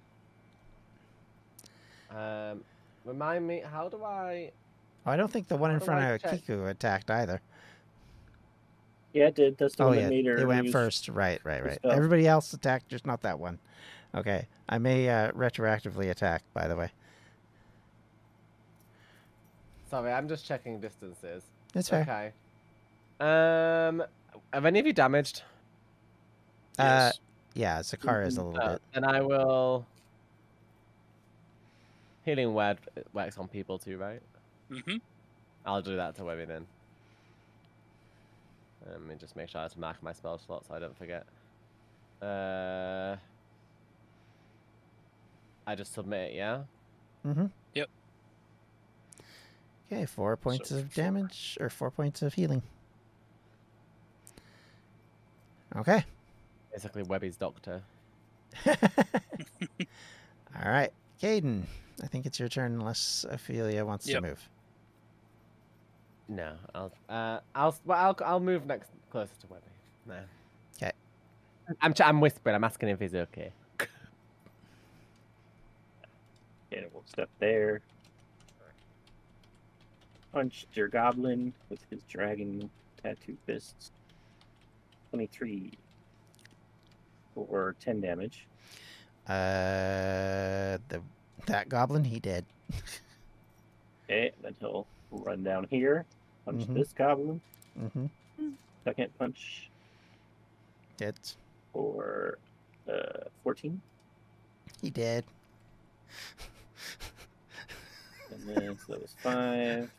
Um, 2.11 2.63
remind 3.05 3.47
me, 3.47 3.61
how 3.69 3.89
do 3.89 4.03
I? 4.03 4.51
Oh, 5.05 5.11
I 5.11 5.17
don't 5.17 5.31
think 5.31 5.47
the 5.47 5.55
one 5.55 5.71
in 5.71 5.75
How 5.75 5.79
do 5.79 5.85
front 5.85 6.01
I 6.01 6.09
of 6.09 6.21
check? 6.21 6.31
Kiku 6.45 6.65
attacked 6.65 7.09
either. 7.09 7.41
yeah, 9.13 9.25
it 9.27 9.35
did. 9.35 9.57
That's 9.57 9.75
the 9.75 9.83
Oh 9.83 9.87
one 9.87 9.97
yeah, 9.97 10.03
that 10.03 10.09
made 10.09 10.25
her 10.27 10.37
it 10.37 10.47
went 10.47 10.69
first. 10.71 11.09
Right, 11.09 11.39
right, 11.43 11.63
right. 11.63 11.75
spell. 11.75 11.91
Everybody 11.91 12.27
else 12.27 12.53
attacked, 12.53 12.87
just 12.89 13.05
not 13.05 13.21
that 13.21 13.39
one. 13.39 13.59
Okay, 14.13 14.47
I 14.69 14.77
may 14.77 15.09
uh, 15.09 15.31
retroactively 15.31 16.09
attack. 16.11 16.43
By 16.53 16.67
the 16.67 16.75
way, 16.75 16.91
Sorry, 19.89 20.11
I'm 20.11 20.27
just 20.29 20.45
checking 20.45 20.79
distances. 20.79 21.43
it's 21.75 21.89
fair. 21.89 22.01
Okay. 22.01 22.31
Um, 23.19 24.03
have 24.53 24.65
any 24.65 24.79
of 24.79 24.85
you 24.87 24.93
damaged? 24.93 25.43
Uh, 26.79 27.11
Yes. 27.13 27.19
yeah, 27.53 27.79
Zakara 27.81 28.25
is 28.25 28.37
a 28.37 28.43
little 28.43 28.61
Uh, 28.61 28.73
bit. 28.73 28.81
And 28.93 29.05
I 29.05 29.21
will. 29.21 29.85
Healing 32.23 32.53
word 32.53 32.77
works 33.13 33.37
on 33.37 33.47
people 33.47 33.79
too, 33.79 33.97
right? 33.97 34.21
hmm 34.69 34.97
I'll 35.65 35.81
do 35.81 35.95
that 35.97 36.15
to 36.15 36.23
Webby 36.23 36.45
then. 36.45 36.65
Let 38.89 39.01
me 39.01 39.15
just 39.19 39.35
make 39.35 39.49
sure 39.49 39.59
I 39.59 39.63
have 39.63 39.73
to 39.73 39.79
mark 39.79 40.01
my 40.01 40.11
spell 40.13 40.37
slot 40.39 40.65
so 40.67 40.73
I 40.73 40.79
don't 40.79 40.97
forget. 40.97 41.25
Uh, 42.21 43.15
I 45.67 45.75
just 45.75 45.93
submit 45.93 46.31
it, 46.31 46.35
yeah? 46.35 46.61
Mm-hmm. 47.25 47.45
Yep. 47.75 47.89
Okay, 49.91 50.05
four 50.05 50.35
points 50.37 50.69
So 50.69 50.77
of 50.77 50.91
four. 50.91 51.03
damage 51.03 51.57
or 51.59 51.69
four 51.69 51.91
points 51.91 52.21
of 52.23 52.33
healing. 52.33 52.63
Okay. 55.75 56.03
Basically, 56.71 57.03
Webby's 57.03 57.37
doctor. 57.37 57.81
All 58.67 58.75
right, 60.65 60.91
Caden. 61.21 61.63
I 62.03 62.07
think 62.07 62.25
it's 62.25 62.39
your 62.39 62.49
turn 62.49 62.73
unless 62.73 63.25
Ophelia 63.29 63.85
wants 63.85 64.07
Yep. 64.07 64.21
to 64.23 64.27
move. 64.29 64.49
No, 66.27 66.55
I'll 66.73 66.91
uh, 67.09 67.39
I'll 67.53 67.75
well, 67.85 67.97
I'll 67.97 68.17
I'll 68.25 68.39
move 68.39 68.65
next 68.65 68.89
closer 69.11 69.31
to 69.41 69.47
Webby. 69.47 69.65
No. 70.07 70.19
'Kay. 70.79 70.91
I'm 71.81 71.93
ch- 71.93 72.01
I'm 72.01 72.21
whispering. 72.21 72.55
I'm 72.55 72.63
asking 72.63 72.89
if 72.89 72.99
he's 72.99 73.15
okay. 73.15 73.51
And 76.71 76.85
we'll 76.93 77.03
step 77.05 77.29
there. 77.39 77.81
Punched 80.31 80.67
your 80.73 80.87
goblin 80.87 81.53
with 81.69 81.81
his 81.89 82.01
dragon 82.03 82.69
tattoo 83.03 83.35
fists. 83.45 83.91
23 85.09 85.73
or 87.35 87.75
10 87.81 87.99
damage. 87.99 88.47
Uh, 89.27 90.77
the 90.87 91.01
that 91.47 91.69
goblin 91.69 92.03
he 92.03 92.19
did. 92.19 92.45
Okay, 94.05 94.31
then 94.41 94.55
he'll 94.59 94.87
run 95.11 95.43
down 95.43 95.67
here, 95.69 96.05
punch 96.45 96.63
Mhm. 96.67 96.73
this 96.75 96.91
goblin. 96.93 97.41
Mm-hmm. 97.79 98.05
Second 98.83 99.17
punch 99.17 99.69
Did 100.97 101.15
Or 101.73 102.37
uh, 102.91 103.25
14. 103.43 103.81
he 104.81 104.89
did? 104.89 105.23
And 108.31 108.47
then 108.47 108.77
so 108.85 108.93
that 108.93 109.01
was 109.01 109.15
5. 109.19 109.91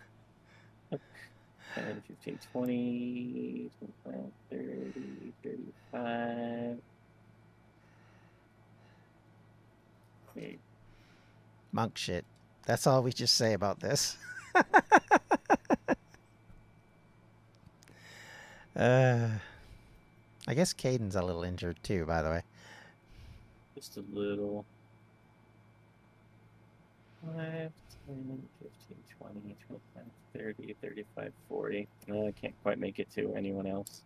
10, 1.74 2.02
15, 2.06 2.38
20, 2.52 3.70
25, 4.04 4.32
30, 4.50 5.32
35. 5.42 6.78
Wait, 10.34 10.58
Monk 11.72 11.96
shit. 11.96 12.24
That's 12.66 12.86
all 12.86 13.02
we 13.02 13.12
just 13.12 13.34
say 13.34 13.54
about 13.54 13.80
this. 13.80 14.16
uh, 18.76 19.28
I 20.46 20.54
guess 20.54 20.72
Caden's 20.72 21.16
a 21.16 21.22
little 21.22 21.42
injured 21.42 21.78
too, 21.82 22.04
by 22.04 22.22
the 22.22 22.28
way. 22.30 22.42
just 23.74 23.96
a 23.96 24.04
little. 24.12 24.64
5, 27.24 27.36
10, 27.36 27.72
15, 28.60 28.96
20, 29.18 29.56
25, 29.68 30.04
30, 30.34 30.76
35, 30.82 31.32
40. 31.48 31.88
Uh, 32.10 32.26
I 32.26 32.32
can't 32.32 32.54
quite 32.62 32.78
make 32.78 32.98
it 32.98 33.08
to 33.14 33.32
anyone 33.34 33.66
else. 33.66 34.02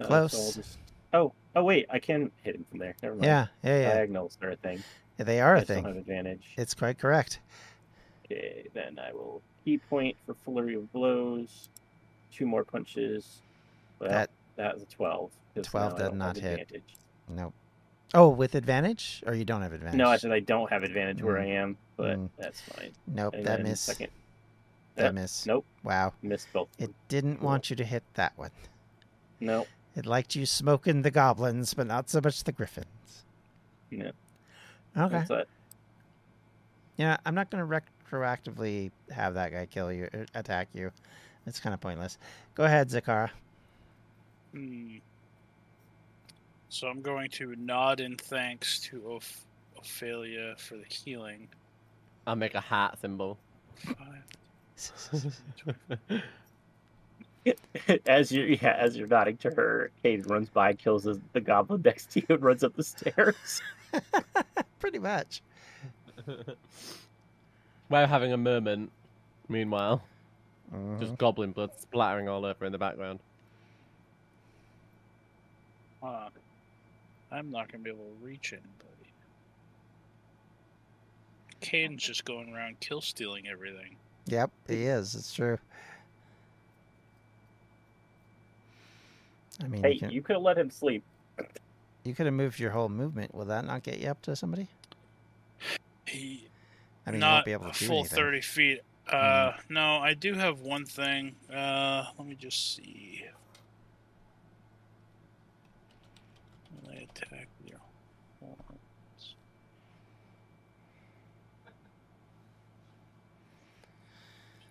Uh, 0.00 0.02
so 0.02 0.06
Close. 0.08 0.54
just- 0.56 0.78
Oh, 1.12 1.32
oh 1.54 1.62
wait, 1.62 1.86
I 1.90 2.00
can 2.00 2.32
hit 2.42 2.56
him 2.56 2.64
from 2.68 2.80
there. 2.80 2.96
Never 3.00 3.14
mind. 3.14 3.24
Yeah, 3.26 3.46
yeah, 3.62 3.80
yeah. 3.80 3.94
Diagonals 3.94 4.36
are 4.42 4.50
a 4.50 4.56
thing. 4.56 4.82
They 5.16 5.40
are 5.40 5.56
I 5.56 5.60
a 5.60 5.64
thing. 5.64 5.84
have 5.84 5.96
advantage. 5.96 6.54
It's 6.56 6.74
quite 6.74 6.98
correct. 6.98 7.40
Okay, 8.26 8.66
then 8.74 8.98
I 8.98 9.12
will 9.12 9.42
ki 9.64 9.78
point 9.78 10.16
for 10.26 10.34
flurry 10.34 10.74
of 10.74 10.92
blows. 10.92 11.68
Two 12.32 12.46
more 12.46 12.64
punches. 12.64 13.40
Well, 14.00 14.10
That 14.10 14.30
that 14.56 14.74
was 14.74 14.82
a 14.82 14.86
12. 14.86 15.30
'cause 15.54 15.66
12 15.66 15.98
now 15.98 16.06
I 16.06 16.08
did 16.10 16.18
don't 16.18 16.36
hit. 16.36 16.60
advantage. 16.62 16.94
Nope. 17.28 17.54
Oh, 18.12 18.28
with 18.28 18.54
advantage, 18.54 19.22
or 19.26 19.34
you 19.34 19.44
don't 19.44 19.62
have 19.62 19.72
advantage? 19.72 19.98
No, 19.98 20.08
I 20.08 20.16
said 20.16 20.30
I 20.32 20.40
don't 20.40 20.70
have 20.70 20.82
advantage 20.84 21.22
where 21.22 21.36
Mm. 21.36 21.40
I 21.42 21.46
am, 21.46 21.78
but 21.96 22.16
Mm. 22.18 22.30
that's 22.36 22.60
fine. 22.60 22.92
Nope, 23.06 23.34
And 23.34 23.44
that 23.46 23.56
then 23.58 23.62
miss. 23.70 23.80
Second. 23.80 24.10
That 24.96 25.04
Yep. 25.04 25.14
miss. 25.14 25.46
Nope, 25.46 25.66
Wow. 25.82 26.12
missed 26.22 26.52
both. 26.52 26.68
It 26.78 26.92
didn't 27.08 27.38
Cool. 27.38 27.46
want 27.46 27.70
you 27.70 27.76
to 27.76 27.84
hit 27.84 28.04
that 28.14 28.36
one. 28.38 28.52
No, 29.40 29.66
It 29.96 30.06
liked 30.06 30.34
you 30.34 30.44
smoking 30.46 31.02
the 31.02 31.10
goblins, 31.10 31.74
but 31.74 31.86
not 31.86 32.08
so 32.10 32.20
much 32.20 32.42
the 32.44 32.52
griffins. 32.52 33.24
no. 33.90 34.10
Okay. 34.96 35.18
That's 35.18 35.30
it. 35.30 35.48
Yeah, 36.96 37.16
I'm 37.26 37.34
not 37.34 37.50
going 37.50 37.66
to 37.66 37.82
retroactively 38.10 38.90
have 39.10 39.34
that 39.34 39.52
guy 39.52 39.66
kill 39.66 39.92
you, 39.92 40.08
er, 40.14 40.26
attack 40.34 40.68
you. 40.72 40.92
It's 41.46 41.60
kind 41.60 41.74
of 41.74 41.80
pointless. 41.80 42.18
Go 42.54 42.64
ahead, 42.64 42.88
Zakara. 42.88 43.30
Hmm. 44.52 44.96
So 46.68 46.88
I'm 46.88 47.02
going 47.02 47.30
to 47.30 47.54
nod 47.56 48.00
in 48.00 48.16
thanks 48.16 48.80
to 48.80 49.02
Oph- 49.12 49.44
Ophelia 49.78 50.54
for 50.58 50.76
the 50.76 50.84
healing. 50.88 51.48
I'll 52.26 52.36
make 52.36 52.54
a 52.54 52.60
hat 52.60 52.98
symbol. 53.00 53.38
Five. 53.76 54.24
as 58.06 58.32
you 58.32 58.58
yeah, 58.62 58.76
as 58.78 58.96
you're 58.96 59.06
nodding 59.06 59.36
to 59.38 59.50
her, 59.50 59.90
Kate 60.02 60.26
runs 60.26 60.48
by, 60.48 60.72
kills 60.72 61.04
the, 61.04 61.20
the 61.32 61.40
goblin 61.40 61.82
next 61.84 62.10
to 62.12 62.20
you, 62.20 62.26
and 62.30 62.42
runs 62.42 62.64
up 62.64 62.74
the 62.74 62.82
stairs. 62.84 63.60
Pretty 64.78 64.98
much. 64.98 65.42
We're 67.90 68.06
having 68.06 68.32
a 68.32 68.36
moment. 68.38 68.90
Meanwhile, 69.48 70.02
Mhm. 70.74 70.98
just 71.00 71.18
goblin 71.18 71.52
blood 71.52 71.70
splattering 71.78 72.28
all 72.28 72.44
over 72.46 72.64
in 72.64 72.72
the 72.72 72.78
background. 72.78 73.20
Huh. 76.02 76.30
I'm 77.30 77.50
not 77.50 77.70
gonna 77.70 77.84
be 77.84 77.90
able 77.90 78.04
to 78.04 78.24
reach 78.24 78.52
anybody. 78.52 78.70
Caden's 81.60 82.02
just 82.02 82.24
going 82.24 82.52
around 82.54 82.80
kill 82.80 83.00
stealing 83.00 83.46
everything. 83.48 83.96
Yep, 84.26 84.50
he 84.68 84.84
is. 84.84 85.14
It's 85.14 85.32
true. 85.34 85.58
I 89.62 89.68
mean, 89.68 89.82
hey, 89.82 89.92
you, 89.92 89.98
can, 90.00 90.10
you 90.10 90.22
could 90.22 90.34
have 90.34 90.42
let 90.42 90.58
him 90.58 90.70
sleep. 90.70 91.02
you 92.04 92.14
could 92.14 92.26
have 92.26 92.34
moved 92.34 92.58
your 92.58 92.70
whole 92.70 92.88
movement. 92.88 93.34
Will 93.34 93.44
that 93.46 93.64
not 93.64 93.82
get 93.82 93.98
you 93.98 94.08
up 94.08 94.20
to 94.22 94.34
somebody? 94.36 94.68
He 96.06 96.48
I 97.06 97.10
mean, 97.10 97.16
you 97.16 97.20
not 97.20 97.32
won't 97.34 97.44
be 97.44 97.52
able 97.52 97.70
to 97.70 97.78
do 97.78 97.86
full 97.86 97.98
anything. 98.00 98.16
thirty 98.16 98.40
feet. 98.40 98.80
Uh, 99.10 99.52
no, 99.68 99.98
I 99.98 100.14
do 100.14 100.32
have 100.34 100.60
one 100.60 100.86
thing. 100.86 101.36
Uh, 101.52 102.04
let 102.18 102.26
me 102.26 102.34
just 102.34 102.74
see. 102.76 103.24
Melee 106.82 107.06
attack 107.14 107.48
with 107.60 107.70
your 107.70 107.80
horns. 108.40 109.34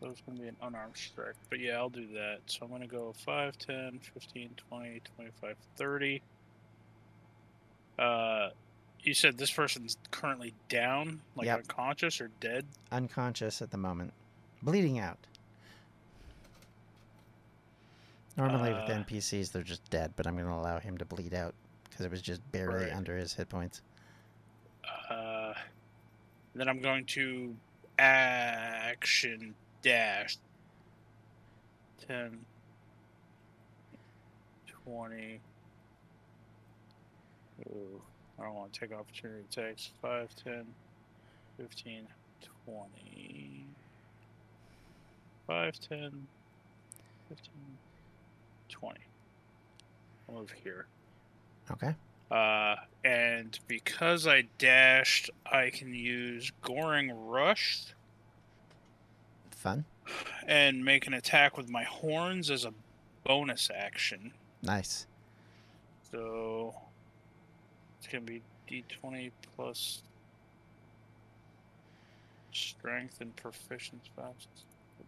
So 0.04 0.10
it's 0.10 0.20
going 0.20 0.36
to 0.38 0.42
be 0.44 0.50
an 0.50 0.58
unarmed 0.62 0.98
strike. 0.98 1.36
But 1.50 1.62
yeah, 1.62 1.78
I'll 1.78 1.88
do 1.88 2.06
that. 2.08 2.40
So 2.48 2.60
I'm 2.64 2.68
going 2.68 2.82
to 2.82 2.88
go 2.90 3.14
5, 3.20 3.58
10, 3.58 4.02
15, 4.14 4.50
20, 4.70 5.02
25, 5.16 5.56
30. 5.78 6.22
Uh, 7.98 8.50
you 9.02 9.14
said 9.14 9.38
this 9.38 9.50
person's 9.52 9.96
currently 10.12 10.54
down, 10.68 11.22
like 11.38 11.46
Yep. 11.46 11.60
unconscious 11.60 12.20
or 12.20 12.30
dead? 12.42 12.66
Unconscious 12.92 13.62
at 13.62 13.72
the 13.72 13.78
moment. 13.78 14.12
Bleeding 14.62 15.00
out. 15.00 15.20
Normally 18.36 18.74
with 18.74 18.90
Uh, 18.90 18.96
NPCs, 19.06 19.54
they're 19.54 19.64
just 19.64 19.90
dead, 19.90 20.12
but 20.18 20.28
I'm 20.28 20.34
going 20.36 20.48
to 20.48 20.54
allow 20.54 20.80
him 20.80 20.98
to 20.98 21.06
bleed 21.06 21.34
out 21.34 21.56
because 21.90 22.06
it 22.06 22.12
was 22.12 22.22
just 22.22 22.42
barely 22.52 22.88
Right. 22.88 22.94
under 22.94 23.16
his 23.16 23.34
hit 23.36 23.48
points. 23.48 23.82
Uh, 25.10 25.54
then 26.56 26.68
I'm 26.68 26.82
going 26.82 27.06
to 27.06 27.56
action 28.00 29.56
dash 29.84 30.38
10, 32.08 32.40
20. 34.86 35.40
Ooh, 37.68 38.02
I 38.40 38.44
don't 38.44 38.56
want 38.56 38.74
to 38.74 38.80
take 38.80 38.92
opportunity 38.92 39.44
attacks. 39.50 39.92
5, 40.02 40.36
10, 40.44 40.66
15, 41.58 42.08
20. 42.66 43.66
5, 45.48 45.80
10, 45.80 46.28
15, 47.30 47.50
20. 48.70 49.00
I'll 50.28 50.36
move 50.36 50.52
here. 50.64 50.88
Okay. 51.72 51.96
Uh, 52.32 52.76
and 53.06 53.60
because 53.68 54.28
I 54.28 54.46
dashed, 54.58 55.30
I 55.46 55.70
can 55.70 55.94
use 55.94 56.52
Goring 56.62 57.12
Rush 57.28 57.94
Fun. 59.64 59.86
and 60.46 60.84
make 60.84 61.08
an 61.08 61.14
attack 61.14 61.56
with 61.58 61.70
my 61.70 61.84
horns 61.84 62.52
as 62.52 62.66
a 62.66 62.74
bonus 63.24 63.70
action. 63.74 64.34
Nice. 64.62 65.08
So 66.12 66.76
it's 67.98 68.08
gonna 68.12 68.26
be 68.26 68.42
D20 68.70 69.32
plus 69.56 70.04
strength 72.52 73.22
and 73.22 73.34
proficiency. 73.38 74.10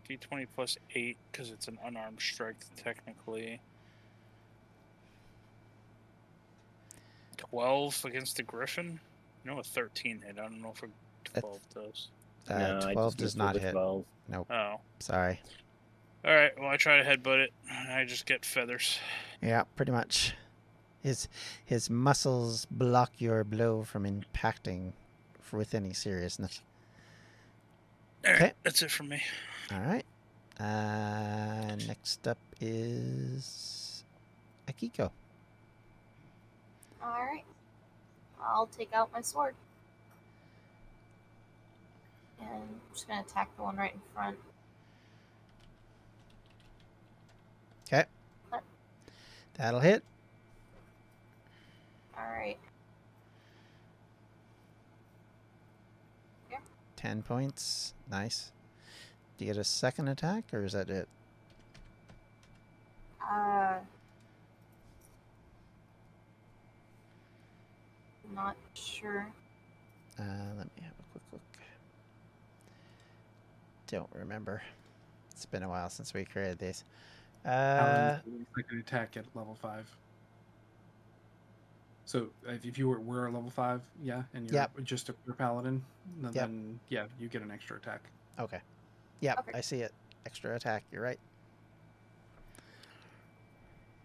D20 0.10 0.48
plus 0.56 0.77
eight 0.95 1.18
because 1.32 1.52
it's 1.52 1.68
an 1.68 1.77
unarmed 1.84 2.22
strike 2.22 2.56
technically. 2.77 3.60
Twelve 7.38 8.03
against 8.06 8.38
the 8.38 8.44
griffin. 8.44 8.99
No, 9.44 9.60
a 9.60 9.64
thirteen 9.64 10.22
hit. 10.26 10.38
I 10.40 10.44
don't 10.44 10.61
know 10.61 10.72
if 10.76 10.84
a 10.84 10.88
That's- 11.34 11.41
twelve 11.41 11.60
does. 11.73 12.07
Uh, 12.49 12.57
No, 12.57 12.80
I 12.89 12.93
12 12.93 13.11
just 13.11 13.17
does 13.17 13.35
not 13.35 13.53
the 13.55 13.59
hit. 13.59 13.72
12. 13.72 14.05
Oh, 14.49 14.80
Sorry. 14.99 15.39
all 16.26 16.34
right. 16.34 16.51
Well, 16.59 16.69
I 16.69 16.77
try 16.77 16.97
to 16.97 17.03
headbutt 17.03 17.39
it. 17.45 17.53
I 17.89 18.05
just 18.05 18.26
get 18.26 18.45
feathers. 18.45 18.99
Yeah, 19.41 19.63
pretty 19.76 19.91
much. 19.91 20.35
His 21.01 21.27
his 21.63 21.89
muscles 21.89 22.65
block 22.72 23.13
your 23.19 23.43
blow 23.43 23.84
from 23.84 24.05
impacting 24.05 24.93
for, 25.39 25.57
with 25.57 25.76
any 25.76 25.93
seriousness. 25.93 26.61
All 28.26 28.31
right, 28.34 28.41
Okay. 28.41 28.53
that's 28.63 28.81
it 28.81 28.89
for 28.89 29.03
me. 29.03 29.22
All 29.72 29.81
right. 29.81 30.05
Uh, 30.59 31.76
next 31.88 32.27
up 32.27 32.39
is 32.59 34.03
Akiko. 34.67 35.11
All 37.03 37.09
right. 37.11 37.43
I'll 38.41 38.65
take 38.67 38.91
out 38.93 39.11
my 39.13 39.22
sword. 39.22 39.53
And 42.40 42.49
I'm 42.49 42.82
just 42.94 43.07
gonna 43.07 43.22
attack 43.22 43.56
the 43.56 43.64
one 43.64 43.76
right 43.76 43.94
in 43.94 44.02
front. 44.14 44.38
Okay. 47.88 48.06
That'll 49.57 49.80
hit. 49.80 50.03
All 52.18 52.26
right. 52.26 52.57
10 57.06 57.22
points. 57.22 57.94
Nice. 58.10 58.52
Do 59.38 59.45
you 59.45 59.53
get 59.53 59.60
a 59.60 59.64
second 59.64 60.07
attack, 60.07 60.45
or 60.52 60.64
is 60.64 60.74
that 60.74 60.90
it? 60.90 61.07
Uh. 63.22 63.76
Not 68.34 68.56
sure. 68.74 69.28
Uh, 70.20 70.24
let 70.57 70.66
me 70.66 70.82
have 70.82 70.94
a. 70.99 71.05
Don't 73.88 74.10
remember. 74.14 74.62
It's 75.32 75.45
been 75.45 75.64
a 75.64 75.70
while 75.70 75.90
since 75.90 76.14
we 76.14 76.26
created 76.26 76.60
these. 76.60 76.84
Uh, 77.45 77.49
Alan, 77.49 78.22
I 78.57 78.62
can 78.64 78.80
attack 78.80 79.18
at 79.18 79.26
level 79.36 79.56
five. 79.56 79.88
So 82.06 82.28
if 82.48 82.66
if 82.66 82.78
you 82.78 82.88
were, 82.88 82.99
were 82.99 83.28
a 83.28 83.32
level 83.32 83.49
five, 83.49 83.82
yeah, 84.03 84.24
and 84.34 84.45
you're 84.45 84.56
Yep. 84.62 84.72
just 84.84 85.10
a 85.10 85.14
pure 85.14 85.36
paladin, 85.36 85.84
then, 86.22 86.34
Yep. 86.34 86.44
then 86.48 86.80
yeah, 86.90 87.06
you 87.20 87.28
get 87.28 87.41
an 87.41 87.52
extra 87.52 87.78
attack. 87.78 88.02
okay. 88.40 88.62
Yep, 89.22 89.40
Okay. 89.40 89.52
I 89.57 89.62
see 89.62 89.82
it. 89.82 89.94
Extra 90.26 90.56
attack. 90.56 90.84
You're 90.91 91.02
right. 91.02 91.20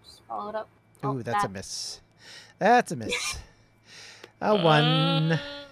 Just 0.05 0.23
follow 0.29 0.49
it 0.51 0.55
up. 0.55 0.69
Ooh, 1.05 1.09
Oh, 1.09 1.23
that's 1.23 1.45
a 1.45 1.49
miss. 1.49 2.01
That's 2.59 2.93
a 2.93 2.97
miss. 2.97 3.39
A 4.41 4.55
one. 4.63 5.39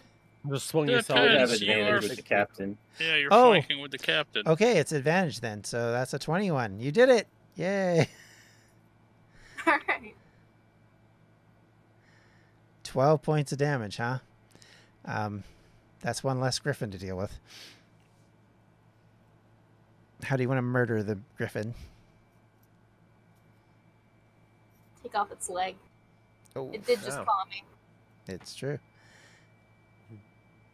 Just 0.48 0.68
swung 0.68 0.86
Yeah, 0.86 0.94
your 0.94 1.02
sword. 1.02 1.18
Have 1.20 1.30
Depends, 1.30 1.60
you 1.62 1.70
advantage 1.72 2.04
are- 2.04 2.08
with 2.08 2.16
the 2.16 2.22
captain. 2.22 2.78
Yeah, 3.00 3.16
you're 3.16 3.28
Oh. 3.32 3.50
flanking 3.50 3.80
with 3.80 3.90
the 3.90 3.98
captain. 3.98 4.46
Okay, 4.46 4.78
it's 4.78 4.92
advantage 4.92 5.40
then. 5.40 5.64
So 5.64 5.90
that's 5.92 6.14
a 6.14 6.18
21. 6.18 6.80
You 6.80 6.92
did 6.92 7.08
it. 7.08 7.26
Yay. 7.56 8.08
All 9.66 9.78
right. 9.88 10.14
12 12.84 13.20
points 13.22 13.52
of 13.52 13.58
damage, 13.58 13.96
huh? 13.98 14.18
Um, 15.04 15.44
that's 16.00 16.22
one 16.24 16.40
less 16.40 16.58
griffin 16.58 16.90
to 16.92 16.98
deal 16.98 17.16
with. 17.16 17.38
How 20.22 20.36
do 20.36 20.42
you 20.42 20.48
want 20.48 20.58
to 20.58 20.62
murder 20.62 21.02
the 21.02 21.18
griffin? 21.36 21.74
Take 25.02 25.14
off 25.14 25.30
its 25.32 25.48
leg. 25.50 25.76
Oh, 26.56 26.70
It 26.72 26.84
did 26.86 27.00
just 27.02 27.18
Wow. 27.18 27.24
claw 27.24 27.44
me. 27.50 27.62
it's 28.26 28.54
true. 28.54 28.78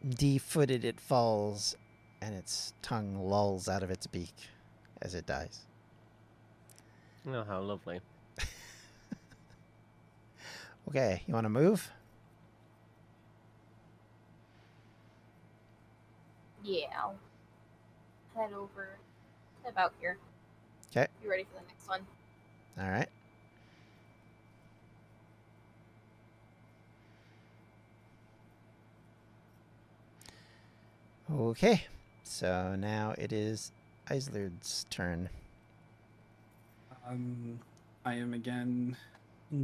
Defooted, 0.07 0.83
it 0.83 0.99
falls, 0.99 1.75
and 2.21 2.35
its 2.35 2.73
tongue 2.81 3.17
lolls 3.17 3.67
out 3.67 3.81
of 3.83 3.89
its 3.89 4.05
beak 4.05 4.33
as 5.01 5.15
it 5.15 5.25
dies. 5.25 5.61
Oh, 7.27 7.43
how 7.43 7.59
lovely. 7.61 7.99
Okay, 10.87 11.23
you 11.25 11.33
want 11.33 11.45
to 11.45 11.49
move? 11.49 11.91
Yeah. 16.63 16.85
I'll 16.97 17.15
head 18.35 18.53
over 18.53 18.89
about 19.67 19.93
here. 19.99 20.17
Okay. 20.91 21.07
You 21.23 21.29
ready 21.29 21.43
for 21.43 21.59
the 21.59 21.67
next 21.67 21.87
one? 21.89 22.01
All 22.79 22.89
right. 22.89 23.09
Okay, 31.33 31.81
so 32.23 32.75
now 32.75 33.15
it 33.17 33.33
is 33.33 33.71
Islerd's 34.07 34.85
turn. 34.91 35.27
Um, 37.07 37.59
I 38.05 38.13
am 38.13 38.33
again 38.33 38.95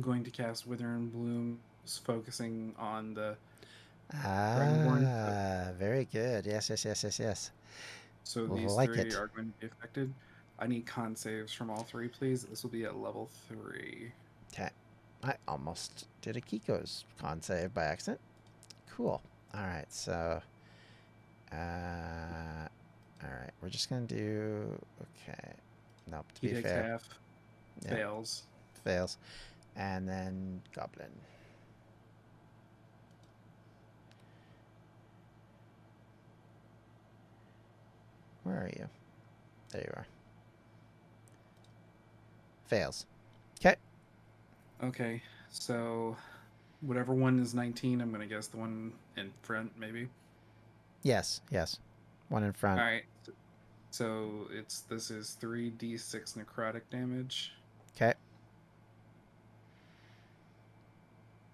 going 0.02 0.24
to 0.24 0.32
cast 0.32 0.66
Wither 0.66 0.88
and 0.88 1.12
Bloom, 1.12 1.60
focusing 2.04 2.74
on 2.80 3.14
the. 3.14 3.36
Dragonborn. 4.12 5.06
Ah, 5.08 5.72
very 5.78 6.06
good. 6.12 6.46
Yes, 6.46 6.70
yes, 6.70 6.84
yes, 6.84 7.04
yes, 7.04 7.20
yes. 7.20 7.52
So 8.24 8.46
Well, 8.46 8.58
these 8.58 8.74
like 8.74 8.90
three 8.90 9.02
it. 9.02 9.16
are 9.16 9.28
going 9.28 9.54
to 9.54 9.60
be 9.60 9.68
affected. 9.68 10.12
I 10.60 10.68
need 10.68 10.86
con 10.86 11.16
saves 11.16 11.54
from 11.54 11.70
all 11.70 11.84
three, 11.84 12.08
please. 12.08 12.44
This 12.44 12.64
will 12.64 12.72
be 12.72 12.86
at 12.86 12.98
level 12.98 13.30
three. 13.48 14.12
Okay. 14.54 14.70
I 15.24 15.36
almost 15.48 16.08
did 16.22 16.36
Akiko's 16.36 17.06
con 17.20 17.42
save 17.42 17.74
by 17.74 17.84
accident. 17.86 18.20
Cool. 18.90 19.22
All 19.54 19.62
right, 19.62 19.86
so. 19.90 20.42
Uh, 21.52 22.68
all 23.24 23.30
right, 23.30 23.52
we're 23.62 23.70
just 23.70 23.90
gonna 23.90 24.02
do. 24.06 24.80
Okay. 25.02 25.54
Nope. 26.10 26.26
To 26.36 26.42
He 26.42 26.48
be 26.48 26.54
takes 26.56 26.70
fair, 26.70 26.84
half, 26.92 27.08
Yeah. 27.84 27.90
fails. 27.96 28.44
fails, 28.84 29.18
and 29.76 30.08
then 30.08 30.62
Goblin. 30.74 31.12
Where 38.44 38.56
are 38.56 38.72
you? 38.76 38.88
There 39.72 39.82
you 39.82 39.94
are. 39.96 40.08
Fails. 42.66 43.06
Okay. 43.60 43.76
Okay, 44.84 45.22
so 45.50 46.16
whatever 46.82 47.14
one 47.14 47.40
is 47.40 47.54
19, 47.54 48.02
I'm 48.02 48.10
going 48.12 48.28
to 48.28 48.34
guess 48.34 48.48
the 48.48 48.58
one 48.58 48.94
in 49.16 49.32
front, 49.44 49.72
maybe. 49.78 50.10
Yes, 51.04 51.42
yes. 51.50 51.80
One 52.30 52.44
in 52.44 52.54
front. 52.54 52.80
All 52.80 52.86
right. 52.86 53.04
So 53.92 54.48
it's 54.54 54.82
this 54.82 55.12
is 55.12 55.38
3d6 55.42 56.38
necrotic 56.38 56.82
damage, 56.92 57.54
Okay. 57.96 58.14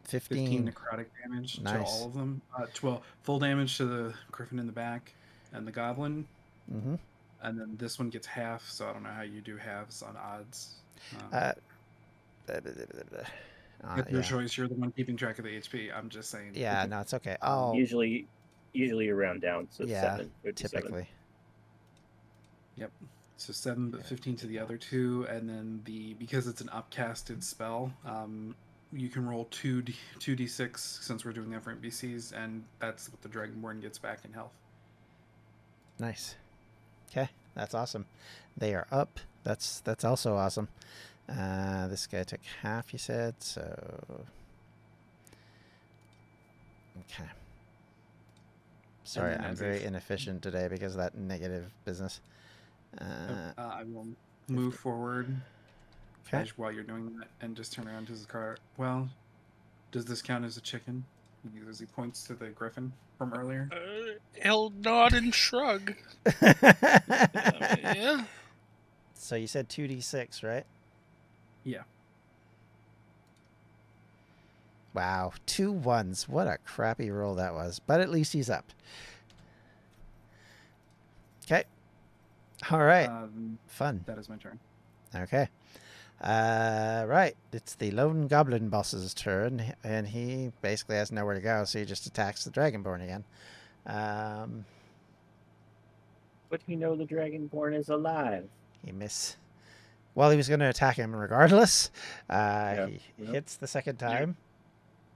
15 0.03 0.47
15. 0.47 0.71
necrotic 0.71 1.05
damage 1.23 1.55
to 1.63 1.79
all 1.83 2.05
of 2.05 2.13
them. 2.13 2.41
Uh, 2.57 2.65
12 2.73 3.01
full 3.23 3.39
damage 3.39 3.77
to 3.77 3.85
the 3.85 4.13
griffin 4.31 4.59
in 4.59 4.65
the 4.67 4.71
back 4.71 5.13
and 5.51 5.67
the 5.67 5.71
goblin. 5.71 6.25
Mm-hmm. 6.73 6.95
And 7.41 7.59
then 7.59 7.75
this 7.77 7.99
one 7.99 8.09
gets 8.09 8.25
half, 8.27 8.67
so 8.69 8.87
I 8.87 8.93
don't 8.93 9.03
know 9.03 9.09
how 9.09 9.21
you 9.23 9.41
do 9.41 9.57
halves 9.57 10.01
on 10.01 10.15
odds. 10.15 10.75
Um, 11.19 11.27
Uh, 11.33 11.51
blah, 12.45 12.59
blah, 12.61 12.71
blah, 12.73 12.85
blah, 12.85 13.03
blah. 13.11 13.91
Uh, 13.91 14.03
your 14.09 14.21
yeah. 14.21 14.27
choice. 14.27 14.57
You're 14.57 14.67
the 14.67 14.73
one 14.75 14.91
keeping 14.91 15.17
track 15.17 15.37
of 15.39 15.45
the 15.45 15.51
HP. 15.57 15.95
I'm 15.95 16.09
just 16.09 16.29
saying. 16.31 16.51
yeah, 16.55 16.85
no, 16.89 17.01
it's 17.01 17.13
okay. 17.13 17.37
Oh, 17.41 17.73
Usually, 17.73 18.27
usually 18.73 19.09
around 19.09 19.41
down. 19.41 19.67
So 19.71 19.83
Yeah, 19.85 20.01
seven. 20.01 20.19
it 20.43 20.45
would 20.47 20.55
be 20.55 20.61
seven. 20.63 20.81
typically. 20.81 21.09
Yep. 22.75 22.91
So 23.37 23.53
seven, 23.53 23.91
but 23.91 24.05
fifteen 24.05 24.35
to 24.37 24.47
the 24.47 24.57
other 24.59 24.77
two, 24.77 25.25
and 25.29 25.47
then 25.47 25.81
the 25.85 26.13
because 26.15 26.47
it's 26.47 26.61
an 26.61 26.69
upcasted 26.69 27.43
spell, 27.43 27.91
um, 28.05 28.55
you 28.91 29.09
can 29.09 29.27
roll 29.27 29.45
two 29.51 29.81
d 29.83 29.95
two 30.19 30.35
d 30.35 30.47
six 30.47 30.99
since 31.03 31.23
we're 31.23 31.33
doing 31.33 31.49
that 31.51 31.63
for 31.63 31.73
NPCs, 31.75 32.33
and 32.33 32.63
that's 32.79 33.09
what 33.09 33.21
the 33.21 33.29
Dragonborn 33.29 33.81
gets 33.81 33.97
back 33.99 34.19
in 34.25 34.33
health. 34.33 34.53
Nice. 35.99 36.35
Okay, 37.11 37.29
that's 37.53 37.73
awesome. 37.75 38.05
They 38.55 38.73
are 38.73 38.87
up. 38.91 39.19
That's 39.43 39.79
that's 39.81 40.03
also 40.03 40.35
awesome. 40.35 40.67
Uh, 41.29 41.87
this 41.87 42.07
guy 42.07 42.23
took 42.23 42.41
half. 42.61 42.91
You 42.91 42.99
said 42.99 43.35
so. 43.39 44.25
Okay. 47.11 47.29
Sorry, 49.07 49.35
I'm 49.35 49.51
as 49.51 49.59
very 49.59 49.83
inefficient 49.85 50.41
today 50.41 50.67
because 50.67 50.93
of 50.93 50.97
that 50.99 51.15
negative 51.15 51.71
business. 51.85 52.19
Uh, 52.99 53.05
Uh, 53.57 53.61
I 53.61 53.83
will 53.83 54.07
move 54.49 54.75
forward 54.75 55.33
okay. 56.27 56.51
while 56.57 56.73
you're 56.73 56.83
doing 56.83 57.17
that, 57.17 57.29
and 57.39 57.55
just 57.55 57.71
turn 57.71 57.87
around 57.87 58.07
to 58.07 58.13
the 58.13 58.25
car. 58.25 58.57
Well, 58.75 59.07
does 59.91 60.03
this 60.03 60.21
count 60.21 60.43
as 60.43 60.57
a 60.57 60.61
chicken? 60.61 61.05
As 61.69 61.79
he 61.79 61.85
points 61.85 62.23
to 62.23 62.33
the 62.33 62.47
griffin 62.47 62.91
from 63.17 63.33
earlier. 63.33 63.69
Uh, 63.71 64.19
he'll 64.43 64.71
nod 64.71 65.13
and 65.13 65.33
shrug. 65.33 65.95
Uh, 66.25 66.31
yeah. 66.61 68.25
So 69.13 69.37
you 69.37 69.47
said 69.47 69.69
two 69.69 69.87
d 69.87 70.01
six, 70.01 70.43
right? 70.43 70.65
Yeah. 71.63 71.83
Wow, 74.97 75.33
two 75.45 75.71
ones. 75.71 76.27
What 76.27 76.47
a 76.47 76.57
crappy 76.65 77.11
roll 77.11 77.35
that 77.35 77.53
was. 77.53 77.77
But 77.85 78.01
at 78.01 78.09
least 78.09 78.33
he's 78.33 78.49
up. 78.49 78.65
Okay. 81.45 81.65
All 82.71 82.83
right. 82.83 83.05
Um, 83.07 83.59
Fun. 83.67 84.01
that 84.07 84.17
is 84.17 84.27
my 84.27 84.37
turn. 84.37 84.57
Okay. 85.15 85.49
Uh, 86.19 87.05
right. 87.07 87.35
It's 87.53 87.75
the 87.75 87.91
lone 87.91 88.25
goblin 88.27 88.69
boss's 88.69 89.13
turn, 89.13 89.75
and 89.83 90.07
he 90.07 90.51
basically 90.63 90.95
has 90.95 91.11
nowhere 91.11 91.35
to 91.35 91.41
go, 91.41 91.63
so 91.65 91.77
he 91.77 91.85
just 91.85 92.07
attacks 92.07 92.43
the 92.43 92.49
dragonborn 92.49 93.03
again. 93.03 93.23
Um, 93.85 94.65
But 96.49 96.61
you 96.65 96.75
know 96.75 96.95
the 96.95 97.05
Dragonborn 97.05 97.77
is 97.77 97.89
alive. 97.89 98.49
he 98.83 98.91
miss. 98.91 99.35
Well, 100.15 100.31
he 100.31 100.37
was 100.37 100.47
going 100.47 100.61
to 100.61 100.69
attack 100.69 100.95
him 100.95 101.15
regardless. 101.15 101.91
Uh, 102.27 102.87
he 102.87 102.99
yeah. 103.19 103.31
hits 103.33 103.57
the 103.57 103.67
second 103.67 103.97
time. 103.97 104.37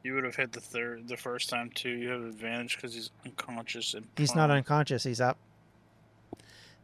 You 0.04 0.16
would 0.16 0.24
have 0.24 0.36
hit 0.36 0.52
the 0.52 0.60
third, 0.62 1.08
the 1.08 1.18
first 1.18 1.50
time 1.50 1.70
too. 1.76 1.90
You 1.90 2.10
have 2.10 2.24
advantage 2.24 2.76
because 2.76 2.94
he's 2.94 3.12
unconscious 3.26 3.94
and. 3.94 4.08
He's 4.18 4.34
not 4.36 4.50
unconscious. 4.50 5.04
He's 5.04 5.22
up. 5.22 5.38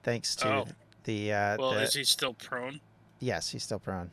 Thanks 0.04 0.36
to 0.38 0.48
Oh. 0.54 0.68
the. 1.04 1.34
Uh, 1.34 1.58
Well, 1.58 1.72
the- 1.72 1.82
is 1.82 1.94
he 1.94 2.04
still 2.04 2.34
prone? 2.36 2.80
Yes, 3.20 3.50
he's 3.50 3.64
still 3.64 3.80
prone. 3.80 4.12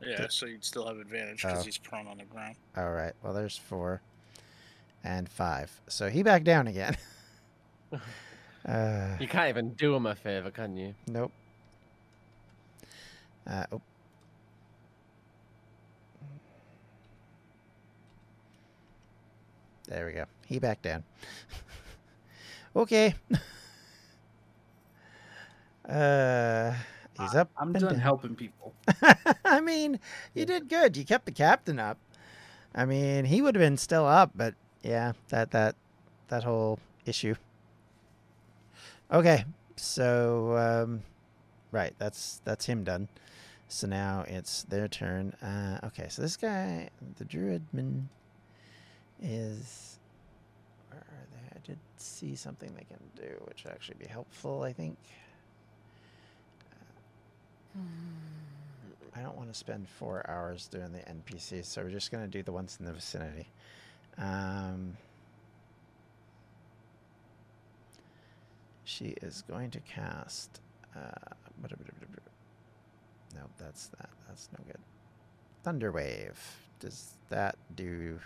Yeah, 0.00 0.28
so 0.30 0.46
you'd 0.46 0.64
still 0.64 0.86
have 0.86 0.98
advantage 0.98 1.42
because 1.42 1.60
Oh. 1.60 1.64
he's 1.64 1.76
prone 1.78 2.06
on 2.06 2.18
the 2.18 2.24
ground. 2.24 2.56
All 2.76 2.90
right. 2.92 3.12
Well, 3.22 3.34
there's 3.34 3.56
four 3.58 4.00
and 5.04 5.28
five. 5.28 5.80
So 5.88 6.08
he 6.08 6.22
back 6.22 6.44
down 6.44 6.68
again. 6.68 6.96
uh, 7.92 7.98
You 9.20 9.28
can't 9.28 9.48
even 9.48 9.74
do 9.74 9.94
him 9.94 10.06
a 10.06 10.14
favor, 10.14 10.50
can 10.50 10.76
you? 10.76 10.94
nope. 11.08 11.32
Uh, 13.46 13.66
oh. 13.72 13.82
There 19.90 20.06
we 20.06 20.12
go. 20.12 20.24
He 20.46 20.60
backed 20.60 20.82
down. 20.82 21.02
okay. 22.76 23.14
uh, 25.88 26.72
he's 27.18 27.34
up. 27.34 27.50
I'm 27.58 27.72
done 27.72 27.94
down. 27.94 27.98
helping 27.98 28.36
people. 28.36 28.72
I 29.44 29.60
mean, 29.60 29.98
you 30.32 30.46
did 30.46 30.68
good. 30.68 30.96
You 30.96 31.04
kept 31.04 31.26
the 31.26 31.32
captain 31.32 31.80
up. 31.80 31.98
I 32.72 32.84
mean, 32.84 33.24
he 33.24 33.42
would 33.42 33.56
have 33.56 33.60
been 33.60 33.76
still 33.76 34.06
up, 34.06 34.30
but 34.36 34.54
yeah, 34.82 35.14
that 35.30 35.50
that 35.50 35.74
that 36.28 36.44
whole 36.44 36.78
issue. 37.04 37.34
Okay, 39.12 39.44
so 39.74 40.56
um, 40.56 41.02
right, 41.72 41.94
that's 41.98 42.40
that's 42.44 42.66
him 42.66 42.84
done. 42.84 43.08
So 43.66 43.88
now 43.88 44.24
it's 44.28 44.62
their 44.62 44.86
turn. 44.86 45.32
Uh, 45.42 45.80
okay, 45.86 46.06
so 46.08 46.22
this 46.22 46.36
guy, 46.36 46.90
the 47.16 47.24
druidman, 47.24 48.04
is 49.22 49.98
Where 50.90 51.00
are 51.00 51.26
they? 51.32 51.56
I 51.56 51.60
did 51.66 51.78
see 51.96 52.34
something 52.34 52.72
they 52.74 52.84
can 52.84 52.98
do, 53.16 53.34
which 53.46 53.64
would 53.64 53.72
actually 53.72 53.96
be 53.98 54.06
helpful, 54.06 54.62
I 54.62 54.72
think. 54.72 54.96
I 59.14 59.22
don't 59.22 59.36
want 59.36 59.52
to 59.52 59.58
spend 59.58 59.88
four 59.88 60.28
hours 60.28 60.68
doing 60.68 60.92
the 60.92 61.00
NPCs, 61.00 61.66
so 61.66 61.82
we're 61.82 61.90
just 61.90 62.10
going 62.10 62.24
to 62.24 62.30
do 62.30 62.42
the 62.42 62.52
ones 62.52 62.76
in 62.80 62.86
the 62.86 62.92
vicinity. 62.92 63.48
Um, 64.18 64.96
she 68.84 69.14
is 69.22 69.42
going 69.48 69.70
to 69.70 69.80
cast. 69.80 70.60
Uh, 70.96 71.10
no, 73.34 73.40
that's 73.58 73.88
that. 73.88 74.10
That's 74.26 74.48
no 74.58 74.64
good. 74.66 74.80
Thunderwave. 75.64 76.36
Does 76.80 77.12
that 77.28 77.56
do? 77.74 78.18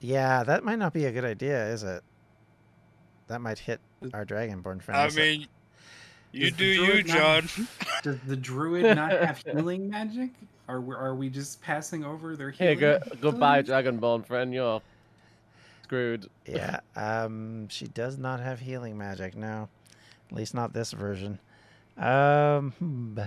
Yeah, 0.00 0.42
that 0.44 0.64
might 0.64 0.78
not 0.78 0.92
be 0.92 1.04
a 1.04 1.12
good 1.12 1.24
idea, 1.24 1.66
is 1.68 1.82
it? 1.82 2.02
That 3.28 3.40
might 3.40 3.58
hit 3.58 3.80
our 4.14 4.24
dragonborn 4.24 4.82
friend. 4.82 5.00
I 5.00 5.06
is 5.06 5.16
it? 5.16 5.20
mean, 5.20 5.46
you 6.32 6.46
Is 6.46 6.52
do 6.54 6.64
you, 6.64 7.02
druid 7.02 7.08
not- 7.08 7.44
Does 8.02 8.18
the 8.26 8.36
druid 8.36 8.96
not 8.96 9.10
have 9.12 9.38
healing 9.46 9.90
magic? 9.90 10.30
Are 10.68 10.80
we, 10.80 10.94
are 10.94 11.14
we 11.14 11.28
just 11.28 11.60
passing 11.60 12.04
over 12.04 12.36
their 12.36 12.50
Here, 12.50 12.74
healing? 12.74 13.00
go, 13.10 13.16
goodbye. 13.20 13.62
Dragonborn 13.62 14.24
friend. 14.24 14.54
You're 14.54 14.80
screwed. 15.82 16.30
Yeah, 16.46 16.80
um, 16.96 17.68
she 17.68 17.88
does 17.88 18.16
not 18.18 18.40
have 18.40 18.60
healing 18.60 18.96
magic, 18.96 19.36
no. 19.36 19.68
At 20.30 20.36
least 20.36 20.54
not 20.54 20.72
this 20.72 20.92
version. 20.92 21.40
Um, 21.98 22.70
hmm, 22.78 23.18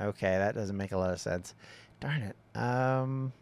okay, 0.00 0.38
that 0.38 0.54
doesn't 0.54 0.76
make 0.76 0.92
a 0.92 0.96
lot 0.96 1.10
of 1.10 1.20
sense. 1.20 1.54
Darn 2.00 2.22
it. 2.22 2.36
Um, 2.58 3.32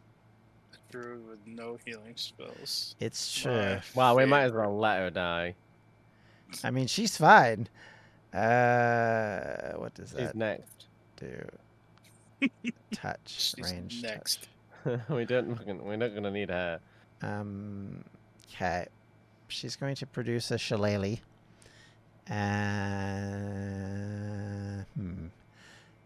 Druid 1.03 1.29
with 1.29 1.39
no 1.47 1.79
healing 1.85 2.15
spells. 2.17 2.97
it's 3.01 3.45
My 3.45 3.53
true. 3.53 3.79
Wow, 3.95 4.17
we 4.17 4.25
might 4.25 4.43
as 4.45 4.53
well 4.53 4.77
let 4.77 4.99
her 4.99 5.11
die. 5.11 5.55
I 6.65 6.71
mean, 6.71 6.87
she's 6.87 7.17
fine. 7.17 7.69
Uh, 8.33 9.73
what 9.77 9.95
does 9.95 10.11
She's 10.11 10.19
that 10.19 10.35
next. 10.35 10.87
do? 11.17 11.49
Touch, 12.93 13.19
She's 13.27 13.73
range, 13.73 14.03
next. 14.03 14.49
we 15.09 15.25
don't. 15.25 15.59
We're 15.85 15.97
not 15.97 16.15
gonna 16.15 16.31
need 16.31 16.51
her. 16.51 16.81
Um, 17.23 18.05
okay. 18.53 18.87
She's 19.49 19.77
going 19.77 19.95
to 19.97 20.07
produce 20.07 20.51
a 20.51 20.59
shillelagh. 20.59 21.19
Uh, 22.29 22.35
hmm. 24.97 25.27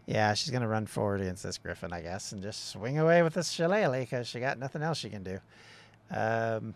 Yeah, 0.05 0.33
she's 0.33 0.49
going 0.49 0.63
to 0.63 0.67
run 0.67 0.87
forward 0.87 1.21
against 1.21 1.43
this 1.43 1.57
griffin, 1.57 1.93
I 1.93 2.01
guess, 2.01 2.31
and 2.31 2.41
just 2.41 2.69
swing 2.69 2.97
away 2.97 3.21
with 3.21 3.33
this 3.33 3.49
shillelagh 3.49 3.99
because 3.99 4.27
she 4.27 4.39
got 4.39 4.57
nothing 4.59 4.81
else 4.81 4.97
she 4.97 5.09
can 5.09 5.23
do. 5.23 5.39
Um, 6.09 6.73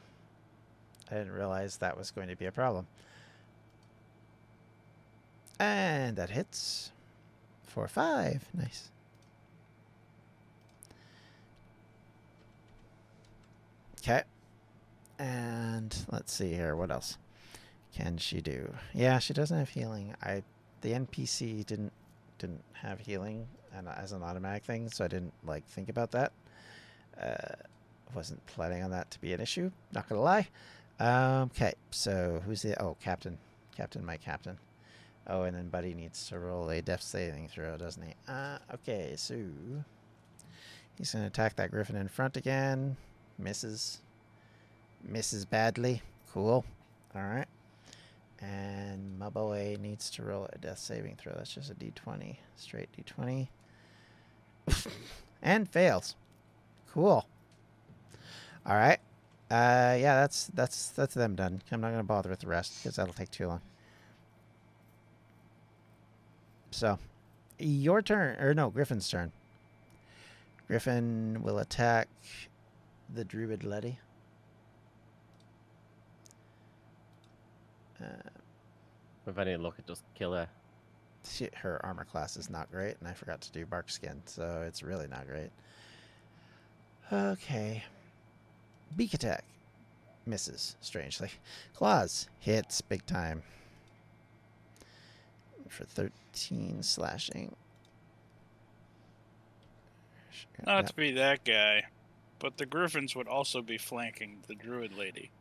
I 1.12 1.16
didn't 1.16 1.34
realize 1.34 1.78
that 1.78 1.98
was 1.98 2.12
going 2.12 2.30
to 2.30 2.36
be 2.36 2.46
a 2.46 2.52
problem. 2.52 2.88
And 5.60 6.16
that 6.18 6.30
hits 6.30 6.92
Four, 7.76 7.90
five. 7.90 8.48
Nice. 8.54 8.90
Okay. 14.02 14.24
And 15.20 15.94
let's 16.10 16.32
see 16.32 16.54
here. 16.54 16.74
What 16.78 16.90
else 16.90 17.18
can 17.94 18.18
she 18.18 18.40
do? 18.40 18.74
Yeah, 18.94 19.20
she 19.20 19.34
doesn't 19.34 19.58
have 19.58 19.68
healing. 19.68 20.16
I 20.24 20.44
the 20.80 20.94
NPC 20.94 21.66
didn't 21.66 21.92
didn't 22.38 22.64
have 22.74 23.00
healing 23.00 23.48
and 23.76 23.88
as 23.88 24.12
an 24.12 24.24
automatic 24.24 24.64
thing, 24.64 24.90
so 24.90 25.06
I 25.06 25.08
didn't 25.08 25.34
like 25.46 25.66
think 25.68 25.90
about 25.90 26.12
that. 26.12 26.32
Uh, 27.22 27.56
wasn't 28.14 28.46
planning 28.46 28.84
on 28.84 28.92
that 28.92 29.12
to 29.12 29.20
be 29.20 29.34
an 29.34 29.42
issue. 29.42 29.72
Not 29.94 30.08
gonna 30.08 30.22
lie. 30.22 30.48
Um, 31.00 31.52
okay, 31.54 31.74
so 31.92 32.42
who's 32.46 32.62
the 32.62 32.82
oh 32.82 32.96
captain? 33.02 33.38
Captain, 33.76 34.06
my 34.06 34.18
captain. 34.18 34.58
Oh, 35.28 35.44
and 35.44 35.58
then 35.58 35.70
Buddy 35.70 35.94
needs 35.94 36.28
to 36.30 36.40
roll 36.40 36.70
a 36.70 36.82
death 36.82 37.02
saving 37.02 37.48
throw, 37.48 37.78
doesn't 37.78 38.04
he? 38.04 38.14
Uh, 38.28 38.60
okay, 38.74 39.14
so 39.18 39.36
he's 40.98 41.12
gonna 41.12 41.28
attack 41.28 41.56
that 41.56 41.72
griffin 41.72 41.96
in 41.96 42.08
front 42.08 42.38
again. 42.38 42.96
Misses. 43.38 44.02
Misses 45.04 45.46
badly. 45.46 46.02
Cool. 46.32 46.64
All 47.16 47.22
right. 47.22 47.48
And 48.42 49.18
my 49.18 49.30
boy 49.30 49.78
needs 49.80 50.10
to 50.12 50.24
roll 50.24 50.48
a 50.52 50.58
death 50.58 50.80
saving 50.80 51.16
throw. 51.18 51.34
That's 51.36 51.54
just 51.54 51.72
a 51.72 51.76
d20. 51.76 52.38
Straight 52.56 52.90
d20. 52.92 53.48
and 55.42 55.70
fails. 55.70 56.16
Cool. 56.92 57.26
All 58.66 58.76
right. 58.76 59.00
Uh, 59.50 59.96
yeah, 60.00 60.16
that's 60.16 60.48
that's 60.56 60.90
that's 60.90 61.14
them 61.14 61.36
done. 61.36 61.62
I'm 61.72 61.80
not 61.80 61.92
gonna 61.92 62.04
bother 62.04 62.30
with 62.30 62.40
the 62.40 62.48
rest 62.48 62.80
because 62.82 62.96
that'll 62.96 63.14
take 63.14 63.30
too 63.30 63.48
long. 63.48 63.62
So, 66.72 66.98
your 67.60 68.02
turn, 68.02 68.38
or 68.40 68.54
no, 68.54 68.70
Griffin's 68.70 69.08
turn. 69.08 69.32
Griffin 70.68 71.42
will 71.44 71.60
attack 71.60 72.10
the 73.14 73.24
druid 73.24 73.64
lady. 73.64 74.00
Uh, 78.06 78.30
With 79.26 79.40
any 79.40 79.58
luck, 79.58 79.76
it 79.80 79.88
just 79.88 80.04
kill 80.14 80.34
her. 80.34 80.48
she, 81.28 81.50
her 81.56 81.84
armor 81.86 82.06
class 82.06 82.38
is 82.38 82.50
not 82.50 82.72
great, 82.72 82.98
and 83.00 83.08
I 83.08 83.14
forgot 83.14 83.42
to 83.42 83.52
do 83.52 83.66
bark 83.66 83.90
skin, 83.90 84.22
so 84.26 84.64
it's 84.68 84.84
really 84.84 85.08
not 85.08 85.28
great. 85.28 85.50
Okay. 87.12 87.84
Beak 88.96 89.14
attack. 89.14 89.44
Misses, 90.26 90.76
strangely. 90.82 91.30
Claws. 91.74 92.28
Hits 92.40 92.82
big 92.82 93.06
time. 93.06 93.44
For 95.70 95.84
13 95.84 96.82
slashing. 96.82 97.56
Not 100.66 100.78
yep. 100.78 100.88
to 100.88 100.94
be 100.96 101.12
that 101.12 101.44
guy, 101.44 101.86
but 102.40 102.58
the 102.58 102.66
Griffins 102.66 103.16
would 103.16 103.28
also 103.28 103.62
be 103.62 103.78
flanking 103.78 104.40
the 104.48 104.56
Druid 104.56 104.96
lady, 104.98 105.32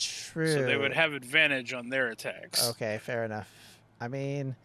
True. 0.00 0.52
so 0.52 0.62
they 0.64 0.76
would 0.76 0.92
have 0.92 1.12
advantage 1.12 1.72
on 1.72 1.88
their 1.88 2.08
attacks. 2.08 2.68
Okay, 2.70 2.98
fair 3.02 3.24
enough. 3.24 3.50
I 4.00 4.08
mean, 4.08 4.56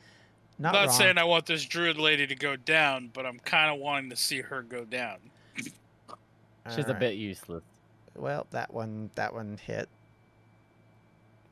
I'm 0.58 0.64
not, 0.64 0.74
not 0.74 0.88
wrong. 0.88 0.96
saying 0.98 1.18
I 1.18 1.24
want 1.26 1.46
this 1.46 1.66
Druid 1.66 1.98
lady 1.98 2.26
to 2.28 2.36
go 2.36 2.56
down, 2.56 3.10
but 3.14 3.26
I'm 3.26 3.40
kind 3.40 3.74
of 3.74 3.80
wanting 3.80 4.10
to 4.12 4.16
see 4.16 4.42
her 4.42 4.62
go 4.62 4.86
down. 4.86 5.18
She's 6.74 6.88
a 6.88 6.94
bit 6.94 7.16
useless. 7.16 7.64
Well, 8.16 8.48
that 8.52 8.74
one 8.74 9.12
that 9.16 9.34
one 9.34 9.60
hit 9.64 9.88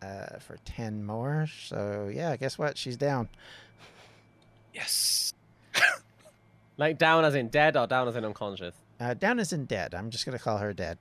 uh, 0.01 0.39
for 0.39 0.57
ten 0.65 1.03
more. 1.05 1.47
So 1.68 2.10
yeah, 2.11 2.35
guess 2.38 2.57
what? 2.57 2.77
She's 2.77 2.97
down. 2.97 3.30
Yes. 4.73 5.34
Like 6.77 6.97
down 6.97 7.23
as 7.26 7.35
in 7.35 7.49
dead 7.49 7.77
or 7.77 7.85
down 7.85 8.07
as 8.07 8.15
in 8.15 8.26
unconscious. 8.26 8.73
Uh, 8.99 9.14
down 9.14 9.38
isn't 9.39 9.65
dead. 9.68 9.93
I'm 9.93 10.10
just 10.10 10.26
gonna 10.26 10.39
call 10.39 10.57
her 10.57 10.73
dead, 10.73 10.97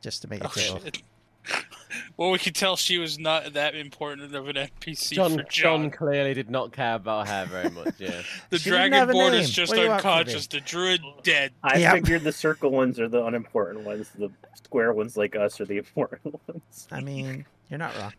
just 0.00 0.22
to 0.22 0.28
make 0.28 0.40
it 0.40 0.46
Oh, 0.46 0.50
safe. 0.50 0.82
shit. 0.84 1.02
Well, 2.18 2.30
we 2.32 2.38
could 2.38 2.54
tell 2.54 2.76
she 2.76 2.98
was 2.98 3.18
not 3.18 3.54
that 3.54 3.74
important 3.74 4.34
of 4.34 4.48
an 4.48 4.56
NPC 4.56 5.12
John, 5.14 5.30
for 5.38 5.42
John 5.44 5.82
John. 5.84 5.90
clearly 5.90 6.34
did 6.34 6.50
not 6.50 6.72
care 6.72 6.96
about 6.96 7.28
her 7.28 7.46
very 7.46 7.70
much. 7.70 7.94
Yeah. 7.98 8.20
The 8.50 8.58
She 8.58 8.68
didn't 8.70 8.92
have 8.92 9.08
a 9.08 9.12
Dragonborn 9.14 9.32
is 9.38 9.50
just 9.50 9.70
What 9.70 9.76
do 9.76 9.82
you 9.82 9.88
want 9.88 10.02
from 10.02 10.10
me? 10.10 10.18
unconscious. 10.18 10.46
The 10.48 10.60
Druid 10.60 11.00
dead. 11.22 11.52
I 11.62 11.78
Yep. 11.78 11.94
figured 11.94 12.24
the 12.24 12.32
circle 12.32 12.70
ones 12.70 13.00
are 13.00 13.08
the 13.08 13.24
unimportant 13.24 13.84
ones. 13.86 14.10
The 14.18 14.30
square 14.54 14.92
ones 14.92 15.16
like 15.16 15.34
us 15.36 15.60
are 15.60 15.64
the 15.64 15.78
important 15.78 16.34
ones. 16.48 16.88
I 16.92 17.00
mean, 17.00 17.46
you're 17.70 17.78
not 17.78 17.96
wrong. 17.96 18.12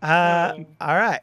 Uh, 0.00 0.52
Um, 0.56 0.66
all 0.80 0.96
right. 0.96 1.20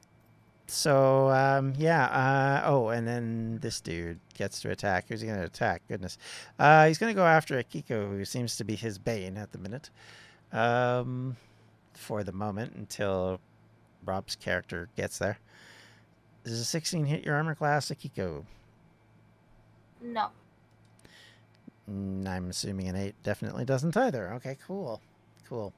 So 0.68 1.30
um, 1.30 1.74
yeah. 1.78 2.04
Uh, 2.06 2.62
oh, 2.70 2.90
and 2.90 3.08
then 3.08 3.58
this 3.62 3.82
dude 3.82 4.20
gets 4.38 4.62
to 4.62 4.70
attack. 4.72 5.06
Who's 5.08 5.22
he 5.22 5.28
gonna 5.28 5.44
attack? 5.46 5.82
Goodness. 5.88 6.18
Uh, 6.60 6.86
he's 6.88 6.98
gonna 7.00 7.14
go 7.16 7.26
after 7.26 7.62
Akiko, 7.64 8.10
who 8.10 8.24
seems 8.26 8.56
to 8.58 8.64
be 8.64 8.76
his 8.76 9.00
bane 9.00 9.36
at 9.38 9.52
the 9.52 9.58
minute. 9.58 9.90
Um, 10.54 11.38
for 12.00 12.24
the 12.24 12.32
moment 12.32 12.74
until 12.76 13.40
Rob's 14.06 14.36
character 14.36 14.90
gets 14.96 15.18
there. 15.20 15.38
Does 16.44 16.60
a 16.60 16.66
16 16.66 17.06
hit 17.06 17.26
your 17.26 17.36
armor 17.36 17.56
class, 17.56 17.92
Akiko? 17.92 18.46
No. 20.02 20.30
Mm, 21.92 22.28
I'm 22.28 22.50
assuming 22.50 22.88
an 22.88 22.96
8 22.96 23.16
definitely 23.24 23.66
doesn't 23.66 23.96
either. 23.98 24.34
Okay, 24.36 24.58
cool. 24.66 25.02
Cool. 25.48 25.74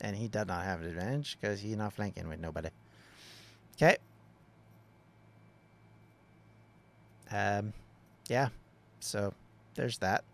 And 0.00 0.16
he 0.16 0.28
does 0.28 0.46
not 0.46 0.64
have 0.64 0.80
an 0.80 0.88
advantage 0.88 1.36
because 1.40 1.60
he's 1.60 1.76
not 1.76 1.92
flanking 1.92 2.28
with 2.28 2.40
nobody. 2.40 2.70
Okay. 3.76 3.96
Um, 7.30 7.72
yeah. 8.28 8.48
So 9.00 9.34
there's 9.74 9.98
that. 9.98 10.24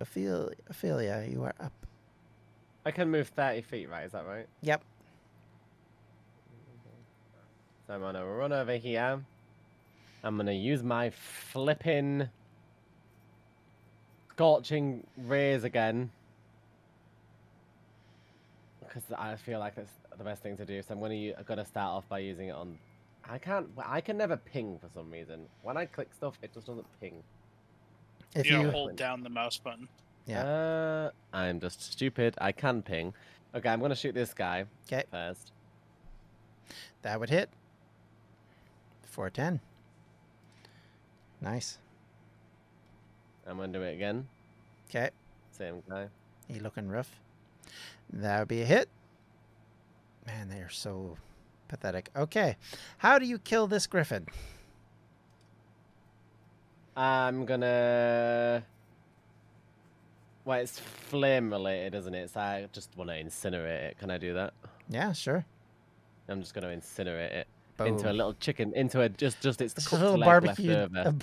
Ophelia, 0.00 0.50
Ophelia, 0.68 1.26
you 1.30 1.44
are 1.44 1.54
up. 1.60 1.72
I 2.84 2.90
can 2.90 3.10
move 3.10 3.28
30 3.28 3.62
feet, 3.62 3.88
right? 3.90 4.04
Is 4.04 4.12
that 4.12 4.26
right? 4.26 4.46
Yep. 4.62 4.82
So 7.86 7.94
I'm 7.94 8.00
gonna 8.00 8.24
run 8.24 8.52
over 8.52 8.76
here. 8.76 9.22
I'm 10.24 10.36
gonna 10.36 10.52
use 10.52 10.82
my 10.82 11.10
flipping 11.10 12.28
scorching 14.30 15.06
rays 15.16 15.64
again. 15.64 16.10
because 18.80 19.10
I 19.16 19.36
feel 19.36 19.58
like 19.58 19.78
it's 19.78 19.90
the 20.18 20.22
best 20.24 20.42
thing 20.42 20.54
to 20.58 20.66
do. 20.66 20.82
So 20.82 20.92
I'm 20.92 21.00
gonna 21.00 21.14
u- 21.14 21.34
I'm 21.38 21.44
gonna 21.44 21.64
start 21.64 21.88
off 21.92 22.08
by 22.10 22.18
using 22.18 22.48
it 22.48 22.52
on. 22.52 22.78
I 23.24 23.38
can't. 23.38 23.70
I 23.78 24.02
can 24.02 24.18
never 24.18 24.36
ping 24.36 24.78
for 24.78 24.88
some 24.92 25.10
reason. 25.10 25.48
When 25.62 25.78
I 25.78 25.86
click 25.86 26.12
stuff, 26.12 26.38
it 26.42 26.52
just 26.52 26.66
doesn't 26.66 26.86
ping. 27.00 27.22
If 28.34 28.44
you 28.44 28.60
you, 28.60 28.70
hold 28.70 28.96
down 28.96 29.22
the 29.22 29.30
mouse 29.30 29.56
button. 29.56 29.88
Yeah. 30.26 30.44
Uh, 30.44 31.10
I'm 31.32 31.60
just 31.60 31.82
stupid. 31.92 32.34
I 32.40 32.52
can 32.52 32.82
ping. 32.82 33.14
Okay, 33.54 33.68
I'm 33.68 33.80
gonna 33.80 33.94
shoot 33.96 34.14
this 34.14 34.32
guy 34.32 34.64
okay, 34.86 35.04
first. 35.10 35.52
that 37.02 37.18
would 37.20 37.28
hit. 37.30 37.50
410. 39.04 39.60
Nice. 41.40 41.78
I'm 43.46 43.56
gonna 43.58 43.72
do 43.72 43.82
it 43.82 43.92
again. 43.94 44.26
Okay, 44.88 45.10
Same 45.50 45.82
guy. 45.88 46.08
he 46.48 46.60
looking 46.60 46.88
rough. 46.88 47.10
That 48.12 48.38
would 48.38 48.48
be 48.48 48.62
a 48.62 48.64
hit. 48.64 48.88
Man, 50.26 50.48
they 50.48 50.58
are 50.60 50.68
so 50.70 51.16
pathetic. 51.68 52.10
Okay, 52.16 52.56
how 52.98 53.18
do 53.18 53.26
you 53.26 53.38
kill 53.38 53.66
this 53.66 53.86
griffin? 53.86 54.26
I'm 56.96 57.44
gonna. 57.44 58.64
Well, 60.44 60.58
it's 60.60 60.78
flame 60.78 61.50
related, 61.52 61.94
isn't 61.94 62.14
it? 62.14 62.30
So 62.30 62.40
I 62.40 62.68
just 62.72 62.96
want 62.96 63.10
to 63.10 63.16
incinerate 63.22 63.82
it. 63.90 63.98
Can 63.98 64.10
I 64.10 64.18
do 64.18 64.34
that? 64.34 64.54
Yeah, 64.88 65.12
sure. 65.12 65.44
I'm 66.28 66.40
just 66.40 66.54
gonna 66.54 66.68
incinerate 66.68 67.32
it 67.32 67.46
into 67.80 68.10
a 68.10 68.12
little 68.12 68.34
chicken, 68.34 68.72
into 68.74 69.00
a 69.00 69.08
just 69.08 69.40
just 69.40 69.60
its 69.60 69.74
Just 69.74 69.86
a 69.88 69.90
cooked 69.90 70.02
little 70.02 70.18
leg 70.18 70.26
barbecue. 70.26 70.72
left 70.92 70.96
over. 70.96 71.16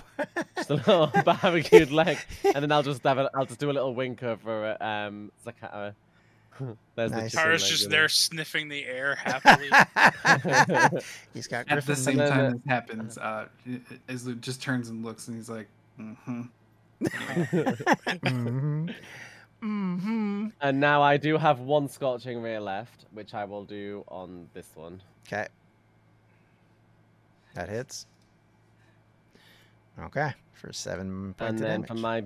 just 0.57 0.69
a 0.69 0.73
little 0.75 1.07
barbecued 1.25 1.91
leg, 1.91 2.17
and 2.43 2.55
then 2.55 2.71
I'll 2.71 2.83
just 2.83 3.03
have 3.03 3.17
a, 3.17 3.29
I'll 3.33 3.45
just 3.45 3.59
do 3.59 3.71
a 3.71 3.73
little 3.73 3.95
wink 3.95 4.23
over 4.23 4.65
at 4.65 4.81
um 4.81 5.31
Zakara. 5.45 5.93
There's 6.95 7.11
Nice. 7.11 7.23
the 7.23 7.29
chicken 7.29 7.39
Kara's 7.43 7.61
leg, 7.61 7.71
just 7.71 7.83
you 7.83 7.89
there 7.89 8.09
sniffing 8.09 8.67
the 8.67 8.83
air 8.85 9.15
happily. 9.15 9.69
He's 11.33 11.47
got 11.47 11.69
At 11.69 11.85
the 11.85 11.95
same 11.95 12.17
time 12.17 12.51
this 12.53 12.61
happens, 12.67 13.17
uh, 13.17 13.47
Islu 14.09 14.39
just 14.41 14.61
turns 14.61 14.89
and 14.89 15.03
looks, 15.05 15.27
and 15.29 15.37
he's 15.37 15.49
like, 15.49 15.67
"Mm-hmm." 15.99 16.41
Mm-hmm. 17.03 18.89
Mm-hmm. 19.61 20.47
and 20.61 20.80
now 20.80 21.01
I 21.01 21.17
do 21.17 21.38
have 21.38 21.59
one 21.59 21.88
scorching 21.89 22.41
ray 22.41 22.59
left, 22.59 23.05
which 23.11 23.34
I 23.34 23.43
will 23.45 23.65
do 23.65 24.05
on 24.07 24.47
this 24.53 24.69
one. 24.76 25.01
Okay. 25.27 25.47
That 27.55 27.67
hits. 27.69 28.05
Okay, 29.99 30.31
for 30.53 30.71
seven 30.71 31.34
points 31.34 31.49
and 31.49 31.59
then 31.59 31.81
damage. 31.81 31.88
for 31.89 31.93
my 31.95 32.23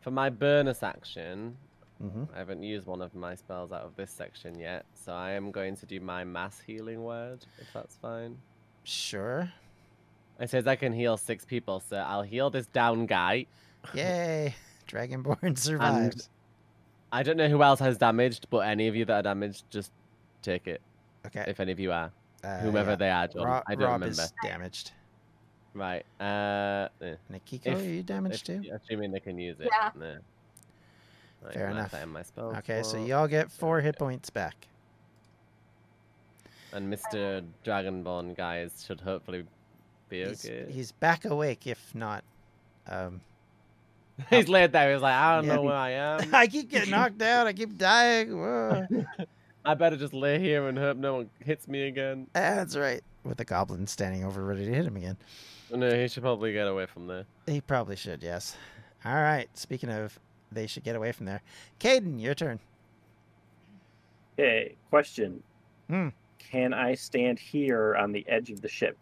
for 0.00 0.10
my 0.12 0.30
bonus 0.30 0.82
action, 0.84 1.56
hmm 2.00 2.24
I 2.32 2.38
haven't 2.38 2.62
used 2.62 2.86
one 2.86 3.02
of 3.02 3.14
my 3.14 3.34
spells 3.34 3.72
out 3.72 3.82
of 3.82 3.96
this 3.96 4.12
section 4.12 4.58
yet, 4.58 4.84
so 4.94 5.12
I 5.12 5.32
am 5.32 5.50
going 5.50 5.76
to 5.76 5.86
do 5.86 5.98
my 6.00 6.22
mass 6.24 6.60
healing 6.64 7.02
word, 7.02 7.44
if 7.60 7.72
that's 7.72 7.96
fine. 7.96 8.38
Sure. 8.84 9.50
It 10.38 10.50
says 10.50 10.66
I 10.66 10.76
can 10.76 10.92
heal 10.92 11.16
six 11.16 11.44
people, 11.44 11.80
so 11.80 11.96
I'll 11.96 12.22
heal 12.22 12.50
this 12.50 12.66
down 12.66 13.06
guy. 13.06 13.46
Yay! 13.92 14.54
Dragonborn 14.88 15.58
survives. 15.58 16.28
I 17.12 17.22
don't 17.22 17.36
know 17.36 17.48
who 17.48 17.62
else 17.62 17.80
has 17.80 17.98
damaged, 17.98 18.46
but 18.50 18.58
any 18.60 18.88
of 18.88 18.96
you 18.96 19.04
that 19.04 19.14
are 19.14 19.22
damaged, 19.22 19.64
just 19.70 19.92
take 20.42 20.66
it. 20.66 20.80
okay. 21.26 21.44
If 21.46 21.60
any 21.60 21.72
of 21.72 21.80
you 21.80 21.92
are, 21.92 22.10
uh, 22.42 22.58
whomever 22.58 22.90
yeah. 22.90 22.96
they 22.96 23.10
are, 23.10 23.28
John. 23.28 23.44
Rob, 23.44 23.64
I 23.66 23.74
don't 23.74 23.84
Rob 23.84 24.00
remember. 24.00 24.22
is 24.22 24.32
damaged. 24.42 24.90
Right. 25.74 26.04
Uh, 26.20 26.88
eh, 27.02 27.14
Nikiko, 27.32 27.66
If- 27.66 27.78
are 27.78 27.82
you 27.84 28.02
damaged 28.02 28.48
if- 28.48 28.62
too? 28.62 28.70
Assuming 28.72 29.12
they 29.12 29.20
can 29.20 29.38
use 29.38 29.56
it. 29.60 29.68
Yeah. 29.70 29.90
Nah. 29.96 30.06
Right, 31.42 31.52
Fair 31.54 31.68
enough. 31.68 31.90
that 31.90 32.02
in 32.04 32.08
my 32.08 32.22
spell 32.22 32.56
Okay, 32.56 32.82
so 32.82 32.96
y'all 32.96 33.28
get 33.28 33.50
four 33.50 33.80
hit 33.80 33.98
points 33.98 34.30
back. 34.30 34.66
And 36.72 36.92
Mr. 36.92 37.44
Dragonborn 37.64 38.34
guys 38.36 38.82
should 38.86 39.00
hopefully 39.00 39.44
be 40.08 40.24
He's, 40.24 40.44
okay. 40.44 40.66
he's 40.70 40.90
back 40.92 41.24
awake, 41.26 41.66
if 41.66 41.94
not. 41.94 42.24
Um, 42.88 43.20
He's 44.30 44.48
laid 44.48 44.72
there. 44.72 44.92
He's 44.92 45.02
like, 45.02 45.14
I 45.14 45.36
don't 45.36 45.46
Yeah. 45.46 45.54
know 45.56 45.62
where 45.62 45.74
I 45.74 45.90
am. 45.90 46.20
I 46.34 46.46
keep 46.46 46.70
getting 46.70 46.90
knocked 46.90 47.20
out. 47.22 47.46
I 47.46 47.52
keep 47.52 47.76
dying. 47.76 49.06
I 49.64 49.74
better 49.74 49.96
just 49.96 50.12
lay 50.14 50.38
here 50.38 50.68
and 50.68 50.76
hope 50.78 50.96
no 50.98 51.14
one 51.16 51.30
hits 51.40 51.66
me 51.68 51.88
again. 51.88 52.26
That's 52.32 52.76
right. 52.76 53.02
With 53.24 53.38
the 53.38 53.44
goblin 53.44 53.86
standing 53.86 54.22
over, 54.24 54.44
ready 54.44 54.66
to 54.66 54.72
hit 54.74 54.84
him 54.84 54.96
again. 54.96 55.16
No, 55.70 55.90
he 55.94 56.06
should 56.08 56.22
probably 56.22 56.52
get 56.52 56.68
away 56.68 56.86
from 56.86 57.06
there. 57.06 57.24
He 57.46 57.60
probably 57.60 57.96
should, 57.96 58.22
yes. 58.22 58.56
All 59.04 59.14
right. 59.14 59.48
Speaking 59.54 59.90
of, 59.90 60.18
they 60.52 60.66
should 60.66 60.84
get 60.84 60.94
away 60.96 61.12
from 61.12 61.26
there. 61.26 61.40
Caden, 61.80 62.20
your 62.20 62.34
turn. 62.34 62.60
Okay, 64.38 64.74
question. 64.90 65.42
Hmm. 65.88 66.08
Can 66.38 66.74
I 66.74 66.94
stand 66.94 67.38
here 67.38 67.96
on 67.96 68.12
the 68.12 68.24
edge 68.28 68.50
of 68.50 68.60
the 68.60 68.68
ship? 68.68 68.98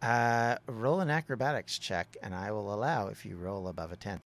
Uh, 0.00 0.56
roll 0.66 1.00
an 1.00 1.10
acrobatics 1.10 1.78
check, 1.78 2.16
and 2.22 2.34
I 2.34 2.52
will 2.52 2.72
allow 2.72 3.08
if 3.08 3.26
you 3.26 3.36
roll 3.36 3.66
above 3.66 3.90
a 3.90 3.96
10. 3.96 4.20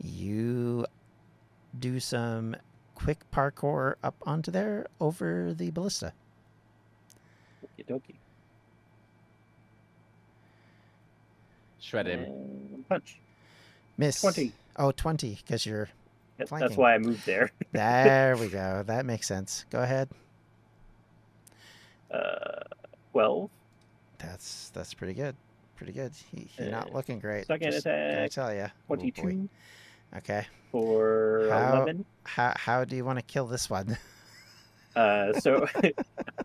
You 0.00 0.86
do 1.78 1.98
some 1.98 2.54
quick 2.94 3.30
parkour 3.32 3.94
up 4.02 4.14
onto 4.22 4.50
there 4.50 4.86
over 5.00 5.52
the 5.52 5.70
ballista. 5.70 6.12
Okie 7.64 7.86
dokie. 7.86 8.14
Shred 11.80 12.06
him. 12.06 12.24
And 12.24 12.88
punch. 12.88 13.18
Miss. 13.96 14.20
20. 14.20 14.52
Oh, 14.76 14.92
20, 14.92 15.38
because 15.44 15.66
you're. 15.66 15.88
Yep, 16.38 16.48
Flanking. 16.48 16.68
That's 16.68 16.76
why 16.78 16.94
I 16.94 16.98
moved 16.98 17.24
there. 17.26 17.50
There 17.72 18.36
we 18.36 18.48
go. 18.48 18.82
That 18.86 19.06
makes 19.06 19.26
sense. 19.26 19.64
Go 19.70 19.80
ahead. 19.82 20.08
Uh, 22.10 22.60
12. 23.12 23.50
That's 24.18 24.70
that's 24.70 24.94
pretty 24.94 25.14
good. 25.14 25.34
Pretty 25.76 25.92
good. 25.92 26.12
He, 26.34 26.48
you're 26.58 26.70
not 26.70 26.90
Uh, 26.90 26.94
looking 26.94 27.18
great. 27.18 27.46
second 27.46 27.70
just 27.72 27.84
gotta 27.84 27.96
attack, 28.24 28.30
tell 28.30 28.54
you. 28.54 28.66
22 28.86 29.48
Okay. 30.18 30.46
for 30.70 31.48
How- 31.50 31.76
11. 31.82 32.04
How 32.24 32.52
how 32.56 32.84
do 32.84 32.96
you 32.96 33.04
want 33.04 33.18
to 33.18 33.24
kill 33.24 33.46
this 33.46 33.68
one? 33.70 33.96
Uh, 34.96 35.38
so 35.40 35.66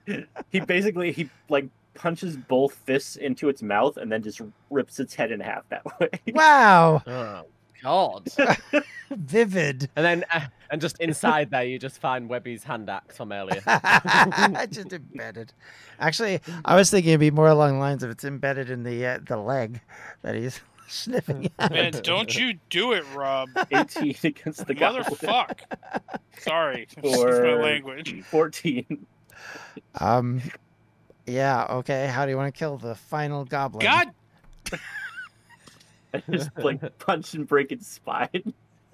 he 0.49 0.59
basically 0.59 1.13
he 1.13 1.30
like 1.47 1.69
punches 1.93 2.35
both 2.35 2.73
fists 2.73 3.15
into 3.15 3.47
its 3.47 3.61
mouth 3.63 3.95
and 3.95 4.11
then 4.11 4.22
just 4.22 4.41
rips 4.69 4.99
its 4.99 5.15
head 5.15 5.31
in 5.31 5.39
half 5.39 5.63
that 5.69 5.85
way. 6.01 6.09
wow. 6.34 7.01
Oh, 7.07 7.45
God. 7.84 8.28
Vivid. 9.12 9.90
and 9.95 10.06
then, 10.06 10.26
uh, 10.32 10.41
and 10.70 10.80
just 10.80 10.99
inside 10.99 11.49
there, 11.52 11.64
you 11.64 11.78
just 11.78 11.99
find 11.99 12.30
Webby's 12.30 12.64
hand 12.64 12.90
axe 12.90 13.18
from 13.18 13.32
earlier. 13.32 13.62
I 13.68 14.68
just 14.72 14.94
embedded. 14.94 15.52
Actually, 15.99 16.40
I 16.64 16.76
was 16.76 16.90
thinking 16.90 17.10
it'd 17.12 17.20
be 17.20 17.32
more 17.32 17.49
along 17.49 17.74
the 17.74 17.80
lines 17.80 18.03
of 18.03 18.10
it's 18.10 18.24
embedded 18.24 18.70
in 18.70 18.84
the 18.84 19.06
uh, 19.06 19.20
the 19.28 19.38
leg 19.38 19.82
that 20.22 20.36
he's 20.36 20.62
sniffing. 20.88 21.49
at. 21.60 21.72
Man, 21.72 21.91
don't 22.03 22.34
you 22.38 22.53
do 22.70 22.94
it, 22.94 23.03
Rob. 23.14 23.49
18 23.72 24.16
against 24.24 24.66
the 24.66 24.74
goblin. 24.74 25.03
Motherfuck. 25.03 25.60
Sorry. 26.40 26.84
Excuse 26.84 27.18
my 27.18 27.53
language. 27.56 28.24
14. 28.24 29.06
Um. 29.99 30.41
Yeah. 31.26 31.66
Okay. 31.70 32.08
How 32.08 32.26
do 32.26 32.32
you 32.32 32.38
want 32.38 32.53
to 32.53 32.58
kill 32.58 32.78
the 32.78 32.95
final 32.95 33.44
goblin? 33.45 33.86
God 33.86 34.12
I 36.13 36.23
just 36.31 36.49
like 36.57 36.97
punch 36.99 37.33
and 37.33 37.47
break 37.47 37.71
its 37.71 37.88
spine. 37.88 38.53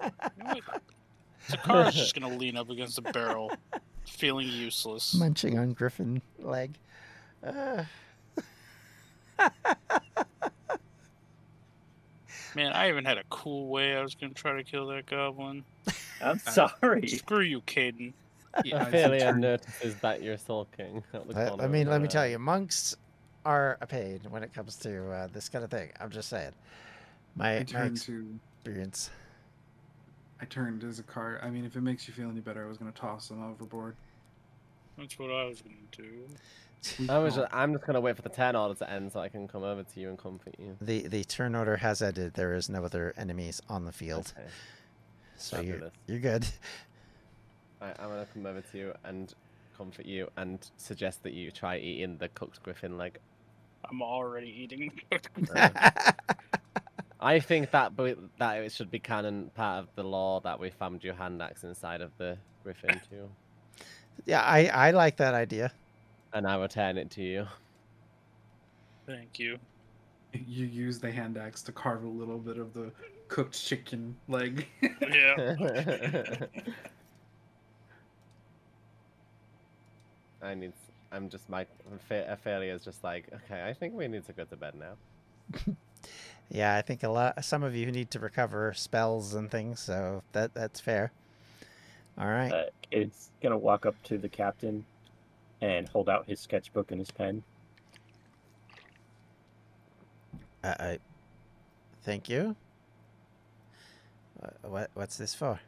Zakara's 1.48 1.94
just 1.94 2.18
gonna 2.18 2.36
lean 2.36 2.56
up 2.56 2.68
against 2.70 2.96
the 2.96 3.02
barrel, 3.02 3.50
feeling 4.06 4.48
useless. 4.48 5.14
Munching 5.14 5.58
on 5.58 5.72
Griffin 5.72 6.20
leg. 6.38 6.74
Uh, 7.42 7.84
Man, 12.54 12.72
I 12.72 12.88
even 12.88 13.04
had 13.04 13.18
a 13.18 13.24
cool 13.30 13.68
way 13.68 13.94
I 13.96 14.02
was 14.02 14.14
gonna 14.14 14.34
try 14.34 14.56
to 14.56 14.64
kill 14.64 14.86
that 14.88 15.06
goblin. 15.06 15.64
I'm 16.20 16.38
sorry. 16.38 17.06
Screw 17.06 17.40
you, 17.40 17.60
Caden. 17.62 18.12
Yeah, 18.64 18.78
I 18.84 18.88
Ophelia 18.88 19.20
turn- 19.20 19.40
notices 19.40 19.94
that 19.96 20.22
you're 20.22 20.38
sulking. 20.38 21.04
I, 21.34 21.50
I 21.60 21.68
mean, 21.68 21.88
let 21.88 22.00
me 22.00 22.08
tell 22.08 22.26
you, 22.26 22.38
monks 22.38 22.96
are 23.44 23.78
a 23.80 23.86
pain 23.86 24.20
when 24.30 24.42
it 24.42 24.52
comes 24.52 24.76
to 24.76 25.10
uh, 25.10 25.28
this 25.32 25.48
kind 25.48 25.64
of 25.64 25.70
thing. 25.70 25.90
I'm 26.00 26.10
just 26.10 26.28
saying. 26.28 26.52
My, 27.36 27.56
I 27.56 27.58
my 27.58 27.64
turn 27.64 27.94
to 27.94 28.38
experience. 28.56 29.10
I 30.40 30.44
turned 30.44 30.84
as 30.84 30.98
a 30.98 31.02
card. 31.02 31.40
I 31.42 31.50
mean, 31.50 31.64
if 31.64 31.76
it 31.76 31.80
makes 31.80 32.06
you 32.06 32.14
feel 32.14 32.30
any 32.30 32.40
better, 32.40 32.64
I 32.64 32.68
was 32.68 32.78
gonna 32.78 32.92
toss 32.92 33.28
them 33.28 33.42
overboard. 33.42 33.96
That's 34.96 35.18
what 35.18 35.30
I 35.30 35.44
was 35.44 35.60
gonna 35.62 35.76
do. 35.92 36.26
I 37.12 37.18
was 37.18 37.34
just, 37.34 37.48
I'm 37.52 37.72
just 37.72 37.84
gonna 37.86 38.00
wait 38.00 38.14
for 38.16 38.22
the 38.22 38.28
turn 38.28 38.54
order 38.54 38.74
to 38.74 38.88
end 38.90 39.12
so 39.12 39.20
I 39.20 39.28
can 39.28 39.48
come 39.48 39.64
over 39.64 39.82
to 39.82 40.00
you 40.00 40.08
and 40.10 40.18
comfort 40.18 40.54
you. 40.58 40.76
The 40.80 41.08
the 41.08 41.24
turn 41.24 41.54
order 41.56 41.76
has 41.76 42.02
ended. 42.02 42.34
There 42.34 42.54
is 42.54 42.68
no 42.68 42.84
other 42.84 43.14
enemies 43.16 43.60
on 43.68 43.84
the 43.84 43.92
field, 43.92 44.32
Okay. 44.36 44.48
so 45.36 45.60
you're 45.60 45.90
you're 46.06 46.20
good. 46.20 46.46
Right, 47.80 47.94
I'm 47.98 48.08
gonna 48.08 48.26
come 48.32 48.46
over 48.46 48.60
to 48.60 48.78
you 48.78 48.92
and 49.04 49.32
comfort 49.76 50.06
you 50.06 50.28
and 50.36 50.58
suggest 50.76 51.22
that 51.24 51.32
you 51.32 51.50
try 51.50 51.78
eating 51.78 52.16
the 52.18 52.28
cooked 52.28 52.62
griffin 52.62 52.96
leg. 52.96 53.18
I'm 53.88 54.02
already 54.02 54.48
eating. 54.48 54.92
I 57.20 57.40
think 57.40 57.70
that 57.72 57.96
but 57.96 58.16
that 58.38 58.58
it 58.62 58.70
should 58.72 58.90
be 58.90 58.98
canon 59.00 59.50
part 59.54 59.80
of 59.84 59.88
the 59.96 60.04
lore 60.04 60.40
that 60.42 60.58
we 60.60 60.70
found 60.70 61.02
your 61.02 61.14
hand 61.14 61.42
axe 61.42 61.64
inside 61.64 62.00
of 62.00 62.12
the 62.18 62.38
griffin 62.62 63.00
too, 63.10 63.28
Yeah, 64.24 64.42
I, 64.42 64.66
I 64.66 64.90
like 64.92 65.16
that 65.16 65.34
idea. 65.34 65.72
and 66.32 66.46
I 66.46 66.56
return 66.56 66.96
it 66.98 67.10
to 67.12 67.22
you. 67.22 67.46
Thank 69.06 69.38
you. 69.38 69.58
You 70.32 70.66
use 70.66 71.00
the 71.00 71.10
hand 71.10 71.38
axe 71.38 71.62
to 71.62 71.72
carve 71.72 72.04
a 72.04 72.08
little 72.08 72.38
bit 72.38 72.58
of 72.58 72.72
the 72.74 72.92
cooked 73.28 73.60
chicken 73.60 74.14
leg. 74.28 74.66
Yeah. 75.10 75.56
I 80.42 80.54
need. 80.54 80.72
I'm 81.10 81.28
just 81.30 81.48
my 81.48 81.66
Ophelia 82.10 82.74
is 82.74 82.84
just 82.84 83.02
like 83.02 83.26
okay. 83.32 83.64
I 83.66 83.72
think 83.72 83.94
we 83.94 84.06
need 84.08 84.26
to 84.26 84.32
go 84.32 84.44
to 84.44 84.56
bed 84.56 84.74
now. 84.74 84.94
Yeah, 86.50 86.74
I 86.74 86.82
think 86.82 87.02
a 87.02 87.08
lot. 87.08 87.44
Some 87.44 87.62
of 87.62 87.76
you 87.76 87.90
need 87.92 88.10
to 88.12 88.18
recover 88.18 88.72
spells 88.74 89.34
and 89.34 89.50
things, 89.50 89.80
so 89.80 90.22
that 90.32 90.54
that's 90.54 90.80
fair. 90.80 91.12
All 92.18 92.26
right. 92.26 92.52
Uh, 92.52 92.64
it's 92.90 93.30
gonna 93.42 93.58
walk 93.58 93.84
up 93.84 93.94
to 94.04 94.16
the 94.16 94.28
captain 94.28 94.84
and 95.60 95.88
hold 95.88 96.08
out 96.08 96.26
his 96.26 96.40
sketchbook 96.40 96.90
and 96.90 97.00
his 97.00 97.10
pen. 97.10 97.42
Uh, 100.64 100.74
I, 100.78 100.98
thank 102.02 102.28
you. 102.28 102.56
Uh, 104.42 104.68
what 104.68 104.90
what's 104.94 105.16
this 105.18 105.34
for? 105.34 105.60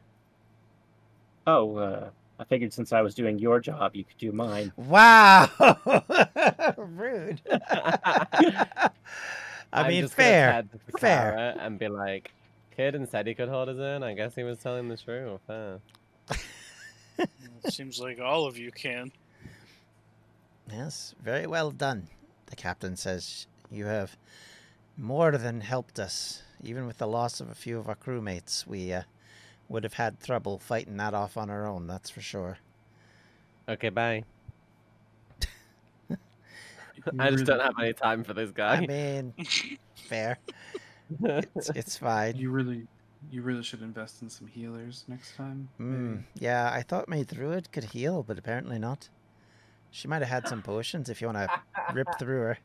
Oh, 1.45 1.77
uh, 1.77 2.09
I 2.39 2.43
figured 2.45 2.73
since 2.73 2.91
I 2.91 3.01
was 3.01 3.13
doing 3.13 3.37
your 3.37 3.59
job, 3.59 3.95
you 3.95 4.03
could 4.03 4.17
do 4.17 4.31
mine. 4.31 4.73
Wow, 4.77 5.47
rude. 6.77 7.41
I 9.73 9.83
I'm 9.83 9.87
mean, 9.87 10.01
just 10.01 10.15
fair. 10.15 10.51
head 10.51 10.69
to 10.71 10.79
fair. 10.97 11.35
Kara 11.35 11.55
And 11.59 11.79
be 11.79 11.87
like, 11.87 12.31
Caden 12.77 13.09
said 13.09 13.27
he 13.27 13.35
could 13.35 13.49
hold 13.49 13.67
his 13.67 13.79
own. 13.79 14.03
I 14.03 14.13
guess 14.13 14.35
he 14.35 14.43
was 14.43 14.59
telling 14.59 14.87
the 14.89 14.97
truth. 14.97 15.41
Huh? 15.47 15.77
Seems 17.63 17.99
like 17.99 18.19
all 18.19 18.45
of 18.47 18.57
you 18.57 18.71
can. 18.71 19.11
Yes, 20.71 21.13
very 21.21 21.45
well 21.47 21.71
done. 21.71 22.07
The 22.47 22.55
captain 22.55 22.95
says 22.95 23.47
you 23.69 23.85
have 23.85 24.17
more 24.97 25.37
than 25.37 25.61
helped 25.61 25.99
us. 25.99 26.43
Even 26.63 26.85
with 26.87 26.97
the 26.99 27.07
loss 27.07 27.39
of 27.41 27.49
a 27.49 27.55
few 27.55 27.77
of 27.79 27.89
our 27.89 27.95
crewmates, 27.95 28.65
we 28.67 28.93
uh, 28.93 29.03
would 29.69 29.83
have 29.83 29.93
had 29.95 30.19
trouble 30.21 30.59
fighting 30.59 30.97
that 30.97 31.13
off 31.13 31.37
on 31.37 31.49
our 31.49 31.65
own. 31.67 31.87
That's 31.87 32.09
for 32.09 32.21
sure. 32.21 32.59
Okay, 33.67 33.89
bye. 33.89 34.23
You 37.11 37.19
I 37.19 37.29
just 37.31 37.33
really- 37.33 37.45
don't 37.45 37.59
have 37.61 37.73
any 37.79 37.93
time 37.93 38.23
for 38.23 38.33
this 38.33 38.51
guy. 38.51 38.75
I 38.77 38.87
mean, 38.87 39.33
fair. 39.95 40.37
It's 41.23 41.69
it's 41.75 41.97
fine. 41.97 42.35
You 42.37 42.51
really, 42.51 42.87
you 43.31 43.41
really 43.41 43.63
should 43.63 43.81
invest 43.81 44.21
in 44.21 44.29
some 44.29 44.47
healers 44.47 45.05
next 45.07 45.35
time. 45.35 45.67
Mm, 45.79 46.23
yeah, 46.35 46.69
I 46.73 46.81
thought 46.81 47.07
my 47.09 47.23
druid 47.23 47.71
could 47.71 47.83
heal, 47.85 48.23
but 48.23 48.37
apparently 48.39 48.79
not. 48.79 49.09
She 49.91 50.07
might 50.07 50.21
have 50.21 50.29
had 50.29 50.47
some 50.47 50.61
potions 50.61 51.09
if 51.09 51.19
you 51.21 51.27
want 51.27 51.37
to 51.39 51.49
rip 51.93 52.07
through 52.19 52.39
her. 52.41 52.57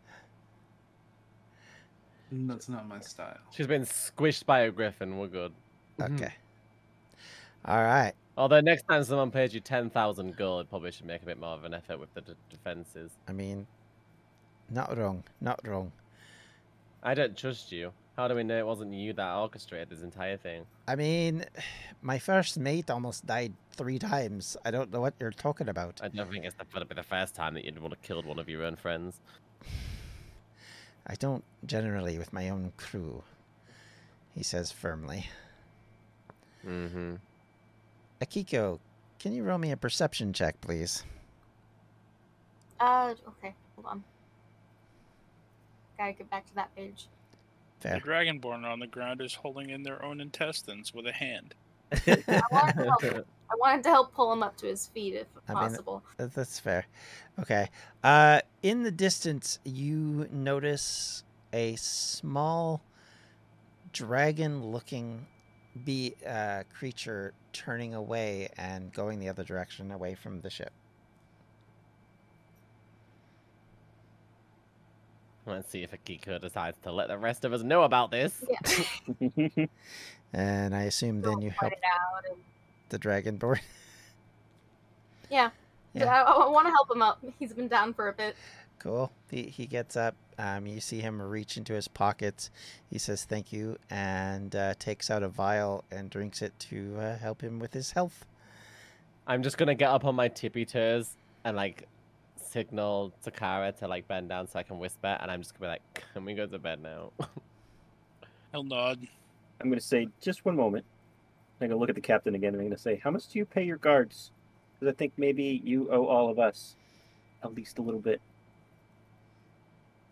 That's 2.32 2.68
not 2.68 2.86
my 2.88 3.00
style. 3.00 3.38
She's 3.52 3.66
been 3.66 3.82
squished 3.82 4.46
by 4.46 4.60
a 4.60 4.70
griffin. 4.70 5.16
We're 5.18 5.28
good. 5.28 5.52
Okay. 6.00 6.32
All 7.64 7.82
right. 7.82 8.12
Although 8.36 8.60
next 8.60 8.82
time 8.88 9.02
someone 9.04 9.30
pays 9.30 9.54
you 9.54 9.60
ten 9.60 9.88
thousand 9.90 10.36
gold, 10.36 10.68
probably 10.68 10.90
should 10.92 11.06
make 11.06 11.22
a 11.22 11.24
bit 11.26 11.38
more 11.40 11.54
of 11.54 11.64
an 11.64 11.72
effort 11.72 11.98
with 11.98 12.12
the 12.14 12.20
d- 12.20 12.34
defenses. 12.50 13.12
I 13.28 13.32
mean, 13.32 13.66
not 14.70 14.96
wrong. 14.96 15.24
Not 15.40 15.60
wrong. 15.66 15.92
I 17.02 17.14
don't 17.14 17.36
trust 17.36 17.72
you. 17.72 17.92
How 18.16 18.28
do 18.28 18.34
we 18.34 18.42
know 18.44 18.58
it 18.58 18.66
wasn't 18.66 18.94
you 18.94 19.12
that 19.12 19.34
orchestrated 19.34 19.90
this 19.90 20.00
entire 20.00 20.38
thing? 20.38 20.64
I 20.88 20.96
mean, 20.96 21.44
my 22.02 22.18
first 22.18 22.58
mate 22.58 22.90
almost 22.90 23.26
died 23.26 23.52
three 23.72 23.98
times. 23.98 24.56
I 24.64 24.70
don't 24.70 24.90
know 24.90 25.00
what 25.00 25.14
you're 25.20 25.30
talking 25.30 25.68
about. 25.68 26.00
I 26.02 26.08
don't 26.08 26.30
think 26.30 26.44
it's 26.44 26.54
going 26.56 26.80
to 26.80 26.86
be 26.86 26.94
the 26.94 27.02
first 27.02 27.34
time 27.34 27.54
that 27.54 27.64
you'd 27.64 27.78
want 27.78 27.92
to 27.92 28.06
kill 28.06 28.22
one 28.22 28.38
of 28.38 28.48
your 28.48 28.64
own 28.64 28.76
friends. 28.76 29.20
I 31.06 31.14
don't 31.14 31.44
generally 31.66 32.18
with 32.18 32.32
my 32.32 32.48
own 32.48 32.72
crew, 32.76 33.22
he 34.34 34.42
says 34.42 34.72
firmly. 34.72 35.28
Mm-hmm. 36.66 37.14
Akiko, 38.20 38.80
can 39.18 39.32
you 39.32 39.44
roll 39.44 39.58
me 39.58 39.70
a 39.70 39.76
perception 39.76 40.32
check, 40.32 40.60
please? 40.60 41.04
Uh, 42.80 43.14
okay, 43.28 43.54
hold 43.76 43.86
on. 43.86 44.04
Gotta 45.98 46.12
get 46.12 46.30
back 46.30 46.46
to 46.46 46.54
that 46.56 46.74
page. 46.76 47.06
Fair. 47.80 48.00
The 48.00 48.08
dragonborn 48.08 48.64
on 48.64 48.80
the 48.80 48.86
ground 48.86 49.20
is 49.20 49.34
holding 49.34 49.70
in 49.70 49.82
their 49.82 50.04
own 50.04 50.20
intestines 50.20 50.94
with 50.94 51.06
a 51.06 51.12
hand. 51.12 51.54
I 51.92 52.42
wanted 52.50 52.74
to 52.74 52.84
help, 52.84 53.04
I 53.50 53.54
wanted 53.58 53.82
to 53.84 53.90
help 53.90 54.12
pull 54.12 54.32
him 54.32 54.42
up 54.42 54.56
to 54.58 54.66
his 54.66 54.86
feet 54.88 55.14
if 55.14 55.26
I 55.48 55.52
mean, 55.52 55.62
possible. 55.62 56.02
That- 56.16 56.34
That's 56.34 56.58
fair. 56.58 56.86
Okay. 57.38 57.68
Uh, 58.02 58.40
in 58.62 58.82
the 58.82 58.90
distance, 58.90 59.58
you 59.64 60.26
notice 60.32 61.22
a 61.52 61.76
small 61.76 62.82
dragon-looking 63.92 65.26
be 65.84 66.14
uh, 66.26 66.64
creature 66.76 67.32
turning 67.52 67.94
away 67.94 68.48
and 68.56 68.92
going 68.92 69.18
the 69.18 69.28
other 69.28 69.44
direction, 69.44 69.92
away 69.92 70.14
from 70.14 70.40
the 70.40 70.50
ship. 70.50 70.72
Let's 75.46 75.70
see 75.70 75.82
if 75.84 75.92
Akiko 75.92 76.40
decides 76.40 76.76
to 76.82 76.90
let 76.92 77.08
the 77.08 77.16
rest 77.18 77.44
of 77.44 77.52
us 77.52 77.62
know 77.62 77.82
about 77.82 78.10
this. 78.10 78.44
Yeah. 78.48 79.66
And 80.32 80.74
I 80.74 80.82
assume 80.82 81.22
then 81.22 81.40
you 81.40 81.50
help 81.50 81.72
out 81.72 82.24
and- 82.28 82.36
the 82.88 82.98
dragonborn. 82.98 83.60
Yeah. 85.30 85.50
Yeah. 85.92 86.22
I, 86.22 86.30
I 86.30 86.48
want 86.48 86.66
to 86.66 86.70
help 86.70 86.90
him 86.90 87.02
up. 87.02 87.20
He's 87.38 87.52
been 87.52 87.66
down 87.68 87.94
for 87.94 88.08
a 88.08 88.12
bit. 88.12 88.36
Cool. 88.78 89.10
He, 89.30 89.42
he 89.44 89.66
gets 89.66 89.96
up. 89.96 90.14
Um, 90.38 90.66
you 90.66 90.80
see 90.80 91.00
him 91.00 91.20
reach 91.20 91.56
into 91.56 91.72
his 91.72 91.88
pockets. 91.88 92.50
He 92.90 92.98
says 92.98 93.24
thank 93.24 93.52
you 93.52 93.76
and 93.90 94.54
uh, 94.54 94.74
takes 94.78 95.10
out 95.10 95.22
a 95.24 95.28
vial 95.28 95.84
and 95.90 96.10
drinks 96.10 96.42
it 96.42 96.52
to 96.70 96.96
uh, 97.00 97.18
help 97.18 97.40
him 97.40 97.58
with 97.58 97.72
his 97.72 97.92
health. 97.92 98.24
I'm 99.26 99.42
just 99.42 99.58
gonna 99.58 99.74
get 99.74 99.88
up 99.90 100.04
on 100.04 100.14
my 100.14 100.28
tippy 100.28 100.64
toes 100.64 101.16
and 101.44 101.56
like 101.56 101.88
signal 102.56 103.12
to 103.22 103.30
Kara 103.30 103.70
to 103.72 103.86
like 103.86 104.08
bend 104.08 104.30
down 104.30 104.48
so 104.48 104.58
I 104.58 104.62
can 104.62 104.78
whisper, 104.78 105.18
and 105.20 105.30
I'm 105.30 105.42
just 105.42 105.52
gonna 105.52 105.66
be 105.66 105.68
like, 105.68 106.04
"Can 106.14 106.24
we 106.24 106.34
go 106.34 106.46
to 106.46 106.58
bed 106.58 106.80
now?" 106.82 107.12
He'll 108.52 108.64
nod. 108.64 109.06
I'm 109.60 109.68
going 109.68 109.78
to 109.78 109.84
say, 109.84 110.08
just 110.20 110.44
one 110.44 110.56
moment. 110.56 110.84
I'm 111.60 111.68
going 111.68 111.76
to 111.76 111.80
look 111.80 111.88
at 111.88 111.94
the 111.94 112.00
captain 112.00 112.34
again 112.34 112.48
and 112.48 112.56
I'm 112.56 112.66
going 112.68 112.76
to 112.76 112.82
say, 112.82 113.00
how 113.02 113.10
much 113.10 113.28
do 113.28 113.38
you 113.38 113.44
pay 113.44 113.64
your 113.64 113.78
guards? 113.78 114.30
Because 114.74 114.92
I 114.92 114.96
think 114.96 115.12
maybe 115.16 115.60
you 115.64 115.90
owe 115.90 116.06
all 116.06 116.30
of 116.30 116.38
us 116.38 116.76
at 117.42 117.54
least 117.54 117.78
a 117.78 117.82
little 117.82 118.00
bit. 118.00 118.20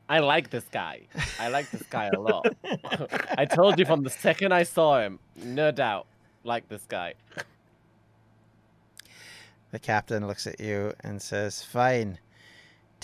I 0.09 0.19
like 0.19 0.51
this 0.51 0.65
guy. 0.71 1.03
I 1.39 1.49
like 1.49 1.71
this 1.71 1.83
guy 1.85 2.11
a 2.15 2.21
lot. 2.21 2.47
I 3.39 3.47
told 3.47 3.79
you 3.79 3.87
from 3.87 4.03
the 4.03 4.11
second 4.11 4.53
I 4.53 4.63
saw 4.63 5.01
him, 5.01 5.19
no 5.37 5.71
doubt, 5.71 6.07
like 6.45 6.69
this 6.69 6.85
guy. 6.87 7.15
The 9.71 9.79
captain 9.79 10.27
looks 10.27 10.47
at 10.47 10.61
you 10.61 10.93
and 11.01 11.21
says, 11.21 11.63
Fine, 11.63 12.19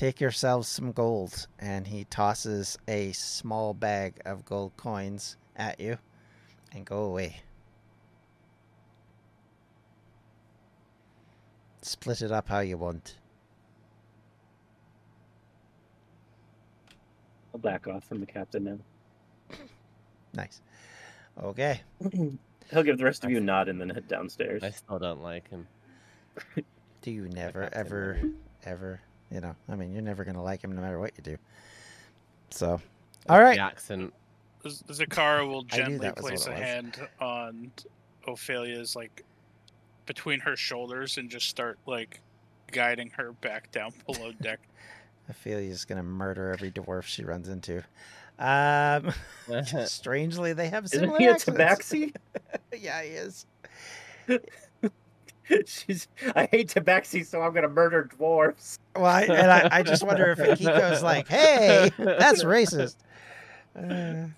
take 0.01 0.18
yourselves 0.18 0.66
some 0.66 0.93
gold. 0.93 1.47
And 1.59 1.86
he 1.86 2.05
tosses 2.05 2.78
a 2.89 3.12
small 3.12 3.74
bag 3.74 4.14
of 4.24 4.47
gold 4.47 4.72
coins 4.78 5.36
at 5.55 5.78
you 5.78 5.98
and 6.72 6.86
go 6.86 7.02
away. 7.02 7.43
Split 11.82 12.22
it 12.22 12.32
up 12.32 12.48
how 12.48 12.60
you 12.60 12.78
want. 12.78 13.16
I'll 17.52 17.60
back 17.60 17.86
off 17.86 18.05
from 18.05 18.20
the 18.20 18.27
captain 18.27 18.64
now. 18.64 18.78
Nice. 20.32 20.60
Okay. 21.43 21.81
He'll 22.70 22.85
give 22.85 22.98
the 22.98 23.05
rest 23.05 23.24
of 23.24 23.32
you 23.32 23.39
a 23.39 23.40
nod 23.40 23.68
and 23.68 23.81
then 23.81 23.90
head 23.90 24.06
downstairs. 24.06 24.62
I 24.62 24.70
still 24.70 25.01
don't 25.01 25.20
like 25.20 25.51
him. 25.51 25.66
Do 27.02 27.10
you 27.10 27.28
never, 27.31 27.62
captain 27.62 27.81
ever, 27.81 28.20
ever, 28.62 29.01
you 29.31 29.40
know, 29.40 29.55
I 29.69 29.77
mean, 29.77 29.93
you're 29.93 30.02
never 30.02 30.24
going 30.24 30.36
to 30.36 30.43
like 30.43 30.62
him 30.62 30.73
no 30.73 30.81
matter 30.81 30.98
what 30.98 31.12
you 31.16 31.23
do. 31.23 31.36
So, 32.51 32.81
all 33.28 33.40
right. 33.40 33.57
The 33.57 33.62
accent. 33.62 34.12
Z- 34.69 34.85
Zakara 34.90 35.47
will 35.48 35.62
gently 35.62 35.98
that 35.98 36.16
was 36.16 36.24
what 36.24 36.31
place 36.32 36.47
a 36.47 36.55
hand 36.55 37.09
on 37.20 37.70
Ophelia's 38.27 38.94
like 38.94 39.24
between 40.07 40.40
her 40.40 40.57
shoulders 40.57 41.16
and 41.16 41.31
just 41.31 41.48
start 41.48 41.78
like 41.86 42.20
guiding 42.73 43.11
her 43.11 43.32
back 43.32 43.70
down 43.73 43.93
below 44.07 44.32
deck. 44.43 44.61
Ophelia's 45.31 45.85
going 45.85 45.98
to 45.98 46.02
murder 46.02 46.52
every 46.52 46.70
dwarf 46.73 47.05
she 47.05 47.24
runs 47.24 47.48
into. 47.48 47.82
Um, 48.39 49.12
strangely, 49.86 50.52
they 50.55 50.69
have 50.69 50.89
similar. 50.89 51.19
Isn't 51.19 51.19
similar 51.19 51.19
he 51.19 51.27
a 51.27 51.32
accents. 51.32 51.93
tabaxi? 51.93 52.15
yeah, 52.78 53.02
he 53.02 53.11
is. 53.11 53.47
She's. 55.66 56.09
I 56.35 56.47
hate 56.47 56.68
tabaxi, 56.68 57.27
so 57.27 57.43
I'm 57.43 57.52
gonna 57.52 57.68
murder 57.68 58.09
dwarves. 58.18 58.78
Well, 58.94 59.06
I, 59.06 59.22
and 59.22 59.51
I, 59.51 59.68
I 59.70 59.82
just 59.82 60.02
wonder 60.05 60.31
if 60.31 60.39
Akiko's 60.39 61.02
like, 61.02 61.28
"Hey, 61.28 61.90
that's 61.98 62.44
racist." 62.44 62.97
Uh, 63.77 64.28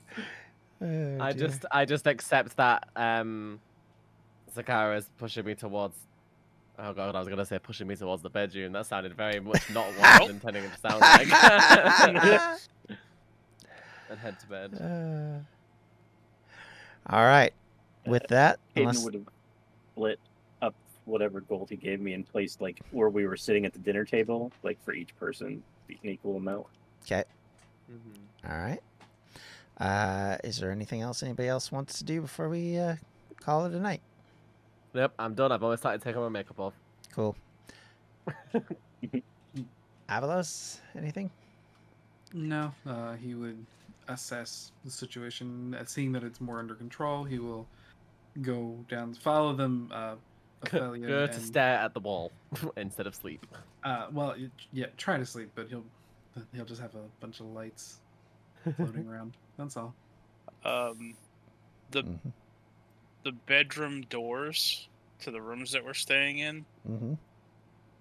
Oh, 0.82 1.18
I 1.20 1.32
just 1.32 1.64
I 1.70 1.84
just 1.84 2.06
accept 2.08 2.56
that 2.56 2.88
um 2.96 3.60
Zakara 4.54 4.96
is 4.96 5.08
pushing 5.16 5.44
me 5.44 5.54
towards 5.54 5.96
Oh 6.78 6.92
god, 6.92 7.14
I 7.14 7.18
was 7.20 7.28
gonna 7.28 7.46
say 7.46 7.58
pushing 7.60 7.86
me 7.86 7.94
towards 7.94 8.22
the 8.22 8.30
bedroom. 8.30 8.72
That 8.72 8.86
sounded 8.86 9.14
very 9.14 9.38
much 9.38 9.70
not 9.70 9.86
what 9.96 10.04
I 10.04 10.18
was 10.22 10.30
intending 10.30 10.64
it 10.64 10.72
to 10.72 10.78
sound 10.80 11.00
like. 11.00 11.28
and 14.10 14.18
head 14.18 14.40
to 14.40 14.46
bed. 14.46 14.74
Uh, 14.74 15.38
all 17.14 17.24
right. 17.24 17.52
With 18.06 18.26
that, 18.28 18.58
Hayden 18.74 18.88
unless, 18.88 19.04
would 19.04 19.14
have 19.14 19.26
split 19.92 20.18
up 20.18 20.31
whatever 21.04 21.40
gold 21.40 21.68
he 21.70 21.76
gave 21.76 22.00
me 22.00 22.12
and 22.14 22.26
placed 22.26 22.60
like 22.60 22.80
where 22.90 23.08
we 23.08 23.26
were 23.26 23.36
sitting 23.36 23.64
at 23.66 23.72
the 23.72 23.78
dinner 23.78 24.04
table, 24.04 24.52
like 24.62 24.82
for 24.84 24.92
each 24.92 25.16
person, 25.16 25.62
an 25.88 25.96
equal 26.02 26.36
amount. 26.36 26.66
okay. 27.04 27.24
Mhm. 27.90 28.50
All 28.50 28.58
right. 28.58 28.80
Uh, 29.78 30.36
is 30.44 30.58
there 30.58 30.70
anything 30.70 31.00
else 31.00 31.22
anybody 31.22 31.48
else 31.48 31.72
wants 31.72 31.98
to 31.98 32.04
do 32.04 32.20
before 32.20 32.48
we 32.48 32.78
uh, 32.78 32.94
call 33.40 33.66
it 33.66 33.72
a 33.72 33.80
night? 33.80 34.02
Yep, 34.94 35.12
I'm 35.18 35.34
done. 35.34 35.50
I've 35.52 35.62
always 35.62 35.80
started 35.80 36.02
taking 36.02 36.20
my 36.20 36.28
makeup 36.28 36.60
off. 36.60 36.74
Cool. 37.12 37.34
Avalos, 40.08 40.78
anything? 40.96 41.30
No, 42.34 42.72
uh, 42.86 43.14
he 43.14 43.34
would 43.34 43.64
assess 44.08 44.72
the 44.84 44.90
situation. 44.90 45.74
Uh, 45.74 45.84
seeing 45.84 46.12
that 46.12 46.22
it's 46.22 46.40
more 46.40 46.58
under 46.58 46.74
control, 46.74 47.24
he 47.24 47.38
will 47.38 47.66
go 48.42 48.76
down, 48.88 49.14
follow 49.14 49.54
them. 49.54 49.90
Ophelia 50.62 51.06
Go 51.08 51.26
to 51.26 51.32
and- 51.32 51.42
stare 51.42 51.78
at 51.78 51.94
the 51.94 52.00
wall 52.00 52.32
instead 52.76 53.06
of 53.06 53.14
sleep. 53.14 53.46
Uh, 53.84 54.06
well, 54.12 54.34
yeah, 54.72 54.86
try 54.96 55.16
to 55.18 55.26
sleep, 55.26 55.50
but 55.54 55.68
he'll 55.68 55.84
he'll 56.54 56.64
just 56.64 56.80
have 56.80 56.94
a 56.94 57.02
bunch 57.20 57.40
of 57.40 57.46
lights 57.46 58.00
floating 58.76 59.06
around. 59.08 59.32
That's 59.58 59.76
all. 59.76 59.94
Um, 60.64 61.14
the 61.90 62.02
Mm-hmm. 62.04 62.28
the 63.24 63.32
bedroom 63.32 64.02
doors 64.02 64.88
to 65.20 65.30
the 65.30 65.40
rooms 65.40 65.72
that 65.72 65.84
we're 65.84 65.94
staying 65.94 66.38
in, 66.38 66.64
Mm-hmm. 66.88 67.14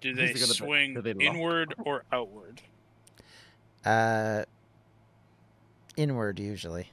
do 0.00 0.14
they 0.14 0.24
it 0.24 0.34
gonna 0.34 0.46
swing 0.46 0.94
do 0.94 1.02
they 1.02 1.12
inward 1.12 1.74
or 1.84 2.04
outward? 2.12 2.60
Uh, 3.84 4.44
inward 5.96 6.38
usually. 6.38 6.88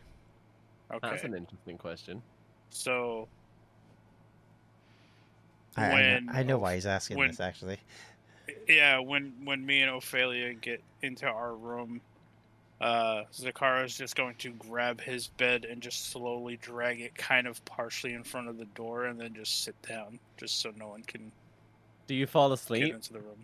Okay, 0.92 1.10
That's 1.10 1.24
an 1.24 1.36
interesting 1.36 1.78
question. 1.78 2.22
so 2.70 3.28
I, 5.80 5.92
I, 6.16 6.20
know, 6.20 6.32
I 6.34 6.44
know 6.44 6.58
why 6.58 6.76
he's 6.76 6.86
asking 6.86 7.18
when- 7.18 7.30
this 7.30 7.40
actually. 7.40 7.78
yeah, 8.68 9.00
when 9.00 9.34
when 9.44 9.66
me 9.66 9.82
and 9.82 9.92
Ophelia 9.96 10.54
get 10.54 10.82
into 11.02 11.26
our 11.28 11.54
room, 11.56 12.02
uh, 12.82 13.24
Zakara's 13.34 13.98
just 13.98 14.16
going 14.16 14.36
to 14.36 14.52
grab 14.52 15.02
his 15.02 15.28
bed 15.28 15.66
and 15.66 15.82
just 15.82 16.12
slowly 16.12 16.58
drag 16.58 17.02
it 17.02 17.14
kind 17.16 17.48
of 17.48 17.64
partially 17.66 18.14
in 18.14 18.24
front 18.24 18.48
of 18.48 18.58
the 18.58 18.66
door, 18.66 19.06
and 19.06 19.20
then 19.20 19.34
just 19.34 19.64
sit 19.64 19.76
down, 19.88 20.20
just 20.38 20.62
so 20.62 20.72
no 20.78 20.88
one 20.90 21.04
can 21.04 21.32
Do 22.08 22.16
you 22.16 22.26
fall 22.28 22.50
get 22.50 22.54
asleep? 22.60 22.94
into 22.94 23.14
the 23.14 23.20
room. 23.20 23.44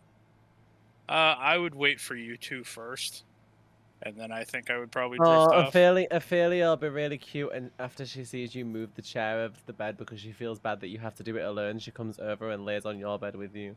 Uh, 1.08 1.36
I 1.38 1.58
would 1.58 1.76
wait 1.76 2.00
for 2.00 2.16
you 2.16 2.36
two 2.38 2.64
first, 2.64 3.24
and 4.06 4.16
then 4.16 4.32
I 4.32 4.44
think 4.44 4.70
I 4.70 4.78
would 4.78 4.92
probably 4.92 5.18
drift 5.18 5.30
Oh, 5.30 5.52
off. 5.54 5.70
Ophelia, 5.70 6.08
Ophelia 6.12 6.66
will 6.68 6.78
be 6.78 6.90
really 6.90 7.18
cute, 7.18 7.52
and 7.54 7.72
after 7.80 8.06
she 8.06 8.24
sees 8.24 8.54
you 8.56 8.64
move 8.64 8.94
the 8.96 9.02
chair 9.02 9.42
over 9.42 9.56
the 9.66 9.74
bed 9.74 9.98
because 9.98 10.20
she 10.20 10.32
feels 10.32 10.60
bad 10.60 10.80
that 10.82 10.88
you 10.90 11.00
have 11.00 11.16
to 11.16 11.24
do 11.24 11.36
it 11.38 11.42
alone, 11.44 11.80
she 11.80 11.92
comes 11.92 12.20
over 12.20 12.52
and 12.52 12.64
lays 12.66 12.86
on 12.86 13.00
your 13.00 13.18
bed 13.20 13.36
with 13.36 13.56
you 13.56 13.76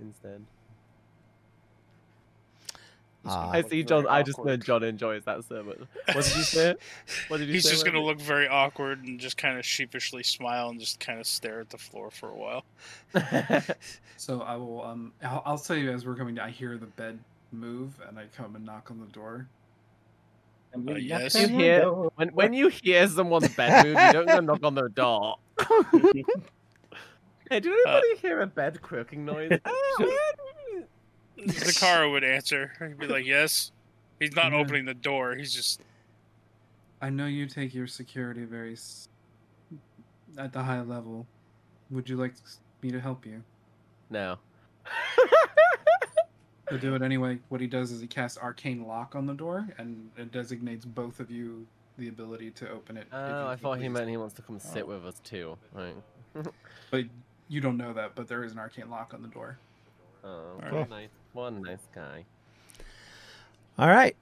instead. 0.00 0.42
He's 3.24 3.32
gonna 3.32 3.46
Ah. 3.46 3.50
I 3.52 3.62
see 3.62 3.84
John. 3.84 4.06
I 4.08 4.22
just 4.24 4.44
know. 4.44 4.56
John 4.56 4.82
enjoys 4.82 5.22
that 5.24 5.44
so 5.44 5.62
much. 5.62 5.78
What 6.12 6.24
did 6.24 6.36
you 6.36 6.42
say? 6.42 6.74
What 7.28 7.36
did 7.38 7.46
you 7.46 7.54
He's 7.54 7.64
say? 7.64 7.70
just 7.70 7.84
gonna 7.84 8.02
look 8.02 8.20
very 8.20 8.48
awkward 8.48 9.04
and 9.04 9.20
just 9.20 9.36
kind 9.36 9.56
of 9.58 9.64
sheepishly 9.64 10.24
smile 10.24 10.70
and 10.70 10.80
just 10.80 10.98
kind 10.98 11.20
of 11.20 11.26
stare 11.28 11.60
at 11.60 11.70
the 11.70 11.78
floor 11.78 12.10
for 12.10 12.30
a 12.30 12.34
while. 12.36 12.64
So 14.16 14.40
I 14.42 14.54
will. 14.56 14.84
Um, 14.84 15.12
I'll, 15.24 15.42
I'll 15.44 15.58
tell 15.58 15.76
you 15.76 15.90
as 15.90 16.06
we're 16.06 16.14
coming. 16.14 16.36
To, 16.36 16.44
I 16.44 16.50
hear 16.50 16.78
the 16.78 16.86
bed 16.86 17.18
move, 17.52 18.00
and 18.08 18.18
I 18.18 18.26
come 18.36 18.56
and 18.56 18.64
knock 18.64 18.90
on 18.90 19.00
the 19.00 19.06
door. 19.06 19.46
And 20.72 20.88
Uh, 20.88 20.94
yes. 20.94 21.34
You 21.34 21.48
hear- 21.48 21.90
when 21.90 22.28
when 22.28 22.52
you 22.54 22.68
hear 22.68 23.06
someone's 23.08 23.54
bed 23.54 23.84
move, 23.84 23.96
you 23.98 24.12
don't 24.12 24.26
go 24.26 24.40
knock 24.40 24.62
on 24.64 24.74
their 24.74 24.88
door. 24.88 25.36
hey, 27.50 27.60
do 27.60 27.70
Uh, 27.72 27.90
anybody 27.90 28.16
hear 28.22 28.40
a 28.40 28.46
bed 28.46 28.80
croaking 28.80 29.24
noise? 29.24 29.50
Zakara 31.38 32.10
would 32.10 32.24
answer. 32.24 32.72
He'd 32.78 32.98
be 32.98 33.06
like, 33.06 33.24
"Yes." 33.26 33.72
He's 34.20 34.34
not 34.36 34.52
Yeah. 34.52 34.58
opening 34.58 34.84
the 34.84 34.94
door. 34.94 35.34
He's 35.34 35.52
just 35.52 35.80
I 37.00 37.10
know 37.10 37.26
you 37.26 37.46
take 37.46 37.74
your 37.74 37.88
security 37.88 38.44
very 38.44 38.74
s- 38.74 39.08
at 40.38 40.52
the 40.52 40.62
high 40.62 40.80
level. 40.82 41.26
Would 41.90 42.08
you 42.08 42.16
like 42.16 42.34
me 42.80 42.90
to 42.92 43.00
help 43.00 43.26
you? 43.26 43.42
no. 44.10 44.38
He'll 46.72 46.80
do 46.80 46.94
it 46.94 47.02
anyway. 47.02 47.38
What 47.50 47.60
he 47.60 47.66
does 47.66 47.92
is 47.92 48.00
he 48.00 48.06
casts 48.06 48.38
arcane 48.38 48.86
lock 48.86 49.14
on 49.14 49.26
the 49.26 49.34
door, 49.34 49.68
and 49.76 50.10
it 50.16 50.32
designates 50.32 50.86
both 50.86 51.20
of 51.20 51.30
you 51.30 51.66
the 51.98 52.08
ability 52.08 52.50
to 52.52 52.70
open 52.70 52.96
it. 52.96 53.06
Oh, 53.12 53.42
you 53.44 53.46
I 53.48 53.56
thought 53.56 53.78
he 53.78 53.88
meant 53.90 54.08
he 54.08 54.16
wants 54.16 54.32
to 54.36 54.42
come 54.42 54.58
sit 54.58 54.84
Oh. 54.84 54.86
with 54.86 55.04
us 55.06 55.20
too. 55.22 55.58
Right. 55.72 55.94
But 56.90 57.04
you 57.48 57.60
don't 57.60 57.76
know 57.76 57.92
that, 57.92 58.14
but 58.14 58.26
there 58.26 58.42
is 58.44 58.52
an 58.52 58.58
arcane 58.58 58.88
lock 58.88 59.12
on 59.12 59.20
the 59.20 59.28
door. 59.28 59.58
Oh, 60.24 60.52
Cool. 60.70 60.78
what 60.78 60.86
a 60.86 60.90
nice, 60.90 61.08
what 61.34 61.52
a 61.52 61.60
nice 61.60 61.88
guy. 61.94 62.24
All 63.78 63.88
right. 63.88 64.16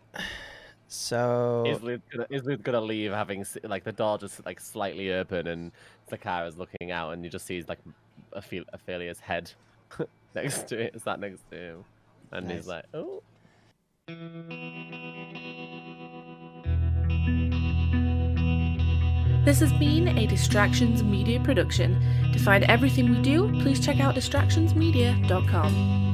So 0.89 1.65
Islu's 1.69 2.01
gonna, 2.11 2.27
Islu's 2.31 2.61
gonna 2.63 2.81
leave, 2.81 3.13
having 3.13 3.45
like 3.63 3.85
the 3.85 3.93
door 3.93 4.19
just 4.19 4.45
like 4.45 4.59
slightly 4.61 5.13
open, 5.13 5.47
and 5.47 5.71
Zakara's 6.11 6.57
looking 6.59 6.91
out, 6.91 7.13
and 7.13 7.23
you 7.25 7.31
just 7.31 7.47
see 7.47 7.63
like 7.69 7.79
Ophe- 8.33 8.67
Ophelia's 8.75 9.21
head 9.21 9.53
next 10.35 10.67
to 10.69 10.81
it. 10.81 10.95
Is 10.97 11.05
that 11.05 11.21
next 11.21 11.49
to 11.53 11.57
him, 11.57 11.85
and 12.33 12.47
Nice. 12.47 12.57
he's 12.59 12.67
like, 12.67 12.85
"Oh, 12.95 13.23
This 19.45 19.59
has 19.61 19.73
been 19.75 20.07
a 20.19 20.27
Distractions 20.27 21.03
Media 21.03 21.41
production. 21.41 22.01
To 22.33 22.39
find 22.39 22.65
everything 22.65 23.11
we 23.11 23.21
do, 23.23 23.49
please 23.63 23.81
check 23.85 23.99
out 24.01 24.15
distractionsmedia.com. 24.15 26.10